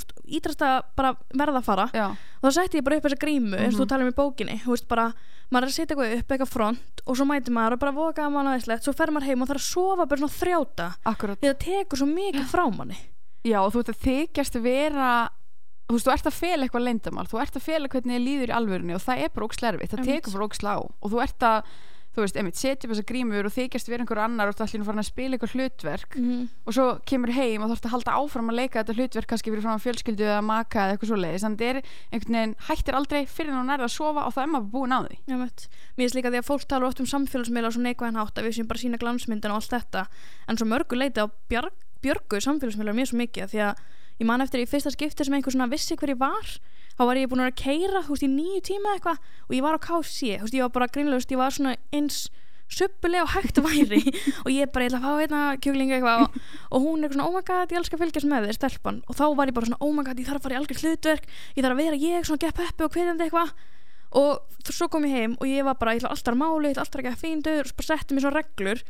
bara 0.95 1.15
verða 1.33 1.59
að 1.61 1.63
fara. 1.63 1.89
Já, 1.93 2.07
og 2.11 2.43
þá 2.43 2.53
setti 2.53 2.77
ég 2.79 2.83
bara 2.83 2.97
upp 2.97 3.03
þessa 3.03 3.19
grímu 3.23 3.55
eins 3.57 3.73
og 3.73 3.79
Mhm. 3.79 3.85
þú 3.85 3.87
talar 3.87 4.01
um 4.05 4.11
í 4.11 4.15
bókinni. 4.15 4.61
Þú 4.61 4.69
veist 4.75 4.87
bara, 4.87 5.13
maður 5.51 5.63
er 5.63 5.69
að 5.69 5.77
setja 5.79 5.95
eitthvað 5.95 6.19
upp 6.19 6.27
eitthvað 6.27 6.49
front 6.49 7.01
og 7.07 7.15
svo 7.17 7.25
mætir 7.25 7.49
maður 7.55 7.73
og 7.73 7.79
bara 7.79 7.91
voka 7.91 8.21
að 8.21 8.31
manna 8.31 8.57
þesslegt 8.59 8.83
svo 8.83 8.93
fer 8.93 9.07
maður 9.07 9.23
heim 9.25 9.41
og 9.41 9.47
þarf 9.47 9.61
að 9.63 9.71
sofa 9.73 10.05
bara 10.05 10.21
svona 10.21 10.39
þrjáta. 10.39 10.95
Því 11.39 11.47
það 11.49 11.59
tekur 11.59 11.97
svo 11.97 12.07
mikið 12.13 12.45
frá 12.45 12.69
manni. 12.77 12.97
Já, 13.45 13.59
og 13.63 13.71
þú 13.73 13.79
ert 13.79 13.93
að 13.95 14.03
þykjast 14.03 14.61
vera 14.61 15.29
þú 15.89 15.97
veist, 15.97 16.07
þú 16.09 16.15
ert 16.15 16.27
að 16.29 16.39
fela 16.39 16.65
eitthvað 16.67 16.87
leyndamál 16.87 17.29
þú 17.29 17.43
ert 17.43 17.55
að 17.59 17.65
fela 17.65 17.89
hvernig 17.89 18.17
þið 18.17 18.25
líður 18.27 18.51
í 18.51 18.57
alvörunni 18.59 18.97
og 18.97 19.05
það 19.05 19.23
er 19.25 19.31
bara 19.35 19.47
ókslerfið, 19.49 19.93
það 19.93 20.09
tekur 20.09 20.35
bara 20.37 20.49
óksla 20.49 20.75
á. 20.77 20.79
Og 20.85 21.13
þú 21.13 21.21
ert 21.23 21.45
að, 21.49 21.71
þú 22.09 22.23
veist, 22.23 22.37
einmitt, 22.41 22.57
setja 22.59 22.85
upp 22.85 22.93
þessa 22.93 23.07
grímur 23.09 23.47
og 23.49 23.53
þykjast 23.55 23.89
vera 23.89 24.03
einhver 24.03 24.21
annar 24.21 24.49
og 24.49 24.57
þú 24.57 24.65
ætlum 24.65 24.83
að 24.83 24.89
fara 24.89 25.01
að 25.01 25.07
spila 25.09 25.37
eitthvað 25.37 25.53
hlutverk 25.55 26.15
mm 26.17 26.47
og 26.69 26.75
svo 26.75 26.85
kemur 27.09 27.31
heim 27.33 27.63
og 27.63 27.69
þú 27.69 27.75
ert 27.77 27.85
að 27.87 27.93
halda 27.95 28.15
áfram 28.19 28.49
að 28.51 28.57
leika 28.59 28.83
þetta 28.83 28.95
hlutverk 28.97 29.29
kannski 29.29 29.49
fyrir 29.49 29.63
fram 29.65 29.81
fjölskyldu 29.81 30.25
eða 30.25 30.41
maka 30.45 30.83
eða 30.83 30.93
eitthvað 30.93 31.09
svo 31.09 31.17
leiðis, 31.17 31.45
þannig 31.45 31.61
að 31.61 31.69
er 31.69 31.79
einhvern 32.13 32.37
veginn 32.37 32.55
hættir 32.67 32.97
aldrei 32.99 33.21
fyrir 33.25 33.53
þú 33.55 33.63
nærða 33.65 33.87
að 33.87 33.93
sofa 33.95 34.25
og 34.25 34.35
það 34.35 34.43
er 34.43 34.51
maður 34.53 34.69
búin 34.73 34.93
á 34.93 34.99
því. 35.05 35.17
Já. 35.25 35.37
Mér 35.39 36.03
finnst 36.03 36.17
líka 36.19 36.29
því 36.29 36.41
að 36.41 36.49
fólk 36.49 36.67
tala 36.69 36.89
oft 36.89 37.01
um 37.01 37.09
samfélagsmiðla 37.09 37.71
og 37.71 37.73
svo 37.73 37.85
neikvæðan 37.85 38.19
hátt 38.21 38.37
að 38.37 38.45
við 38.45 38.57
séum 38.59 38.69
bara 38.69 38.83
sína 38.83 39.01
glansmyndin 39.01 39.53
og 39.53 39.61
allt 39.61 39.73
þetta 39.73 40.05
en 40.45 40.59
svo 40.59 40.69
mörgu 40.69 40.99
leiti 40.99 41.25
á 41.25 41.27
björgu 41.49 42.41
samfélagsmiðla 42.45 42.97
mjög 42.99 43.09
svo 43.09 43.21
mikið 43.23 43.49
því 43.53 43.63
að 43.65 43.81
ég 44.19 44.27
man 44.27 44.43
eftir 44.43 44.63
í 44.63 44.67
fyrsta 44.69 44.91
skipti 44.93 45.25
sem 45.25 45.35
einhver 45.37 45.55
svona 45.55 45.69
vissi 45.71 45.97
hver 45.99 46.13
ég 46.13 46.19
var. 46.19 46.53
Þá 46.99 47.03
var 47.07 47.19
ég 47.19 47.31
búin 47.31 47.45
að 47.45 47.55
keira 47.61 48.03
þú 48.03 48.15
veist, 48.15 48.27
í 48.27 48.31
nýju 48.33 48.61
tíma 48.69 48.97
eitthvað. 48.97 49.23
Og 49.47 49.55
ég 49.55 49.65
var 49.65 49.79
á 49.79 49.85
KFC 49.85 50.35
þú 50.35 50.45
veist, 50.45 50.57
ég 50.59 50.65
var 50.67 50.75
bara 50.75 50.91
grínlegust, 50.91 51.31
ég 51.31 51.39
var 51.39 51.55
svona 51.55 51.75
eins 51.95 52.27
suppulega 52.69 53.23
og 53.25 53.33
hægt 53.33 53.57
væri. 53.65 54.03
Og 54.45 54.51
ég 54.53 54.69
bara, 54.69 54.85
ég 54.85 54.93
ætla 54.93 54.99
að 54.99 55.05
fá 55.07 55.23
hérna 55.23 55.39
kjúklingu 55.63 55.95
eitthvað. 55.97 56.27
Og, 56.27 56.51
og 56.69 56.85
hún 56.85 57.03
er 57.03 57.13
svona, 57.13 57.25
oh 57.25 57.33
my 57.33 57.41
god, 57.47 57.73
ég 57.73 57.81
elska 57.81 57.97
að 57.97 58.03
fylgjast 58.05 58.29
með 58.29 58.45
þér, 58.49 58.59
stelpan. 58.59 59.01
Og 59.09 59.17
þá 59.17 59.25
var 59.39 59.49
ég 59.49 59.57
bara 59.57 59.69
svona, 59.71 59.81
oh 59.81 59.95
my 59.95 60.05
god, 60.05 60.21
ég 60.21 60.29
þarf 60.29 60.41
að 60.41 60.45
fara 60.45 60.55
í 60.55 60.59
algjör 60.59 60.83
hlutverk. 60.83 61.27
Ég 61.55 61.65
þarf 61.65 61.75
að 61.75 61.81
vera 61.81 61.99
ég, 62.03 62.27
svona 62.29 62.43
gepp 62.45 62.61
heppi 62.61 62.85
og 62.85 62.93
hvetjandi 62.93 63.25
eitthvað. 63.25 63.55
Og 64.19 64.73
svo 64.73 64.87
kom 64.89 65.05
ég 65.05 65.13
heim 65.13 65.35
og 65.37 65.49
ég 65.49 65.65
var 65.65 65.77
bara, 65.77 65.93
ég 65.93 66.01
ætla 66.01 66.13
alltaf 66.15 66.33
að 66.33 66.39
máli, 66.41 66.69
ég 66.69 66.73
ætla 66.73 66.85
alltaf 66.85 67.01
að 67.01 67.07
gera 67.07 67.19
fíndur 67.19 67.67
og 67.69 67.75
bara 67.77 67.89
setti 67.89 68.15
mér 68.15 68.25
svo 68.25 68.31
reglur 68.33 68.81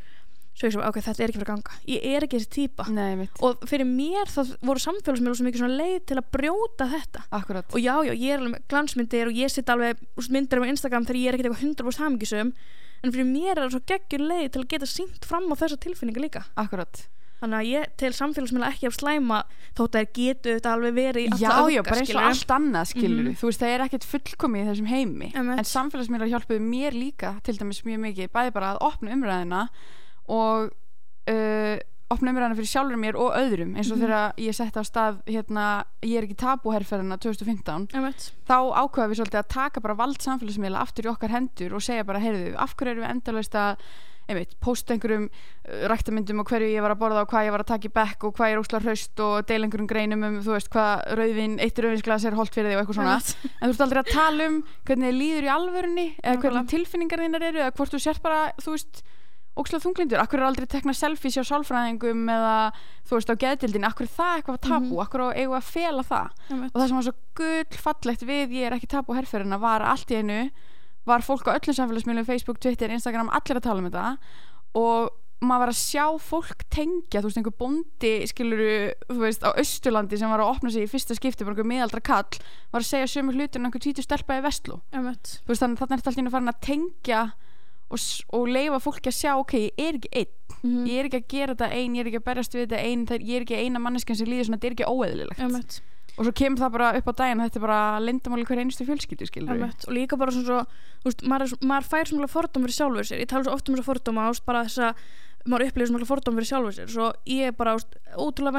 svo 0.54 0.66
ég 0.68 0.74
svo, 0.74 0.82
ok, 0.84 0.98
þetta 1.00 1.22
er 1.22 1.30
ekki 1.30 1.38
fyrir 1.40 1.48
að 1.48 1.52
ganga. 1.54 1.76
Ég 1.88 2.04
er 2.10 2.26
ekki 2.26 2.38
þessi 2.40 2.50
típa 2.56 2.84
Nei, 2.92 3.14
mitt, 3.16 3.38
og 3.40 3.62
fyrir 3.70 3.86
mér 3.88 4.28
það 4.28 4.50
voru 4.66 4.82
samfélagsmiðlar 4.84 5.38
svo 5.38 5.46
mikið 5.46 5.76
leið 5.78 6.00
til 6.10 6.18
að 6.20 6.28
brjóta 6.36 6.88
þetta. 6.90 7.22
Akkurat. 7.38 7.70
Og 7.72 7.80
já, 7.80 7.94
já, 8.04 8.12
ég 8.12 8.34
er 8.34 8.38
alveg 8.42 8.52
með 8.58 8.66
glansmyndir 8.68 9.30
og 9.30 9.38
ég 9.40 9.48
sitt 9.54 9.70
alveg 9.72 9.96
myndir 10.28 10.60
á 10.60 10.70
Instagram 10.72 11.06
þegar 11.08 11.20
ég 11.22 11.28
er 11.30 11.38
ekkert 11.38 11.52
eitthvað 11.52 11.64
100% 11.70 12.04
hamingisum 12.04 12.52
en 13.00 13.12
fyrir 13.14 13.24
mér 13.30 13.54
er 13.56 13.62
það 13.64 13.72
svo 13.78 13.80
geggjur 13.88 14.26
leið 14.28 14.50
til 14.52 14.60
að 14.60 14.68
geta 14.74 14.90
sínt 14.90 15.24
fram 15.24 15.48
á 15.48 15.54
þessa 15.56 15.80
tilfinninga 15.80 16.20
líka. 16.20 16.44
Akkurat. 16.60 17.06
Þannig 17.40 17.56
að 17.56 17.68
ég 17.72 17.92
til 17.96 18.10
samfélagsmiðla 18.12 18.68
ekki 18.74 18.84
af 18.90 18.96
slæma 18.98 19.36
þótt 19.72 19.94
að 19.96 20.02
það 20.02 20.10
getur 20.18 20.58
þetta 20.58 20.72
alveg 20.76 20.92
verið 20.98 21.22
í 21.24 21.28
alla 21.30 21.40
Já, 21.40 21.52
öfga, 21.56 21.70
já, 21.72 21.82
bara 21.86 22.00
eins 22.02 22.10
og 22.12 22.26
allt 22.28 22.50
annað 22.58 22.90
skilur 22.90 23.22
Mhm. 23.30 23.36
þú 23.40 23.46
veist, 23.48 23.60
það 23.62 23.72
er 23.72 23.84
ekkert 23.86 24.04
fullkomið 24.10 24.60
í 24.60 24.68
þessum 24.68 24.90
heimi. 24.92 25.28
Einmitt. 25.32 25.58
en 25.58 25.70
samfélagsmiðlar 25.70 26.28
hjálpuðu 26.34 26.60
mér 26.60 26.92
líka 26.92 27.30
til 27.42 27.56
dæmis 27.56 27.80
mjög 27.88 28.00
mikið, 28.04 28.28
bæði 28.28 28.52
bara 28.52 28.74
að 28.74 28.82
opna 28.90 29.14
umræðina 29.16 29.62
og 30.30 30.70
uh, 31.30 31.78
opna 32.10 32.32
umræðina 32.32 32.56
fyrir 32.58 32.70
sjálfur 32.72 32.98
mér 32.98 33.14
og 33.22 33.36
öðrum 33.38 33.76
eins 33.78 33.90
og 33.92 33.98
Mhm. 34.00 34.02
þegar 34.06 34.32
ég 34.42 34.54
setti 34.56 34.82
á 34.82 34.84
stað 34.88 35.20
hérna, 35.30 35.66
ég 36.02 36.18
er 36.18 36.26
ekki 36.26 36.38
tabúherferðina 36.42 37.18
2015 37.22 37.88
Einmitt. 37.94 38.32
þá 38.48 38.56
ákveða 38.82 39.10
við 39.12 39.20
svolítið 39.20 39.42
að 39.44 39.48
taka 39.54 39.80
bara 39.84 39.94
vald 39.94 40.18
samfélagsmiðla 40.18 40.80
aftur 40.82 41.06
í 41.06 41.12
okkar 41.12 41.30
hendur 41.36 41.74
og 41.78 41.82
segja 41.86 42.04
bara, 42.06 42.18
heyrðu, 42.18 42.56
af 42.58 42.74
hverju 42.74 42.90
erum 42.96 43.04
við 43.06 43.10
endalaust 43.14 43.54
að 43.54 43.76
posta 44.62 44.94
einhverjum 44.94 45.24
uh, 45.26 45.86
ræktamyndum 45.90 46.38
og 46.42 46.46
hverju 46.50 46.68
ég 46.70 46.82
var 46.82 46.92
að 46.94 47.00
borða 47.00 47.22
og 47.24 47.30
hvað 47.32 47.46
ég 47.48 47.54
var 47.54 47.62
að 47.64 47.70
taka 47.72 47.88
í 47.88 47.94
bekk 47.94 48.26
og 48.28 48.34
hvað 48.36 48.50
ég 48.50 48.54
er 48.54 48.60
óslar 48.62 48.84
hraust 48.86 49.22
og 49.26 49.46
deila 49.48 49.66
einhverjum 49.66 49.88
greinum 49.90 50.22
um, 50.28 50.36
þú 50.42 50.52
veist, 50.54 50.68
hvað 50.70 51.02
rauðvin, 51.18 51.56
eitt 51.62 51.78
rauðvinsglas 51.82 52.26
er 52.30 52.36
holt 52.38 52.54
fyrir 52.54 52.70
þig 52.70 52.76
og 52.78 52.82
eitthvað 52.84 52.98
svona 53.00 53.16
Einmitt. 53.18 53.54
en 53.58 53.70
þú 53.70 53.74
ert 53.74 53.86
aldrei 53.86 54.02
að 54.04 54.12
tala 54.14 54.46
um 54.50 54.60
hvernig 54.86 55.10
þið 55.10 55.18
líður 55.22 55.46
í 55.48 55.54
alvörunni 55.56 56.06
eða 56.22 56.42
hvernig 56.44 56.68
tilfinningar 56.74 57.24
þínar 57.26 57.46
eru 57.50 57.58
eða 57.64 57.74
hvort 57.74 57.90
þú 57.96 58.02
sért 58.06 58.22
bara, 58.22 58.52
þú 58.62 58.76
veist 58.76 59.02
ókslega 59.58 59.82
þunglindur, 59.84 60.20
akkur 60.22 60.38
er 60.40 60.46
aldrei 60.46 60.66
tekna 60.70 60.92
selfies 60.94 61.36
á 61.36 61.44
sálfræðingum 61.44 62.28
eða 62.30 62.72
þú 63.08 63.16
veist 63.18 63.32
á 63.32 63.36
geðdildin, 63.42 63.84
akkur 63.88 64.06
er 64.06 64.12
það 64.16 64.34
eitthvað 64.40 64.60
tabu 64.60 64.94
Mhm. 64.94 65.00
akkur 65.04 65.24
eigum 65.34 65.56
að 65.58 65.70
fela 65.70 66.02
það 66.02 66.28
Einmitt. 66.50 66.70
og 66.74 66.80
það 66.80 66.86
sem 66.88 66.96
var 66.96 67.06
svo 67.08 67.14
gull 67.34 67.78
fallegt 67.84 68.22
við 68.22 68.52
ég 68.54 68.66
er 68.70 68.72
ekki 68.78 68.88
tabu 68.88 69.12
herferðina 69.14 69.58
var 69.60 69.82
allt 69.82 70.08
í 70.10 70.16
einu 70.22 70.50
var 71.06 71.20
fólk 71.20 71.48
á 71.50 71.56
öllum 71.58 71.74
samfélagsmiðlum 71.74 72.26
Facebook, 72.26 72.60
Twitter, 72.60 72.88
Instagram, 72.90 73.28
allir 73.30 73.56
að 73.58 73.62
tala 73.62 73.78
um 73.80 73.90
þetta 73.90 74.18
og 74.76 75.10
maður 75.40 75.58
var 75.64 75.70
að 75.72 75.80
sjá 75.80 76.04
fólk 76.20 76.64
tengja, 76.68 77.20
þú 77.22 77.28
veist, 77.30 77.38
einhver 77.40 77.56
bóndi 77.56 78.10
skiluru, 78.28 78.92
þú 79.08 79.18
veist, 79.24 79.40
á 79.42 79.50
Östurlandi 79.56 80.18
sem 80.20 80.28
var 80.28 80.40
að 80.44 80.50
opna 80.52 80.70
sig 80.70 80.84
í 80.84 80.90
fyrsta 80.92 81.16
skipti, 81.16 81.44
bara 81.48 81.56
einhver 81.56 81.64
miðaldra 81.70 82.02
kall 82.04 82.38
var 82.70 82.82
að 82.82 82.90
segja 82.90 83.08
sömu 83.08 83.32
hlutin 83.32 83.64
en 83.64 83.70
einhver 83.72 83.80
tvítu 83.80 84.04
stelpa 84.04 84.36
í 84.36 84.42
Vestló 84.44 84.82
Einmitt. 84.92 85.40
þú 85.42 85.48
veist, 85.48 85.62
þannig 85.64 85.80
að 85.80 85.80
þannig 85.80 85.92
er 85.92 85.96
þetta 85.96 86.10
alltaf 86.12 86.20
og, 87.90 87.98
og 88.38 88.48
leifa 88.48 88.78
fólki 88.82 89.10
að 89.10 89.18
sjá 89.18 89.32
ok, 89.40 89.52
ég 89.68 89.86
er 89.90 89.98
ekki 90.00 90.10
einn, 90.22 90.34
Mhm. 90.60 90.84
ég 90.86 90.98
er 91.00 91.06
ekki 91.08 91.18
að 91.22 91.28
gera 91.32 91.54
þetta 91.54 91.68
einn 91.72 91.94
ég 91.96 92.00
er 92.04 92.08
ekki 92.10 92.18
að 92.20 92.24
berjast 92.26 92.52
við 92.54 92.66
þetta 92.66 92.80
einn, 92.84 93.06
ég 93.24 93.36
er 93.38 93.44
ekki 93.46 93.56
eina 93.64 93.80
manneskjan 93.80 94.16
sem 94.18 94.26
líður 94.28 94.44
svona, 94.50 94.58
þetta 94.60 94.68
er 94.68 94.74
ekki 94.76 94.90
óeðlilegt 94.92 95.40
Einmitt. 95.40 95.80
og 96.18 96.26
svo 96.26 96.32
kemur 96.36 96.60
það 96.60 96.72
bara 96.74 96.88
upp 96.98 97.06
á 97.08 97.12
daginn 97.16 97.40
þetta 97.40 97.56
er 97.56 97.64
bara 97.64 98.00
lindamáli 98.04 98.44
hver 98.44 98.60
einustu 98.60 98.84
skilur 99.30 99.48
við 99.48 99.62
Einmitt. 99.62 99.88
og 99.88 99.94
líka 99.96 100.18
bara 100.20 100.30
svona 100.34 100.44
svo 100.44 100.66
veist, 101.06 101.22
maður, 101.24 101.54
maður 101.64 101.88
fær 101.88 102.04
svona 102.12 102.28
fordóm 102.28 102.66
fyrir 102.66 102.76
sjálfur 102.76 103.08
sér 103.08 103.22
ég 103.24 103.28
tala 103.32 103.44
svo 103.44 103.54
oft 103.56 103.68
um 103.70 103.74
þessa 103.76 103.88
fordóma 103.88 104.26
bara 104.44 104.64
þess 104.64 104.78
að 104.84 104.94
maður 105.48 105.66
upplifir 105.70 105.88
svona 105.88 106.04
fordóm 106.10 106.36
fyrir 106.36 106.50
sjálfur 106.50 106.76
sér 106.76 106.88
svo 106.92 107.06
ég 107.24 107.46
er 107.48 107.52
bara 107.56 107.72
veist, 107.78 107.96
ótrúlega 108.20 108.52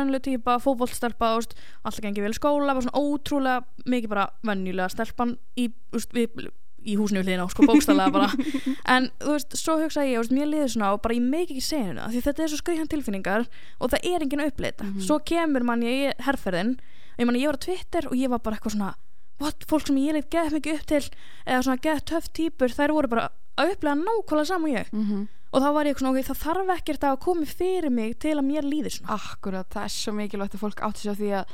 fótbollstelpa, 0.65 1.29
þú 1.35 1.37
veist, 1.43 1.53
alltaf 1.85 2.01
gengið 2.01 2.25
vel 2.25 2.33
skóla 2.33 2.73
bara 2.73 2.81
svona 2.81 2.97
ótrúlega 2.97 3.65
mikið 3.85 4.09
bara 4.09 4.25
venjulega 4.41 4.89
stelpan 4.89 5.37
í, 5.55 5.69
veist, 5.93 6.09
við, 6.17 6.49
í 6.85 6.95
húsinu 6.97 7.21
hliðina 7.23 7.45
á, 7.45 7.51
sko 7.53 7.65
bókstallega 7.69 8.11
bara. 8.11 8.29
En 8.95 9.09
þú 9.21 9.35
veist, 9.35 9.57
svo 9.59 9.75
hugsa 9.81 10.05
ég, 10.07 10.17
veist, 10.21 10.31
mér 10.31 10.47
liður 10.49 10.71
svona 10.73 10.93
og 10.95 11.01
bara 11.01 11.15
ég 11.15 11.21
meik 11.21 11.49
ekki 11.51 11.61
segja 11.61 11.85
hérna, 11.91 12.07
því 12.09 12.21
þetta 12.25 12.43
er 12.43 12.49
svo 12.53 12.57
skriðan 12.61 12.89
tilfinningar 12.89 13.45
og 13.79 13.91
það 13.91 14.07
er 14.13 14.21
enginn 14.25 14.45
uppleita 14.47 14.83
Mhm. 14.87 15.01
svo 15.05 15.19
kemur 15.19 15.63
mann 15.63 15.81
ég 15.83 16.09
í 16.09 16.13
herferðin 16.25 16.79
ég 17.19 17.25
man 17.25 17.35
ég 17.35 17.45
var 17.51 17.57
á 17.57 17.65
Twitter 17.65 18.07
og 18.07 18.13
ég 18.17 18.29
var 18.29 18.39
bara 18.39 18.55
eitthvað 18.57 18.75
svona 18.77 18.95
what, 19.41 19.65
fólk 19.67 19.87
sem 19.87 19.95
ég 19.97 20.13
leitt 20.13 20.29
geð 20.29 20.53
mikið 20.53 20.73
upp 20.79 20.85
til 20.85 21.03
eða 21.47 21.61
svona 21.63 21.81
geð 21.81 22.01
töff 22.05 22.27
típur, 22.33 22.69
þær 22.69 22.91
voru 22.93 23.07
bara 23.09 23.29
að 23.57 23.71
upplega 23.75 23.95
nákvæmlega 24.01 24.45
saman 24.47 24.69
og 24.71 24.77
ég. 24.77 24.91
Mm 24.93 25.05
-hmm. 25.05 25.27
og 25.53 25.61
þá 25.61 25.73
var 25.73 25.85
ég 25.85 25.97
svona, 25.97 26.11
ok, 26.19 26.25
það 26.25 26.43
þarf 26.45 26.69
ekkert 26.77 27.03
að 27.03 27.19
komi 27.19 27.45
fyrir 27.45 27.89
mig 27.91 28.19
til 28.19 28.35
að 28.37 28.45
mér 28.45 28.63
líði 28.63 28.89
svona. 28.89 29.13
Akkurat, 29.17 29.67
það 29.69 29.83
er 29.83 29.89
svo 29.89 30.13
mikilvægt 30.13 30.55
að 30.55 30.59
fólk 30.63 30.79
átti 30.81 31.09
á 31.09 31.13
því 31.13 31.29
að 31.39 31.45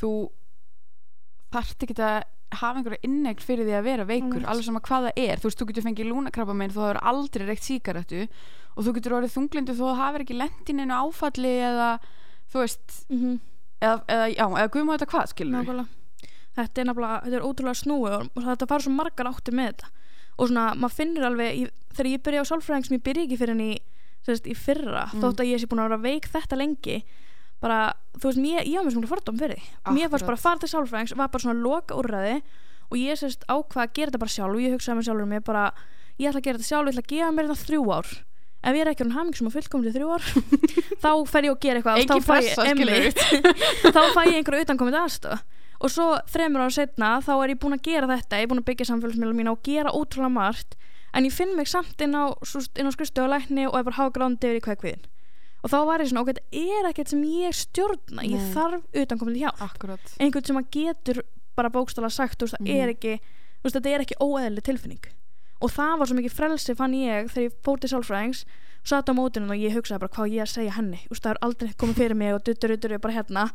þú 0.00 0.10
þarft 1.52 1.82
ekki 1.86 1.96
að 2.02 2.22
hafa 2.52 2.78
einhverja 2.78 3.02
innegn 3.02 3.42
fyrir 3.42 3.66
því 3.66 3.74
að 3.76 3.86
vera 3.86 4.04
veikur 4.06 4.38
Einmitt. 4.38 4.48
alveg 4.48 4.64
sama 4.64 4.80
hvað 4.80 5.08
það 5.08 5.18
er, 5.22 5.40
þú 5.40 5.48
veist, 5.48 5.58
þú 5.58 5.66
getur 5.66 5.86
fengið 5.86 6.10
lúnakrabba 6.10 6.54
minn 6.54 6.70
þú 6.70 6.84
hefur 6.84 7.00
aldrei 7.02 7.46
reykt 7.46 7.66
síkaretu 7.66 8.28
og 8.76 8.84
þú 8.86 8.94
getur 8.96 9.16
orðið 9.18 9.34
þunglindu 9.34 9.74
þó 9.74 9.82
þú 9.82 9.96
hafir 9.98 10.24
ekki 10.24 10.38
lendin 10.38 10.80
einu 10.80 10.94
áfalli 10.94 11.54
eða 11.66 11.90
þú 12.52 12.62
veist, 12.62 13.06
mm 13.10 13.18
-hmm. 13.18 13.38
eða, 13.80 14.02
eða, 14.08 14.26
já, 14.36 14.46
eða 14.46 14.70
guðum 14.70 14.92
þetta 14.94 15.10
hvað, 15.12 15.26
skilur 15.26 15.52
nákvæmlega 15.52 15.86
þetta 16.56 16.80
er 16.80 16.86
nefnilega, 16.86 17.20
þetta 17.24 17.36
er 17.36 17.46
ótrúlega 17.46 17.80
snúi 17.82 18.10
og 18.10 18.42
þetta 18.46 18.68
fara 18.70 18.82
svo 18.82 18.92
margar 18.92 19.26
áttir 19.26 19.54
með 19.54 19.66
þetta 19.72 19.88
og 20.38 20.48
svona, 20.48 20.74
maður 20.74 20.96
finnur 20.96 21.24
alveg 21.24 21.54
í, 21.56 21.68
þegar 21.96 22.10
ég 22.12 22.22
byrja 22.22 22.40
á 22.44 22.50
sálfræðing 22.50 22.86
sem 22.86 22.96
ég 22.96 23.02
byrja 23.02 23.24
ekki 23.24 23.38
fyrir 23.40 23.54
en 23.56 23.60
í, 23.60 23.72
í 24.26 24.54
fyrra, 24.54 25.04
Mm. 25.12 25.20
þótt 25.22 25.40
að 25.40 25.50
ég 25.50 25.60
sé 25.60 25.66
búin 25.66 25.80
að 25.80 25.88
vera 25.88 26.04
veik 26.06 26.28
þetta 26.28 26.56
lengi 26.56 27.04
bara, 27.66 27.80
þú 28.16 28.30
veist, 28.30 28.40
mér, 28.46 28.62
ég 28.70 28.78
var 28.78 28.86
með 28.86 28.96
svona 28.96 29.10
fordóm 29.10 29.40
fyrir 29.42 29.58
því. 29.58 29.66
Mér 29.98 30.08
fannst 30.14 30.26
bara 30.30 30.38
að 30.38 30.44
fara 30.46 30.62
til 30.62 30.70
sálfræðings 30.72 31.16
var 31.18 31.28
bara 31.34 31.44
svona 31.44 31.60
loka 31.66 31.98
úrræði 31.98 32.36
og 32.86 32.96
ég 33.02 33.18
sérst 33.18 33.42
ákvað 33.50 33.82
að 33.84 33.92
gera 33.98 34.10
þetta 34.14 34.22
bara 34.22 34.34
sjálf 34.36 34.54
og 34.56 34.62
ég 34.62 34.76
hugsaði 34.76 34.96
með 35.00 35.06
sjálfur 35.10 35.28
mér 35.34 35.44
bara, 35.50 35.64
ég 36.22 36.30
ætla 36.30 36.40
að 36.40 36.46
gera 36.46 36.58
þetta 36.62 36.70
sjálf 36.70 36.86
ég 36.86 36.94
ætla 36.94 37.04
að 37.04 37.12
gefa 37.12 37.34
mér 37.36 37.50
þetta 37.50 37.66
þrjú 37.66 37.82
ár. 37.98 38.12
Ef 38.66 38.74
ég 38.74 38.82
er 38.82 38.88
ekki 38.90 39.04
hann 39.04 39.12
hamingi 39.14 39.38
sem 39.38 39.46
að 39.50 39.56
fullkomni 39.58 39.90
þrjú 39.94 40.08
ár 40.16 40.24
þá 41.04 41.10
fer 41.30 41.46
ég 41.46 41.52
að 41.52 41.60
gera 41.66 41.80
eitthvað. 41.82 41.98
Þá 42.08 44.00
fæ 44.16 44.22
ég- 44.24 44.32
ég 44.32 44.38
einhverju 44.40 44.64
utankomandi 44.66 44.98
aðstöð 45.02 45.42
og 45.76 45.92
svo 45.92 46.06
þremur 46.32 46.62
ára 46.64 46.72
setna 46.72 47.10
þá 47.20 47.32
er 47.44 47.52
ég 47.52 47.58
búin 47.60 47.76
að 47.76 47.82
gera 47.84 48.08
þetta 48.08 48.38
ég 48.40 48.46
er 48.46 48.50
búin 48.50 48.62
að 48.62 48.68
byggja 48.70 48.86
samfélagsmiðla 48.88 49.36
mína 49.36 49.52
og 49.52 49.60
gera 49.66 49.92
ótrúlega 49.92 50.32
margt 50.32 50.74
en 51.12 51.26
ég 51.28 51.34
finn 51.36 51.52
mig 51.58 51.68
samt 51.68 52.00
inn 52.00 52.16
á, 52.16 52.32
á 52.32 52.90
skristu 52.96 53.22
og 53.26 53.28
lækni 53.34 53.66
og 53.68 53.76
er 53.76 53.84
bara 53.84 53.98
hágrándi 54.00 54.48
yfir 54.48 54.56
í 54.56 54.64
kveikviðin 54.64 55.04
og 55.66 55.72
þá 55.72 55.78
var 55.88 56.02
ég 56.04 56.10
svona, 56.12 56.22
ok, 56.22 56.30
þetta 56.36 56.62
er 56.78 56.88
ekkert 56.92 57.10
sem 57.10 57.22
ég 57.26 57.56
stjórna. 57.58 58.22
Ég 58.22 58.38
Nei. 58.38 58.50
þarf 58.54 59.02
utankomandi 59.02 59.42
hjálp. 59.42 59.62
Akkurat. 59.66 60.12
Einhvern 60.22 60.46
sem 60.46 60.60
að 60.60 60.68
getur 60.76 61.22
bara 61.58 61.70
bókstala 61.74 62.10
sagt, 62.12 62.38
þú 62.38 62.46
veist, 62.46 62.54
það 62.60 62.66
Mhm. 62.66 62.76
er 62.82 62.88
ekki 62.94 63.14
þú 63.18 63.64
veist, 63.66 63.76
þetta 63.80 63.94
er 63.96 64.00
ekki 64.04 64.18
óeðli 64.22 64.62
tilfinning. 64.62 65.04
Og 65.60 65.70
það 65.72 65.98
var 65.98 66.06
svo 66.06 66.16
mikið 66.20 66.34
frelsi 66.36 66.76
fann 66.76 66.92
ég 66.94 67.30
þegar 67.32 67.48
ég 67.50 67.54
fór 67.64 67.80
til 67.80 67.90
sálfræðings 67.90 68.44
satt 68.86 69.08
á 69.10 69.12
mótinu 69.16 69.50
og 69.50 69.58
ég 69.58 69.72
hugsaði 69.74 69.98
bara 69.98 70.14
hvað 70.14 70.30
ég 70.36 70.42
að 70.44 70.52
segja 70.54 70.72
henni? 70.76 71.00
Veist, 71.10 71.22
það 71.24 71.30
er 71.34 71.38
aldrei 71.42 71.72
komið 71.74 71.94
fyrir 71.96 72.14
mig 72.16 72.32
og 72.34 72.44
duttur, 72.44 72.68
duttur, 72.76 72.98
bara 73.00 73.14
hérna. 73.16 73.50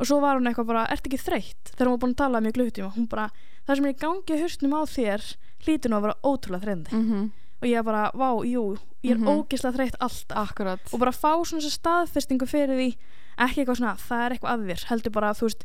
Og 0.00 0.06
svo 0.06 0.20
var 0.20 0.36
hún 0.36 0.46
eitthvað 0.46 0.66
bara, 0.66 0.86
ert 0.90 1.06
ekki 1.06 1.18
þreytt? 1.18 1.72
Þegar 1.74 1.86
hún 1.88 1.94
var 1.96 2.02
búin 2.04 2.14
að 2.14 2.20
tala 2.20 2.40
mjög 2.44 2.52
gluttíma 2.58 2.92
hún 2.94 3.08
bara, 3.08 3.30
það 3.66 3.76
sem 3.76 3.84
er 3.86 3.94
í 3.94 3.98
gangi 3.98 4.34
í 4.36 4.40
hausnum 4.42 4.74
á 4.76 4.82
þér 4.86 5.22
hlýtur 5.64 5.90
nú 5.90 5.96
að 5.96 6.02
vera 6.02 6.20
ótrúlega 6.22 6.62
þreyndi 6.66 6.92
mm 6.92 7.30
og 7.62 7.66
ég 7.68 7.84
bara, 7.84 8.10
vá, 8.14 8.28
jú, 8.46 8.76
ég 9.02 9.10
er 9.12 9.18
Mhm. 9.18 9.28
ógislega 9.28 9.74
þreytt 9.76 9.96
alltaf. 10.00 10.36
Akkurat. 10.50 10.80
Og 10.92 10.98
bara 11.00 11.10
fá 11.12 11.32
svona 11.44 11.62
þessa 11.62 11.78
staðfestingu 11.80 12.46
fyrir 12.46 12.76
því 12.78 12.96
ekki 13.38 13.64
eitthvað 13.64 13.76
svona, 13.78 13.96
það 13.96 14.24
er 14.26 14.30
eitthvað 14.36 14.52
að 14.54 14.66
þér 14.68 14.84
heldur 14.90 15.12
bara, 15.12 15.32
þú 15.34 15.40
veist, 15.48 15.64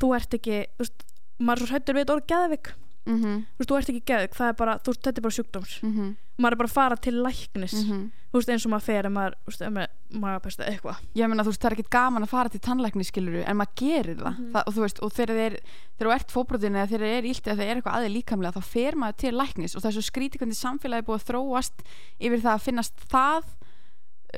þú 0.00 0.14
ert 0.16 0.30
ekki 0.34 0.56
þú 0.76 0.78
veist, 0.84 1.04
maður 1.40 1.58
svo 1.58 1.66
hrættur 1.72 1.94
við 1.94 2.04
þetta 2.04 2.14
orð 2.16 2.26
geðvik 2.26 2.72
mm 3.06 3.16
-hmm. 3.22 3.38
þú 3.56 3.58
veist, 3.58 3.70
þú 3.70 3.76
ert 3.78 3.88
ekki 3.88 4.04
geðvik, 4.10 4.34
það 4.34 4.48
er 4.48 4.52
bara 4.54 4.78
þú 4.78 4.86
veist, 4.92 5.02
þetta 5.02 5.18
er 5.18 5.22
bara 5.22 5.36
sjúkdóms, 5.38 5.82
Mm 5.82 5.92
-hmm. 5.94 6.14
maður 6.38 6.52
er 6.52 6.56
bara 6.56 6.68
að 6.68 6.72
fara 6.72 6.96
til 6.96 7.12
læknis, 7.22 7.72
Mhm. 7.84 8.10
þú 8.32 8.36
veist, 8.38 8.48
eins 8.48 8.66
og 8.66 8.72
maður 8.72 8.82
fer 8.82 9.08
maður, 9.10 9.34
þú 9.44 9.46
veist, 9.46 9.60
maður 9.72 9.88
magapesta 10.20 10.64
eitthvað 10.66 10.96
ég 11.14 11.28
meina 11.28 11.42
þú 11.42 11.46
veist 11.50 11.60
það 11.62 11.70
er 11.70 11.76
ekkert 11.76 11.90
gaman 11.90 12.22
að 12.22 12.28
fara 12.28 12.48
til 12.48 12.60
tannlækni 12.60 13.04
skiluru 13.04 13.44
en 13.46 13.56
maður 13.56 13.74
gerir 13.76 14.16
það, 14.16 14.38
Mhm. 14.38 14.52
það 14.52 14.62
og 14.66 14.74
þú 14.74 14.80
veist 14.80 14.98
og 15.02 15.12
þegar 15.12 15.34
þeir 15.36 15.58
þegar 15.98 16.08
þú 16.10 16.14
ert 16.14 16.32
fóbrotin 16.32 16.74
eða 16.76 16.88
þegar 16.88 17.00
þeir 17.00 17.18
er 17.18 17.24
ílt 17.24 17.46
eða 17.46 17.56
þeir 17.56 17.68
er 17.70 17.76
eitthvað 17.76 17.94
aðeins 17.96 18.14
líkamlega 18.16 18.52
þá 18.54 18.62
fer 18.62 18.92
maður 18.96 19.16
til 19.16 19.32
læknis 19.34 19.74
og 19.76 19.82
það 19.82 19.86
er 19.88 19.92
svo 20.00 20.10
skrítið 20.10 20.38
hvernig 20.38 20.56
samfélagi 20.64 21.02
búið 21.06 21.20
að 21.20 21.28
þróast 21.30 21.76
yfir 22.20 22.40
það 22.40 22.54
að 22.54 22.62
finnast 22.62 22.94
það 23.10 23.44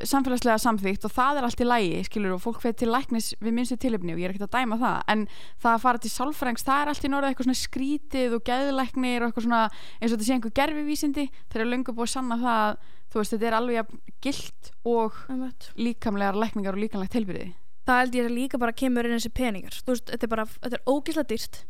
samfélagslega 0.04 0.58
samþýgt 0.62 1.06
og 1.08 1.12
það 1.14 1.40
er 1.40 1.46
allt 1.46 1.62
í 1.62 1.66
lægi 1.66 2.02
skilur 2.08 2.36
og 2.36 2.42
fólk 2.44 2.62
fyrir 2.62 2.76
til 2.80 2.90
læknis 2.92 3.32
við 3.40 3.56
minnstu 3.56 3.78
tilöfni 3.80 4.14
og 4.14 4.20
ég 4.20 4.28
er 4.28 4.34
ekkert 4.34 4.48
að 4.48 4.56
dæma 4.58 4.78
það 4.82 5.12
en 5.14 5.26
það 5.62 5.70
að 5.72 5.84
fara 5.84 6.02
til 6.02 6.12
sálfrængs 6.12 6.66
það 6.66 6.82
er 6.82 6.92
allt 6.92 7.06
í 7.06 7.12
norða 7.12 7.32
eitthvað 7.32 7.48
svona 7.48 7.62
skrítið 7.62 8.36
og 8.36 8.46
geðlæknir 8.50 9.20
og 9.20 9.28
eitthvað 9.30 9.46
svona 9.48 9.62
eins 9.68 10.10
og 10.10 10.16
þetta 10.16 10.28
sé 10.28 10.36
einhver 10.36 10.56
gerfivísindi 10.60 11.28
þeir 11.52 11.62
eru 11.62 11.70
löngu 11.72 11.96
búið 11.96 12.08
að 12.08 12.14
sanna 12.16 12.40
það 12.42 12.64
að, 12.64 12.82
þú 13.12 13.22
veist 13.22 13.36
þetta 13.36 13.50
er 13.50 13.60
alveg 13.60 13.94
gilt 14.26 14.74
og 14.86 15.22
líkamlegar 15.78 16.42
lækningar 16.42 16.76
og 16.76 16.84
líkamlegt 16.84 17.16
helbriði 17.16 17.54
það 17.86 18.02
held 18.02 18.18
ég 18.18 18.28
að 18.28 18.36
líka 18.36 18.60
bara 18.60 18.74
kemur 18.74 19.06
inn 19.06 19.14
þessi 19.14 19.30
peningar. 19.30 19.76
Þú 19.86 19.94
veist, 19.94 20.08
þetta 20.10 20.26
er 20.26 20.32
bara, 20.32 20.46
þetta 20.58 20.78
er 20.78 20.88
ógislega 20.90 21.30
dýrt 21.30 21.60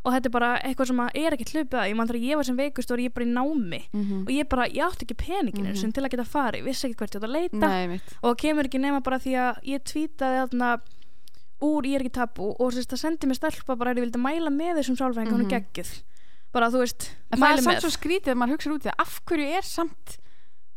og 0.00 0.14
þetta 0.14 0.28
er 0.30 0.32
bara 0.32 0.50
eitthvað 0.64 0.86
sem 0.90 1.00
að 1.04 1.18
er 1.20 1.34
ekki 1.36 1.46
hlupið 1.50 1.78
að 1.80 1.88
ég 1.90 1.96
mann 1.98 2.08
þegar 2.08 2.24
ég 2.24 2.38
var 2.40 2.46
sem 2.48 2.56
veikust 2.56 2.90
var 2.90 3.02
ég 3.04 3.12
bara 3.12 3.26
í 3.26 3.32
námi 3.34 3.80
mm 3.92 4.04
-hmm. 4.04 4.22
og 4.24 4.30
ég 4.32 4.48
bara, 4.48 4.68
ég 4.68 4.84
átti 4.86 5.04
ekki 5.04 5.16
peningin 5.26 5.66
mm 5.66 5.74
Mhm. 5.80 5.92
til 5.92 6.04
að 6.04 6.10
geta 6.10 6.24
farið, 6.24 6.64
vissi 6.64 6.86
ekki 6.88 6.96
hvert 6.96 7.14
ég 7.14 7.20
átti 7.20 7.28
að 7.28 7.36
leita 7.36 7.68
Nei, 7.68 8.00
og 8.22 8.36
kemur 8.36 8.64
ekki 8.64 8.80
nema 8.80 9.00
bara 9.02 9.18
því 9.18 9.32
að 9.36 9.54
ég 9.64 9.84
tweetaði 9.84 10.36
þarna 10.40 10.80
úr 11.60 11.82
ég 11.84 11.94
er 11.94 12.00
ekki 12.00 12.16
tabu 12.16 12.54
og 12.58 12.72
sérst, 12.72 12.90
það 12.92 13.02
sendi 13.04 13.26
mér 13.26 13.36
stelpa 13.36 13.76
bara 13.76 13.92
að 13.92 13.98
ég 13.98 14.04
vildi 14.06 14.18
mæla 14.18 14.50
með 14.50 14.80
þessum 14.80 14.96
sálfræðing 14.96 15.32
mm. 15.32 15.40
-hmm. 15.40 15.50
geggjuð 15.50 16.02
bara 16.52 16.70
þú 16.70 16.78
veist, 16.82 17.10
En 17.30 17.38
það 17.38 17.44
er 17.46 17.54
mæli 17.54 17.62
samt 17.62 17.74
með 17.74 17.80
svo 17.80 17.90
skrítið 17.90 18.32
að 18.32 18.38
maður 18.40 18.52
hugsa 18.56 18.70
út 18.70 18.84
í 18.84 18.88
það 18.88 19.00
af 19.04 19.20
hverju 19.26 19.46
er 19.58 19.62
samt 19.62 20.18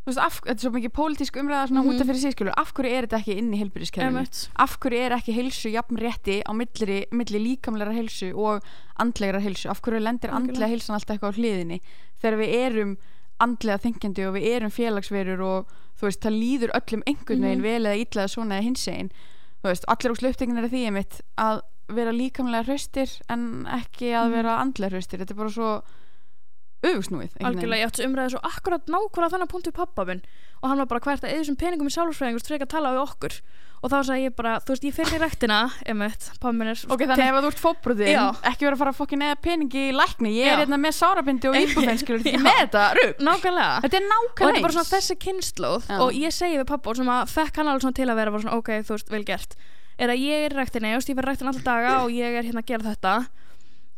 þú 0.03 0.09
veist, 0.11 0.19
af, 0.19 0.41
þetta 0.43 0.51
er 0.51 0.63
svo 0.65 0.71
mikið 0.75 0.91
pólitísk 0.97 1.37
umræða 1.39 1.67
svona 1.69 1.81
Mhm. 1.83 1.89
út 1.93 2.01
af 2.01 2.07
fyrir 2.07 2.19
sig 2.19 2.33
skilur 2.35 2.53
af 2.57 2.73
hverju 2.73 2.91
er 2.91 3.05
þetta 3.07 3.19
ekki 3.23 3.37
inn 3.37 3.53
í 3.53 3.59
heilbyrðiskerfinu 3.61 4.49
af 4.59 4.77
hverju 4.79 4.99
er 4.99 5.11
ekki 5.17 5.33
heilsu 5.37 5.71
jafn 5.71 5.97
rétti 5.97 6.41
á 6.43 6.51
milli, 6.51 7.05
milli 7.11 7.39
líkamleira 7.39 7.93
heilsu 7.95 8.33
og 8.35 8.61
andlegra 8.99 9.39
heilsu, 9.39 9.69
af 9.69 9.81
hverju 9.81 9.99
lendir 10.03 10.29
andlega 10.31 10.67
heilsan 10.67 10.95
alltaf 10.95 11.15
eitthvað 11.17 11.31
á 11.31 11.37
hliðinni? 11.39 11.79
Þegar 12.21 12.37
við 12.37 12.53
erum 12.67 12.97
andlega 13.39 13.79
þengjandi 13.79 14.27
og 14.27 14.33
við 14.35 14.47
erum 14.55 14.71
félagsverur 14.71 15.41
og 15.41 15.65
þú 15.99 16.01
veist, 16.07 16.19
það 16.21 16.39
líður 16.39 16.71
öllum 16.75 17.03
einhvern 17.07 17.41
veginn 17.41 17.59
Mhm. 17.59 17.63
vel 17.63 17.83
eða 17.85 17.99
illa 18.03 18.21
eða 18.23 18.33
svona 18.35 18.59
eða 18.59 18.63
hins 18.63 18.87
einn 18.87 19.09
þú 19.63 19.69
veist, 19.71 19.85
allir 19.87 20.11
úr 20.11 20.19
slöftingin 20.19 20.57
er 20.57 20.67
því 20.69 20.85
einmitt 20.87 21.21
að 21.37 21.61
vera 21.89 22.11
líkamlega 22.11 22.65
hraustir 22.65 23.21
en 23.29 23.65
ekki 23.65 24.11
að 24.11 24.27
Mhm. 24.27 24.31
vera 24.31 24.59
andlega 24.59 24.91
hraustir. 24.91 25.19
Þetta 25.19 25.31
er 25.31 25.35
bara 25.35 25.49
svo 25.49 25.81
veginn. 27.37 27.49
algjörlega, 27.49 27.81
ég 27.83 27.91
átti 27.91 28.07
umræði 28.07 28.33
svo 28.35 28.41
akkurat 28.49 28.89
nákvæmlega 28.91 29.33
þannig 29.33 29.51
punktu 29.53 29.71
við 29.71 29.77
pappa 29.81 30.05
minn 30.09 30.23
og 30.63 30.69
hann 30.71 30.79
var 30.83 30.89
bara 30.91 31.03
hvert 31.03 31.23
að 31.23 31.33
eða 31.33 31.43
þessum 31.43 31.59
peningum 31.59 31.89
í 31.89 31.93
sálfræðingur 31.95 32.43
frekar 32.47 32.67
að 32.69 32.73
tala 32.75 32.93
við 32.95 33.03
okkur 33.03 33.37
og 33.83 33.91
þá 33.91 33.97
sagði 34.07 34.23
ég 34.29 34.35
bara, 34.37 34.51
þú 34.63 34.71
veist, 34.71 34.85
ég 34.87 34.93
fyrir 34.95 35.17
í 35.17 35.19
rektina 35.19 35.57
emitt, 35.91 36.29
pappa 36.39 36.53
minn 36.55 36.69
er 36.71 36.83
Ok, 36.87 37.01
þannig 37.03 37.25
ef 37.25 37.39
þú 37.43 37.49
ert 37.49 37.59
fótbrotinn, 37.59 38.11
Já. 38.13 38.21
ekki 38.47 38.63
vera 38.69 38.77
að 38.77 38.81
fara 38.83 38.93
að 38.93 38.99
fokkin 39.01 39.25
eða 39.27 39.39
peningi 39.43 39.81
í 39.89 39.95
lækni, 39.97 40.31
ég 40.37 40.51
er 40.53 40.61
hérna 40.63 40.79
með 40.79 40.95
sárabindi 41.01 41.51
og 41.51 41.57
skilur, 41.99 42.23
Já. 42.23 42.31
ekki 42.31 42.39
með 42.45 42.59
þetta, 42.61 42.85
rugg. 42.99 43.19
nákvæmlega 43.27 43.83
Þetta 43.83 43.99
er 43.99 44.07
og 44.07 44.15
þetta 44.15 44.15
nákvæmlega 44.15 44.55
er 44.55 44.63
bara 44.63 44.77
svona 44.77 44.91
þessi 44.93 45.19
kynnslóð 45.25 45.91
og 45.99 46.15
ég 46.15 46.37
segi 46.39 46.61
við 46.61 46.67
pappa 46.71 46.95
sem 46.95 47.11
að 47.11 47.35
fekk 47.35 47.59
hann 47.59 47.73
alveg 47.73 47.83
svona 47.83 47.99
til 47.99 48.07
að 48.07 48.21
vera 48.23 48.43
svona, 48.45 48.59
ok, 48.63 48.71
þú 48.87 48.95
veist, 48.95 49.11
er 49.99 50.09
að 50.15 50.23
ég 50.23 50.47
er 50.47 50.55
í 50.55 50.93
þú 50.95 51.01
veist, 51.01 51.11
ég 51.11 51.19
verð 51.19 51.33
rektin 51.33 51.51
alltaf 51.51 51.67
daga 51.67 51.97
og 52.05 52.15
ég 52.15 52.39
er 52.39 52.47
hérna 52.47 52.63
að 52.63 52.71
gera 52.71 52.93
þetta 52.93 53.15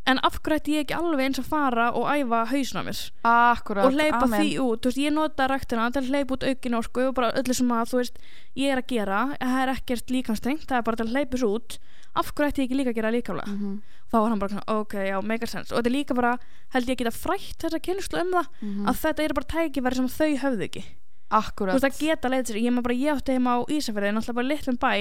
en 0.06 0.20
af 0.26 0.38
hverju 0.38 0.60
ætti 0.60 0.74
ég 0.76 0.84
ekki 0.84 0.96
alveg 0.96 1.26
eins 1.26 1.40
að 1.42 1.48
fara 1.50 1.86
og 1.98 2.06
æfa 2.10 2.42
hausna 2.52 2.82
mér? 2.86 3.00
Akkurat, 3.26 3.88
og 3.88 3.96
hleypa 3.96 4.22
amen. 4.24 4.38
því 4.40 4.52
út, 4.62 4.80
þú 4.84 4.90
veist, 4.90 5.00
ég 5.02 5.14
nota 5.14 5.48
rektina 5.50 5.88
til 5.90 6.02
að 6.02 6.10
hleypa 6.12 6.36
út 6.36 6.46
aukin 6.46 6.78
orku 6.78 7.04
og 7.08 7.14
bara 7.18 7.32
öllu 7.40 7.56
sem 7.58 7.72
að 7.74 7.92
þú 7.92 8.00
veist, 8.02 8.20
ég 8.58 8.74
er 8.74 8.82
að 8.82 8.88
gera, 8.92 9.20
það 9.42 9.60
er 9.62 9.72
ekkert 9.74 10.14
líkanstengt, 10.14 10.66
það 10.70 10.78
er 10.78 10.86
bara 10.88 11.00
til 11.00 11.06
að 11.06 11.14
hleypa 11.16 11.36
þessu 11.36 11.52
út. 11.58 11.78
Af 12.16 12.30
hverju 12.32 12.52
ætti 12.52 12.62
ég 12.62 12.68
ekki 12.70 12.78
líka 12.78 12.92
að 12.94 13.00
gera 13.00 13.12
líkamlega? 13.12 13.52
Mhm, 13.52 13.72
þá 14.08 14.16
var 14.16 14.30
hann 14.30 14.44
bara 14.44 14.62
ok, 14.72 14.94
já, 15.04 15.16
make 15.22 15.46
sense. 15.50 15.72
Og 15.74 15.82
þetta 15.82 15.90
er 15.90 15.96
líka 15.98 16.16
bara, 16.16 16.36
held 16.72 16.88
ég 16.88 16.96
að 16.96 17.02
geta 17.02 17.12
frætt 17.12 17.66
þessa 17.66 17.82
kynnslu 17.82 18.22
um 18.22 18.30
það, 18.38 18.46
mhm. 18.62 18.86
að 18.88 19.02
þetta 19.02 19.26
er 19.26 19.34
bara 19.36 19.50
tækifæri 19.52 19.98
sem 20.00 20.08
þau 20.08 20.30
höfðu 20.46 20.68
ekki. 20.70 20.84
Þú 21.26 21.36
Akkurat. 21.36 21.74
veist, 21.74 21.90
að 21.90 22.00
geta 22.06 22.30
leið 22.30 22.46
sér, 22.46 22.62
ég 22.62 22.90
ég 23.02 23.10
átti 23.12 23.34
heima 23.34 23.58
á 23.58 23.66
Ísafjörði 23.66 24.14
náttúrulega 24.14 24.38
bara 24.38 24.50
litlum 24.52 24.78
bæ 24.78 24.92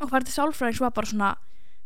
og 0.00 0.12
til 0.12 0.32
sálfræðings 0.32 0.80
var 0.80 0.92
bara 0.92 1.08
svona 1.08 1.30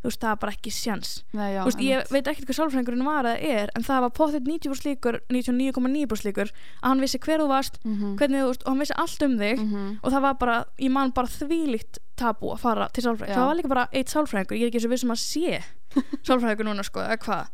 þú 0.00 0.08
veist, 0.08 0.20
það 0.20 0.30
var 0.32 0.40
bara 0.44 0.54
ekki 0.56 0.72
sjans 0.74 1.10
Nei, 1.36 1.48
já, 1.54 1.60
þú 1.60 1.68
veist, 1.70 1.82
ég 1.84 2.12
veit 2.14 2.30
ekkert 2.30 2.48
hvað 2.48 2.58
sálfræðingurinn 2.58 3.06
var 3.06 3.28
eða 3.30 3.50
er 3.60 3.72
en 3.76 3.86
það 3.86 4.04
var 4.06 4.14
potið 4.16 4.46
90% 4.48 4.88
líkur 4.90 5.18
99,9% 5.28 6.28
líkur 6.28 6.52
að 6.52 6.86
hann 6.88 7.04
vissi 7.04 7.20
hver 7.20 7.42
þú 7.44 7.48
varst 7.50 7.80
Mhm, 7.84 8.14
hvernig 8.20 8.44
þú 8.44 8.48
veist, 8.52 8.64
og 8.64 8.72
hann 8.72 8.82
vissi 8.84 8.96
allt 8.96 9.22
um 9.26 9.36
þig 9.40 9.58
mhm. 9.64 9.90
og 10.02 10.14
það 10.14 10.24
var 10.26 10.38
bara, 10.40 10.56
ég 10.78 10.90
man 10.94 11.12
bara 11.16 11.26
þvílíkt 11.32 12.00
tabú 12.20 12.52
að 12.54 12.64
fara 12.64 12.88
til 12.92 13.04
sálfræðing 13.04 13.34
Já. 13.34 13.38
það 13.38 13.50
var 13.50 13.60
líka 13.60 13.72
bara 13.74 13.86
eitt 13.92 14.12
sálfræðingur, 14.12 14.58
ég 14.60 14.66
er 14.68 14.72
ekki 14.72 14.82
svo 14.84 14.92
vissum 14.92 15.14
að 15.14 15.22
sé 15.22 15.60
sálfræðingur 16.28 16.68
núna 16.68 16.84
sko, 16.86 17.04
eða 17.04 17.20
hvað. 17.24 17.52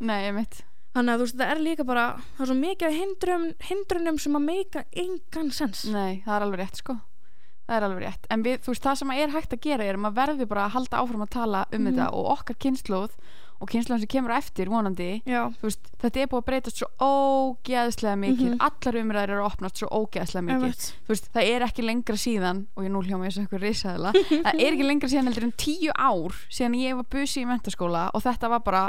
Þannig 0.97 1.13
að 1.13 1.19
þú 1.21 1.25
veist, 1.27 1.37
það 1.37 1.51
er 1.53 1.61
líka 1.61 1.85
bara 1.85 2.05
það 2.37 2.41
er 2.43 2.49
svo 2.49 2.57
mikið 2.57 2.95
hindrunum 3.69 4.17
sem 4.21 4.37
að 4.39 4.45
meika 4.47 4.83
engan 4.97 5.51
sens. 5.53 5.83
Nei, 5.93 6.23
það 6.25 6.35
er 6.35 6.45
alveg 6.47 6.61
rétt, 6.63 6.81
sko. 6.81 6.97
Það 7.67 7.75
er 7.75 7.83
alveg 7.83 8.03
rétt. 8.05 8.27
En 8.31 8.43
við, 8.43 8.59
þú 8.63 8.71
veist, 8.71 8.83
það 8.83 8.95
sem 8.97 9.11
er 9.11 9.29
hægt 9.35 9.53
að 9.53 9.59
gera 9.61 9.83
er 9.83 9.95
að 9.97 9.99
maður 10.05 10.15
verður 10.21 10.47
bara 10.47 10.65
að 10.67 10.71
halda 10.77 11.01
áfram 11.03 11.21
að 11.25 11.29
tala 11.29 11.65
um 11.73 11.81
Mhm. 11.83 11.87
þetta 11.91 12.13
og 12.13 12.25
okkar 12.37 12.55
kynnslóð 12.63 13.11
og 13.59 13.69
kynnslóðin 13.71 13.99
sem 13.99 14.07
kemur 14.07 14.31
eftir, 14.37 14.69
vonandi, 14.69 15.21
veist, 15.61 15.79
þetta 15.99 16.21
er 16.21 16.27
búið 16.27 16.43
að 16.43 16.45
breytast 16.45 16.77
svo 16.77 16.87
ógeðslega 17.01 18.15
mikið, 18.21 18.51
Mhm. 18.53 18.59
allar 18.61 18.95
umræður 19.01 19.29
eru 19.33 19.43
opnast 19.45 19.77
svo 19.81 19.87
ógeðslega 19.89 20.45
mikið 20.45 20.91
veist, 21.09 21.29
það 21.33 21.43
er 21.55 21.61
ekki 21.65 21.83
lengra 21.83 22.15
síðan 22.15 22.65
og 22.77 22.83
ég 22.85 22.91
nú 22.91 23.01
hljóma 23.03 23.25
eins 23.25 23.37
og 23.37 23.47
eitthvað 23.47 23.65
risaðila 23.65 24.11
það 24.45 24.61
er 24.61 24.71
ekki 24.77 24.85
lengra 24.87 25.09
síðan 25.09 25.27
heldur 25.31 25.43
en 25.43 25.55
tíu 25.57 25.91
ár 25.97 26.31
síðan 26.53 26.77
ég 26.77 26.95
var 26.95 27.03
busi 27.09 27.41
í 27.41 27.47
mentaskóla 27.49 28.09
og 28.13 28.21
þetta 28.23 28.49
var 28.49 28.59
bara 28.59 28.83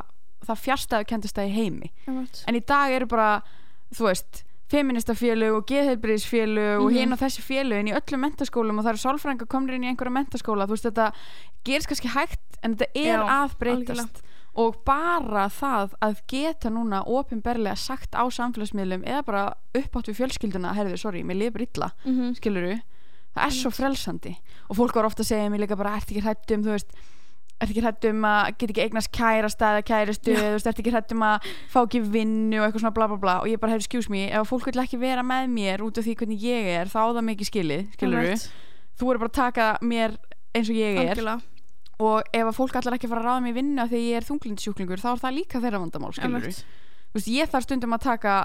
það 0.46 0.62
fjárstæðu 0.66 1.06
kendist 1.08 1.34
það 1.34 1.48
í 1.48 1.54
heimi 1.56 1.90
en 2.46 2.54
í 2.54 2.60
dag 2.64 2.92
eru 2.92 3.06
bara, 3.06 3.42
þú 3.94 4.04
veist 4.12 4.44
feministafélög 4.70 5.54
og 5.56 5.66
geðheilbriðisfélög 5.70 6.80
og 6.82 6.90
Mhm. 6.90 6.96
hinn 6.98 7.12
og 7.12 7.18
þessi 7.18 7.42
félögin 7.42 7.88
í 7.88 7.94
öllum 7.96 8.20
mentaskólum 8.24 8.78
og 8.78 8.84
það 8.84 8.88
eru 8.88 9.02
sálfrænga 9.04 9.46
komnir 9.48 9.74
inn 9.74 9.84
í 9.84 9.88
einhverja 9.94 10.12
mentaskóla 10.12 10.66
þú 10.66 10.74
veist, 10.76 10.84
þetta 10.90 11.12
gerist 11.64 11.88
kannski 11.88 12.08
hægt 12.08 12.40
en 12.62 12.76
þetta 12.76 12.86
er 12.94 13.18
Já, 13.18 13.28
að 13.28 13.56
breytast. 13.58 14.22
og 14.54 14.76
bara 14.84 15.48
það 15.48 15.92
að 16.02 16.20
geta 16.28 16.68
núna 16.70 17.02
opinberlega 17.06 17.76
sagt 17.76 18.12
á 18.14 18.24
samfélagsmiðlum 18.28 19.04
eða 19.06 19.24
bara 19.24 19.54
uppátt 19.74 20.08
við 20.08 20.16
fjölskylduna 20.20 20.74
herðu, 20.74 20.98
sorry, 20.98 21.22
mér 21.22 21.38
lifur 21.38 21.60
illa. 21.62 21.92
Mhm. 22.04 22.34
skiluru, 22.36 22.80
það 23.36 23.46
er 23.46 23.50
svo 23.50 23.70
frelsandi. 23.70 24.36
Og 24.68 24.76
fólk 24.76 24.94
var 24.94 25.04
ofta 25.04 25.22
að 25.22 25.26
segja 25.32 25.48
mér 25.50 25.60
líka 25.66 25.76
bara 25.76 25.96
ert 25.96 26.08
ekki 26.10 26.22
hrætt 26.22 26.50
um, 26.50 26.62
þú 26.64 26.70
veist 26.74 26.90
ert 27.58 27.70
ekki 27.72 27.82
hrætt 27.82 28.04
um 28.10 28.22
að 28.28 28.50
geta 28.58 28.72
ekki 28.72 28.82
eignast 28.86 29.10
kærasta 29.14 29.70
eða 29.74 29.84
kæristu, 29.88 30.30
Já. 30.34 30.38
þú 30.38 30.52
veist, 30.54 30.68
ert 30.70 30.78
ekki 30.82 30.92
hrætt 30.94 31.12
um 31.16 31.24
að 31.26 31.48
fá 31.72 31.78
ekki 31.82 32.00
vinnu 32.14 32.60
og 32.60 32.66
eitthvað 32.68 32.84
svona 32.84 32.94
bla 32.94 33.08
bla 33.10 33.18
bla 33.24 33.34
og 33.42 33.48
ég 33.50 33.58
bara 33.62 33.72
hefur 33.74 33.86
skjús 33.88 34.08
mér, 34.12 34.30
ef 34.38 34.48
fólk 34.52 34.68
vil 34.70 34.82
ekki 34.84 35.00
vera 35.02 35.24
með 35.26 35.48
mér 35.56 35.82
út 35.82 35.98
af 35.98 36.06
því 36.06 36.14
hvernig 36.20 36.44
ég 36.46 36.68
er, 36.78 36.86
þá 36.92 37.00
það 37.18 37.24
mikið 37.30 37.50
skilið 37.50 37.82
skiluru, 37.98 38.22
Einmitt. 38.22 38.48
þú 39.00 39.10
eru 39.10 39.22
bara 39.24 39.32
að 39.32 39.38
taka 39.40 39.66
mér 39.82 40.14
eins 40.54 40.70
og 40.70 40.78
ég 40.78 41.00
er 41.02 41.12
Algjörlega. 41.12 41.40
og 41.98 42.22
ef 42.32 42.46
að 42.46 42.56
fólk 42.60 42.78
allar 42.78 42.94
ekki 42.98 43.10
fara 43.10 43.24
að 43.24 43.28
ráða 43.42 43.54
vinnu 43.58 43.82
af 43.82 43.90
því 43.90 44.04
ég 44.06 44.16
er 44.22 44.28
þunglindisjúklingur, 44.30 45.02
þá 45.02 45.10
er 45.16 45.22
það 45.26 45.36
líka 45.40 45.60
þeirra 45.64 45.82
vandamál 45.82 46.14
skiluru, 46.14 46.40
Einmitt. 46.46 46.62
þú 47.10 47.18
veist, 47.18 47.32
ég 47.34 47.50
þarf 47.50 47.66
stundum 47.66 47.96
að 47.98 48.06
taka 48.06 48.38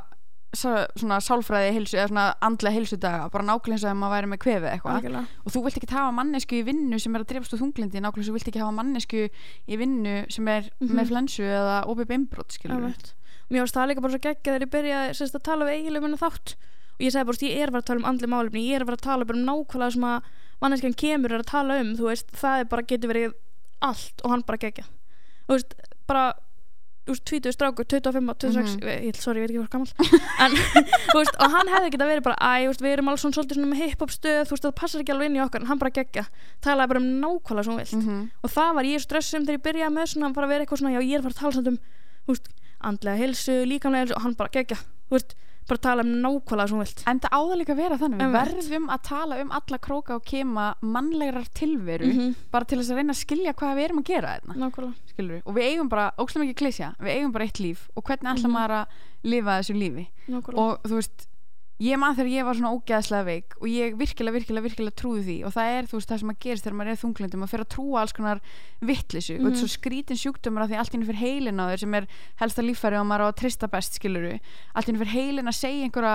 svona 0.53 1.17
sálfræði 1.23 1.71
heilsu 1.73 1.97
eða 1.97 2.09
svona 2.11 2.25
andlega 2.45 2.75
heilsudaga 2.77 3.29
bara 3.33 3.43
nákvæmlega 3.47 3.73
eins 3.73 3.83
og 3.85 3.89
ef 3.91 3.97
maður 3.97 4.13
væri 4.15 4.29
með 4.33 4.39
kvefi 4.43 4.69
eitthvað. 4.73 5.17
Og 5.45 5.53
þú 5.55 5.63
vilt 5.65 5.77
ekki 5.79 5.89
hafa 5.93 6.11
mannesku 6.19 6.55
í 6.59 6.63
vinnu 6.67 6.99
sem 7.01 7.15
er 7.17 7.23
að 7.23 7.29
drefast 7.31 7.53
úr 7.55 7.61
þunglindi 7.63 8.01
nákvæmlega 8.03 8.29
þú 8.29 8.35
vilt 8.37 8.49
ekki 8.51 8.61
hafa 8.61 8.75
mannesku 8.77 9.23
í 9.67 9.79
vinnu 9.81 10.15
sem 10.29 10.47
er 10.47 10.69
Mhm. 10.79 10.93
með 10.99 11.07
flensu 11.09 11.43
eða 11.43 11.77
opið 11.89 12.05
beinbrot 12.13 12.51
skilur 12.53 12.75
Einmitt. 12.77 13.13
mér 13.49 13.59
varst 13.65 13.75
það 13.75 13.87
líka 13.89 14.01
bara 14.01 14.13
svo 14.13 14.21
geggja 14.21 14.53
þegar 14.53 14.65
ég 14.67 14.73
byrjaði 14.75 15.09
sérst, 15.17 15.35
að 15.35 15.43
tala 15.43 15.65
við 15.65 15.73
eiginlega 15.77 16.01
minna 16.01 16.17
þátt. 16.17 16.55
Og 16.93 17.01
ég 17.01 17.11
segi 17.11 17.25
bara, 17.25 17.37
ég 17.41 17.57
er 17.57 17.67
að 17.67 17.71
fara 17.73 17.81
að 17.81 17.85
tala 17.89 17.99
um 17.99 18.05
andli 18.05 18.27
málefni 18.29 18.67
ég 18.69 18.75
er 18.75 18.81
að 18.83 18.85
fara 18.85 18.97
að 18.97 19.07
tala 19.09 19.25
bara 19.25 19.37
um 19.39 19.45
nákvæmlega 19.49 19.91
sem 19.93 20.03
að 20.03 20.21
manneskjan 20.61 20.95
kemur 20.95 21.31
er 21.33 21.41
að 21.41 21.49
tala 21.49 21.79
um, 21.81 21.95
þú 21.97 22.05
veist, 22.07 22.27
það 22.31 22.69
bara 22.69 22.81
getur 22.83 23.09
verið 23.09 23.33
allt 23.81 24.21
og 24.23 24.29
hann 24.31 24.43
bara 24.45 24.57
veist, 25.49 25.73
bara 26.07 26.33
veist, 27.11 27.23
20 27.27 27.51
strákur, 27.51 27.85
25, 27.85 28.33
26 28.39 28.75
Mhm. 28.77 28.87
ég, 29.07 29.15
sorry, 29.19 29.41
ég 29.41 29.47
veit 29.47 29.51
ekki 29.51 29.61
hvað 29.63 29.73
gammal 29.73 29.91
en, 30.39 30.51
veist, 31.17 31.35
og 31.39 31.51
hann 31.51 31.67
hefði 31.73 31.89
geta 31.95 32.07
verið 32.07 32.23
bara, 32.23 32.37
æ, 32.39 32.67
veist, 32.69 32.81
við 32.85 32.93
erum 32.95 33.09
alveg 33.11 33.19
svona 33.23 33.35
svolítið 33.37 33.57
svona 33.59 33.71
með 33.73 33.81
hip-hop 33.83 34.11
stöð, 34.15 34.43
veist, 34.53 34.63
það 34.63 34.75
passar 34.79 35.01
ekki 35.03 35.11
alveg 35.15 35.27
inn 35.31 35.37
í 35.39 35.43
okkar 35.43 35.61
en 35.61 35.67
hann 35.67 35.79
bara 35.83 35.91
geggja, 35.97 36.25
talaði 36.63 36.87
bara 36.93 36.99
um 37.03 37.09
nákvæmlega 37.23 37.67
hún 37.69 37.79
vilt. 37.81 37.93
-hmm. 37.99 38.23
og 38.43 38.49
það 38.55 38.73
var 38.75 38.83
ég 38.93 38.99
stressum 39.03 39.45
þegar 39.45 39.57
ég 39.59 39.65
byrjaði 39.67 39.93
með 39.97 40.05
svona 40.13 40.33
fara 40.33 40.45
að 40.47 40.53
vera 40.53 40.63
eitthvað 40.63 40.79
svona, 40.79 40.95
já 40.95 41.01
ég 41.03 41.13
er 41.13 41.19
að 41.19 41.23
fara 41.27 41.33
að 41.35 41.39
tala 41.43 41.51
samt 41.53 41.67
um 41.67 41.79
andlega 42.83 43.15
hilsu, 43.19 43.55
líkamlega 43.67 44.03
hilsu 44.03 44.15
og 44.17 44.21
hann 44.23 44.35
bara 44.35 44.49
gegja, 44.53 44.77
þú 45.09 45.15
veist, 45.17 45.35
bara 45.67 45.79
tala 45.79 46.01
um 46.03 46.13
nákvæmlega 46.23 46.71
hún 46.73 46.79
vilt. 46.83 47.03
En 47.07 47.19
það 47.19 47.29
áður 47.39 47.57
líka 47.61 47.73
að 47.73 47.81
vera 47.83 47.97
þannig 47.97 48.19
við 48.23 48.33
verðum 48.37 48.89
að 48.89 49.01
tala 49.03 49.41
um 49.41 49.51
alla 49.51 49.77
króka 49.77 50.15
og 50.15 50.23
kema 50.25 50.65
mannlegar 50.81 51.45
tilveru 51.53 52.05
-hmm. 52.11 52.35
bara 52.51 52.65
til 52.65 52.79
þess 52.79 52.91
að 52.91 52.95
reyna 52.95 53.13
að 53.13 53.21
skilja 53.23 53.53
hvað 53.53 53.75
við 53.75 53.83
erum 53.83 53.99
að 53.99 54.03
gera 54.03 54.37
og 55.45 55.53
við 55.55 55.63
eigum 55.63 55.89
bara, 55.89 56.11
óslega 56.17 56.45
mikið 56.45 56.55
klísja 56.55 56.95
við 56.99 57.09
eigum 57.15 57.31
bara 57.31 57.45
eitt 57.45 57.59
líf 57.59 57.89
og 57.95 58.03
hvernig 58.03 58.29
ætla 58.33 58.47
Mhm. 58.47 58.51
maður 58.53 58.71
að 58.71 58.85
lifa 59.23 59.59
þessu 59.59 59.73
lífi? 59.73 60.07
Nákvæmlega. 60.27 60.57
Og 60.57 60.79
þú 60.83 60.93
veist 60.95 61.27
ég 61.81 61.97
man 61.97 62.13
þegar 62.15 62.29
ég 62.31 62.45
var 62.45 62.53
svona 62.55 62.71
ógeðslega 62.77 63.25
veik 63.25 63.55
og 63.59 63.67
ég 63.67 63.95
virkilega, 63.97 64.35
virkilega, 64.37 64.63
virkilega 64.67 64.95
trúði 64.99 65.23
því 65.25 65.37
og 65.47 65.53
það 65.55 65.71
er 65.77 65.87
þú 65.89 65.97
veist 65.97 66.09
það 66.13 66.19
sem 66.21 66.29
að 66.33 66.39
gerist 66.45 66.63
þegar 66.67 66.77
maður 66.79 66.91
er 66.93 66.99
þunglindi 67.01 67.39
maður 67.41 67.51
fyrir 67.53 67.65
að 67.65 67.71
trúa 67.73 68.01
alls 68.03 68.13
konar 68.13 68.41
vittlisu 68.85 69.35
og 69.39 69.41
þetta 69.47 69.57
er 69.57 69.63
svo 69.63 69.71
skrítin 69.73 70.19
sjúkdómur 70.21 70.63
af 70.63 70.69
því 70.69 70.77
allt 70.79 70.93
inni 70.93 71.07
fyrir 71.09 71.21
heilin 71.23 71.59
á 71.59 71.65
þér 71.73 71.81
sem 71.83 71.97
er 71.97 72.07
helsta 72.43 72.61
líffæri 72.63 72.99
og 73.01 73.07
maður 73.09 73.25
á 73.25 73.27
að 73.33 73.39
trista 73.41 73.67
best 73.73 73.97
skiluru 73.99 74.35
allt 74.77 74.89
inni 74.93 75.01
fyrir 75.01 75.15
heilin 75.17 75.49
að 75.49 75.57
segja 75.59 75.87
einhverja 75.89 76.13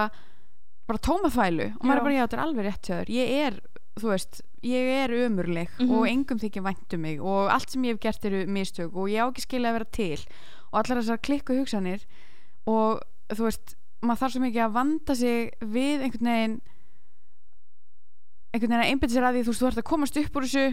bara 0.88 1.02
tómaþvælu 1.08 1.66
og 1.74 1.82
maður 1.84 1.98
Já. 1.98 1.98
er 1.98 2.06
bara 2.06 2.14
já 2.16 2.22
þetta 2.24 2.38
er 2.38 2.44
alveg 2.46 2.68
rétt 2.70 2.88
þér 2.88 3.10
ég 3.12 3.34
er, 3.48 3.58
þú 3.98 4.12
veist, 4.14 4.40
ég 4.62 4.92
er 5.02 5.10
ömurleg 5.26 5.68
Mhm. 5.82 5.90
og 5.90 6.06
engum 6.08 6.38
þykir 6.38 6.62
vænt 6.64 6.94
um 6.94 7.00
mig 7.02 7.20
og 7.20 7.50
allt 7.50 7.70
sem 7.70 7.82
ég 7.82 7.98
hef 7.98 8.00
gert 8.06 8.24
eru 8.24 8.46
mistök 8.46 8.94
og 8.96 9.10
ég 9.10 9.20
á 9.20 9.28
ekki 9.28 9.42
skilja 9.44 9.68
að 9.74 9.76
vera 9.80 9.90
til 9.92 10.22
og 10.72 10.78
allar 10.80 11.02
þessar 11.02 11.18
klikku 11.20 11.58
hugsanir 11.58 12.06
og 12.66 13.02
þú 13.34 13.42
veist 13.50 13.74
maður 14.02 14.20
þarf 14.22 14.32
svo 14.36 14.42
mikið 14.44 14.62
að 14.66 14.74
vanda 14.78 15.14
sig 15.18 15.50
við 15.60 16.04
einhvern 16.06 16.28
veginn 16.32 16.56
einhvern 18.52 18.70
veginn 18.72 18.84
að 18.84 18.90
einbytta 18.92 19.14
sér 19.14 19.26
að 19.28 19.36
því 19.38 19.42
þú 19.46 19.52
veist, 19.52 19.62
þú 19.62 19.68
ert 19.70 19.80
að 19.82 19.88
komast 19.90 20.18
upp 20.22 20.38
úr 20.38 20.46
þessu 20.48 20.66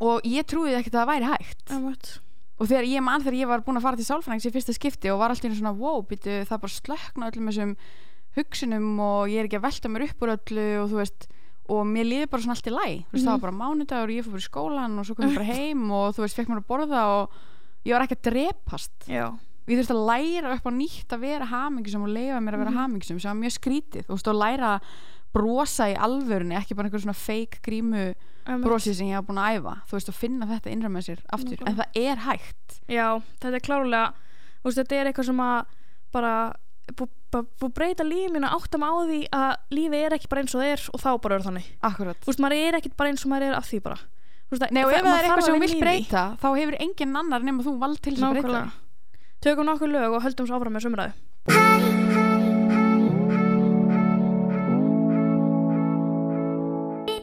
og 0.00 0.26
ég 0.26 0.46
trúið 0.48 0.78
ekkert 0.80 0.96
að 0.96 1.00
það 1.02 1.10
væri 1.12 1.30
hægt 1.30 1.74
Einmitt. 1.76 2.10
og 2.60 2.70
þegar 2.70 2.88
ég 2.90 3.04
man 3.04 3.24
þegar 3.24 3.38
ég 3.40 3.50
var 3.50 3.64
búin 3.66 3.78
að 3.80 3.84
fara 3.86 4.00
til 4.00 4.06
sálfræðings 4.08 4.48
í 4.48 4.52
fyrsta 4.54 4.74
skipti 4.76 5.10
og 5.12 5.20
var 5.20 5.34
alltaf 5.34 5.54
svona 5.58 5.74
wow, 5.76 6.00
býtu, 6.08 6.38
það 6.48 6.62
bara 6.64 6.76
slökna 6.76 7.28
öllum 7.30 7.50
þessum 7.50 7.74
hugsunum 8.38 8.88
og 9.04 9.28
ég 9.30 9.42
er 9.42 9.48
ekki 9.50 9.58
að 9.60 9.66
velta 9.68 9.90
mér 9.92 10.06
upp 10.08 10.24
úr 10.24 10.34
öllu 10.36 10.66
og 10.84 10.90
þú 10.92 10.98
veist 11.02 11.28
og 11.70 11.84
mér 11.86 12.06
líði 12.08 12.26
bara 12.30 12.42
svona 12.42 12.56
allt 12.56 12.66
í 12.70 12.74
læg 12.74 12.96
þú 13.06 13.14
veist, 13.14 13.26
það 13.26 13.30
var 13.30 13.38
Mhm. 13.38 13.44
bara 13.44 13.60
mánudagur 13.60 14.08
og 14.10 14.16
ég 14.16 14.24
fór 14.26 14.34
bara 14.34 14.42
í 14.42 14.48
skólan 14.50 14.98
og 14.98 15.06
svo 15.06 15.14
kom 15.14 15.28
ég 15.30 15.36
bara 15.36 15.52
heim 15.54 15.84
og 15.94 16.14
þú 16.16 16.24
veist, 16.24 16.36
fekk 16.40 16.48
mér 16.50 16.62
að 16.64 16.68
borða 16.72 17.02
og 17.20 17.38
ég 17.86 17.94
var 17.94 18.02
ekki 18.06 18.18
að 18.18 18.26
drepast 18.30 19.06
já, 19.06 19.26
og 19.70 19.76
ég 19.76 19.78
þurfti 19.84 19.94
að 19.94 20.08
læra 20.10 20.54
upp 20.56 20.66
á 20.66 20.72
nýtt 20.74 21.14
að 21.14 21.20
vera 21.22 21.46
hamingisum 21.46 22.02
og 22.02 22.10
leifa 22.10 22.40
mér 22.42 22.56
að 22.58 22.62
vera 22.64 22.70
Mhm. 22.74 22.80
hamingisum 22.80 23.20
sem 23.22 23.30
var 23.30 23.38
mjög 23.46 23.54
skrítið. 23.54 24.04
Og 24.10 24.18
stóð 24.18 24.34
að 24.34 24.42
læra 24.42 24.70
að 24.74 24.80
brosa 25.32 25.86
í 25.86 25.94
alvörunni 25.96 26.56
ekki 26.58 26.74
bara 26.74 26.88
einhver 26.88 27.00
svona 27.04 27.14
fake 27.14 27.60
grímu 27.62 28.14
einmitt. 28.46 28.64
brosið 28.66 28.94
sem 28.98 29.06
ég 29.06 29.14
hafa 29.14 29.28
búin 29.30 29.38
að 29.38 29.60
æfa. 29.60 29.74
Þú 29.86 29.92
veist 29.94 30.08
að 30.10 30.18
finna 30.18 30.46
þetta 30.50 30.72
innra 30.74 30.88
með 30.90 31.04
sér 31.06 31.20
aftur. 31.32 31.62
En 31.66 31.76
það 31.76 31.86
er 31.94 32.16
hægt. 32.26 32.80
Já, 32.90 33.22
þetta 33.40 33.54
er 33.54 33.60
klárlega 33.68 34.12
þú 34.60 34.64
veist, 34.66 34.78
þetta 34.82 34.96
er 35.00 35.06
eitthvað 35.12 35.24
sem 35.30 35.36
að 35.38 35.64
bara 36.12 36.34
búið 36.90 37.08
bú, 37.30 37.46
bú 37.60 37.68
breyta 37.70 38.02
lífinu 38.02 38.48
áttam 38.50 38.82
á 38.82 38.90
því 39.06 39.28
að 39.30 39.54
lífi 39.70 39.94
er 40.02 40.10
ekki 40.18 40.28
bara 40.28 40.42
eins 40.42 40.54
og 40.56 40.60
það 40.64 40.72
er 40.74 40.80
og 40.92 41.00
þá 41.00 41.10
bara 41.22 41.34
er 41.36 41.44
þannig. 41.46 41.66
Akkurat. 41.86 42.16
Þú 42.18 42.26
veist, 42.26 42.40
maður 42.42 42.58
er 42.66 42.74
ekki 42.80 42.90
bara 42.96 43.10
eins 43.12 43.22
og 43.24 43.30
maður 43.30 43.46
er 43.46 43.54
af 43.54 43.68
því 43.70 43.82
bara. 43.84 43.98
Þú 44.50 44.58
veist, 44.58 44.72
Nei 44.74 44.82
og 44.82 44.90
ef 44.90 45.04
það 45.04 45.14
er 45.14 45.22
eitthvað 45.22 45.38
að 45.38 45.46
sem 45.46 45.54
þú 45.54 45.60
vilt 45.62 45.80
breyta 45.80 46.22
þá 46.42 46.48
hefur 46.58 46.76
engin 46.82 47.16
annar 47.16 47.40
nema 47.46 47.62
þú 47.62 47.78
vald 47.78 48.00
til 48.02 48.14
þess 48.16 48.26
að 48.26 48.42
breyta 48.42 48.72
Tökum 49.40 49.64
nokkuð 49.64 49.88
lög 49.88 50.14
og 50.18 50.20
höldum 50.20 50.44
svo 50.44 50.58
áfram 50.58 50.74
með 50.76 50.82
sömur 50.84 51.00
aðu. 51.00 51.14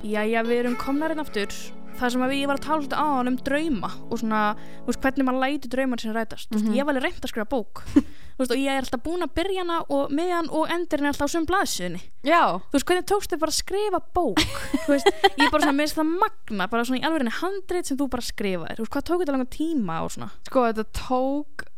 Jæja, 0.08 0.42
við 0.48 0.64
erum 0.64 0.78
komnarinn 0.82 1.20
hérna 1.22 1.28
aftur. 1.28 1.54
Það 1.98 2.14
sem 2.14 2.24
ég 2.34 2.50
var 2.50 2.58
að 2.58 2.66
tala 2.66 2.80
alltaf 2.82 3.02
á 3.02 3.08
hann 3.20 3.30
um 3.30 3.38
drauma 3.46 3.90
og 4.08 4.20
svona, 4.22 4.42
þú 4.58 4.90
veist, 4.90 5.02
hvernig 5.04 5.28
maður 5.28 5.44
læti 5.44 5.72
drauman 5.74 6.02
sinna 6.02 6.16
rætast. 6.18 6.50
Mm 6.52 6.58
-hmm. 6.58 6.76
Ég 6.78 6.86
var 6.86 6.94
alveg 6.96 7.04
reynd 7.04 7.26
að 7.26 7.30
skrifa 7.30 7.50
bók 7.54 7.84
veist, 8.38 8.52
og 8.52 8.58
ég 8.58 8.70
er 8.72 8.82
alltaf 8.82 9.04
búin 9.04 9.26
að 9.26 9.34
byrja 9.38 9.62
hana 9.62 9.78
og 9.90 10.12
meðan 10.12 10.50
og 10.50 10.70
endur 10.70 10.98
henni 10.98 11.10
alltaf 11.14 11.30
á 11.30 11.34
söm 11.34 11.46
blaðsjöðni. 11.46 12.02
Já. 12.24 12.62
Þú 12.70 12.74
veist, 12.74 12.88
hvernig 12.88 13.06
tókstu 13.06 13.38
bara 13.38 13.52
að 13.54 13.62
skrifa 13.62 14.00
bók? 14.14 14.42
þú 14.86 14.90
veist, 14.94 15.08
ég 15.38 15.46
er 15.46 15.52
bara 15.52 15.64
svona 15.64 15.82
með 15.82 15.94
það 15.94 16.10
magna, 16.18 16.68
bara 16.68 16.84
svona 16.84 17.00
í 17.02 17.06
alveg 17.06 17.20
henni 17.22 17.40
handrið 17.42 17.86
sem 17.86 17.98
þú 17.98 18.10
bara 18.10 18.22
skrifaði. 18.22 18.76
Þú 18.76 18.82
veist, 18.82 18.94
hvað 18.94 19.06
tók 19.06 19.20
þetta 19.22 19.32
langan 19.32 19.54
tíma 19.54 20.02
og 20.02 20.12
svona? 20.12 20.30
Sko, 20.50 20.66
þetta 20.66 20.86
tók 20.94 21.77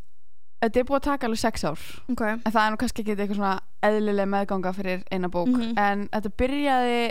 Þetta 0.60 0.80
er 0.80 0.88
búið 0.90 1.00
að 1.00 1.08
taka 1.08 1.28
alveg 1.30 1.40
sex 1.40 1.64
ár. 1.64 1.80
Ok, 2.12 2.22
En 2.22 2.52
það 2.52 2.66
er 2.66 2.72
nú 2.74 2.80
kannski 2.82 3.04
ekki 3.04 3.16
eitthvað 3.16 3.40
svona 3.40 3.60
eðlileg 3.88 4.28
meðganga 4.28 4.74
fyrir 4.76 5.04
eina 5.12 5.30
bók. 5.32 5.48
Mhm. 5.48 5.78
En 5.78 6.08
þetta 6.12 6.36
byrjaði 6.42 7.02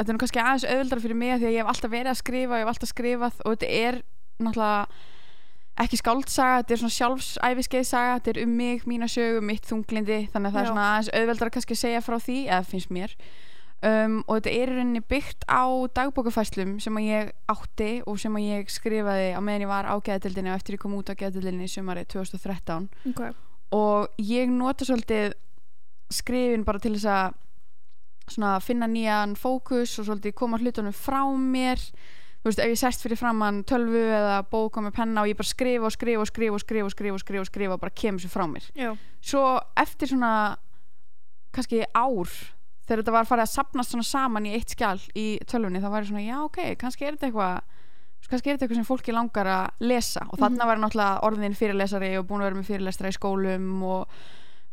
Þetta 0.00 0.08
er 0.08 0.16
nú 0.16 0.20
kannski 0.22 0.40
aðeins 0.40 0.64
auðvöldar 0.64 1.00
fyrir 1.04 1.16
mig 1.20 1.32
Því 1.36 1.44
að 1.44 1.52
ég 1.52 1.60
hef 1.60 1.70
alltaf 1.74 1.90
verið 1.92 2.10
að 2.10 2.20
skrifa 2.22 2.56
Ég 2.56 2.62
hef 2.64 2.70
alltaf 2.72 2.88
skrifað 2.88 3.34
Og 3.44 3.52
þetta 3.52 3.68
er 3.68 4.02
náttúrulega 4.40 4.86
ekki 5.80 5.96
skáldsaga, 5.96 6.60
þetta 6.60 6.74
er 6.74 6.80
svona 6.80 6.96
sjálfsæfiskeiðsaga 6.96 8.16
þetta 8.18 8.32
er 8.34 8.40
um 8.44 8.50
mig, 8.56 8.82
mína 8.90 9.06
sögu, 9.08 9.40
mitt 9.44 9.64
þunglindi. 9.68 10.18
Þannig 10.32 10.50
að 10.50 10.56
það 10.56 10.58
Já. 10.58 10.64
er 10.64 10.70
svona 10.72 10.88
aðeins 10.90 11.10
auðveldar 11.14 11.52
kannski 11.54 11.76
að 11.76 11.80
segja 11.80 12.02
frá 12.04 12.16
því, 12.20 12.38
eða 12.50 12.66
finnst 12.68 12.90
mér 12.92 13.14
um, 13.86 14.16
og 14.26 14.38
þetta 14.38 14.54
er 14.54 14.72
í 14.72 14.78
rauninni 14.78 15.02
byggt 15.10 15.44
á 15.48 15.64
dagbókafæslum 15.98 16.78
sem 16.82 16.96
að 17.00 17.08
ég 17.08 17.30
átti 17.52 17.90
og 18.06 18.18
sem 18.22 18.36
að 18.36 18.48
ég 18.48 18.72
skrifaði 18.72 19.28
á 19.36 19.40
meðan 19.40 19.66
ég 19.66 19.72
var 19.72 19.88
á 19.88 19.94
geðdildinni 19.98 20.52
og 20.52 20.58
eftir 20.60 20.76
ég 20.76 20.82
kom 20.82 20.96
út 20.98 21.12
á 21.12 21.18
geðdildinni 21.18 21.68
í 21.68 21.72
sumari 21.72 22.06
2013 22.08 22.90
ok, 23.12 23.22
og 23.76 24.24
ég 24.24 24.50
nota 24.52 24.88
svolítið 24.88 25.36
skrifin 26.10 26.66
bara 26.66 26.82
til 26.82 26.96
þess 26.96 27.08
að 27.10 27.38
svona 28.30 28.56
finna 28.62 28.88
nýjan 28.90 29.36
fókus 29.38 29.96
og 29.98 30.08
svolítið 30.08 30.36
koma 30.38 30.58
hlutunum 30.60 30.94
frá 30.94 31.22
mér. 31.34 31.80
Þú 32.40 32.48
veist, 32.48 32.62
ef 32.62 32.72
ég 32.72 32.80
sest 32.80 33.02
fyrir 33.04 33.20
framann 33.20 33.62
tölvu 33.68 34.00
eða 34.00 34.38
bóka 34.48 34.80
með 34.80 34.94
penna 34.96 35.24
og 35.24 35.28
ég 35.28 35.36
bara 35.36 35.50
skrifa 35.50 35.88
og 35.88 35.92
skrifa 35.92 36.22
og 36.22 36.30
skrifa 36.30 36.56
og 36.56 36.62
skrifa 36.62 36.86
og 36.86 36.94
skrifa 36.94 37.14
og 37.14 37.20
skrifa 37.20 37.42
og 37.42 37.50
skrifa 37.50 37.76
og 37.76 37.82
bara 37.82 37.96
kemur 38.02 38.22
sér 38.22 38.32
frá 38.32 38.46
mér. 38.48 38.70
Já, 38.72 38.94
svo 39.20 39.42
eftir 39.76 40.08
svona 40.14 40.32
kannski 41.52 41.82
ár 41.92 42.30
þegar 42.90 43.04
þetta 43.04 43.14
var 43.14 43.28
farið 43.28 43.46
að 43.46 43.52
sapnast 43.54 43.94
svona 43.94 44.06
saman 44.08 44.48
í 44.50 44.56
eitt 44.58 44.74
skjál 44.74 44.98
í 45.14 45.26
tölvunni 45.46 45.82
þá 45.82 45.88
var 45.92 46.02
ég 46.02 46.10
svona, 46.10 46.24
já 46.26 46.36
ok, 46.42 46.58
kannski 46.80 47.06
er 47.06 47.14
þetta 47.14 47.30
eitthvað 47.30 47.78
kannski 48.30 48.50
er 48.50 48.56
þetta 48.58 48.66
eitthvað 48.66 48.78
sem 48.80 48.88
fólki 48.88 49.14
langar 49.14 49.48
að 49.50 49.86
lesa. 49.90 50.26
Og 50.30 50.38
þarna 50.38 50.66
var 50.68 50.78
ég 50.78 50.82
náttúrulega 50.84 51.22
orðin 51.26 51.56
fyrirlesari 51.58 52.10
og 52.18 52.26
búin 52.28 52.42
að 52.42 52.50
vera 52.50 52.58
með 52.60 52.68
fyrirlestra 52.68 53.10
í 53.10 53.16
skólum 53.16 53.68
og 53.86 54.20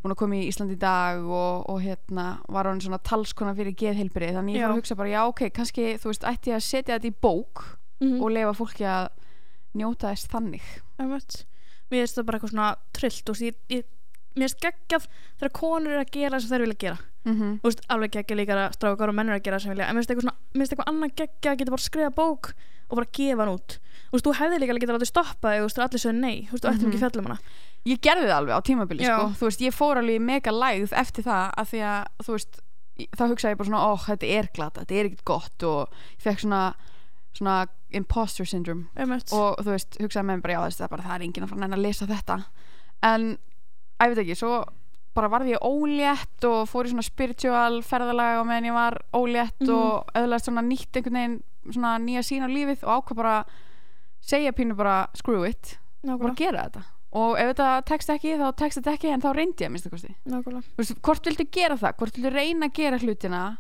búin 0.03 0.13
að 0.13 0.19
koma 0.19 0.37
í 0.37 0.47
Ísland 0.49 0.73
í 0.75 0.77
dag 0.81 1.23
og, 1.25 1.63
og 1.71 1.79
hérna 1.81 2.25
var 2.53 2.69
hann 2.69 2.81
svona 2.83 2.99
talskona 3.01 3.55
fyrir 3.57 3.73
geðheilbrið 3.79 4.37
þannig 4.37 4.59
ég 4.59 4.65
Já. 4.65 4.67
að 4.69 4.77
hugsa 4.77 4.97
bara, 4.99 5.13
já 5.15 5.21
ok, 5.25 5.41
kannski 5.55 5.87
þú 5.97 6.11
veist, 6.11 6.27
ætti 6.29 6.53
ég 6.53 6.59
að 6.59 6.65
setja 6.67 6.97
þetta 6.97 7.09
í 7.09 7.15
bók 7.25 7.63
mm 8.03 8.19
og 8.21 8.29
lefa 8.29 8.53
fólki 8.53 8.85
að 8.85 9.07
njóta 9.77 10.11
þess 10.11 10.29
þannig. 10.29 10.67
Mér 11.87 12.03
finnst 12.03 12.19
það 12.19 12.27
bara 12.27 12.37
eitthvað 12.37 12.51
svona 12.53 12.69
trillt 12.93 13.31
veist, 13.31 13.45
ég, 13.47 13.57
ég, 13.73 13.87
mér 14.37 14.47
finnst 14.47 14.63
geggjað 14.63 15.07
þegar 15.39 15.53
konur 15.59 15.91
eru 15.95 16.03
að 16.05 16.11
gera 16.15 16.37
það 16.37 16.41
sem 16.45 16.51
þær 16.53 16.63
vilja 16.65 16.79
gera 16.83 16.97
mm 17.25 17.33
-hmm. 17.33 17.53
þú 17.61 17.67
veist, 17.69 17.81
alveg 17.89 18.11
geggjað 18.15 18.39
líka 18.41 18.57
að 18.57 18.73
strákar 18.77 19.09
og 19.09 19.15
mennur 19.17 19.35
að 19.37 19.43
gera 19.43 19.57
það 19.57 19.63
sem 19.63 19.71
vilja 19.73 19.87
en 19.87 19.95
mér 19.95 20.03
finnst 20.03 20.71
eitthvað, 20.73 20.89
annað 20.91 21.15
geggjað 21.21 21.51
að 21.53 21.59
geta 21.59 21.71
bara 21.75 21.87
skrifa 21.87 22.09
bók 22.21 22.53
og 22.89 22.95
bara 22.95 23.09
gefa 23.11 23.41
hann 23.43 23.53
út 23.57 23.79
þú 24.07 24.13
veist, 24.15 24.25
þú 24.27 24.33
hefði 24.39 24.59
líka 24.61 24.77
getað 24.79 24.95
látið 24.97 25.11
stoppa 25.11 25.47
þig 25.51 25.59
þú 25.59 25.67
veist, 25.67 25.79
allir 25.83 26.01
sögðu 26.03 26.19
nei, 26.21 26.37
þú 26.47 26.51
veist, 26.51 26.63
þú 26.63 26.69
ættum 26.71 26.87
Mhm. 26.87 26.91
ekki 26.93 27.03
fjallum 27.03 27.25
hana 27.27 27.39
ég 27.85 27.99
gerði 28.01 28.27
það 28.27 28.37
alveg 28.39 28.55
á 28.55 28.61
tímabili 28.67 29.03
Já. 29.03 29.15
sko. 29.17 29.25
þú 29.39 29.45
veist, 29.47 29.61
ég 29.61 29.73
fór 29.73 29.97
alveg 29.97 30.21
mega 30.21 30.51
lægð 30.51 30.91
eftir 30.93 31.23
það 31.23 31.51
af 31.57 31.71
því 31.71 31.79
að, 31.83 32.05
þú 32.23 32.31
veist 32.37 32.53
þá 33.17 33.23
hugsaði 33.29 33.51
ég 33.53 33.57
bara 33.57 33.69
svona, 33.69 33.85
ó, 33.85 33.91
þetta 33.97 34.27
er 34.39 34.47
glata 34.53 34.81
þetta 34.81 34.95
er 34.95 35.05
ekkert 35.05 35.25
gott 35.25 35.63
og 35.63 35.89
ég 36.17 36.23
fekk 36.23 36.39
svona 36.39 36.73
svona 37.37 37.67
imposter 37.93 38.45
syndrome 38.45 38.87
Einmitt. 38.97 39.31
og 39.31 39.59
þú 39.61 39.75
veist, 39.75 39.97
hugsaði 40.01 40.25
með 40.25 40.35
mér 40.37 40.41
bara, 40.41 40.53
já, 40.53 40.61
þess, 40.65 40.77
það, 40.79 40.83
er 40.87 40.93
bara, 40.95 41.03
það 41.03 41.15
er 41.15 41.25
enginn 41.27 41.43
að 41.45 41.49
fara 41.49 41.67
að 41.67 41.73
að 41.77 41.85
lesa 41.85 42.07
þetta 42.09 42.37
en, 43.03 43.27
að 43.31 43.37
ég 44.05 44.13
veit 44.15 44.21
ekki, 44.25 44.35
svo 44.37 44.63
bara 45.17 45.29
varði 45.33 45.55
ég 45.55 45.63
ólétt 45.65 46.45
og 46.45 46.67
fór 46.69 46.85
í 46.85 46.91
svona 46.93 47.01
spiritual 47.05 47.79
ferðalag 47.81 48.41
og 48.41 48.45
meðan 48.45 48.67
ég 48.69 48.75
var 48.77 48.97
ólétt 49.17 49.63
Mhm. 49.65 49.71
og 49.73 50.11
öðlega 50.13 50.43
svona 50.45 50.61
nýtt 50.61 50.93
einhvern 50.99 51.17
veginn 51.17 51.39
svona 51.73 51.95
nýja 51.97 52.21
sín 52.23 52.45
á 52.45 52.49
lífið 52.51 52.83
og 52.85 53.01
ákvað 53.03 53.15
bara 53.15 53.45
segja 54.21 54.51
pínu 54.53 54.75
bara 54.77 55.07
screw 55.15 55.43
it. 55.47 55.77
Og 56.07 56.19
bara 56.21 56.33
gera 56.35 56.69
þetta. 56.69 56.83
Og 57.17 57.37
ef 57.39 57.55
þetta 57.55 57.85
tekst 57.85 58.09
ekki 58.09 58.35
þá 58.37 58.55
tekst 58.55 58.77
þetta 58.81 58.93
ekki 58.93 59.09
en 59.13 59.21
þá 59.21 59.29
reyndi 59.33 59.63
ég 59.63 59.67
að 59.67 59.71
minnsta 59.71 59.89
kosti. 59.89 60.15
Veist, 60.77 61.01
hvort 61.01 61.23
viltu 61.25 61.45
gera 61.51 61.75
það, 61.77 61.95
hvort 61.97 62.13
viltu 62.19 62.31
reyna 62.33 62.67
að 62.67 62.73
gera 62.73 62.97
hlutina? 62.99 63.57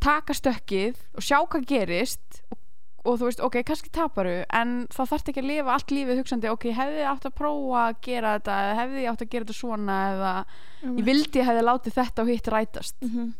Taka 0.00 0.32
stökkið 0.32 0.96
og 1.14 1.22
sjá 1.22 1.38
hvað 1.46 1.66
gerist 1.68 2.42
og, 2.50 2.58
og 3.04 3.16
þú 3.16 3.28
veist, 3.28 3.40
ok, 3.44 3.56
kannski 3.66 3.92
taparu 3.94 4.34
en 4.56 4.74
þá 4.92 5.00
þarf 5.00 5.30
ekki 5.30 5.40
að 5.40 5.48
lifa 5.48 5.76
allt 5.76 5.94
lífið 5.94 6.20
hugsandi 6.20 6.50
ok, 6.52 6.66
hefði 6.76 7.00
ég 7.00 7.08
átt 7.08 7.28
að 7.30 7.36
prófa 7.38 7.84
að 7.86 8.02
gera 8.04 8.34
þetta 8.36 8.58
eða 8.64 8.76
hefði 8.80 9.04
ég 9.04 9.12
átt 9.12 9.24
að 9.24 9.32
gera 9.32 9.46
þetta 9.46 9.58
svona 9.60 9.96
eða 10.10 10.34
ég 10.84 11.06
vildi 11.06 11.40
ég 11.40 11.48
hefði 11.48 11.64
látið 11.64 11.96
þetta 11.96 12.24
og 12.24 12.34
hitt 12.34 12.52
rætast. 12.56 13.00
Mm 13.00 13.32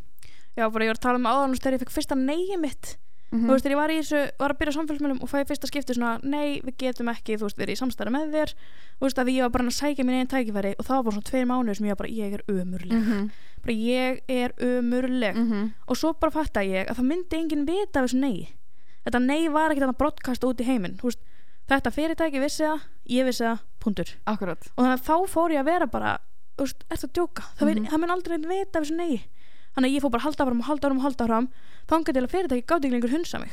Já, 0.51 0.65
bara 0.67 0.83
ég 0.83 0.89
var 0.91 0.97
að 0.97 1.05
tala 1.05 1.19
um 1.21 1.29
áðan 1.31 1.53
þegar 1.55 1.75
ég 1.77 1.81
fekk 1.85 1.93
fyrsta 1.95 2.15
neyið 2.19 2.57
mitt 2.59 2.87
mm 3.31 3.45
þú 3.45 3.53
veist, 3.53 3.63
þegar 3.63 3.71
ég 3.71 3.79
var 3.79 3.91
í 3.91 3.99
þessu, 4.01 4.21
var 4.41 4.51
að 4.51 4.57
byrja 4.59 4.73
samfélagsmiðlum 4.75 5.21
og 5.23 5.29
fæði 5.31 5.45
fyrsta 5.47 5.67
skipti 5.69 5.95
svona, 5.95 6.17
nei, 6.27 6.59
við 6.65 6.75
getum 6.81 7.11
ekki 7.13 7.37
þú 7.37 7.47
veist, 7.47 7.57
við 7.57 7.63
erum 7.63 7.77
í 7.77 7.79
samstæði 7.79 8.11
með 8.11 8.33
þér. 8.35 8.51
Þú 8.99 9.05
veist, 9.07 9.21
að 9.21 9.31
ég 9.31 9.45
var 9.45 9.53
bara 9.53 9.67
að 9.69 9.77
sækja 9.77 10.03
mín 10.03 10.17
einn 10.17 10.31
tækifæri 10.33 10.73
og 10.75 10.87
það 10.89 11.05
var 11.05 11.15
svona 11.15 11.29
tveir 11.29 11.47
mánuður 11.47 11.79
sem 11.79 11.87
ég 11.87 11.95
var 11.95 12.01
bara, 12.01 12.11
ég 12.11 12.33
er 12.35 12.43
ömurleg. 12.51 12.99
-hmm. 12.99 13.29
bara 13.63 13.73
ég 13.73 14.19
er 14.27 14.51
ömurleg. 14.59 15.35
-hmm. 15.35 15.71
og 15.87 15.95
svo 15.97 16.13
bara 16.13 16.31
fatta 16.31 16.59
ég 16.59 16.89
að 16.89 16.97
það 16.99 17.07
myndi 17.07 17.37
enginn 17.37 17.65
vita 17.65 17.99
af 17.99 18.11
þessu 18.11 18.19
nei 18.19 18.49
þetta 19.05 19.19
nei 19.25 19.47
var 19.49 19.71
ekkert 19.73 19.89
að 19.89 19.97
broadcast 19.97 20.43
út 20.43 20.61
í 20.61 20.67
heiminn. 20.67 20.97
Þetta 21.71 21.91
fyrirtæki 21.95 22.39
vissi 22.43 22.63
það 22.65 22.81
ég 23.07 23.25
vissi 23.25 23.43
það, 23.45 23.59
punktur. 23.79 24.09
Akkurat. 24.27 24.65
Og 24.75 24.83
þannig 24.83 24.97
að 24.99 25.05
þá 25.07 25.15
fór 25.31 25.53
ég 25.55 25.61
að 25.61 25.69
vera 25.71 25.87
bara 25.87 26.17
veist, 26.59 26.83
ertu 26.91 27.07
að 27.07 27.13
djóka, 27.15 27.43
það, 27.57 27.67
mm 27.67 27.77
Mhm. 27.81 27.89
það 27.91 27.99
mun 28.01 28.11
aldrei 28.15 28.37
neitt 28.37 28.49
vita 28.49 28.79
af 28.79 28.85
þessu 28.85 28.95
nei 28.97 29.21
þannig 29.71 29.87
að 29.87 29.93
ég 29.95 30.01
fór 30.03 30.11
bara 30.11 30.23
halda 30.25 30.45
fram 30.45 30.59
og 30.59 30.65
halda 30.67 30.87
fram 30.89 30.97
og 30.99 31.03
halda 31.05 31.25
fram 31.29 31.47
þangað 31.87 32.13
til 32.13 32.23
að 32.23 32.31
fyrirtæki 32.33 32.65
gátt 32.67 32.83
ekki 32.85 32.91
lengur 32.91 33.13
hunsa 33.15 33.39
mig. 33.39 33.51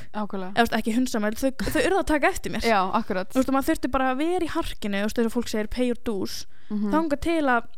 Eða 0.58 0.78
ekki 0.78 0.94
hunsa 0.96 1.20
mig, 1.22 1.34
þau, 1.38 1.50
þau 1.62 1.82
urðu 1.86 1.98
að 2.00 2.06
taka 2.10 2.26
eftir 2.28 2.50
mér. 2.52 2.66
Já, 2.66 2.80
akkurat. 2.98 3.30
Þú 3.30 3.38
veist, 3.38 3.52
maður 3.54 3.68
þurfti 3.70 3.90
bara 3.94 4.10
að 4.12 4.18
vera 4.18 4.44
í 4.44 4.50
harkinu 4.50 4.98
þú 4.98 5.06
veist, 5.06 5.16
þegar 5.16 5.34
fólk 5.36 5.48
segir 5.48 5.68
pay 5.70 5.86
your 5.86 6.00
dues. 6.04 6.46
Mm 6.70 6.90
þangað 6.92 7.20
til 7.20 7.44
að 7.46 7.68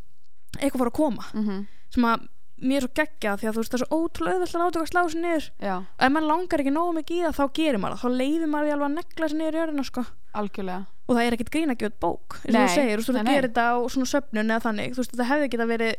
eitthvað 0.58 0.80
fór 0.80 0.90
að 0.90 0.96
koma. 0.96 1.24
-hmm. 1.34 1.66
sem 1.90 2.04
að 2.04 2.28
mér 2.60 2.76
er 2.80 2.84
svo 2.84 2.92
geggja 3.00 3.34
því 3.40 3.48
að 3.48 3.56
þú 3.56 3.62
veist, 3.62 3.72
það 3.72 3.78
er 3.78 3.82
svo 3.82 3.98
ótrúlega 4.00 4.36
auðvelt 4.36 4.54
að 4.54 4.60
láta 4.60 4.80
eitthvað 4.80 4.90
slá 4.90 5.02
sig 5.10 5.20
niður. 5.24 5.46
Já, 5.60 5.74
og 5.80 6.04
ef 6.06 6.12
maður 6.14 6.28
langar 6.30 6.62
ekki 6.62 6.72
nógu 6.74 6.94
mikið 6.98 7.16
í 7.16 7.24
það 7.26 7.36
þá 7.38 7.44
gerir 7.58 7.80
maður 7.80 7.96
það. 7.96 8.02
Þá 8.02 8.20
leifir 8.20 8.50
maður 8.52 8.66
því 8.68 8.74
alveg 8.76 8.88
að 8.90 8.96
negla 8.98 9.30
sig 9.30 9.40
niður 9.40 9.58
í 9.58 9.62
örðina 9.64 9.84
sko. 9.88 10.04
algjörlega. 10.40 10.82
Og 11.10 11.16
það 11.16 11.24
er 11.26 11.36
ekkert 11.36 11.52
grín 11.54 11.72
að 11.72 11.80
gefa 11.80 11.90
út 11.90 12.00
bók 12.04 12.36
eins 12.44 12.54
og 12.54 12.60
þú 12.60 12.74
segir, 12.76 13.00
þú 13.02 13.14
gerir 13.18 13.48
þetta 13.48 13.64
á 13.66 13.76
svona 13.90 14.10
söfnun 14.10 14.52
eða 14.52 14.64
þannig, 14.66 14.92
þú 14.94 15.02
veist, 15.02 15.14
þetta 15.16 15.30
hefði 15.30 15.48
geta 15.50 15.66
verið 15.70 15.94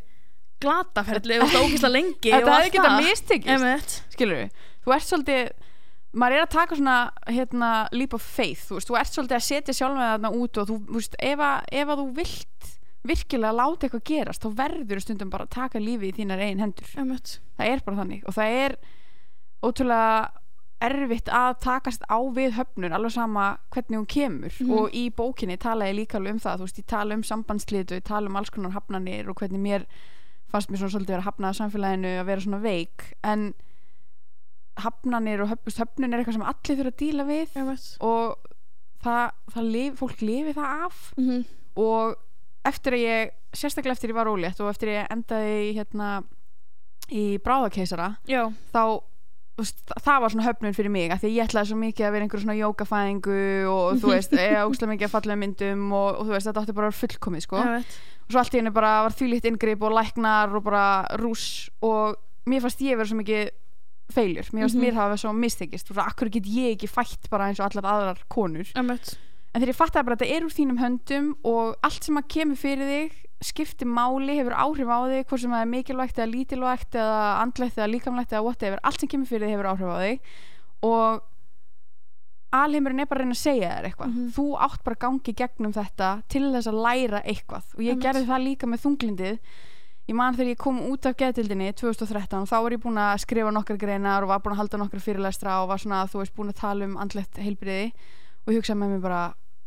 glataferli, 0.61 1.39
þú 1.41 1.47
veist, 1.47 1.59
ógislega 1.65 1.91
lengi 1.97 2.31
þetta 2.31 2.47
og 2.47 2.55
hefði 2.55 2.85
það. 2.85 3.01
mistekist. 3.01 3.51
Einmitt. 3.51 3.97
skilur 4.13 4.39
við, 4.39 4.63
þú 4.85 4.95
ert 4.95 5.07
svolítið 5.09 5.51
maður 6.11 6.37
er 6.37 6.45
að 6.45 6.53
taka 6.55 6.77
svona 6.77 6.97
hérna, 7.27 7.71
leap 7.95 8.15
of 8.15 8.23
faith, 8.23 8.67
þú 8.69 8.77
veist, 8.77 8.89
þú 8.91 8.99
ert 8.99 9.15
svolítið 9.15 9.37
að 9.37 9.45
setja 9.47 9.75
sjálf 9.75 9.97
með 9.99 10.09
þarna 10.13 10.31
út 10.37 10.61
og 10.61 10.69
þú, 10.69 10.77
þú 10.87 10.99
veist, 10.99 11.19
ef 11.31 11.43
að, 11.47 11.67
ef 11.81 11.91
að 11.91 12.01
þú 12.01 12.07
vilt 12.19 12.71
virkilega 13.03 13.51
láta 13.55 13.87
eitthvað 13.87 14.03
gerast, 14.05 14.43
þá 14.43 14.55
verður 14.55 14.99
stundum 15.01 15.29
bara 15.29 15.45
að 15.45 15.49
taka 15.55 15.79
lífið 15.79 16.11
í 16.11 16.15
þínar 16.19 16.39
eigin 16.45 16.59
hendur 16.59 16.91
Einmitt. 16.97 17.39
það 17.57 17.67
er 17.73 17.79
bara 17.85 17.97
þannig 17.97 18.23
og 18.27 18.33
það 18.33 18.57
er 18.65 18.75
ótrúlega 19.63 20.29
erfitt 20.81 21.29
að 21.29 21.59
takast 21.61 22.01
á 22.09 22.17
við 22.33 22.55
höfnun 22.57 22.93
alveg 22.93 23.11
sama 23.13 23.57
hvernig 23.71 23.97
hún 23.99 24.07
kemur 24.09 24.53
Mhm. 24.61 24.71
og 24.73 24.91
í 24.93 25.09
bókinni 25.13 25.57
tala 25.59 25.85
ég 25.85 25.95
líka 25.95 26.17
alveg 26.17 26.33
um 26.33 26.39
það 26.39 26.57
þú 26.57 26.65
veist, 26.65 26.79
ég 26.79 26.85
tala 26.87 27.13
um 27.13 27.21
sambandslít 27.23 27.91
og 27.91 27.97
ég 28.01 28.03
tala 28.03 28.27
um 28.29 28.35
alls 28.35 28.49
konar 28.49 28.71
hafnanir 28.71 29.29
og 29.29 29.35
hvernig 29.35 29.59
mér 29.61 29.85
fannst 30.51 30.69
mér 30.69 30.77
svona 30.81 30.91
svolítið 30.93 31.07
vera 31.15 31.21
hafnað 31.21 31.49
af 31.49 31.55
samfélaginu 31.57 32.19
að 32.21 32.25
vera 32.25 32.41
svona 32.41 32.61
veik 32.61 33.13
en 33.23 33.53
hafnanir 34.81 35.41
og 35.43 35.49
höf, 35.51 35.59
höfnun 35.77 36.13
er 36.13 36.21
eitthvað 36.23 36.37
sem 36.37 36.47
allir 36.49 36.77
þurfa 36.79 36.91
að 36.91 36.99
díla 37.01 37.25
við 37.27 37.55
Einmitt. 37.61 37.97
og 38.01 38.37
það, 39.03 39.31
það 39.53 39.71
lif, 39.71 39.99
fólk 39.99 40.21
lifi 40.21 40.53
það 40.53 40.85
af 40.85 41.13
Mhm. 41.17 41.45
og 41.77 42.15
eftir 42.65 42.93
að 42.93 43.05
ég 43.05 43.31
sérstaklega 43.53 43.95
eftir 43.97 44.09
ég 44.13 44.15
var 44.19 44.27
ólétt 44.31 44.59
og 44.61 44.69
eftir 44.69 44.89
ég 44.93 45.07
endaði 45.11 45.55
í, 45.69 45.71
hérna 45.79 46.09
í 47.11 47.23
bráðakeisara 47.43 48.11
þá 48.71 48.83
veist, 49.59 49.81
þa- 49.89 49.99
það 50.05 50.21
var 50.23 50.29
svona 50.33 50.45
höfnun 50.47 50.75
fyrir 50.77 50.91
mig 50.93 51.11
af 51.11 51.19
því 51.21 51.27
að 51.31 51.35
ég 51.35 51.49
ætlaði 51.49 51.69
svo 51.71 51.77
mikið 51.81 52.05
að 52.07 52.13
vera 52.15 52.25
einhver 52.27 52.41
svona 52.43 52.59
jókafæðingu 52.61 53.39
og 53.71 53.99
þú 54.01 54.11
veist, 54.15 54.33
eða 54.33 54.67
óslega 54.69 54.91
mikið 54.93 55.07
að 55.09 55.15
falla 55.17 55.35
myndum 55.41 55.87
og, 55.91 56.09
og 56.21 56.25
þú 56.29 56.35
veist, 56.35 56.47
þetta 56.49 56.61
átti 56.63 56.75
bara 56.77 56.87
að 56.87 56.93
vera 56.93 57.01
fullkomið 57.01 57.45
sko. 57.47 57.57
Og 58.21 58.31
svo 58.35 58.39
allt 58.39 58.53
í 58.55 58.61
henni 58.61 58.71
bara 58.71 58.91
var 59.03 59.11
þvílíkt 59.17 59.49
inngrip 59.51 59.81
og 59.83 59.91
læknar 59.97 60.53
og 60.55 60.63
bara 60.63 60.85
rúss 61.19 61.67
og 61.83 62.15
mér 62.47 62.63
fannst 62.63 62.81
ég 62.85 62.95
vera 62.97 63.09
svo 63.11 63.17
mikið 63.19 63.49
feiljur, 64.11 64.47
mér 64.55 64.65
fannst 64.65 64.75
Mhm. 64.79 64.83
mér 64.85 64.95
hafa 65.01 65.17
svo 65.19 65.33
mistekist 65.35 65.91
og 65.91 65.97
akkur 66.03 66.29
get 66.31 66.47
ég 66.47 66.73
ekki 66.77 66.87
fætt 66.87 67.27
bara 67.31 67.49
eins 67.51 67.59
og 67.59 67.67
allar 67.69 67.91
aðrar 67.91 68.23
konur. 68.31 68.67
En 69.51 69.59
þegar 69.61 69.73
ég 69.73 69.79
fattaði 69.79 70.07
bara 70.07 70.15
að 70.17 70.23
þetta 70.23 70.37
er 70.37 70.45
úr 70.47 70.55
þínum 70.55 70.79
höndum 70.81 71.27
og 71.43 71.75
allt 71.83 72.07
sem 72.07 72.19
að 72.21 72.29
kemur 72.35 72.59
fyrir 72.61 72.91
þig 72.91 73.17
skiptir 73.41 73.89
máli, 73.89 74.37
hefur 74.37 74.53
áhrif 74.53 74.89
á 74.93 74.99
þig 75.09 75.25
hvort 75.25 75.41
sem 75.41 75.51
það 75.55 75.63
er 75.65 75.71
mikilvægt 75.71 76.19
eða 76.21 76.29
lítilvægt 76.29 76.95
eða 77.01 77.21
andlegt 77.41 77.79
eða 77.79 77.89
líkamlegt 77.89 78.35
eða 78.35 78.45
whatever, 78.45 78.79
allt 78.85 79.01
sem 79.01 79.09
kemur 79.09 79.31
fyrir 79.31 79.47
þig 79.49 79.55
hefur 79.55 79.69
áhrif 79.71 79.89
á 79.89 79.97
þig. 80.05 80.31
Og 80.85 81.23
alheimurinn 82.51 83.01
er 83.01 83.09
bara 83.09 83.23
að 83.23 83.25
reyna 83.25 83.37
að 83.37 83.41
segja 83.41 83.73
þér 83.73 83.89
eitthvað. 83.89 84.13
Mhm. 84.13 84.29
þú 84.35 84.45
átt 84.67 84.83
bara 84.83 84.95
að 84.95 85.03
gangi 85.05 85.33
gegnum 85.41 85.73
þetta 85.73 86.09
til 86.29 86.43
þess 86.53 86.67
að 86.69 86.81
læra 86.85 87.23
eitthvað. 87.23 87.65
Og 87.75 87.81
ég 87.81 87.91
Einmitt. 87.95 88.05
gerði 88.05 88.25
það 88.29 88.45
líka 88.45 88.67
með 88.69 88.83
þunglindið 88.85 89.39
ég 90.09 90.15
man 90.15 90.35
þegar 90.35 90.51
ég 90.51 90.57
kom 90.57 90.79
út 90.91 91.05
af 91.05 91.15
geðdildinni 91.19 91.71
2013 91.77 92.47
þá 92.49 92.55
var 92.63 92.71
ég 92.71 92.81
búin 92.83 92.99
að 92.99 93.21
skrifa 93.23 93.51
nokkar 93.53 93.77
greinar 93.77 94.25
og 94.25 94.31
var 94.33 94.41
búin 94.43 94.55
að 94.55 94.63
halda 94.63 94.77
nokkar 94.77 95.03
fyrirlestra 95.03 95.61
og 95.61 95.69
var 95.71 95.77
svona, 95.77 96.07
þú 96.09 96.21
veist, 96.21 96.35
búin 96.35 96.51
að 96.51 96.59
tala 96.61 96.85
um 96.85 96.97
andlegt 96.97 97.37
heilbriði 97.37 97.93
og 98.45 98.53
ég 98.53 98.59
hugsaði 98.59 98.79
með 98.81 98.95
mér 98.95 99.01
bara 99.05 99.21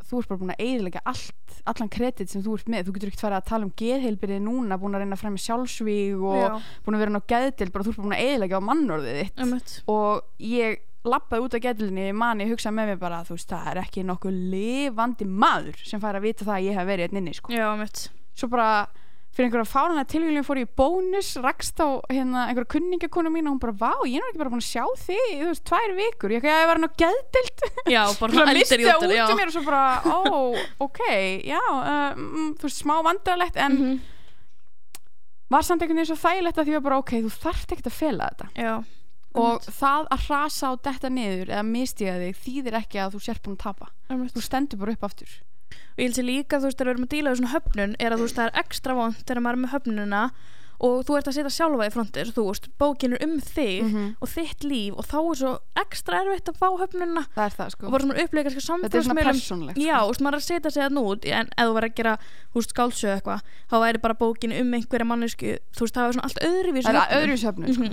þú 0.09 0.21
ert 0.21 0.31
bara 0.31 0.41
búin 0.43 0.55
að 0.55 0.63
eiginlega 0.65 1.03
allt 1.11 1.59
allan 1.71 1.91
kredit 1.93 2.31
sem 2.33 2.43
þú 2.45 2.57
ert 2.59 2.71
með, 2.73 2.87
þú 2.87 2.95
getur 2.97 3.11
ekkert 3.11 3.25
farið 3.25 3.39
að 3.41 3.51
tala 3.51 3.69
um 3.69 3.75
geðheilbriði 3.81 4.41
núna, 4.45 4.79
búin 4.81 4.97
að 4.97 5.05
reyna 5.05 5.17
að 5.17 5.23
fremja 5.25 5.45
sjálfsvíg 5.45 6.25
og 6.25 6.41
Já, 6.41 6.49
búin 6.85 6.97
að 6.99 7.05
vera 7.05 7.15
ná 7.15 7.21
geðdild 7.35 7.73
bara 7.75 7.87
þú 7.87 7.93
ert 7.95 8.01
bara 8.01 8.09
búin 8.09 8.17
að 8.17 8.25
eiginlega 8.25 8.61
á 8.61 8.69
mannorðið 8.69 9.21
þitt. 9.21 9.39
Einmitt. 9.45 9.77
og 9.89 10.49
ég 10.51 10.83
lappaði 11.05 11.45
út 11.45 11.55
af 11.59 11.65
geðdildinni 11.67 12.13
man 12.17 12.41
ég 12.41 12.53
hugsaði 12.55 12.77
með 12.79 12.91
mér 12.93 13.01
bara, 13.01 13.23
þú 13.29 13.35
veist, 13.37 13.51
það 13.51 13.71
er 13.73 13.81
ekki 13.83 14.05
nokkuð 14.09 14.39
lifandi 14.55 15.27
maður 15.29 15.81
sem 15.85 16.01
fær 16.01 16.17
að 16.21 16.25
vita 16.29 16.47
það 16.49 16.55
að 16.59 16.69
ég 16.69 16.79
hef 16.79 16.87
verið 16.89 17.09
einn 17.11 17.21
inni, 17.21 17.35
sko. 17.37 17.53
Svo 18.35 18.49
bara 18.51 18.69
fyrir 19.35 19.49
einhverja 19.49 19.66
fáranlega 19.66 20.07
tilvíljum 20.12 20.45
fór 20.47 20.61
ég 20.62 20.68
bónus 20.78 21.32
rakst 21.43 21.80
á 21.82 21.99
hérna 22.09 22.45
einhverja 22.49 22.70
kunningakonu 22.76 23.32
mín 23.35 23.49
og 23.51 23.57
hún 23.57 23.61
bara, 23.64 23.74
vá, 23.74 23.93
ég 24.07 24.16
er 24.16 24.22
nú 24.22 24.28
ekki 24.30 24.39
bara 24.45 24.53
búin 24.55 24.62
að 24.62 24.68
sjá 24.70 24.85
þig 25.05 25.24
þú 25.41 25.49
veist, 25.51 25.64
tvær 25.66 25.95
vikur, 25.99 26.35
ég 26.37 26.47
að 26.47 26.55
ég 26.62 26.68
var 26.70 26.78
hann 26.78 26.87
á 26.87 26.99
geðdild 27.03 27.64
Já, 27.91 28.03
bara 28.20 28.47
eldir 28.55 28.85
í 28.85 28.89
út 28.95 29.07
já. 29.11 29.24
um 29.26 29.39
mér 29.43 29.51
og 29.51 29.57
svo 29.57 29.64
bara, 29.66 29.85
ó, 30.07 30.18
ok 30.87 31.01
já, 31.51 31.61
mm, 32.14 32.51
þú 32.61 32.68
veist, 32.68 32.82
smá 32.85 32.95
vandralegt 33.07 33.57
en 33.59 33.74
Mhm. 33.74 34.01
var 35.51 35.62
samt 35.66 35.82
einhvern 35.82 35.99
veginn 36.01 36.09
svo 36.14 36.18
þægilegt 36.18 36.59
að 36.59 36.66
því 36.68 36.76
var 36.78 36.85
bara, 36.89 36.99
ok, 37.03 37.11
þú 37.26 37.32
þarft 37.43 37.72
ekkert 37.74 37.91
að 37.91 37.99
fela 37.99 38.28
þetta 38.30 38.47
Já. 38.59 38.74
og 39.35 39.66
það 39.66 40.07
að 40.14 40.22
hrasa 40.28 40.70
á 40.70 40.72
detta 40.87 41.11
niður 41.11 41.51
eða 41.53 41.64
mistiga 41.68 42.14
þig 42.22 42.39
þýðir 42.47 42.78
ekki 42.80 43.03
að 43.03 43.14
þú 43.16 43.20
sér 43.26 43.41
búin 43.45 43.59
að 43.59 43.62
tapa 43.66 43.91
Einmitt. 44.11 44.32
þú 44.35 44.43
stendur 44.47 44.78
bara 44.82 44.95
upp 44.97 45.05
aftur 45.11 45.35
og 45.75 45.99
ég 46.03 46.09
held 46.09 46.18
sér 46.18 46.29
líka 46.31 46.59
þú 46.61 46.68
veist 46.70 46.79
þegar 46.79 46.91
við 46.91 46.95
erum 46.97 47.07
að 47.09 47.14
díla 47.16 47.31
við 47.35 47.41
svona 47.43 47.55
höfnun 47.55 47.97
er 48.01 48.11
að 48.12 48.18
þú 48.18 48.27
veist 48.29 48.41
það 48.41 48.51
er 48.51 48.61
ekstra 48.64 48.99
vond 48.99 49.22
þegar 49.25 49.41
maður 49.47 49.59
er 49.59 49.64
með 49.66 49.75
höfnunina 49.79 50.25
og 50.85 51.05
þú 51.07 51.14
ert 51.16 51.29
að 51.31 51.37
setja 51.37 51.51
sjálfa 51.55 51.87
í 51.87 51.91
frontir 51.95 52.31
þú 52.35 52.43
veist, 52.49 52.64
bókin 52.83 53.12
er 53.14 53.22
um 53.25 53.37
þig 53.41 53.85
Mhm. 53.85 54.16
og 54.20 54.29
þitt 54.29 54.64
líf 54.66 54.97
og 54.99 55.07
þá 55.07 55.14
er 55.22 55.37
svo 55.39 55.53
ekstra 55.79 56.18
erfitt 56.25 56.49
að 56.51 56.59
fá 56.59 56.66
höfnunina 56.83 57.22
það 57.37 57.45
er 57.47 57.55
það 57.55 57.68
sko 57.70 57.87
og 57.87 57.93
bara 57.95 58.03
svona 58.05 58.25
upplega 58.25 58.51
kannski 58.51 58.83
þetta 58.83 58.99
er 58.99 59.07
svona 59.07 59.22
persónlegt 59.22 59.79
Já, 59.79 59.95
sko. 59.95 60.03
þú 60.03 60.11
veist, 60.11 60.25
maður 60.27 60.35
er 60.35 60.43
að 60.43 60.49
setja 60.51 60.70
sig 60.75 60.83
þann 60.83 60.99
út 61.05 61.25
en 61.31 61.47
ef 61.47 61.62
þú 61.64 61.72
verður 61.79 61.89
að 61.89 61.95
gera, 61.95 62.14
þú 62.51 62.59
veist, 62.59 62.75
skálsög 62.75 63.14
eitthvað 63.14 63.41
þá 63.70 63.77
væri 63.85 64.03
bara 64.03 64.14
bókin 64.18 64.53
um 64.61 64.75
einhverja 64.75 65.07
mannesku 65.07 65.49
þú 65.79 65.81
veist, 65.87 65.95
það 65.95 66.05
er 66.09 66.12
svona 66.18 66.27
allt 66.27 66.43
öðruvís 66.51 66.85
það 66.91 67.01
er 67.07 67.16
öðru 67.22 67.37
söfnu 67.39 67.75
sko. 67.79 67.87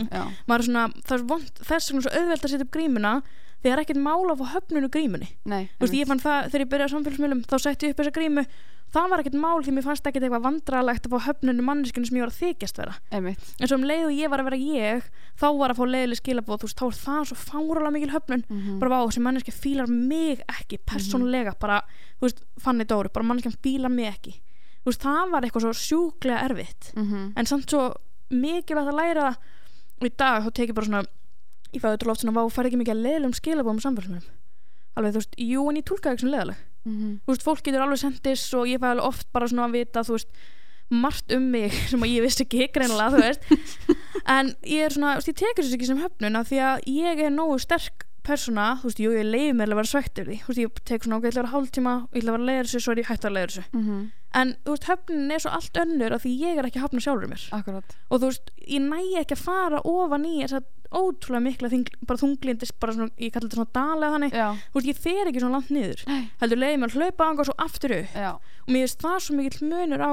Svona, 0.65 0.83
er 1.11 1.23
vond, 1.29 1.51
þess 1.61 1.91
vegna 1.93 2.01
svo 2.01 2.11
auðvelt 2.17 2.43
að 2.45 2.49
setja 2.49 2.65
upp 2.65 2.71
grímuna 2.75 3.13
það 3.61 3.71
er 3.75 3.81
ekkert 3.83 4.01
mála 4.01 4.35
fá 4.39 4.45
höfnunu 4.55 4.89
grímunni. 4.89 5.29
Nei, 5.45 5.69
veist, 5.79 5.93
ég 5.93 6.07
fann 6.09 6.19
það 6.19 6.49
þegar 6.51 6.65
ég 6.65 6.69
byrjaði 6.71 6.91
á 6.91 6.93
samfélagsmiðlum 6.95 7.41
þá 7.47 7.57
setti 7.61 7.85
ég 7.87 7.93
upp 7.95 8.01
þessa 8.01 8.15
grímu. 8.17 8.45
Það 8.91 9.05
var 9.07 9.21
ekkert 9.23 9.35
mál 9.39 9.61
því 9.63 9.71
mér 9.71 9.85
fannst 9.85 10.07
ekkert 10.09 10.25
eitthvað 10.27 10.43
vandralegt 10.43 11.05
að 11.07 11.13
fá 11.13 11.19
höfnunu 11.29 11.63
manneskinu 11.63 12.05
sem 12.09 12.17
ég 12.17 12.25
var 12.25 12.31
að 12.33 12.39
þykjast 12.41 12.77
vera. 12.81 12.95
Einmitt. 13.15 13.45
en 13.61 13.67
svo 13.71 13.77
um 13.77 13.85
leið 13.87 14.03
og 14.09 14.17
ég 14.17 14.29
var 14.33 14.41
að 14.41 14.49
vera 14.49 14.57
ég 14.59 15.05
þá 15.39 15.45
var 15.61 15.71
að 15.71 15.77
fá 15.79 15.85
leiðileg 15.87 16.19
skilabóð 16.19 16.59
þú 16.59 16.67
veist, 16.67 16.81
þá 16.81 16.85
er 16.89 16.97
það 16.99 17.21
svo 17.29 17.37
fáralega 17.39 17.93
mikil 17.95 18.11
höfnun. 18.11 18.43
Mhm. 18.49 18.79
bara 18.81 18.91
vá, 18.91 18.99
þessi 19.07 19.23
manneski 19.23 19.53
fílar 19.55 19.87
mig 19.87 20.43
ekki 20.59 20.77
persónulega, 20.83 21.55
bara, 21.57 21.79
þú 22.19 22.27
veist, 22.27 22.43
fanni 22.59 22.83
Dóri 22.83 23.13
bara 23.13 23.23
manneskjan 23.31 23.55
fílar 23.63 23.89
mig 23.95 24.11
ekki. 24.11 24.35
Veist, 24.83 24.99
það 25.07 25.31
var 25.31 25.41
eitthvað 25.47 25.61
svo 25.69 25.73
sjúklega 25.87 26.43
erfitt. 26.49 26.91
Mhm. 26.97 27.31
en 27.37 27.45
samt 27.45 27.69
svo 27.71 27.93
mikilvægt 28.29 28.91
að 28.91 28.99
læra 28.99 29.35
í 30.01 30.09
dag 30.17 30.43
þá 30.43 30.51
tekið 30.51 30.75
bara 30.75 30.85
svona 30.87 31.05
ég 31.73 31.81
fæði 31.81 31.95
þetta 31.97 32.07
loft 32.11 32.21
svona, 32.23 32.35
vá, 32.37 32.43
færði 32.51 32.71
ekki 32.71 32.81
mikið 32.81 32.95
að 32.95 33.03
leiðilegum 33.05 33.37
skilabóðum 33.39 33.81
samfélagsmiðlum. 33.85 34.37
Alveg, 34.97 35.13
þú 35.15 35.21
veist, 35.21 35.35
jú, 35.39 35.61
en 35.71 35.77
ég 35.79 35.85
túlkaði 35.87 36.13
ekki 36.17 36.25
svona 36.25 36.37
leiðileg 36.37 36.67
Mhm. 36.81 37.09
þú 37.21 37.29
veist, 37.29 37.43
fólk 37.45 37.61
getur 37.63 37.81
alveg 37.85 37.99
sendis 38.01 38.53
og 38.57 38.65
ég 38.65 38.79
fæði 38.81 38.91
alveg 38.95 39.05
oft 39.05 39.27
bara 39.31 39.45
svona 39.47 39.67
að 39.69 39.75
vita, 39.77 40.01
þú 40.01 40.15
veist 40.17 40.27
margt 40.91 41.31
um 41.31 41.43
mig 41.51 41.71
sem 41.91 41.99
ég 42.01 42.21
vissi 42.25 42.43
ekki 42.43 42.67
greinilega, 42.73 43.11
þú 43.13 43.21
veist. 43.21 43.41
En 44.27 44.55
ég 44.65 44.85
er 44.85 44.89
svona, 44.93 45.13
þú 45.15 45.21
veist, 45.21 45.29
ég 45.29 45.37
tekur 45.41 45.63
þessu 45.63 45.77
ekki 45.77 45.87
sem 45.91 46.01
höfnun 46.01 46.35
af 46.39 46.49
því 46.49 46.57
að 46.65 46.81
ég 46.89 47.21
er 47.25 47.29
nógu 47.31 47.59
sterk 47.61 48.07
persóna, 48.25 48.75
þú 48.81 48.89
veist, 48.89 48.99
jú, 49.01 49.11
ég 49.15 49.25
leiði 49.29 49.53
mér 49.57 49.71
að 49.71 49.79
vera 49.81 49.89
svegt 49.93 50.19
yfir 50.21 50.27
því, 50.29 50.39
þú 50.41 50.49
veist, 50.51 50.59
ég 50.61 50.81
tek 50.91 51.05
svona, 51.05 51.17
ok, 51.17 51.23
ég 51.25 51.31
ætla 51.31 51.41
að 51.41 51.45
vera 51.45 51.53
hálftíma 51.55 51.93
og 52.01 52.09
ég 52.13 52.21
ætla 52.21 52.29
að 52.29 52.35
vera 52.37 52.43
að 52.43 52.49
leiða 52.51 52.65
þessu, 52.67 52.81
svo 52.81 52.91
er 52.91 53.01
ég 53.01 53.09
hægt 53.09 53.25
að 53.25 53.33
leiða 53.37 53.47
þessu 53.49 53.63
Mhm. 53.73 54.11
en, 54.41 54.55
þú 54.65 54.71
veist, 54.75 54.89
höfnunin 54.91 55.31
er 55.31 55.39
svo 55.45 55.51
allt 55.57 55.79
önnur 55.85 56.13
af 56.17 56.21
því 56.25 56.31
ég 56.41 56.57
er 56.57 56.65
ekki 56.69 56.77
að 56.81 56.85
hafna 56.85 57.01
sjálfur 57.01 57.29
mér. 57.31 57.43
Akkurat. 57.51 57.95
Og 58.11 58.19
þú 58.21 58.25
veist, 58.29 58.51
ég 58.67 58.81
næ 58.81 58.99
ekki 59.21 59.35
að 59.37 59.45
fara 59.45 59.81
ofan 59.85 60.25
í 60.25 60.35
þess 60.43 60.53
að 60.59 60.65
ótrúlega 60.91 61.43
mikla 61.45 61.69
þing, 61.71 61.87
bara 62.07 62.19
þunglindis, 62.19 62.73
bara 62.81 62.95
svona, 62.97 63.13
ég 63.21 63.31
kalli 63.31 63.47
þetta 63.47 63.59
svona 63.61 63.75
dalega 63.77 64.11
þannig, 64.17 64.35
Já, 64.35 64.47
þú 64.73 64.79
veist, 64.79 64.89
ég 64.91 64.99
fer 65.05 65.29
ekki 65.31 65.43
svona 65.43 65.57
langt 65.59 65.71
niður. 65.71 66.03
Nei. 66.07 66.21
heldur 66.41 66.61
leiði 66.61 66.81
mér 66.81 66.91
að 66.91 66.99
hlaupa 66.99 67.29
anga 67.29 67.43
og 67.45 67.49
svo 67.49 67.55
aftur 67.63 67.95
upp. 68.01 68.13
Já, 68.17 68.31
og 68.35 68.69
mér 68.75 68.85
finnst 68.85 69.01
það 69.05 69.17
svo 69.25 69.37
mikill 69.39 69.71
munur 69.71 70.03
á 70.03 70.11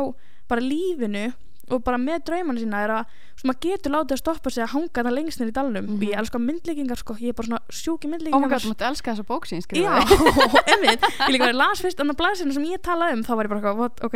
bara 0.49 0.65
lífinu 0.65 1.27
og 1.69 1.83
bara 1.85 1.99
með 2.01 2.23
draumana 2.25 2.61
sína 2.63 2.79
er 2.81 2.93
að 2.95 3.17
svo 3.37 3.49
maður 3.51 3.61
getur 3.67 3.93
látið 3.93 4.15
að 4.15 4.21
stoppa 4.23 4.53
sig 4.55 4.63
að 4.65 4.71
hanga 4.73 5.03
það 5.05 5.17
lengst 5.19 5.41
niður 5.43 5.51
í 5.51 5.57
dalnum. 5.59 5.85
Mhm. 5.85 5.97
og 5.99 6.07
ég 6.07 6.21
elska 6.23 6.41
myndlíkingar 6.41 7.01
sko, 7.03 7.17
ég 7.21 7.29
er 7.29 7.37
bara 7.37 7.49
svona 7.51 7.61
sjúki 7.69 8.07
oh 8.07 8.09
my 8.09 8.17
myndlíkingar. 8.17 8.49
god, 8.49 8.65
þú 8.65 8.73
mátt 8.73 8.87
elska 8.89 9.13
þessa 9.13 9.27
bók 9.29 9.45
sín 9.51 9.61
Já, 9.77 9.93
einmitt, 10.73 11.05
ég 11.05 11.35
líka 11.35 11.45
verið 11.51 11.61
las 11.61 11.83
fyrst 11.85 12.01
annar 12.01 12.17
blæsinu 12.17 12.57
sem 12.57 12.65
ég 12.65 12.81
talaði 12.81 13.19
um, 13.19 13.25
þá 13.27 13.33
var 13.37 13.45
ég 13.45 13.53
bara 13.53 13.61
eitthvað, 13.61 13.77
what, 13.77 14.01
ok, 14.01 14.15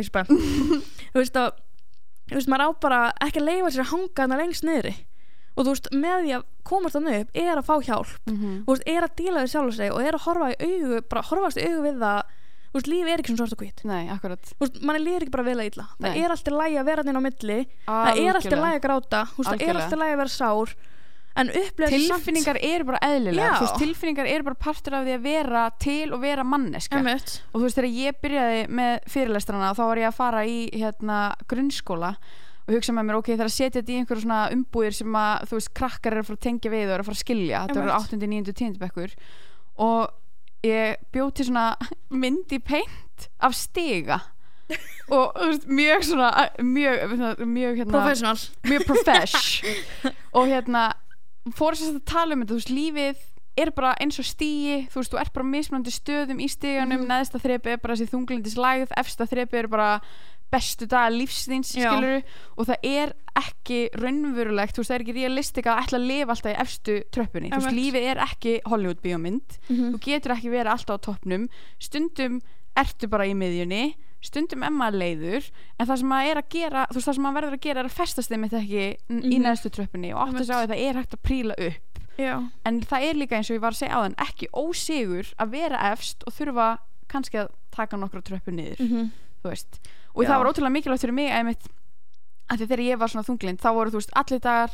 ég 0.00 0.08
spennt. 0.08 0.32
Þú 1.12 1.20
veist 1.20 1.36
að 1.36 1.52
þú 2.30 2.38
veist, 2.38 2.48
maður 2.48 2.64
á 2.64 2.68
bara 2.80 3.00
ekki 3.20 3.42
að 3.42 3.48
leifa 3.50 3.70
sér 3.74 3.84
að 3.84 3.92
hanga 3.92 4.16
þarna 4.16 4.40
lengst 4.40 4.64
niðri 4.64 4.94
og 5.54 5.64
þú 5.64 5.70
veist, 5.74 5.90
með 5.92 6.16
því 6.24 6.32
að 6.38 6.46
komast 6.64 6.96
þannig 6.98 7.20
upp 7.24 7.36
er 7.44 7.58
að 7.60 7.66
fá 7.68 7.74
hjálp. 7.88 8.14
Mhm. 8.26 8.54
þú 8.64 8.72
veist, 8.74 8.88
er 8.94 9.02
að 9.06 9.14
díla 9.20 9.42
við 9.44 9.52
sjálf 9.54 9.74
sig 9.76 9.92
og 9.92 10.00
er 10.02 10.14
að 10.18 10.24
horfa 10.26 10.48
í 10.50 10.56
augu, 10.70 11.02
bara 11.08 11.22
horfast 11.22 11.56
í 11.60 11.66
augu 11.68 11.82
við 11.88 12.00
það. 12.02 12.22
Þú 12.74 12.78
veist, 12.80 12.88
lífi 12.90 13.12
er 13.12 13.20
ekki 13.22 13.30
svona 13.30 13.38
svart 13.44 13.52
og 13.54 13.60
hvít 13.62 13.84
Nei, 13.86 14.08
akkurat. 14.10 14.48
Þú 14.50 14.64
veist, 14.64 14.80
manni 14.82 15.04
líður 15.04 15.22
ekki 15.22 15.30
bara 15.36 15.44
vel 15.46 15.60
að 15.62 15.68
illa. 15.70 15.84
Það 15.94 16.08
Nei. 16.10 16.22
er 16.24 16.30
alltaf 16.34 16.54
lægi 16.58 16.78
að 16.80 16.88
vera 16.90 17.04
þinn 17.06 17.14
á 17.14 17.22
milli. 17.22 17.58
Það 17.86 18.18
er 18.24 18.34
alltaf 18.40 18.60
lægi 18.64 18.74
að 18.80 18.84
gráta. 18.88 19.20
Veist, 19.30 19.36
það 19.38 19.54
er 19.54 19.54
Algjörlega. 19.54 19.84
alltaf 19.84 19.98
lægi 20.02 20.14
að 20.16 20.20
vera 20.24 20.34
sár. 20.34 20.74
Tilfinningar 21.34 22.58
eru 22.62 22.84
bara 22.86 23.00
eðlilega 23.02 23.58
veist, 23.58 23.78
tilfinningar 23.80 24.28
eru 24.30 24.46
bara 24.46 24.58
partur 24.60 24.94
af 25.00 25.06
því 25.06 25.14
að 25.16 25.24
vera 25.24 25.62
til 25.82 26.12
og 26.14 26.20
vera 26.22 26.44
manneska 26.46 27.00
Emmett, 27.00 27.40
og 27.50 27.58
þú 27.58 27.64
veist 27.66 27.78
þegar 27.80 27.96
ég 27.98 28.18
byrjaði 28.22 28.60
með 28.70 28.92
fyrirlestrana 29.10 29.72
þá 29.74 29.82
var 29.82 30.02
ég 30.04 30.10
að 30.12 30.18
fara 30.20 30.44
í 30.46 30.58
hérna, 30.78 31.18
grunnskóla 31.50 32.12
og 32.66 32.74
hugsa 32.74 32.92
með 32.96 33.04
mér 33.10 33.18
ok, 33.20 33.26
það 33.34 33.40
er 33.44 33.50
að 33.50 33.54
setja 33.54 33.80
þetta 33.82 33.92
í 33.92 33.96
einhverju 34.00 34.22
svona 34.24 34.42
umbúðir 34.54 34.94
sem 34.96 35.16
að 35.20 35.46
þú 35.50 35.58
veist, 35.58 35.72
krakkar 35.76 36.12
eru 36.16 36.22
að 36.24 36.28
fara 36.30 36.38
að 36.38 36.44
tengja 36.46 36.70
við 36.72 36.84
og 36.88 36.94
eru 36.94 37.02
að 37.04 37.08
fara 37.10 37.18
að 37.18 37.24
skilja, 37.24 37.62
þetta 37.68 37.80
Einmitt. 37.80 38.14
8. 38.14 38.28
9. 38.34 38.54
10. 38.60 38.78
bekkur 38.80 39.16
og 39.84 40.64
ég 40.64 40.96
bjóð 41.12 41.32
til 41.36 41.46
svona 41.50 41.66
mynd 42.24 42.54
í 42.56 42.60
paint 42.64 43.28
af 43.44 43.52
stiga 43.58 44.20
og 45.12 45.34
þú 45.36 45.50
veist, 45.50 45.66
mjög 45.68 46.04
svona 46.08 46.30
mjög, 46.64 47.14
mjög 47.44 47.78
hérna 47.82 47.92
professional 47.92 48.38
mjög 48.64 48.86
profesh 48.88 49.64
og 50.36 50.48
hérna 50.48 50.86
fór 51.52 51.76
þess 51.76 51.90
að 51.98 52.04
tala 52.08 52.32
um 52.32 52.40
þetta, 52.46 52.54
þú 52.54 52.60
veist, 52.62 52.72
lífið 52.72 53.30
er 53.60 53.70
bara 53.76 53.92
eins 54.02 54.16
og 54.18 54.24
stíi, 54.26 54.78
þú 54.90 54.98
veist, 55.02 55.12
þú 55.12 55.18
ert 55.20 55.34
bara 55.36 55.46
mismunandi 55.46 55.92
stöðum 55.94 56.40
í 56.42 56.48
stíganum, 56.50 57.04
Mhm. 57.04 57.10
neðsta 57.12 57.38
þrepi 57.38 57.74
er 57.76 57.82
bara 57.84 57.94
þessi 57.94 58.08
þunglindis 58.10 58.56
lægð, 58.58 58.94
efsta 58.98 59.28
þrepi 59.30 59.60
er 59.60 59.68
bara 59.70 59.90
bestu 60.54 60.86
Já. 61.74 61.90
skilur 61.90 62.22
og 62.56 62.68
það 62.70 62.88
er 62.90 63.12
ekki 63.34 63.78
raunverulegt, 63.98 64.76
þú 64.76 64.82
veist, 64.84 64.90
það 64.92 64.96
er 65.00 65.04
ekki 65.04 65.16
realistika 65.18 65.74
að 65.74 65.82
ætla 65.84 65.98
að 66.00 66.06
lifa 66.10 66.34
alltaf 66.36 66.52
í 66.52 66.60
efstu 66.64 66.96
tröppunni, 67.14 67.50
veist, 67.66 67.78
lífið 67.80 68.08
er 68.14 68.22
ekki 68.28 68.52
Hollywood 68.70 69.00
bíómynd, 69.02 69.58
Mhm. 69.68 69.92
þú 69.94 70.00
getur 70.06 70.34
ekki 70.36 70.50
verið 70.54 70.70
alltaf 70.74 70.96
á 70.96 71.04
toppnum, 71.08 71.48
stundum 71.82 72.40
ertu 72.76 73.08
bara 73.10 73.26
í 73.26 73.34
miðjunni 73.34 73.94
stundum 74.24 74.62
maður 74.72 74.96
leiður 75.02 75.50
en 75.78 75.86
það 75.86 75.98
sem 76.00 76.08
maður 76.08 76.30
er 76.30 76.38
að 76.40 76.48
gera 76.54 76.86
þú 76.88 76.94
veist 76.96 77.08
það 77.08 77.14
sem 77.18 77.24
maður 77.26 77.36
verður 77.42 77.56
að 77.58 77.60
gera 77.66 77.80
er 77.82 77.88
að 77.90 77.96
festast 77.98 78.30
þeim 78.32 78.44
þetta 78.48 78.60
ekki 78.64 78.84
n- 79.10 79.22
í 79.22 79.36
Mhm. 79.36 79.42
neðstu 79.44 79.70
tröppunni 79.70 80.12
og 80.14 80.20
átt 80.28 80.40
að 80.40 80.46
sjá 80.48 80.56
að 80.64 80.70
það 80.72 80.80
er 80.88 80.94
hægt 80.94 81.14
að 81.14 81.22
príla 81.28 81.54
upp. 81.58 81.98
Já, 82.18 82.50
en 82.64 82.80
það 82.80 83.02
er 83.10 83.14
líka 83.20 83.36
eins 83.36 83.50
og 83.50 83.56
ég 83.58 83.60
var 83.60 83.72
að 83.72 83.82
segja 83.82 83.94
áðan 83.98 84.14
ekki 84.16 84.46
ósigur 84.54 85.34
að 85.38 85.50
vera 85.50 85.78
efst 85.92 86.24
og 86.26 86.32
þurfa 86.32 86.78
kannski 87.08 87.36
að 87.42 87.48
taka 87.70 87.96
nokkra 87.96 88.22
tröppu 88.22 88.50
niður 88.54 88.80
mhm, 88.80 89.10
þú 89.44 89.50
veist 89.50 89.78
og 90.14 90.22
Já. 90.24 90.28
það 90.30 90.38
var 90.38 90.52
ótrúlega 90.52 90.76
mikilvægt 90.78 91.04
fyrir 91.06 91.14
mig 91.20 91.30
einmitt, 91.34 91.68
að 92.50 92.58
því 92.60 92.66
þegar 92.70 92.84
ég 92.88 92.98
var 92.98 93.08
svona 93.08 93.26
þunglind 93.28 93.58
þá 93.62 93.70
voru 93.74 93.90
þú 93.90 94.00
veist 94.02 94.12
allir 94.16 94.40
dagar 94.40 94.70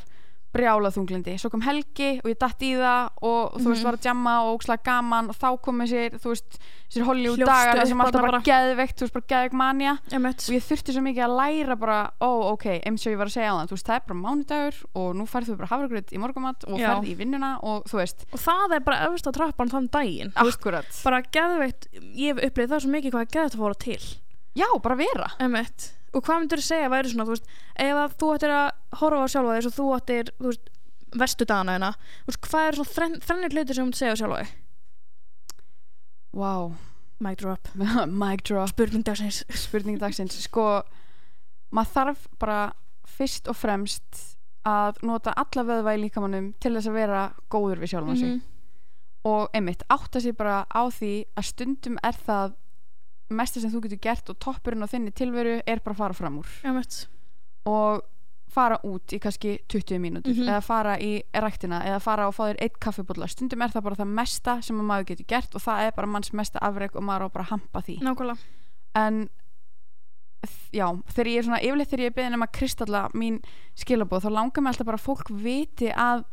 brjálað 0.50 0.96
þunglindi. 0.96 1.36
Svo 1.38 1.46
kom 1.52 1.60
helgi 1.62 2.18
og 2.24 2.26
ég 2.26 2.38
datt 2.40 2.58
í 2.66 2.72
það 2.74 3.10
og 3.22 3.52
þú 3.62 3.68
veist 3.70 3.80
Mhm. 3.80 3.86
var 3.86 3.94
að 3.94 4.06
jamma 4.08 4.32
og 4.42 4.58
ókslega 4.58 4.82
gaman 4.82 5.28
og 5.30 5.36
þá 5.38 5.48
komið 5.62 5.86
sér 5.92 6.10
þú 6.18 6.32
veist 6.32 6.56
sér 6.90 7.04
Hollywood 7.06 7.38
dagar 7.46 7.78
upp 7.78 7.86
sem 7.86 8.00
alltaf 8.00 8.20
bara 8.26 8.40
geðveikt 8.42 8.96
þú 8.98 9.00
veist 9.06 9.14
bara 9.14 9.28
geðveik 9.30 9.52
manja 9.54 9.92
og 10.10 10.50
ég 10.50 10.64
þurfti 10.66 10.90
svo 10.96 11.02
mikið 11.06 11.22
að 11.22 11.36
læra 11.38 11.76
bara 11.78 12.10
ó 12.20 12.50
ok, 12.50 12.66
eins 12.82 13.06
og 13.06 13.12
ég 13.14 13.18
var 13.22 13.26
að 13.30 13.36
segja 13.36 13.52
á 13.54 13.58
það 13.62 13.68
þú 13.70 13.76
veist 13.78 13.86
það 13.86 13.94
er 13.94 14.02
bara 14.08 14.18
mánudagur 14.24 14.74
og 14.94 15.14
nú 15.14 15.24
færð 15.30 15.46
þú 15.46 15.56
bara 15.56 15.70
hafragröð 15.70 16.10
í 16.10 16.18
morgumat 16.18 16.64
og 16.66 16.78
ferð 16.82 17.06
í 17.06 17.14
vinnuna 17.14 17.52
og 17.62 17.84
þú 17.86 17.96
veist. 18.02 18.26
Og 18.34 18.40
það 18.42 18.74
er 18.74 18.80
bara 18.80 19.06
öfust 19.06 19.30
á 19.30 19.32
trappan 19.38 19.70
þann 19.70 19.88
daginn 19.88 20.32
akkurat. 20.34 20.90
Bara 21.04 21.22
geðveikt, 21.22 21.86
ég 21.94 22.34
hef 22.34 22.42
upplifið 22.50 22.74
það 22.74 22.82
svo 22.82 22.90
mikið 22.90 23.14
hvað 23.14 23.30
já, 24.56 24.66
bara 24.82 24.96
vera. 24.98 25.30
Emmett, 25.40 25.90
og 26.14 26.24
hvað 26.26 26.42
myndur 26.42 26.60
þú 26.62 26.66
segja 26.66 26.90
væri 26.92 27.12
svona, 27.12 27.26
þú 27.28 27.36
veist, 27.36 27.50
ef 27.76 28.00
að 28.02 28.16
þú 28.20 28.30
ættir 28.34 28.54
að 28.56 28.68
horfa 29.00 29.24
á 29.24 29.32
sjálfa 29.34 29.56
þess 29.56 29.70
og 29.70 29.76
þú 29.78 29.88
ættir, 29.96 30.32
þú 30.40 30.50
veist, 30.50 30.70
vestu 31.20 31.46
dagana 31.46 31.74
hérna 31.76 31.92
Þú 31.98 32.30
veist, 32.30 32.40
hvað 32.48 32.66
er 32.68 32.78
svona 32.78 32.94
þrenn, 32.94 33.16
þrennir 33.26 33.54
hluti 33.56 33.74
sem 33.74 33.82
þú 33.82 33.86
myndi 33.88 34.00
segja 34.00 34.14
á 34.14 34.38
þig? 34.40 34.56
wow, 36.32 36.72
Mic 37.20 37.38
drop, 37.38 37.68
mic 38.22 38.42
drop. 38.44 38.68
Spurning 38.70 39.04
dagsins. 39.04 39.42
Spurning 39.52 39.98
dagsins. 40.00 40.38
Sko, 40.46 40.82
maður 41.74 41.90
þarf 41.92 42.22
bara 42.40 42.60
fyrst 43.04 43.50
og 43.50 43.58
fremst 43.58 44.22
að 44.64 45.02
nota 45.04 45.34
alla 45.36 45.64
vöðva 45.68 45.94
í 45.96 46.00
líkamannum 46.04 46.52
til 46.60 46.72
þess 46.76 46.88
að 46.88 46.96
vera 46.96 47.24
góður 47.52 47.82
við 47.82 47.92
sjálfan 47.94 48.16
sig. 48.20 48.30
Mhm. 48.30 48.46
og 49.24 49.50
einmitt 49.52 49.82
átta 49.92 50.20
sig 50.20 50.32
bara 50.32 50.64
á 50.72 50.88
því 50.88 51.26
að 51.36 51.44
stundum 51.44 51.98
er 52.02 52.16
það 52.16 52.54
mesta 53.30 53.60
sem 53.60 53.70
þú 53.70 53.82
getur 53.86 54.00
gert 54.02 54.30
og 54.32 54.38
toppurinn 54.42 54.82
á 54.82 54.88
þinni 54.90 55.12
tilveru 55.14 55.60
er 55.66 55.80
bara 55.84 55.94
að 55.94 56.00
fara 56.02 56.14
fram 56.14 56.38
úr. 56.42 56.46
Mitt. 56.74 57.06
Og 57.66 58.02
fara 58.50 58.78
út 58.82 59.12
í 59.14 59.20
kannski 59.22 59.58
20 59.70 60.00
mínútur 60.02 60.34
Mhm. 60.34 60.48
eða 60.48 60.62
fara 60.62 60.96
í 60.98 61.22
ræktina 61.32 61.84
eða 61.86 62.00
fara 62.02 62.26
og 62.26 62.34
fá 62.34 62.50
þér 62.50 62.56
eitt 62.60 62.80
kaffibólla 62.80 63.28
stundum 63.30 63.62
er 63.62 63.68
það 63.70 63.82
bara 63.84 63.94
það 63.94 64.08
mesta 64.14 64.60
sem 64.62 64.76
að 64.80 64.88
maður 64.90 65.06
getur 65.06 65.26
gert 65.28 65.54
og 65.54 65.62
það 65.62 65.86
er 65.86 65.92
bara 65.92 66.06
manns 66.08 66.32
mesta 66.32 66.58
afreg 66.60 66.96
og 66.96 67.02
maður 67.02 67.28
á 67.30 67.32
bara 67.32 67.44
að 67.44 67.50
hampa 67.50 67.80
því. 67.86 67.98
Nákvæmlega. 68.02 68.38
En 68.96 69.28
já, 70.72 70.86
þegar 71.12 71.28
ég 71.30 71.38
er 71.38 71.46
svona 71.46 71.60
yfirleitt 71.62 71.90
þegar 71.92 72.04
ég 72.04 72.10
er 72.10 72.16
beðin 72.18 72.34
um 72.38 72.42
að 72.46 72.52
kristalla 72.58 73.02
mín 73.14 73.40
skilabóð 73.78 74.24
þá 74.24 74.30
langar 74.34 74.62
mig 74.64 74.72
alltaf 74.72 74.86
bara 74.88 74.98
að 74.98 75.06
fólk 75.06 75.30
viti 75.30 75.90
að 75.92 76.24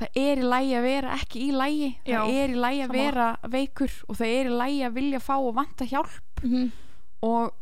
það 0.00 0.08
er 0.26 0.38
í 0.42 0.46
lægi 0.52 0.72
að 0.78 0.82
vera 0.88 1.12
ekki 1.20 1.42
í 1.48 1.50
lægi 1.54 1.90
Já, 2.04 2.20
það 2.24 2.38
er 2.42 2.48
í 2.48 2.60
lægi 2.64 2.80
að 2.82 2.88
sammála. 2.88 3.02
vera 3.04 3.26
veikur 3.54 3.92
og 4.08 4.16
það 4.18 4.32
er 4.38 4.46
í 4.50 4.56
lægi 4.62 4.80
að 4.88 4.96
vilja 4.98 5.20
fá 5.22 5.34
og 5.38 5.54
vanta 5.54 5.84
hjálp. 5.84 6.42
Mm 6.42 6.72
og 7.24 7.52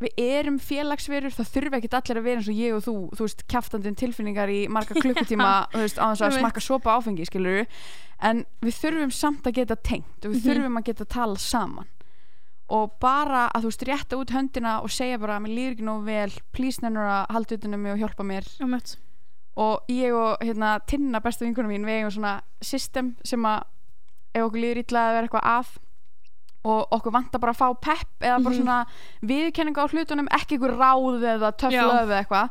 við 0.00 0.12
erum 0.22 0.56
félagsverur 0.62 1.34
það 1.34 1.48
þurfi 1.52 1.76
ekkert 1.80 1.94
allir 1.98 2.18
að 2.20 2.26
vera 2.28 2.38
eins 2.40 2.48
og 2.48 2.54
ég 2.56 2.72
og 2.76 2.82
þú 2.86 2.92
þú 3.18 3.24
veist, 3.26 3.42
kjaftandinn 3.50 3.96
tilfinningar 3.98 4.48
í 4.48 4.60
marga 4.70 4.94
klukkutíma 5.02 5.48
þú 5.74 5.82
veist, 5.82 5.98
á 5.98 6.06
þess 6.14 6.22
að 6.22 6.30
veit. 6.32 6.38
smakka 6.40 6.60
sopa 6.64 6.94
áfengi 6.96 7.26
skilur 7.28 7.66
en 8.22 8.44
við 8.64 8.78
þurfum 8.78 9.12
samt 9.12 9.44
að 9.50 9.58
geta 9.58 9.76
tengt 9.76 10.24
og 10.24 10.30
við 10.32 10.38
Mhm. 10.38 10.46
þurfum 10.46 10.78
að 10.80 10.84
geta 10.88 11.04
tala 11.04 11.36
saman. 11.36 11.90
Og 12.70 12.90
bara 13.00 13.50
að 13.52 13.62
þú 13.66 13.68
veist 13.72 13.84
rétta 13.90 14.16
út 14.22 14.30
höndina 14.32 14.72
og 14.82 14.90
segja 14.90 15.18
bara 15.18 15.38
mér 15.40 15.52
líður 15.56 15.74
ekki 15.76 15.84
nógu 15.90 16.04
vel, 16.04 16.32
please 16.52 16.80
nennur 16.80 17.04
að 17.08 17.26
halda 17.34 17.54
utanum 17.58 17.82
mig 17.82 17.92
og 17.92 17.98
hjálpa 17.98 18.24
mér. 18.24 18.44
Já, 18.60 18.66
mitt 18.68 18.96
og 19.58 19.90
ég 19.90 20.14
og 20.14 20.38
hérna 20.44 20.76
Tinna 20.86 21.20
besta 21.20 21.44
vinkunum 21.44 21.70
mín, 21.72 21.84
við 21.86 21.98
eigum 22.00 22.14
svona 22.14 22.36
system 22.62 23.16
sem 23.26 23.42
að 23.48 23.62
ef 24.34 24.42
okkur 24.46 24.60
líður 24.62 24.82
illa 24.84 25.04
að 25.08 25.14
vera 25.16 25.26
eitthvað 25.28 25.48
að 25.58 25.76
og 26.68 26.92
okkur 26.98 27.14
vantar 27.14 27.40
bara 27.40 27.52
að 27.54 27.60
fá 27.62 27.68
pepp 27.80 28.20
eða 28.26 28.42
bara 28.44 28.54
Mhm. 28.54 28.58
svona 28.58 28.86
viðurkenningu 29.22 29.78
á 29.82 29.86
hlutunum 29.88 30.28
ekki 30.34 30.58
ykkur 30.58 30.74
ráð 30.76 31.22
eða 31.22 31.52
löf 31.70 32.08
eða 32.10 32.18
eitthvað 32.24 32.50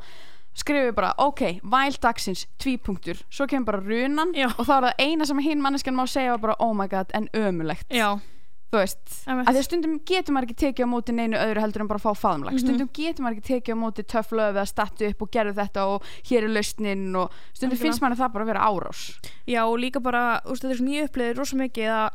skrifum 0.58 0.88
við 0.89 0.95
bara, 0.95 1.14
ok, 1.22 1.41
væl 1.64 1.97
dagsins 2.01 2.47
tvípunktur, 2.58 3.20
svo 3.30 3.45
kemur 3.47 3.66
bara 3.66 3.80
runan 3.84 4.32
Já. 4.34 4.47
og 4.58 4.66
þá 4.66 4.72
er 4.78 4.84
það 4.88 4.93
eina 5.05 5.26
sem 5.26 5.38
hinn 5.39 5.62
manneskjan 5.62 5.93
má 5.95 6.08
segja 6.10 6.38
bara, 6.41 6.55
oh 6.60 6.74
my 6.74 6.88
god, 6.88 7.12
en 7.14 7.28
ömulegt 7.34 7.86
Já, 7.93 8.20
þú 8.68 8.80
veist, 8.82 8.99
að 9.32 9.47
því 9.47 9.53
að 9.61 9.63
stundum 9.63 9.93
getur 10.03 10.34
maður 10.36 10.47
ekki 10.49 10.57
tekið 10.65 10.84
á 10.84 10.89
móti 10.91 11.13
neinu 11.15 11.38
öðru 11.39 11.61
heldur 11.63 11.82
en 11.86 11.88
bara 11.88 11.99
að 12.01 12.03
fá 12.03 12.13
faðumlag 12.20 12.51
Mhm. 12.53 12.59
stundum 12.65 12.89
getur 12.93 13.24
maður 13.24 13.38
ekki 13.38 13.47
tekið 13.53 13.74
á 13.74 13.84
móti 13.84 14.03
töff 14.03 14.32
löf 14.36 14.51
eða 14.55 14.68
stattu 14.68 15.07
upp 15.07 15.22
og 15.22 15.32
gerðu 15.32 15.53
þetta 15.55 15.86
og 15.88 16.03
hér 16.28 16.43
er 16.43 16.51
lausnin 16.51 17.15
og 17.15 17.32
stundum 17.53 17.78
Algjörlega. 17.78 17.84
finnst 17.88 18.01
maður 18.03 18.20
það 18.20 18.34
bara 18.34 18.43
að 18.43 18.51
vera 18.51 18.68
árás. 18.68 19.01
Já 19.47 19.61
og 19.63 19.80
líka 19.80 19.99
bara 20.03 20.41
þú 20.43 20.49
veist, 20.51 20.63
þetta 20.63 20.72
er 20.76 20.82
svona 20.82 20.97
ég 20.97 21.07
upplifið 21.07 21.38
rosa 21.38 21.55
mikið 21.55 21.88
að 21.95 22.09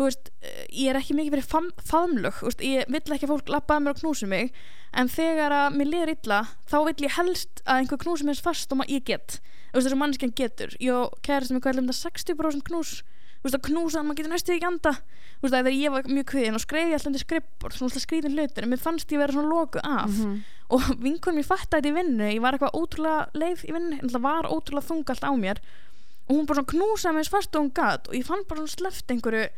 þú 0.00 0.04
veist, 0.06 0.30
ég 0.72 0.88
er 0.88 0.96
ekki 0.96 1.12
mikið 1.18 1.30
fyrir 1.34 1.44
fam, 1.50 1.66
faðmlög, 1.84 2.34
þú 2.40 2.46
veist, 2.48 2.60
ég 2.64 2.86
vill 2.88 3.12
ekki 3.16 3.26
að 3.26 3.32
fólk 3.34 3.48
lappa 3.52 3.74
að 3.76 3.82
mér 3.84 3.90
og 3.90 3.98
knúsi 4.00 4.26
mig, 4.30 4.52
en 4.94 5.08
þegar 5.08 5.52
að 5.52 5.74
mér 5.76 5.90
liður 5.90 6.12
illa, 6.14 6.38
þá 6.70 6.76
vill 6.86 7.04
ég 7.04 7.16
helst 7.18 7.60
að 7.66 7.82
einhver 7.82 7.98
knúsi 8.00 8.24
mér 8.24 8.40
fast 8.40 8.72
og 8.72 8.86
ég 8.88 9.04
get. 9.04 9.40
Þú 9.70 9.76
veist, 9.76 9.86
þessu 9.90 9.98
manneskjan 10.00 10.32
getur, 10.34 10.70
ég 10.80 10.94
og 10.94 11.18
kærasti 11.20 11.52
mig 11.52 11.66
er 11.66 11.74
þetta 11.82 11.98
60% 12.00 12.62
knús 12.64 13.02
veist, 13.44 13.56
að 13.56 13.64
knúsa 13.68 13.98
hann, 13.98 14.06
maður 14.08 14.16
getur 14.20 14.32
næstu 14.34 14.52
ekki 14.56 14.66
anda 14.68 14.92
þú 14.92 15.42
veist, 15.46 15.54
að 15.54 15.60
þegar 15.60 15.76
ég 15.80 15.90
var 15.94 16.02
mjög 16.10 16.26
kviðin 16.32 16.54
og 16.58 16.64
skreiði 16.64 16.92
alltaf 16.96 17.06
undir 17.10 17.24
skrippbord, 17.24 17.72
svona 17.72 17.88
alltaf 17.90 18.04
skrýðin 18.06 18.34
hlutir 18.36 18.62
en 18.66 18.70
mér 18.74 18.82
fannst 18.84 19.12
ég 19.14 19.18
vera 19.22 19.32
svona 19.32 19.48
loku 19.54 19.78
af 19.82 20.10
Mhm. 20.10 20.42
og 20.70 20.80
vinkunum 21.04 21.40
ég 21.40 21.46
fattaði 21.48 21.80
þetta 21.80 21.90
í 21.90 21.96
vinnu 21.98 22.28
ég 22.34 22.40
var 22.44 22.52
eitthvað 22.58 22.76
ótrúlega 22.76 23.30
leið 23.34 23.64
í 23.64 23.72
vinnu 23.72 23.98
en 24.02 24.08
það 24.12 24.20
var 24.28 24.44
ótrúlega 24.50 24.88
þung 24.90 25.04
allt 25.10 25.24
á 25.24 25.32
mér 25.34 25.58
og 26.28 26.36
hún 26.36 26.46
bara 26.46 26.60
svona 26.62 26.72
knúsaði 26.74 27.16
mér 27.16 27.28
fast 27.32 27.56
og 27.56 27.62
hún 27.64 27.72
gat 27.74 28.08
og 28.08 28.14
ég 28.14 28.24
fann 28.28 28.44
bara 28.48 28.60
svona 28.60 28.76
sleft 28.76 29.10
einhverju 29.10 29.48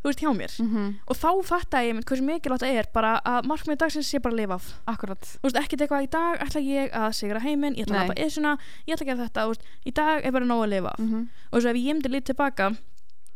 þú 0.00 0.08
veist 0.08 0.20
hjá 0.22 0.30
mér 0.32 0.52
Mhm. 0.60 0.84
og 1.08 1.16
þá 1.16 1.30
fattaði 1.44 1.90
ég 1.90 2.04
hversu 2.08 2.24
mikilvægt 2.24 2.62
það 2.64 2.76
er 2.78 2.86
bara 2.94 3.20
að 3.24 3.44
markmið 3.50 3.76
dagsins 3.82 4.08
sé 4.08 4.18
bara 4.22 4.32
að 4.32 4.40
lifa 4.40 4.54
af 4.54 4.96
þú 5.00 5.42
veist 5.44 5.58
ekkert 5.60 5.80
eitthvað 5.84 6.04
í 6.06 6.10
dag 6.10 6.38
ætla 6.40 6.60
ég 6.64 6.92
að 6.92 7.10
sigra 7.18 7.40
heiminn 7.40 7.74
ég 7.76 7.84
ætla 7.84 7.96
Nei. 7.98 8.04
að 8.04 8.08
lafa 8.08 8.24
esuna 8.26 8.52
ég 8.86 8.94
ætla 8.94 9.04
að 9.04 9.10
gera 9.10 9.26
þetta 9.28 9.46
veist, 9.48 9.62
í 9.84 9.92
dag 9.92 10.24
er 10.24 10.30
bara 10.32 10.44
nóg 10.46 10.62
að 10.64 10.70
lifa 10.72 10.88
af 10.94 10.98
Mhm. 11.00 11.28
og 11.52 11.60
svo 11.60 11.68
ef 11.68 11.76
ég 11.76 11.92
myndi 11.94 12.08
lítið 12.08 12.24
tilbaka 12.32 12.76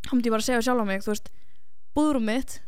þá 0.04 0.12
myndi 0.14 0.28
ég 0.28 0.34
bara 0.34 0.42
að 0.44 0.48
segja 0.50 0.62
sjálf 0.68 0.84
á 0.84 0.86
mig 0.86 1.02
þú 1.04 1.12
veist 1.14 1.30
búðrúm 1.96 2.24
mitt 2.28 2.60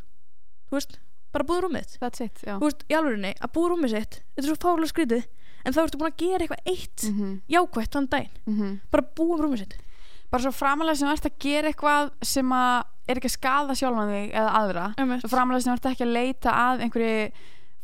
þú 0.70 0.78
veist 0.78 0.98
bara 1.32 1.44
búðrúm 1.44 1.72
mitt. 1.76 1.98
That's 2.00 2.20
it, 2.24 2.38
já. 2.46 2.56
Þú 2.56 2.64
veist, 2.64 2.84
í 2.88 2.94
alvörinni, 2.96 3.34
að 3.44 3.50
búa 3.52 3.68
rúmið 3.74 3.90
sitt 3.92 4.14
þetta 4.36 4.46
er 4.46 4.48
svo 4.48 4.56
fálega 4.62 4.92
skrítið 4.92 5.24
en 5.66 5.74
þá 5.74 5.80
ertu 5.82 5.98
búin 6.00 6.12
að 6.12 6.20
gera 6.22 6.46
eitthvað 6.46 6.70
eitt 6.72 7.02
Mhm. 7.10 7.32
jákvætt 7.50 7.92
þann 7.92 8.08
daginn, 8.08 8.36
Mhm. 8.46 8.80
bara 8.90 9.02
búa 9.16 9.36
rúmið 9.42 9.58
sitt. 9.58 9.74
Bara 10.30 10.42
svo 10.42 10.52
framalega 10.52 10.96
sem 10.96 11.08
þú 11.08 11.12
ert 11.12 11.26
að 11.26 11.38
gera 11.38 11.68
eitthvað 11.72 12.10
sem 12.22 12.48
að 12.50 12.84
er 13.08 13.14
ekki 13.16 13.28
að 13.30 13.38
skada 13.38 13.74
sjálfan 13.74 14.10
þig 14.10 14.32
eða 14.32 14.50
aðra 14.60 14.94
svo 15.20 15.28
framalega 15.28 15.62
sem 15.62 15.72
þú 15.72 15.76
ert 15.76 15.90
ekki 15.92 16.06
að 16.06 16.12
leita 16.16 16.50
að 16.50 16.80
einhverju 16.86 17.32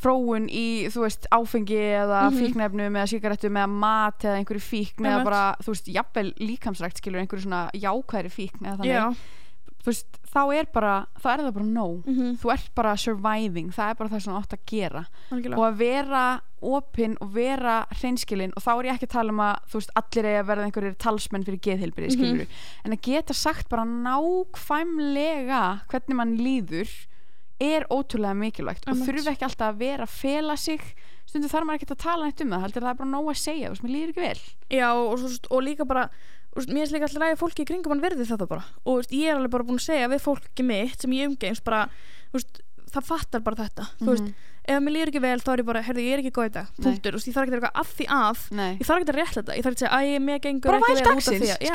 fróun 0.03 0.49
í, 0.51 0.87
þú 0.91 1.01
veist, 1.05 1.27
áfengi 1.31 1.79
eða 1.79 2.31
Mhm. 2.31 2.39
fíknefnum 2.41 2.97
eða 2.99 3.07
sígarettum 3.07 3.55
eða 3.55 3.69
mat 3.69 4.19
eða 4.25 4.39
einhverju 4.43 4.63
fíkn 4.65 5.05
eða 5.07 5.23
bara, 5.25 5.57
þú 5.63 5.69
veist, 5.75 5.87
jafnvel 5.93 6.33
líkamsrækt 6.41 6.97
skilur 6.99 7.21
einhverju 7.21 7.45
svona 7.47 7.71
jákvæðri 7.75 8.31
fíkn 8.33 8.67
eða 8.67 8.79
þannig, 8.79 8.97
já, 8.97 9.15
veist, 9.91 10.19
þá 10.33 10.41
er 10.55 10.67
bara 10.73 11.07
þá 11.19 11.27
er 11.33 11.41
það 11.43 11.53
bara 11.55 11.67
nóg, 11.67 12.05
mm 12.07 12.37
þú 12.43 12.53
ert 12.55 12.69
bara 12.75 12.93
surviving, 12.97 13.71
það 13.75 13.91
er 13.91 13.95
bara 13.99 14.09
það 14.13 14.21
sem 14.23 14.33
þú 14.33 14.39
átt 14.43 14.55
að 14.57 14.65
gera. 14.73 15.05
Algjörlega. 15.31 15.59
Og 15.59 15.65
að 15.67 15.77
vera 15.83 16.41
opinn 16.63 17.17
og 17.21 17.33
vera 17.35 17.77
hreinskilin 17.99 18.53
og 18.57 18.63
þá 18.63 18.71
er 18.79 18.85
ég 18.87 18.95
ekki 18.95 19.09
að 19.11 19.15
tala 19.17 19.33
um 19.35 19.41
að 19.43 19.57
þú 19.73 19.81
veist, 19.81 19.95
allir 19.99 20.29
eigi 20.31 20.41
að 20.43 20.47
verða 20.53 20.67
einhverjir 20.69 20.95
talsmenn 21.03 21.45
fyrir 21.49 21.61
geðheilbyrði, 21.67 22.11
Mhm. 22.13 22.19
skilur 22.19 22.47
en 22.85 22.93
að 22.93 23.01
geta 23.03 23.35
sagt 23.35 23.69
bara 23.69 23.83
nákvæmlega 23.85 25.63
hvernig 25.91 26.17
mann 26.17 26.37
líður 26.39 26.89
er 27.63 27.85
ótrúlega 27.91 28.35
mikilvægt. 28.35 28.87
Og 28.89 28.95
Einmitt. 28.97 29.07
þurfi 29.09 29.31
ekki 29.35 29.47
alltaf 29.47 29.69
að 29.75 29.79
vera 29.79 30.05
að 30.07 30.15
fela 30.19 30.57
sig. 30.59 30.81
Stundu 31.27 31.49
þarf 31.49 31.65
maður 31.69 31.79
ekki 31.81 31.91
að 31.95 32.03
tala 32.03 32.25
neitt 32.27 32.41
um 32.43 32.51
það 32.51 32.63
heldur 32.65 32.83
það 32.83 32.91
er 32.91 32.99
bara 32.99 33.11
nóg 33.13 33.29
að 33.31 33.39
segja, 33.43 33.69
þú 33.69 33.75
veist, 33.77 33.85
mér 33.85 33.95
líður 33.95 34.11
ekki 34.13 34.25
vel. 34.27 34.41
Já, 34.71 34.89
og, 34.93 35.27
og 35.51 35.63
líka 35.63 35.87
bara 35.87 36.09
mér 36.69 36.85
er 36.87 36.93
líka 36.93 37.09
alltaf 37.09 37.23
ræði 37.23 37.39
fólki 37.41 37.65
í 37.65 37.69
kringum 37.71 37.93
hann 37.95 38.03
verði 38.05 38.27
þetta 38.29 38.49
bara. 38.49 38.65
Og 38.85 39.01
veist, 39.01 39.11
ég 39.17 39.29
er 39.33 39.37
alveg 39.39 39.51
bara 39.51 39.65
búin 39.65 39.81
að 39.81 39.87
segja 39.89 40.09
við 40.13 40.21
fólki 40.27 40.65
mitt 40.69 41.01
sem 41.01 41.11
ég 41.17 41.29
umgengst 41.31 41.65
bara 41.65 41.89
veist, 42.33 42.61
það 42.93 43.05
fattar 43.09 43.41
bara 43.41 43.57
þetta. 43.65 43.87
Þú 44.03 44.11
veist, 44.13 44.23
Mhm. 44.23 44.35
ef 44.69 44.79
mér 44.85 44.93
líður 44.95 45.09
ekki 45.11 45.21
vel 45.23 45.41
þá 45.41 45.49
er 45.53 45.59
ég 45.63 45.67
bara, 45.67 45.81
herðu, 45.83 46.03
ég 46.05 46.13
er 46.13 46.19
ekki 46.23 46.31
góð 46.37 46.47
í 46.47 46.53
dag. 46.53 46.67
Punktur, 46.77 47.13
ég 47.17 47.35
þarf 47.35 47.47
ekki 47.49 47.51
að 47.51 47.57
eitthvað 47.57 47.81
að 47.81 47.89
því 47.97 48.07
að. 48.07 48.39
Nei. 48.53 48.73
ég 48.79 48.87
þarf 48.87 49.01
ekki 49.03 49.13
að 49.13 49.19
rétt 49.19 49.35
þetta, 49.39 49.57
ég 49.57 49.63
þarf 49.65 49.73
ekki 49.73 49.83
að 49.83 49.91
segja 49.91 49.97
æ, 49.99 50.21
mér 50.23 50.39
gengur 50.45 50.69
Bara 50.71 50.79
ekki 50.79 50.93
vel 50.93 51.03
út 51.03 51.09
af 51.09 51.25
því 51.33 51.51
að- 51.53 51.63
já, 51.67 51.75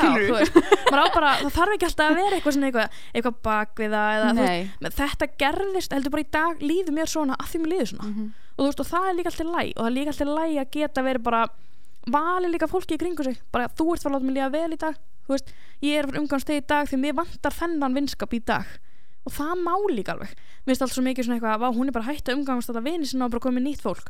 bara, 0.90 1.30
það 1.42 1.52
þarf 1.58 1.72
ekki 1.74 1.86
alltaf 1.88 2.06
að 2.08 2.14
vera 2.14 2.36
eitthvað 2.38 2.64
eitthvað, 2.68 2.88
eitthvað 3.14 3.36
bak 3.42 3.74
við 3.76 3.90
það 3.90 4.10
eða, 4.14 4.92
þetta 5.02 5.26
gerðist 5.42 5.92
heldur 5.92 6.10
bara 6.14 6.22
í 6.22 6.30
dag 6.30 6.58
líður 6.60 6.94
mér 6.96 7.08
svona 7.10 7.36
að 7.36 7.46
því 7.52 7.58
mér 7.64 7.72
líður 7.74 7.90
svona. 7.92 8.06
Mhm. 8.08 8.32
og 8.58 8.64
þú 8.64 8.68
veist 8.68 8.80
og 8.80 8.86
það 8.88 9.08
er 9.10 9.14
líka 9.18 9.30
alltaf 9.30 9.48
læg 9.58 9.72
og 9.76 9.82
það 9.84 9.90
er 9.90 9.96
líka 9.98 10.10
alltaf 10.14 10.28
læg 10.38 10.52
að 10.58 10.70
geta 10.78 11.02
verið 11.02 11.22
bara 11.22 11.42
valið 12.12 12.52
líka 12.54 12.68
fólki 12.70 12.94
í 12.96 13.00
kringu 13.00 13.24
sig. 13.24 13.40
Bara 13.52 13.68
þú 13.68 13.92
ert 13.94 14.06
að 14.06 14.12
láta 14.16 14.24
mig 14.28 14.36
líða 14.36 14.50
vel 14.52 14.72
í 14.72 14.80
dag. 14.80 14.96
Þú 15.26 15.34
veist, 15.34 15.52
ég 15.84 15.98
er 15.98 16.06
fyrir 16.08 16.20
umgangsteg 16.22 16.62
í 16.62 16.66
dag 16.66 16.88
því 16.88 16.98
mér 17.02 17.14
vantar 17.18 17.52
þennan 17.52 17.94
vinskap 17.98 18.32
í 18.34 18.40
dag. 18.44 18.66
Og 19.26 19.32
það 19.34 19.60
má 19.60 19.74
líka 19.92 20.14
alveg. 20.14 20.30
Mér 20.64 20.72
finnst 20.72 20.82
alltaf 20.86 20.96
svo 20.96 21.04
mikið 21.04 21.24
svona 21.28 21.36
eitthvað 21.38 21.66
að 21.68 21.76
hún 21.76 21.88
er 21.88 21.92
bara 21.98 22.08
hægt 22.08 22.28
að 22.28 22.38
umgangast 22.38 22.70
þetta 22.72 22.84
vini 22.86 23.06
sinna 23.06 23.26
og 23.28 23.34
bara 23.34 23.44
komið 23.44 23.66
nýtt 23.66 23.82
fólk. 23.84 24.08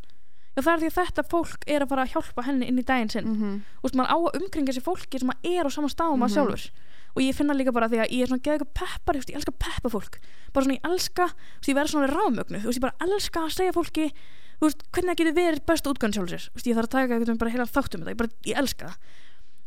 Og 0.59 0.65
það 0.67 0.73
er 0.75 0.81
því 0.83 0.89
að 0.91 0.99
þetta 0.99 1.23
fólk 1.31 1.65
er 1.71 1.83
að 1.85 1.89
fara 1.93 2.03
að 2.05 2.13
hjálpa 2.15 2.43
henni 2.49 2.67
inn 2.67 2.79
í 2.79 2.85
daginn 2.87 3.11
sinn. 3.11 3.27
Mhm. 3.31 3.51
og 3.79 3.83
veist, 3.87 3.95
maður 3.99 4.11
á 4.11 4.17
að 4.19 4.39
umkringa 4.43 4.73
sér 4.75 4.83
fólki 4.87 5.19
sem 5.21 5.31
að 5.31 5.39
er 5.59 5.67
á 5.67 5.71
sama 5.71 5.89
stað 5.89 6.13
og 6.13 6.19
maður 6.19 6.31
Mhm. 6.31 6.35
sjálfur. 6.35 6.71
Og 7.17 7.23
ég 7.23 7.35
finna 7.35 7.55
líka 7.55 7.73
bara 7.73 7.89
því 7.89 7.99
að 8.03 8.11
ég 8.11 8.23
er 8.23 8.27
svona 8.27 8.43
geða 8.43 8.59
eitthvað 8.59 8.75
peppar 8.75 9.15
ég, 9.15 9.19
veist, 9.23 9.31
ég 9.31 9.37
elska 9.39 9.53
að 9.55 9.59
peppa 9.59 9.89
fólk. 9.91 10.19
Bara 10.53 10.65
svona 10.67 10.79
ég 10.79 10.85
elska, 10.91 11.25
þú 11.27 11.63
veist, 11.63 11.69
ég 11.69 11.75
verð 11.79 11.91
svona 11.91 12.11
ráðmögnu 12.15 12.59
þú 12.63 12.67
veist, 12.69 12.79
ég 12.79 12.87
bara 12.87 12.99
elska 13.01 13.41
að 13.41 13.55
segja 13.59 13.73
fólki 13.73 14.13
þú 14.59 14.67
veist, 14.69 14.85
hvernig 14.93 15.19
getur 15.21 15.37
verið 15.39 15.65
best 15.71 15.87
útgönn 15.87 16.15
sjálfur 16.15 16.35
sér? 16.35 16.45
Þú 16.51 16.59
veist, 16.59 16.69
ég 16.69 16.79
þarf 16.79 16.89
að 16.89 16.95
taka 16.97 17.17
eitthvað 17.19 17.41
bara 17.43 17.55
heila 17.55 17.67
þáttum 17.71 18.05
þetta 18.05 18.15
ég, 18.15 18.21
bara, 18.23 18.31
ég 18.51 18.61
elska 18.63 18.89
það. 18.93 19.17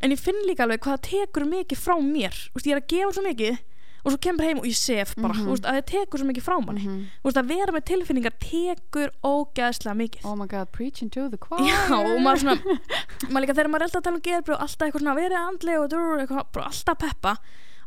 En 0.01 0.11
ég 0.15 0.19
finn 0.21 0.39
líka 0.47 0.63
alveg 0.65 0.81
hvað 0.81 0.97
það 0.97 1.03
tekur 1.11 1.45
mikið 1.51 1.77
frá 1.83 1.95
mér. 2.01 2.39
Veist, 2.55 2.65
ég 2.67 2.73
er 2.75 2.81
að 2.81 2.87
gefa 2.91 3.13
svo 3.15 3.23
mikið 3.27 3.59
og 4.01 4.09
svo 4.09 4.17
kemur 4.25 4.47
heim 4.47 4.57
og 4.57 4.65
ég 4.65 4.73
sef 4.79 5.11
bara. 5.13 5.35
Mhm. 5.35 5.45
þú 5.45 5.51
veist, 5.53 5.65
að 5.69 5.75
það 5.77 5.85
tekur 5.91 6.19
svo 6.21 6.27
mikið 6.31 6.45
frá 6.47 6.55
manni. 6.65 6.85
Þú 7.21 7.27
veist, 7.29 7.37
að 7.37 7.51
vera 7.53 7.75
með 7.75 7.83
tilfinningar 7.91 8.33
tekur 8.41 9.11
ógeðslega 9.21 9.95
mikið. 10.01 10.25
Oh 10.25 10.35
my 10.35 10.47
god, 10.49 10.71
preaching 10.73 11.11
to 11.13 11.27
the 11.29 11.37
choir. 11.37 11.61
Já, 11.69 11.93
og 12.01 12.17
maður 12.25 12.41
svona 12.41 12.79
maður 13.29 13.45
líka 13.45 13.53
þegar 13.59 13.69
maður 13.69 13.81
er 13.81 13.87
alltaf 13.91 14.01
að 14.01 14.07
tala 14.09 14.17
um 14.17 14.25
geðbrjóð 14.25 14.63
alltaf 14.65 14.87
eitthvað 14.87 15.03
svona 15.05 15.17
verið 15.21 15.37
andlega 15.37 15.83
og 15.83 15.91
drur, 15.93 16.23
eitthvað, 16.23 16.65
alltaf 16.65 16.97
peppa 17.05 17.35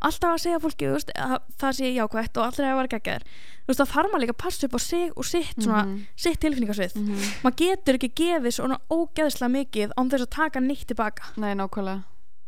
alltaf 0.07 0.31
að 0.35 0.41
segja 0.45 0.59
fólki, 0.63 0.89
veist, 0.93 1.11
að 1.15 1.35
það 1.61 1.77
sé 1.79 1.91
jákvætt 1.95 2.37
og 2.39 2.45
alltaf 2.45 2.65
að 2.65 2.79
vera 2.79 3.19
veist, 3.65 3.79
það 3.81 3.91
þarf 3.93 4.11
maður 4.11 4.23
líka 4.23 4.35
að 4.35 4.43
passa 4.45 4.67
upp 4.67 4.75
á 4.77 4.81
sig 4.85 5.11
og 5.15 5.25
sitt 5.25 5.57
svona, 5.57 5.83
Mhm. 5.85 6.01
sitt 6.15 6.39
tilfinningarsvið 6.39 6.95
Mhm. 6.95 7.23
maður 7.43 7.55
getur 7.61 7.97
ekki 7.97 8.11
gefið 8.21 8.53
svona 8.59 8.79
ógeðslega 8.89 9.51
mikið 9.57 9.89
án 9.97 10.09
þess 10.09 10.25
að 10.25 10.29
taka 10.29 10.59
nýtt 10.59 10.85
tilbaka 10.85 11.23
nei, 11.37 11.53
nákvæmlega 11.55 12.03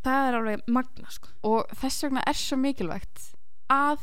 það 0.05 0.27
er 0.27 0.37
alveg 0.39 0.61
magna 0.67 1.09
sko. 1.09 1.27
og 1.43 1.67
þess 1.75 2.03
vegna 2.03 2.21
er 2.27 2.33
svo 2.33 2.57
mikilvægt 2.57 3.33
að 3.69 3.99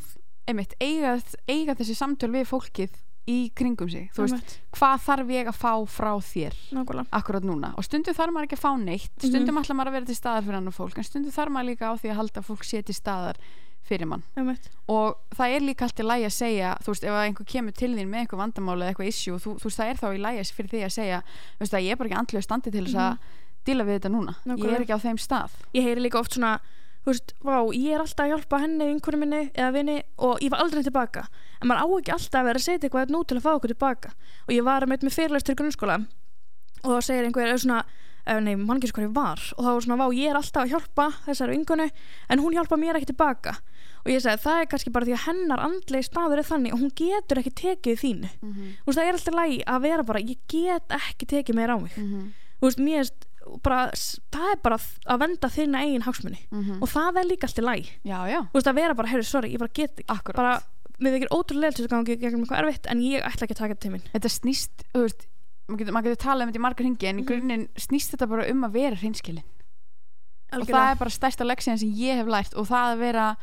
einmitt, 0.48 0.74
eiga, 0.80 1.22
eiga 1.48 1.74
þessi 1.74 1.94
samtöl 1.96 2.30
við 2.34 2.50
fólkið 2.50 2.90
í 3.27 3.51
kringum 3.57 3.89
sig 3.91 4.11
þú 4.12 4.27
veist, 4.27 4.59
hvað 4.77 5.01
þarf 5.07 5.29
ég 5.33 5.47
að 5.49 5.57
fá 5.57 5.72
frá 5.89 6.12
þér 6.20 6.55
nákvæmlega 6.77 7.07
akkurat 7.12 7.43
núna 7.49 7.70
og 7.79 7.85
stundum 7.85 8.14
þarf 8.14 8.33
maður 8.35 8.49
ekki 8.51 8.59
að 8.59 8.64
fá 8.66 8.72
neitt 8.85 9.11
Mhm. 9.22 9.29
stundum 9.31 9.59
ætla 9.62 9.75
maður 9.79 9.89
að 9.89 9.93
vera 9.99 10.05
til 10.07 10.14
staðar 10.20 10.43
fyrir 10.45 10.57
annar 10.61 10.72
fólk 10.77 10.99
en 10.99 11.05
stundum 11.05 11.33
þarf 11.33 11.53
maður 11.55 11.68
líka 11.72 11.89
á 11.89 11.95
því 11.97 12.11
að 12.11 12.18
halda 12.20 12.43
fólk 12.43 12.64
sé 12.64 12.83
til 12.85 12.95
staðar 12.95 13.37
fyrir 13.85 14.07
mann 14.09 14.22
Einmitt. 14.37 14.68
og 14.89 15.16
það 15.37 15.57
er 15.57 15.61
líka 15.61 15.83
allt 15.85 16.01
í 16.01 16.05
lægi 16.05 16.25
að 16.25 16.37
segja 16.37 16.77
þú 16.81 16.89
veist, 16.93 17.05
ef 17.05 17.11
einhver 17.20 17.47
kemur 17.47 17.72
til 17.77 17.91
þín 17.97 18.09
með 18.09 18.20
einhver 18.25 18.39
vandamáli 18.41 18.81
eða 18.85 18.93
eitthvað 18.95 19.09
issue, 19.09 19.37
þú, 19.39 19.51
þú 19.61 19.64
veist, 19.68 19.79
það 19.81 19.91
er 19.91 19.97
þá 20.01 20.07
í 20.09 20.20
lægi 20.25 20.53
fyrir 20.57 20.70
því 20.72 20.81
að 20.85 20.93
segja, 20.97 21.22
veist, 21.61 21.75
að 21.75 21.85
ég 21.85 21.91
er 21.93 21.97
bara 21.97 22.09
ekki 22.09 22.18
andlega 22.20 22.43
standi 22.49 22.70
til 22.72 22.85
þess 22.85 22.97
að 22.97 23.18
díla 23.64 23.85
við 23.85 24.01
þetta 24.01 24.12
núna 24.12 24.33
ég 24.33 24.45
Mhm. 24.45 24.57
Nákvæmlega. 24.57 24.75
er 24.75 24.81
ekki 24.85 24.97
á 24.97 25.05
þeim 25.05 25.18
stað 25.20 25.51
svona 27.05 27.11
þú 27.11 27.12
veist, 27.12 27.34
vá, 27.44 27.57
ég 27.76 27.94
er 27.94 28.00
alltaf 28.00 28.24
að 28.24 28.30
hjálpa 28.32 28.61
henni 28.62 28.86
vinkunum 28.88 29.20
minni 29.20 29.42
eða 29.52 29.72
vini 29.74 29.96
og 30.24 30.40
ég 30.40 30.50
var 30.50 30.62
aldrei 30.64 30.82
tilbaka 30.82 31.26
en 31.61 31.68
maður 31.68 31.84
á 31.84 31.86
ekki 31.98 32.14
alltaf 32.14 32.40
að 32.40 32.46
vera 32.48 32.61
að 32.61 32.64
segja 32.64 32.80
eitthvað 32.80 33.12
nú 33.12 33.24
til 33.24 33.36
að 33.36 33.44
fá 33.44 33.50
okkur 33.55 33.74
tilbaka 33.74 34.14
og 34.46 34.55
ég 34.55 34.64
var 34.64 34.86
með, 34.88 35.05
með 35.05 35.16
fyrirlæstur 35.18 35.55
í 35.55 35.59
grunnskóla 35.61 35.98
og 36.84 36.88
þá 36.96 37.00
segir 37.05 37.24
einhver 37.28 37.48
eða 37.48 37.61
svona, 37.61 37.84
nei, 38.44 38.55
mann 38.57 38.80
ekki 38.80 38.92
hvað 38.92 39.07
ég 39.07 39.14
var. 39.16 39.40
Og 39.57 39.64
þá 39.64 39.68
var 39.70 39.84
svona, 39.84 39.96
vá, 40.00 40.07
ég 40.16 40.30
er 40.30 40.36
alltaf 40.36 40.64
að 40.64 40.72
hjálpa 40.74 41.07
þessari 41.24 41.55
vinkunu 41.57 41.86
en 42.28 42.42
hún 42.44 42.57
hjálpa 42.57 42.76
mér 42.80 42.98
ekki 42.98 43.09
tilbaka 43.12 43.55
og 44.05 44.11
ég 44.12 44.20
segi, 44.20 44.40
það 44.44 44.59
er 44.61 44.66
kannski 44.68 44.92
bara 44.92 45.09
því 45.09 45.14
að 45.16 45.22
hennar 45.24 45.62
andlegi 45.64 46.05
staður 46.05 46.42
er 46.42 46.44
þannig 46.44 46.74
og 46.76 46.82
hún 46.82 46.90
getur 46.92 47.40
ekki 47.40 47.55
tekið 47.57 48.00
þínu. 48.02 48.30
Þú 48.44 48.88
veist, 48.90 48.98
það 48.98 49.07
er 49.09 49.16
alltaf 49.16 49.38
lægi 49.38 49.61
að 49.64 49.80
vera 49.86 50.05
bara 50.05 50.20
ég 50.20 50.38
get 50.52 50.96
ekki 50.98 51.28
tekið 51.30 51.57
meira 51.57 51.76
á 51.76 51.78
mig. 51.80 51.96
Mhm. 51.96 52.26
þú 52.61 52.68
veist, 52.68 52.80
mér 52.84 53.09
bara, 53.62 53.90
það 54.32 54.51
er 54.53 54.61
bara 54.62 54.76
að 54.78 55.18
venda 55.24 55.49
þinna 55.49 55.82
eigin 55.84 56.03
hagsmunni 56.07 56.38
Mhm. 56.51 56.82
og 56.82 56.88
það 56.88 57.18
er 57.20 57.28
líka 57.28 57.47
alltaf 57.49 57.64
læg 57.64 57.84
já, 58.05 58.18
já, 58.30 58.40
þú 58.51 58.55
veist 58.59 58.70
að 58.72 58.74
vera 58.74 58.95
bara, 58.95 59.09
heyrðu, 59.09 59.24
sorry, 59.26 59.53
ég 59.55 59.59
bara 59.59 59.70
get 59.74 59.97
ekki. 60.01 60.05
Akkurat. 60.09 60.36
Bara, 60.36 60.62
við 61.01 61.14
þykir 61.18 61.32
ótrúlega 61.34 61.74
til 61.74 61.84
að 61.86 61.90
gangi 61.90 62.16
gegnum 62.20 62.45
eitthvað 62.45 62.62
erfitt 62.64 62.86
en 62.90 63.01
ég 63.03 63.22
ætla 63.22 63.45
ekki 63.47 63.55
að 63.57 63.62
taka 63.62 63.74
þetta 63.74 63.80
til 63.80 63.90
minn 63.90 64.07
þetta 64.14 64.30
snýst, 64.30 64.84
þú 64.95 65.01
veist 65.05 65.26
maður 65.68 65.78
getur, 65.78 66.03
getur 66.05 66.22
talað 66.24 66.42
um 66.42 66.49
þetta 66.53 66.61
í 66.61 66.64
margar 66.66 66.84
hringi 66.84 67.07
en 67.09 67.18
í 67.18 67.22
Mhm. 67.22 67.26
grunninn 67.28 67.68
snýst 67.76 68.11
þetta 68.14 68.28
bara 68.28 68.49
um 68.51 68.62
að 68.64 68.72
vera 68.72 68.97
hreinskilin. 68.97 69.42
Og 70.53 70.66
það 70.68 70.90
er 70.92 70.97
bara 70.97 71.11
stærsta 71.11 71.45
leksíðan 71.45 71.78
sem 71.80 71.92
ég 71.95 72.16
hef 72.16 72.26
lært 72.26 72.55
og 72.55 72.66
það 72.68 72.95
að 72.95 72.99
vera 72.99 73.36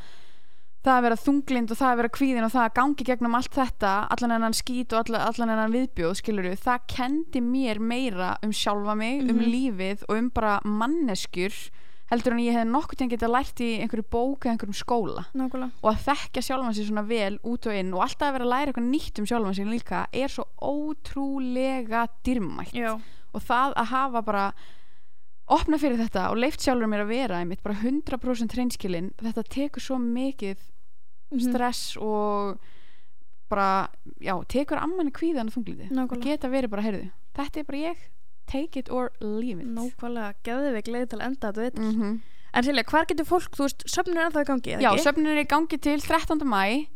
það 0.82 0.96
að 0.98 1.04
vera 1.06 1.16
þunglind 1.22 1.72
og 1.72 1.78
það 1.78 1.92
að 1.92 2.00
vera 2.02 2.10
kvíðin 2.18 2.46
og 2.48 2.52
það 2.56 2.64
að 2.66 2.74
gangi 2.80 3.04
gegnum 3.12 3.36
allt 3.38 3.54
þetta 3.54 3.92
allan 4.16 4.32
enn 4.38 4.54
skít 4.58 4.94
og 4.94 5.04
allan, 5.06 5.22
allan 5.30 5.54
enn 5.54 5.76
viðbjóð 5.76 6.16
skilur 6.18 6.50
það 6.58 6.80
kendi 6.88 7.42
mér 7.42 7.80
meira 7.80 8.32
um 8.42 8.52
sjálfa 8.52 8.96
mig, 8.98 9.22
um 9.22 9.38
Mhm. 9.38 9.52
lífið 9.54 10.04
og 10.10 10.18
um 10.18 10.30
bara 10.30 10.60
manneskjur 10.66 11.54
heldur 12.12 12.34
en 12.34 12.40
ég 12.44 12.52
hef 12.52 12.66
nokkuð 12.68 12.98
tíðan 13.00 13.12
getað 13.14 13.32
lært 13.32 13.60
í 13.64 13.70
einhverju 13.80 14.04
bók 14.12 14.40
eða 14.44 14.52
einhverjum 14.58 14.76
skóla. 14.76 15.26
Nákvæmlega. 15.34 15.72
Og 15.82 15.94
að 15.94 16.02
þekkja 16.10 16.42
sjálfan 16.44 16.74
sig 16.76 16.86
svona 16.90 17.08
vel 17.08 17.38
út 17.46 17.68
og 17.68 17.74
inn 17.74 17.94
og 17.94 18.02
alltaf 18.02 18.28
að 18.28 18.34
vera 18.34 18.44
að 18.44 18.52
læra 18.52 18.74
eitthvað 18.74 18.90
nýtt 18.92 19.20
um 19.20 19.26
sjálfan 19.26 19.56
sig 19.56 19.66
líka 19.68 20.08
er 20.12 20.28
svo 20.28 20.44
ótrúlega 20.62 22.08
dyrmætt 22.26 22.74
já, 22.76 23.00
og 23.34 23.42
það 23.42 23.74
að 23.80 23.86
hafa 23.94 24.22
bara 24.26 24.46
opna 25.52 25.78
fyrir 25.82 26.00
þetta 26.00 26.30
og 26.32 26.38
leift 26.40 26.64
sjálfur 26.64 26.88
mér 26.92 27.04
að 27.06 27.12
vera 27.12 27.40
einmitt 27.42 27.64
bara 27.64 27.76
100% 27.76 28.56
hreinskilin 28.56 29.12
þetta 29.22 29.44
tekur 29.52 29.84
svo 29.84 29.98
mikið 30.02 30.58
Mhm. 31.32 31.40
stress 31.48 31.98
og 31.98 32.58
bara, 33.50 33.88
já, 34.20 34.34
tekur 34.48 34.80
ammanni 34.80 35.12
kvíðan 35.12 35.48
og 35.48 35.58
og 35.58 35.64
nákvæmlega 35.96 36.24
geta 36.24 36.50
verið 36.52 36.70
bara, 36.70 36.82
heyrðu, 36.82 37.10
þetta 37.36 37.60
er 37.60 37.64
bara 37.64 37.78
ég 37.78 37.98
take 38.48 38.80
it 38.80 38.90
or 38.92 39.12
leave 39.22 39.60
it 39.62 39.68
nákvæmlega, 39.68 40.34
geðið 40.44 40.76
við 40.76 40.84
gleði 40.90 41.10
til 41.10 41.22
enda 41.22 41.52
þetta 41.52 41.62
veit 41.62 41.78
mm 41.80 41.92
-hmm. 42.02 42.20
en 42.54 42.64
Silja, 42.64 42.84
hvar 42.84 43.06
getur 43.06 43.26
fólk, 43.26 43.52
þú 43.56 43.64
veist, 43.64 43.84
söfnur 43.88 44.18
er 44.18 44.30
ennþá 44.30 44.42
í 44.42 44.46
gangi 44.52 44.72
eða 44.76 44.82
Já, 44.82 44.92
ekki? 44.92 45.04
söfnin 45.04 45.28
er 45.28 45.44
í 45.44 45.48
gangi 45.48 45.78
til 45.80 46.00
13. 46.02 46.44
mæ 46.44 46.88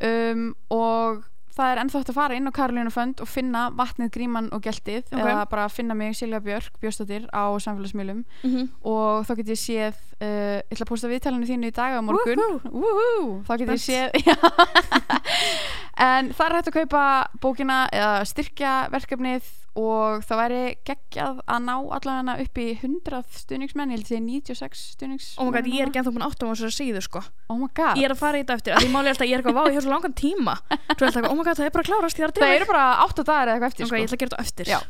um, 0.00 0.54
og 0.70 1.24
það 1.58 1.72
er 1.74 1.80
ennþá 1.82 1.98
hægt 2.00 2.10
að 2.12 2.18
fara 2.18 2.36
inn 2.38 2.48
á 2.48 2.52
Karolínu 2.54 2.92
Fönd 2.94 3.20
og 3.24 3.28
finna 3.28 3.62
vatnið, 3.74 4.10
gríman 4.14 4.48
og 4.54 4.62
geltið 4.62 5.02
Ok. 5.12 5.18
eða 5.20 5.44
bara 5.50 5.68
finna 5.68 5.94
mig 5.98 6.14
Silja 6.16 6.40
Björk 6.40 6.78
Björnstóttir 6.82 7.26
á 7.34 7.44
samfélagsmiðlum 7.60 8.24
Mhm. 8.44 8.68
og 8.84 9.26
þá 9.26 9.36
get 9.36 9.46
ég 9.54 9.58
séð 9.58 9.94
uh, 10.22 10.62
ég 10.62 10.72
ætla 10.72 10.86
að 10.86 10.90
posta 10.92 11.08
viðtalinu 11.10 11.46
þínu 11.50 11.66
í 11.66 11.74
dag 11.74 11.98
á 11.98 12.00
morgun 12.00 12.38
Woohoo. 12.70 13.42
Þá 13.46 13.58
get 13.58 13.68
ég 13.68 13.82
séð 13.82 14.08
en 15.98 16.30
það 16.32 16.46
er 16.46 16.54
hægt 16.58 16.68
að 16.70 16.76
kaupa 16.78 17.02
bókina 17.42 17.78
eða 17.92 18.24
styrkja 18.28 18.74
verkefnið 18.94 19.48
og 19.78 20.24
það 20.26 20.40
væri 20.42 20.62
geggjað 20.88 21.40
að 21.46 21.64
ná 21.64 21.74
allavega 21.76 22.36
upp 22.44 22.60
í 22.60 22.66
100 22.74 23.22
stuðningsmenn 23.42 23.94
ég 23.94 24.00
held 24.00 24.10
því 24.10 24.20
96 24.26 24.84
stuðningsmenn 24.94 25.42
oh 25.42 25.48
my 25.48 25.54
god, 25.56 25.70
ég 25.70 25.84
er 25.84 25.92
ekki 25.92 26.02
ennþá 26.02 26.14
búin 26.16 26.26
að 26.26 26.34
átta 26.34 26.48
á 26.48 26.52
þessu 26.52 26.72
síðu 26.74 27.04
sko. 27.06 27.24
Oh 27.48 27.58
my 27.60 27.70
god. 27.72 27.98
Ég 28.00 28.08
er 28.08 28.14
að 28.14 28.22
fara 28.22 28.40
í 28.40 28.44
þetta 28.44 28.58
eftir, 28.58 28.78
því 28.82 28.92
máli 28.94 29.12
alltaf, 29.12 29.28
ég 29.28 29.38
er 29.38 29.42
eitthvað, 29.42 29.58
vá, 29.58 29.70
ég 29.70 29.78
hef 29.78 29.86
svo 29.86 29.94
langan 29.94 30.16
tíma. 30.18 30.58
Svo 30.68 31.02
er 31.02 31.10
alltaf, 31.10 31.30
oh 31.30 31.38
my 31.38 31.46
god, 31.46 31.60
það 31.60 31.68
er 31.70 31.74
bara 31.76 31.86
að 31.86 31.90
klárast, 31.92 32.22
er 32.22 32.36
það 32.38 32.56
eru 32.58 32.70
bara 32.72 32.86
8 33.06 33.26
dagar 33.28 33.52
eða 33.52 33.58
eitthvað 33.58 33.72
eftir 33.72 33.86
ok, 33.86 33.90
sko. 33.92 34.00
ég 34.02 34.08
ætla 34.08 34.18
að 34.18 34.24
gera 34.24 34.34
þetta 34.34 34.48
eftir. 34.48 34.72
Já. 34.74 34.80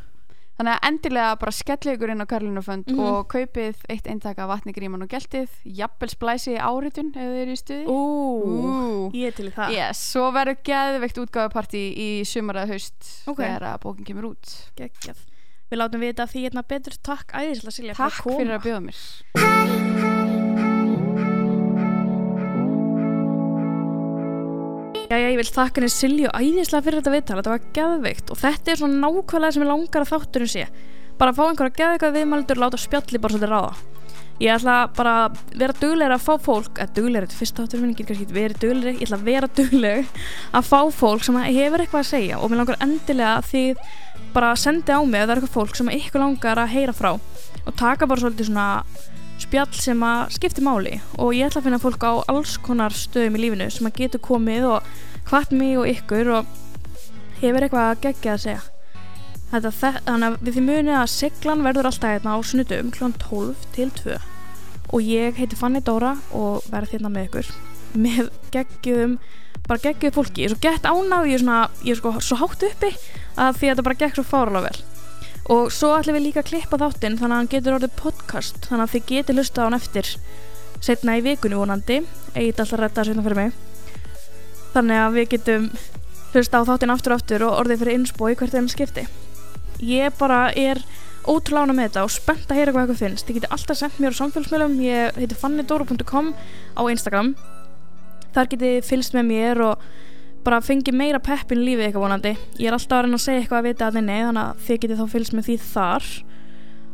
Þannig 0.59 0.73
að 0.75 0.87
endilega 0.89 1.35
bara 1.39 1.51
skelli 1.55 1.93
ykkur 1.95 2.11
inn 2.11 2.19
á 2.21 2.27
Karlinufönd 2.27 2.89
Mhm. 2.91 2.99
og 2.99 3.27
kaupið 3.31 3.75
eitt 3.89 4.07
eintaka 4.11 4.43
af 4.43 4.49
vatni 4.51 4.73
gríman 4.75 5.01
og 5.01 5.07
geltið. 5.09 5.47
Jafnvel 5.63 6.09
splæsi 6.11 6.57
áritun 6.59 7.13
ef 7.15 7.23
þið 7.23 7.41
eru 7.45 7.51
í 7.55 7.61
stuði. 7.61 7.85
Ú, 7.87 7.99
Ú. 8.43 9.11
ég 9.15 9.27
er 9.27 9.31
til 9.31 9.51
það. 9.55 9.71
Yes, 9.71 9.97
svo 10.13 10.31
verður 10.35 10.57
geðveikt 10.67 11.17
útgáfapartí 11.23 11.83
í 11.95 12.25
sumar 12.25 12.55
eða 12.59 12.73
haust 12.73 13.23
Ok. 13.27 13.37
þegar 13.39 13.61
að 13.73 13.79
bókin 13.87 14.05
kemur 14.05 14.31
út. 14.35 14.69
Geggjað. 14.75 15.15
Við 15.71 15.77
látum 15.79 15.99
vita 16.01 16.25
því 16.25 16.49
hérna 16.49 16.63
betur. 16.67 16.97
Takk 17.01 17.31
æðislega 17.31 17.71
Silja 17.71 17.93
Takk 17.95 18.23
fyrir 18.25 18.59
að 18.59 18.63
bjóða 18.65 18.83
mér 18.89 20.18
Jæja, 25.09 25.31
ég 25.31 25.39
vil 25.39 25.49
þakka 25.49 25.81
henni 25.81 25.89
Silju 25.89 26.29
æðislega 26.37 26.85
fyrir 26.85 26.99
þetta 26.99 27.11
viðtal, 27.15 27.37
þetta 27.39 27.49
var 27.55 27.63
geðveikt 27.73 28.27
og 28.29 28.37
þetta 28.37 28.69
er 28.69 28.77
svona 28.77 28.99
nákvæmlega 29.07 29.55
sem 29.55 29.63
ég 29.63 29.69
langar 29.71 30.03
að 30.03 30.11
þátturinn 30.11 30.51
sé. 30.51 30.65
Bara 31.17 31.33
að 31.33 31.39
fá 31.39 31.45
einhverja 31.47 31.73
geðveika 31.79 32.11
viðmældur 32.13 32.61
láta 32.61 32.77
spjalli 32.77 33.21
bara 33.23 33.33
svolítið 33.33 33.49
ráða. 33.55 33.71
Ég 34.39 34.53
ætla 34.53 34.75
bara 34.99 35.15
að 35.23 35.41
vera 35.63 35.77
duglegri 35.81 36.13
að 36.19 36.27
fá 36.27 36.45
fólk 36.45 36.83
að 36.85 36.93
duglegri, 36.99 37.25
þetta 37.25 37.35
er 37.39 37.41
fyrsta 37.41 37.65
þáttur 37.65 37.81
minn, 37.81 37.89
ég 37.89 37.97
get 37.97 38.11
kannski 38.11 38.27
ekki 38.27 38.37
verið 38.37 38.61
duglegri 38.61 38.93
ég 38.93 39.09
ætla 39.09 39.17
að 39.17 39.27
vera 39.31 39.51
dugleg 39.57 40.13
að 40.61 40.69
fá 40.69 40.79
fólk 41.01 41.25
sem 41.25 41.41
hefur 41.41 41.83
eitthvað 41.87 42.05
að 42.05 42.09
segja 42.13 42.37
og 42.37 42.53
mér 42.53 42.61
langar 42.61 42.81
endilega 42.85 43.33
að 43.39 43.49
þið 43.49 43.83
bara 44.37 44.53
sendi 44.61 44.93
á 44.93 45.01
mig 45.01 45.23
að 45.23 45.25
það 45.25 45.33
er 45.33 45.41
eitthvað 45.41 45.57
fólk 45.57 45.79
sem 45.81 45.91
ykkur 45.97 46.21
langar 46.21 46.61
að 46.61 46.73
heyra 46.77 46.93
frá 46.93 47.15
og 47.17 47.73
taka 47.81 48.05
bara 48.05 48.21
svolítið 48.21 48.51
svona 48.53 48.69
spjall 49.39 49.71
sem 49.75 50.01
að 50.05 50.33
skipti 50.35 50.63
máli. 50.65 50.97
Og 51.17 51.33
ég 51.37 51.47
ætla 51.49 51.61
að 51.61 51.67
finna 51.69 51.79
fólk 51.81 52.03
á 52.05 52.13
alls 52.31 52.57
konar 52.65 52.95
stöðum 52.95 53.37
í 53.39 53.43
lífinu 53.45 53.69
sem 53.73 53.87
að 53.89 53.99
getur 54.03 54.23
komið 54.25 54.67
og 54.73 54.89
hvart 55.29 55.53
mig 55.55 55.77
og 55.79 55.87
ykkur 55.89 56.31
og 56.39 56.45
hefur 57.39 57.63
eitthvað 57.65 57.87
að 57.93 58.03
gegja 58.07 58.35
að 58.35 58.43
segja. 58.45 58.61
Þetta, 59.49 59.71
þe- 59.79 60.01
þannig 60.05 60.27
að 60.29 60.35
við 60.45 60.57
því 60.59 60.63
munið 60.67 60.97
að 60.99 61.07
siglan 61.15 61.63
verður 61.65 61.87
alltaf 61.89 62.11
hérna 62.13 62.35
á 62.35 62.39
sunnudum 62.45 62.91
kl. 62.93 63.11
12 63.17 63.63
til 63.73 63.89
2 64.03 64.17
og 64.89 65.01
ég 65.05 65.37
heiti 65.37 65.57
Fanny 65.57 65.81
Dóra 65.85 66.15
og 66.33 66.63
verð 66.69 66.93
hérna 66.95 67.09
með 67.13 67.27
ykkur. 67.29 67.49
Með 67.97 68.29
geggjum 68.53 69.17
bara 69.69 69.81
geggjuð 69.83 70.15
fólki, 70.15 70.43
ég 70.43 70.49
er 70.49 70.53
svo 70.55 70.61
gett 70.63 70.85
ánað 70.89 71.27
ég 71.29 71.35
er, 71.37 71.41
svona, 71.43 71.57
ég 71.85 71.93
er 71.93 71.99
sko 71.99 72.13
svo 72.25 72.37
hátt 72.41 72.63
uppi 72.65 72.89
að 73.37 73.57
því 73.59 73.67
að 73.67 73.73
þetta 73.75 73.85
bara 73.85 73.99
gegg 74.01 74.15
svo 74.17 74.23
fáralega 74.25 74.69
vel 74.69 74.79
og 75.49 75.71
svo 75.73 75.95
ætlum 75.97 76.19
við 76.19 76.27
líka 76.27 76.43
að 76.43 76.51
klippa 76.51 76.77
þáttinn 76.77 77.17
þannig 77.17 77.33
að 77.33 77.39
hann 77.39 77.51
getur 77.53 77.75
orðið 77.79 77.95
podcast 77.97 78.67
þannig 78.69 78.83
að 78.85 78.93
þið 78.93 79.07
getur 79.09 79.39
hlusta 79.39 79.63
á 79.63 79.65
hann 79.65 79.77
eftir 79.79 80.11
setna 80.85 81.17
í 81.19 81.23
vikunni 81.25 81.57
vonandi. 81.59 82.03
Eigið 82.35 82.61
alltaf 82.61 82.75
að 82.75 82.83
redda 82.83 83.01
þessu 83.01 83.13
hérna 83.13 83.25
fyrir 83.25 83.39
mig. 83.39 83.55
Þannig 84.75 85.01
að 85.03 85.15
við 85.17 85.29
getum 85.33 85.69
hlusta 86.33 86.61
á 86.61 86.67
þáttinn 86.69 86.93
aftur 86.93 87.15
og 87.15 87.21
aftur 87.21 87.45
og 87.47 87.55
orðið 87.63 87.83
fyrir 87.83 87.97
innspói 87.97 88.35
hvert 88.39 88.55
þeim 88.55 88.69
skipti. 88.71 89.05
Ég 89.81 90.15
bara 90.19 90.41
er 90.53 90.81
ótrúlega 91.29 91.65
ánægð 91.65 91.77
með 91.79 91.89
þetta 91.89 92.03
og 92.05 92.13
spennt 92.13 92.51
að 92.51 92.59
heyra 92.59 92.73
hvað 92.75 92.83
eitthvað 92.85 93.01
finnst. 93.03 93.25
Þið 93.27 93.39
getur 93.39 93.55
alltaf 93.55 93.79
sendt 93.79 93.99
mér 93.99 94.13
á 94.15 94.19
samfélagsmiðlum. 94.19 94.77
Ég 94.85 95.17
heiti 95.19 95.39
fannidoro.com 95.39 96.31
á 96.77 96.81
Instagram. 96.93 97.33
Þar 98.35 98.51
getið 98.53 98.75
þið 98.75 98.89
fylgst 98.91 99.17
með 99.17 99.29
mér 99.33 99.63
og 99.65 99.89
bara 100.49 100.63
fengið 100.65 100.95
meira 100.97 101.19
peppin 101.21 101.61
lífið 101.61 101.85
eitthvað 101.85 102.05
vonandi. 102.07 102.31
Ég 102.57 102.71
er 102.71 102.75
alltaf 102.75 102.97
að 102.97 103.05
reyna 103.05 103.19
að 103.19 103.23
segja 103.25 103.41
eitthvað 103.43 103.59
að 103.59 103.67
vita 103.67 103.85
að 103.85 103.97
þinni 103.99 104.17
þannig 104.25 104.41
að 104.41 104.63
þið 104.65 104.79
getið 104.83 104.99
þá 104.99 105.13
fylgst 105.13 105.35
með 105.37 105.47
því 105.47 105.57
þar. 105.67 106.07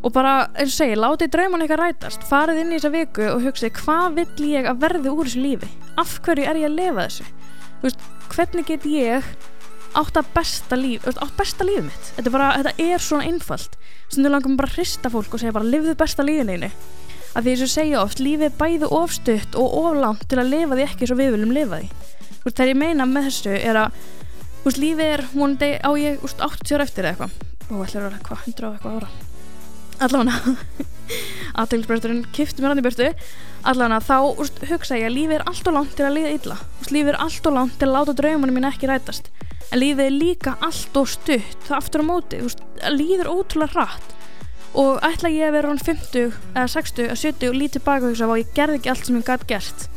Og 0.06 0.14
bara, 0.14 0.34
eins 0.60 0.74
og 0.74 0.76
segi, 0.76 0.98
látið 1.00 1.32
drauman 1.34 1.64
eitthvað 1.64 1.82
rætast 1.82 2.26
farið 2.30 2.60
inn 2.62 2.74
í 2.74 2.76
þessa 2.76 2.92
viku 2.94 3.30
og 3.32 3.46
hugsið 3.46 3.72
hvað 3.80 4.18
vill 4.20 4.50
ég 4.52 4.68
að 4.70 4.82
verði 4.84 5.14
úr 5.14 5.30
þessu 5.30 5.44
lífi? 5.46 5.70
Af 6.02 6.18
hverju 6.26 6.46
er 6.52 6.60
ég 6.62 6.68
að 6.68 6.76
lifa 6.82 7.06
þessu? 7.08 7.28
Þú 7.80 7.88
veist, 7.88 8.06
hvernig 8.36 8.70
get 8.70 8.88
ég 8.92 9.32
átt 9.96 10.20
að 10.20 10.32
besta 10.36 10.78
líf 10.78 11.06
þú 11.06 11.10
veist, 11.10 11.24
átt 11.24 11.40
besta 11.40 11.70
lífið 11.70 11.88
mitt? 11.88 12.12
Þetta 12.18 12.30
er, 12.30 12.36
bara, 12.36 12.52
þetta 12.60 12.90
er 12.92 13.06
svona 13.08 13.30
einfalt. 13.32 13.80
Sem 14.12 14.28
þau 14.28 14.34
langum 14.36 14.60
bara 14.60 14.70
að 14.70 14.82
hrista 14.82 15.14
fólk 15.14 15.34
og 15.34 15.42
segja 15.42 15.56
bara 15.56 15.72
lifðu 15.72 15.96
besta 16.04 16.28
lífinu 16.28 16.70
að 17.36 17.48
því 17.48 17.54
þess 17.56 17.66
að 17.66 17.72
segja 17.74 18.02
oft 18.04 18.22
lífið 18.24 18.60
bæði 18.60 18.90
ofstutt 18.96 19.58
og 19.60 19.74
oflangt 19.82 20.28
til 20.32 20.38
að 20.40 20.54
lifa 20.54 20.78
því 20.78 20.86
ekki 20.86 21.10
svo 21.10 21.18
við 21.20 21.34
viljum 21.36 21.56
lifa 21.56 21.82
því 21.82 22.05
Þú 22.46 22.52
veist, 22.52 22.60
þegar 22.60 22.70
ég 22.70 22.78
meina 22.78 23.06
með 23.10 23.24
þessu 23.26 23.54
er 23.58 23.78
að 23.82 23.94
þú 23.98 24.66
veist, 24.68 24.80
lífið 24.84 25.08
er 25.16 25.22
vonandi 25.32 25.70
á 25.82 25.90
ég 25.98 26.20
veist, 26.22 26.44
80 26.46 26.76
ára 26.76 26.84
eftir 26.86 27.08
eða 27.10 27.14
eitthvað. 27.16 27.32
Og 27.66 27.80
ætlar 27.82 28.04
að 28.04 28.06
vera 28.06 28.20
hvað 28.28 28.44
100 28.52 28.68
og 28.68 28.76
eitthvað 28.76 29.00
ára? 29.00 29.08
Allavega 30.06 30.54
aðteglisbresturinn 31.64 32.20
kifti 32.38 32.62
mér 32.62 32.76
hann 32.76 32.84
í 32.84 32.86
burtu. 32.86 33.08
Allan 33.66 33.96
að 33.98 34.06
þá 34.12 34.44
úst, 34.44 34.62
hugsa 34.70 35.00
ég 35.00 35.08
að 35.10 35.16
lífið 35.16 35.40
er 35.40 35.46
allt 35.50 35.72
og 35.72 35.76
langt 35.80 35.98
til 35.98 36.06
að 36.06 36.14
líða 36.20 36.36
illa. 36.36 36.60
Úst, 36.84 36.94
lífið 36.94 37.12
er 37.16 37.20
allt 37.26 37.50
og 37.50 37.58
langt 37.58 37.80
til 37.82 37.90
að 37.90 37.96
láta 37.96 38.16
draumunum 38.22 38.60
mín 38.60 38.70
ekki 38.70 38.92
rætast. 38.94 39.34
En 39.72 39.82
lífið 39.82 40.06
er 40.06 40.16
líka 40.20 40.56
allt 40.70 41.02
og 41.02 41.10
stutt 41.16 41.66
það 41.66 41.80
aftur 41.80 42.06
á 42.06 42.10
móti, 42.12 42.44
úst, 42.46 42.62
lífið 42.94 43.26
er 43.26 43.34
ótrúlega 43.34 43.74
hratt. 43.74 44.16
Og 44.78 45.02
ætla 45.10 45.34
ég 45.34 45.50
að 45.50 45.58
vera 45.58 45.74
hann 45.74 45.82
50 45.82 46.30
eða 46.54 46.70
60 46.78 47.10
eða 47.10 47.20
70 47.26 47.50
og 47.50 47.60
lítið 47.64 47.90
baka 47.90 48.06
og 48.06 48.14
hugsa 48.14 48.30
að 48.30 48.44
ég 48.44 48.56
gerði 48.62 48.84
ekki 48.84 48.94
allt 48.94 49.10
sem 49.10 49.18
ég 49.18 49.30
gæti 49.34 49.54
gert 49.56 49.90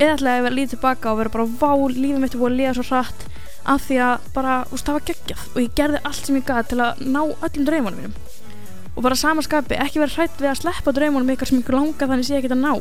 ég 0.00 0.16
að 0.16 0.44
vera 0.46 0.56
lítið 0.56 0.80
baka 0.80 1.12
og 1.12 1.18
vera 1.20 1.32
bara 1.34 1.44
vá, 1.60 1.72
lífið 1.92 2.20
mitt 2.22 2.34
er 2.34 2.40
búin 2.40 2.54
að 2.54 2.60
líða 2.60 2.74
svo 2.78 2.84
hratt. 2.88 3.24
Af 3.68 3.84
því 3.84 3.98
að 4.00 4.28
bara, 4.34 4.54
úst, 4.72 4.86
það 4.86 4.96
var 4.96 5.06
geggjað 5.10 5.42
og 5.50 5.58
ég 5.60 5.74
gerði 5.76 6.00
allt 6.08 6.26
sem 6.26 6.38
ég 6.38 6.46
gæti 6.48 6.70
til 6.70 6.80
að 6.80 7.02
ná 7.04 7.20
öllum 7.20 7.66
draumunum 7.68 7.98
mínum. 8.00 8.14
Og 8.96 9.04
bara 9.04 9.18
samanskapi, 9.20 9.76
ekki 9.76 10.00
vera 10.00 10.16
hrætt 10.16 10.40
við 10.40 10.50
að 10.50 10.60
sleppa 10.62 10.94
draumunum 10.96 11.34
ykkur 11.34 11.50
sem 11.50 11.60
ykkur 11.60 11.76
langar 11.76 12.10
þannig 12.10 12.28
sé 12.30 12.38
ekki 12.40 12.52
að 12.54 12.64
ná. 12.64 12.72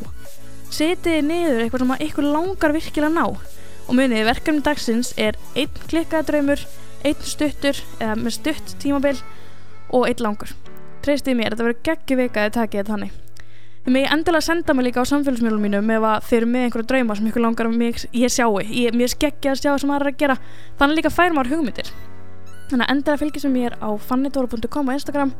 Setið 0.71 1.21
niður 1.27 1.63
eitthvað 1.65 1.85
sem 1.85 1.95
ykkur 2.07 2.29
langar 2.31 2.75
virkilega 2.77 3.11
að 3.11 3.17
ná. 3.19 3.55
Og 3.89 3.95
munið, 3.97 4.25
verkefni 4.29 4.65
dagsins 4.65 5.13
er 5.19 5.39
einn 5.57 5.85
klikkaða 5.91 6.29
draumur, 6.31 6.67
einn 7.03 7.23
stuttur 7.27 7.79
eða 7.99 8.19
með 8.21 8.37
stutt 8.39 8.77
tímabil 8.79 9.17
og 9.89 10.07
einn 10.07 10.23
langur. 10.23 10.53
Treystið 11.03 11.41
mér, 11.41 11.55
þetta 11.55 11.67
verður 11.67 11.89
geggi 11.89 12.19
vika 12.23 12.47
að 12.47 12.55
takið 12.61 12.93
þannig 12.93 13.17
þið 13.85 13.95
megi 13.95 14.09
endilega 14.13 14.45
senda 14.45 14.75
mig 14.75 14.89
líka 14.89 15.03
á 15.03 15.11
samfélagsmiðlum 15.11 15.63
mínum 15.65 15.93
ef 15.95 16.27
þeir 16.27 16.37
eru 16.41 16.49
með 16.51 16.65
einhverja 16.67 16.89
drauma 16.91 17.17
sem 17.17 17.29
ykkur 17.29 17.45
langar 17.45 17.69
að 17.69 18.05
ég 18.19 18.33
sjáu, 18.33 18.59
ég, 18.59 18.95
mér 18.95 19.13
skeggi 19.13 19.51
að 19.51 19.61
sjá 19.61 19.71
sem 19.79 19.93
aðra 19.95 20.13
að 20.13 20.19
gera, 20.19 20.39
þannig 20.81 20.99
líka 20.99 21.13
fær 21.13 21.35
maður 21.35 21.55
hugmyndir. 21.55 21.93
Þannig 22.69 22.85
að 22.85 22.93
endilega 22.95 23.21
fylgjast 23.23 23.49
með 23.49 23.55
mér 23.55 23.79
á 23.81 23.89
fannidóra.com 24.09 24.91
á 24.91 24.95
Instagram 24.97 25.33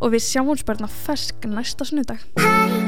og 0.00 0.12
við 0.12 0.26
sjáum 0.26 0.58
spörna 0.60 0.90
fesk 0.90 1.48
næsta 1.48 1.88
sunnudag 1.88 2.85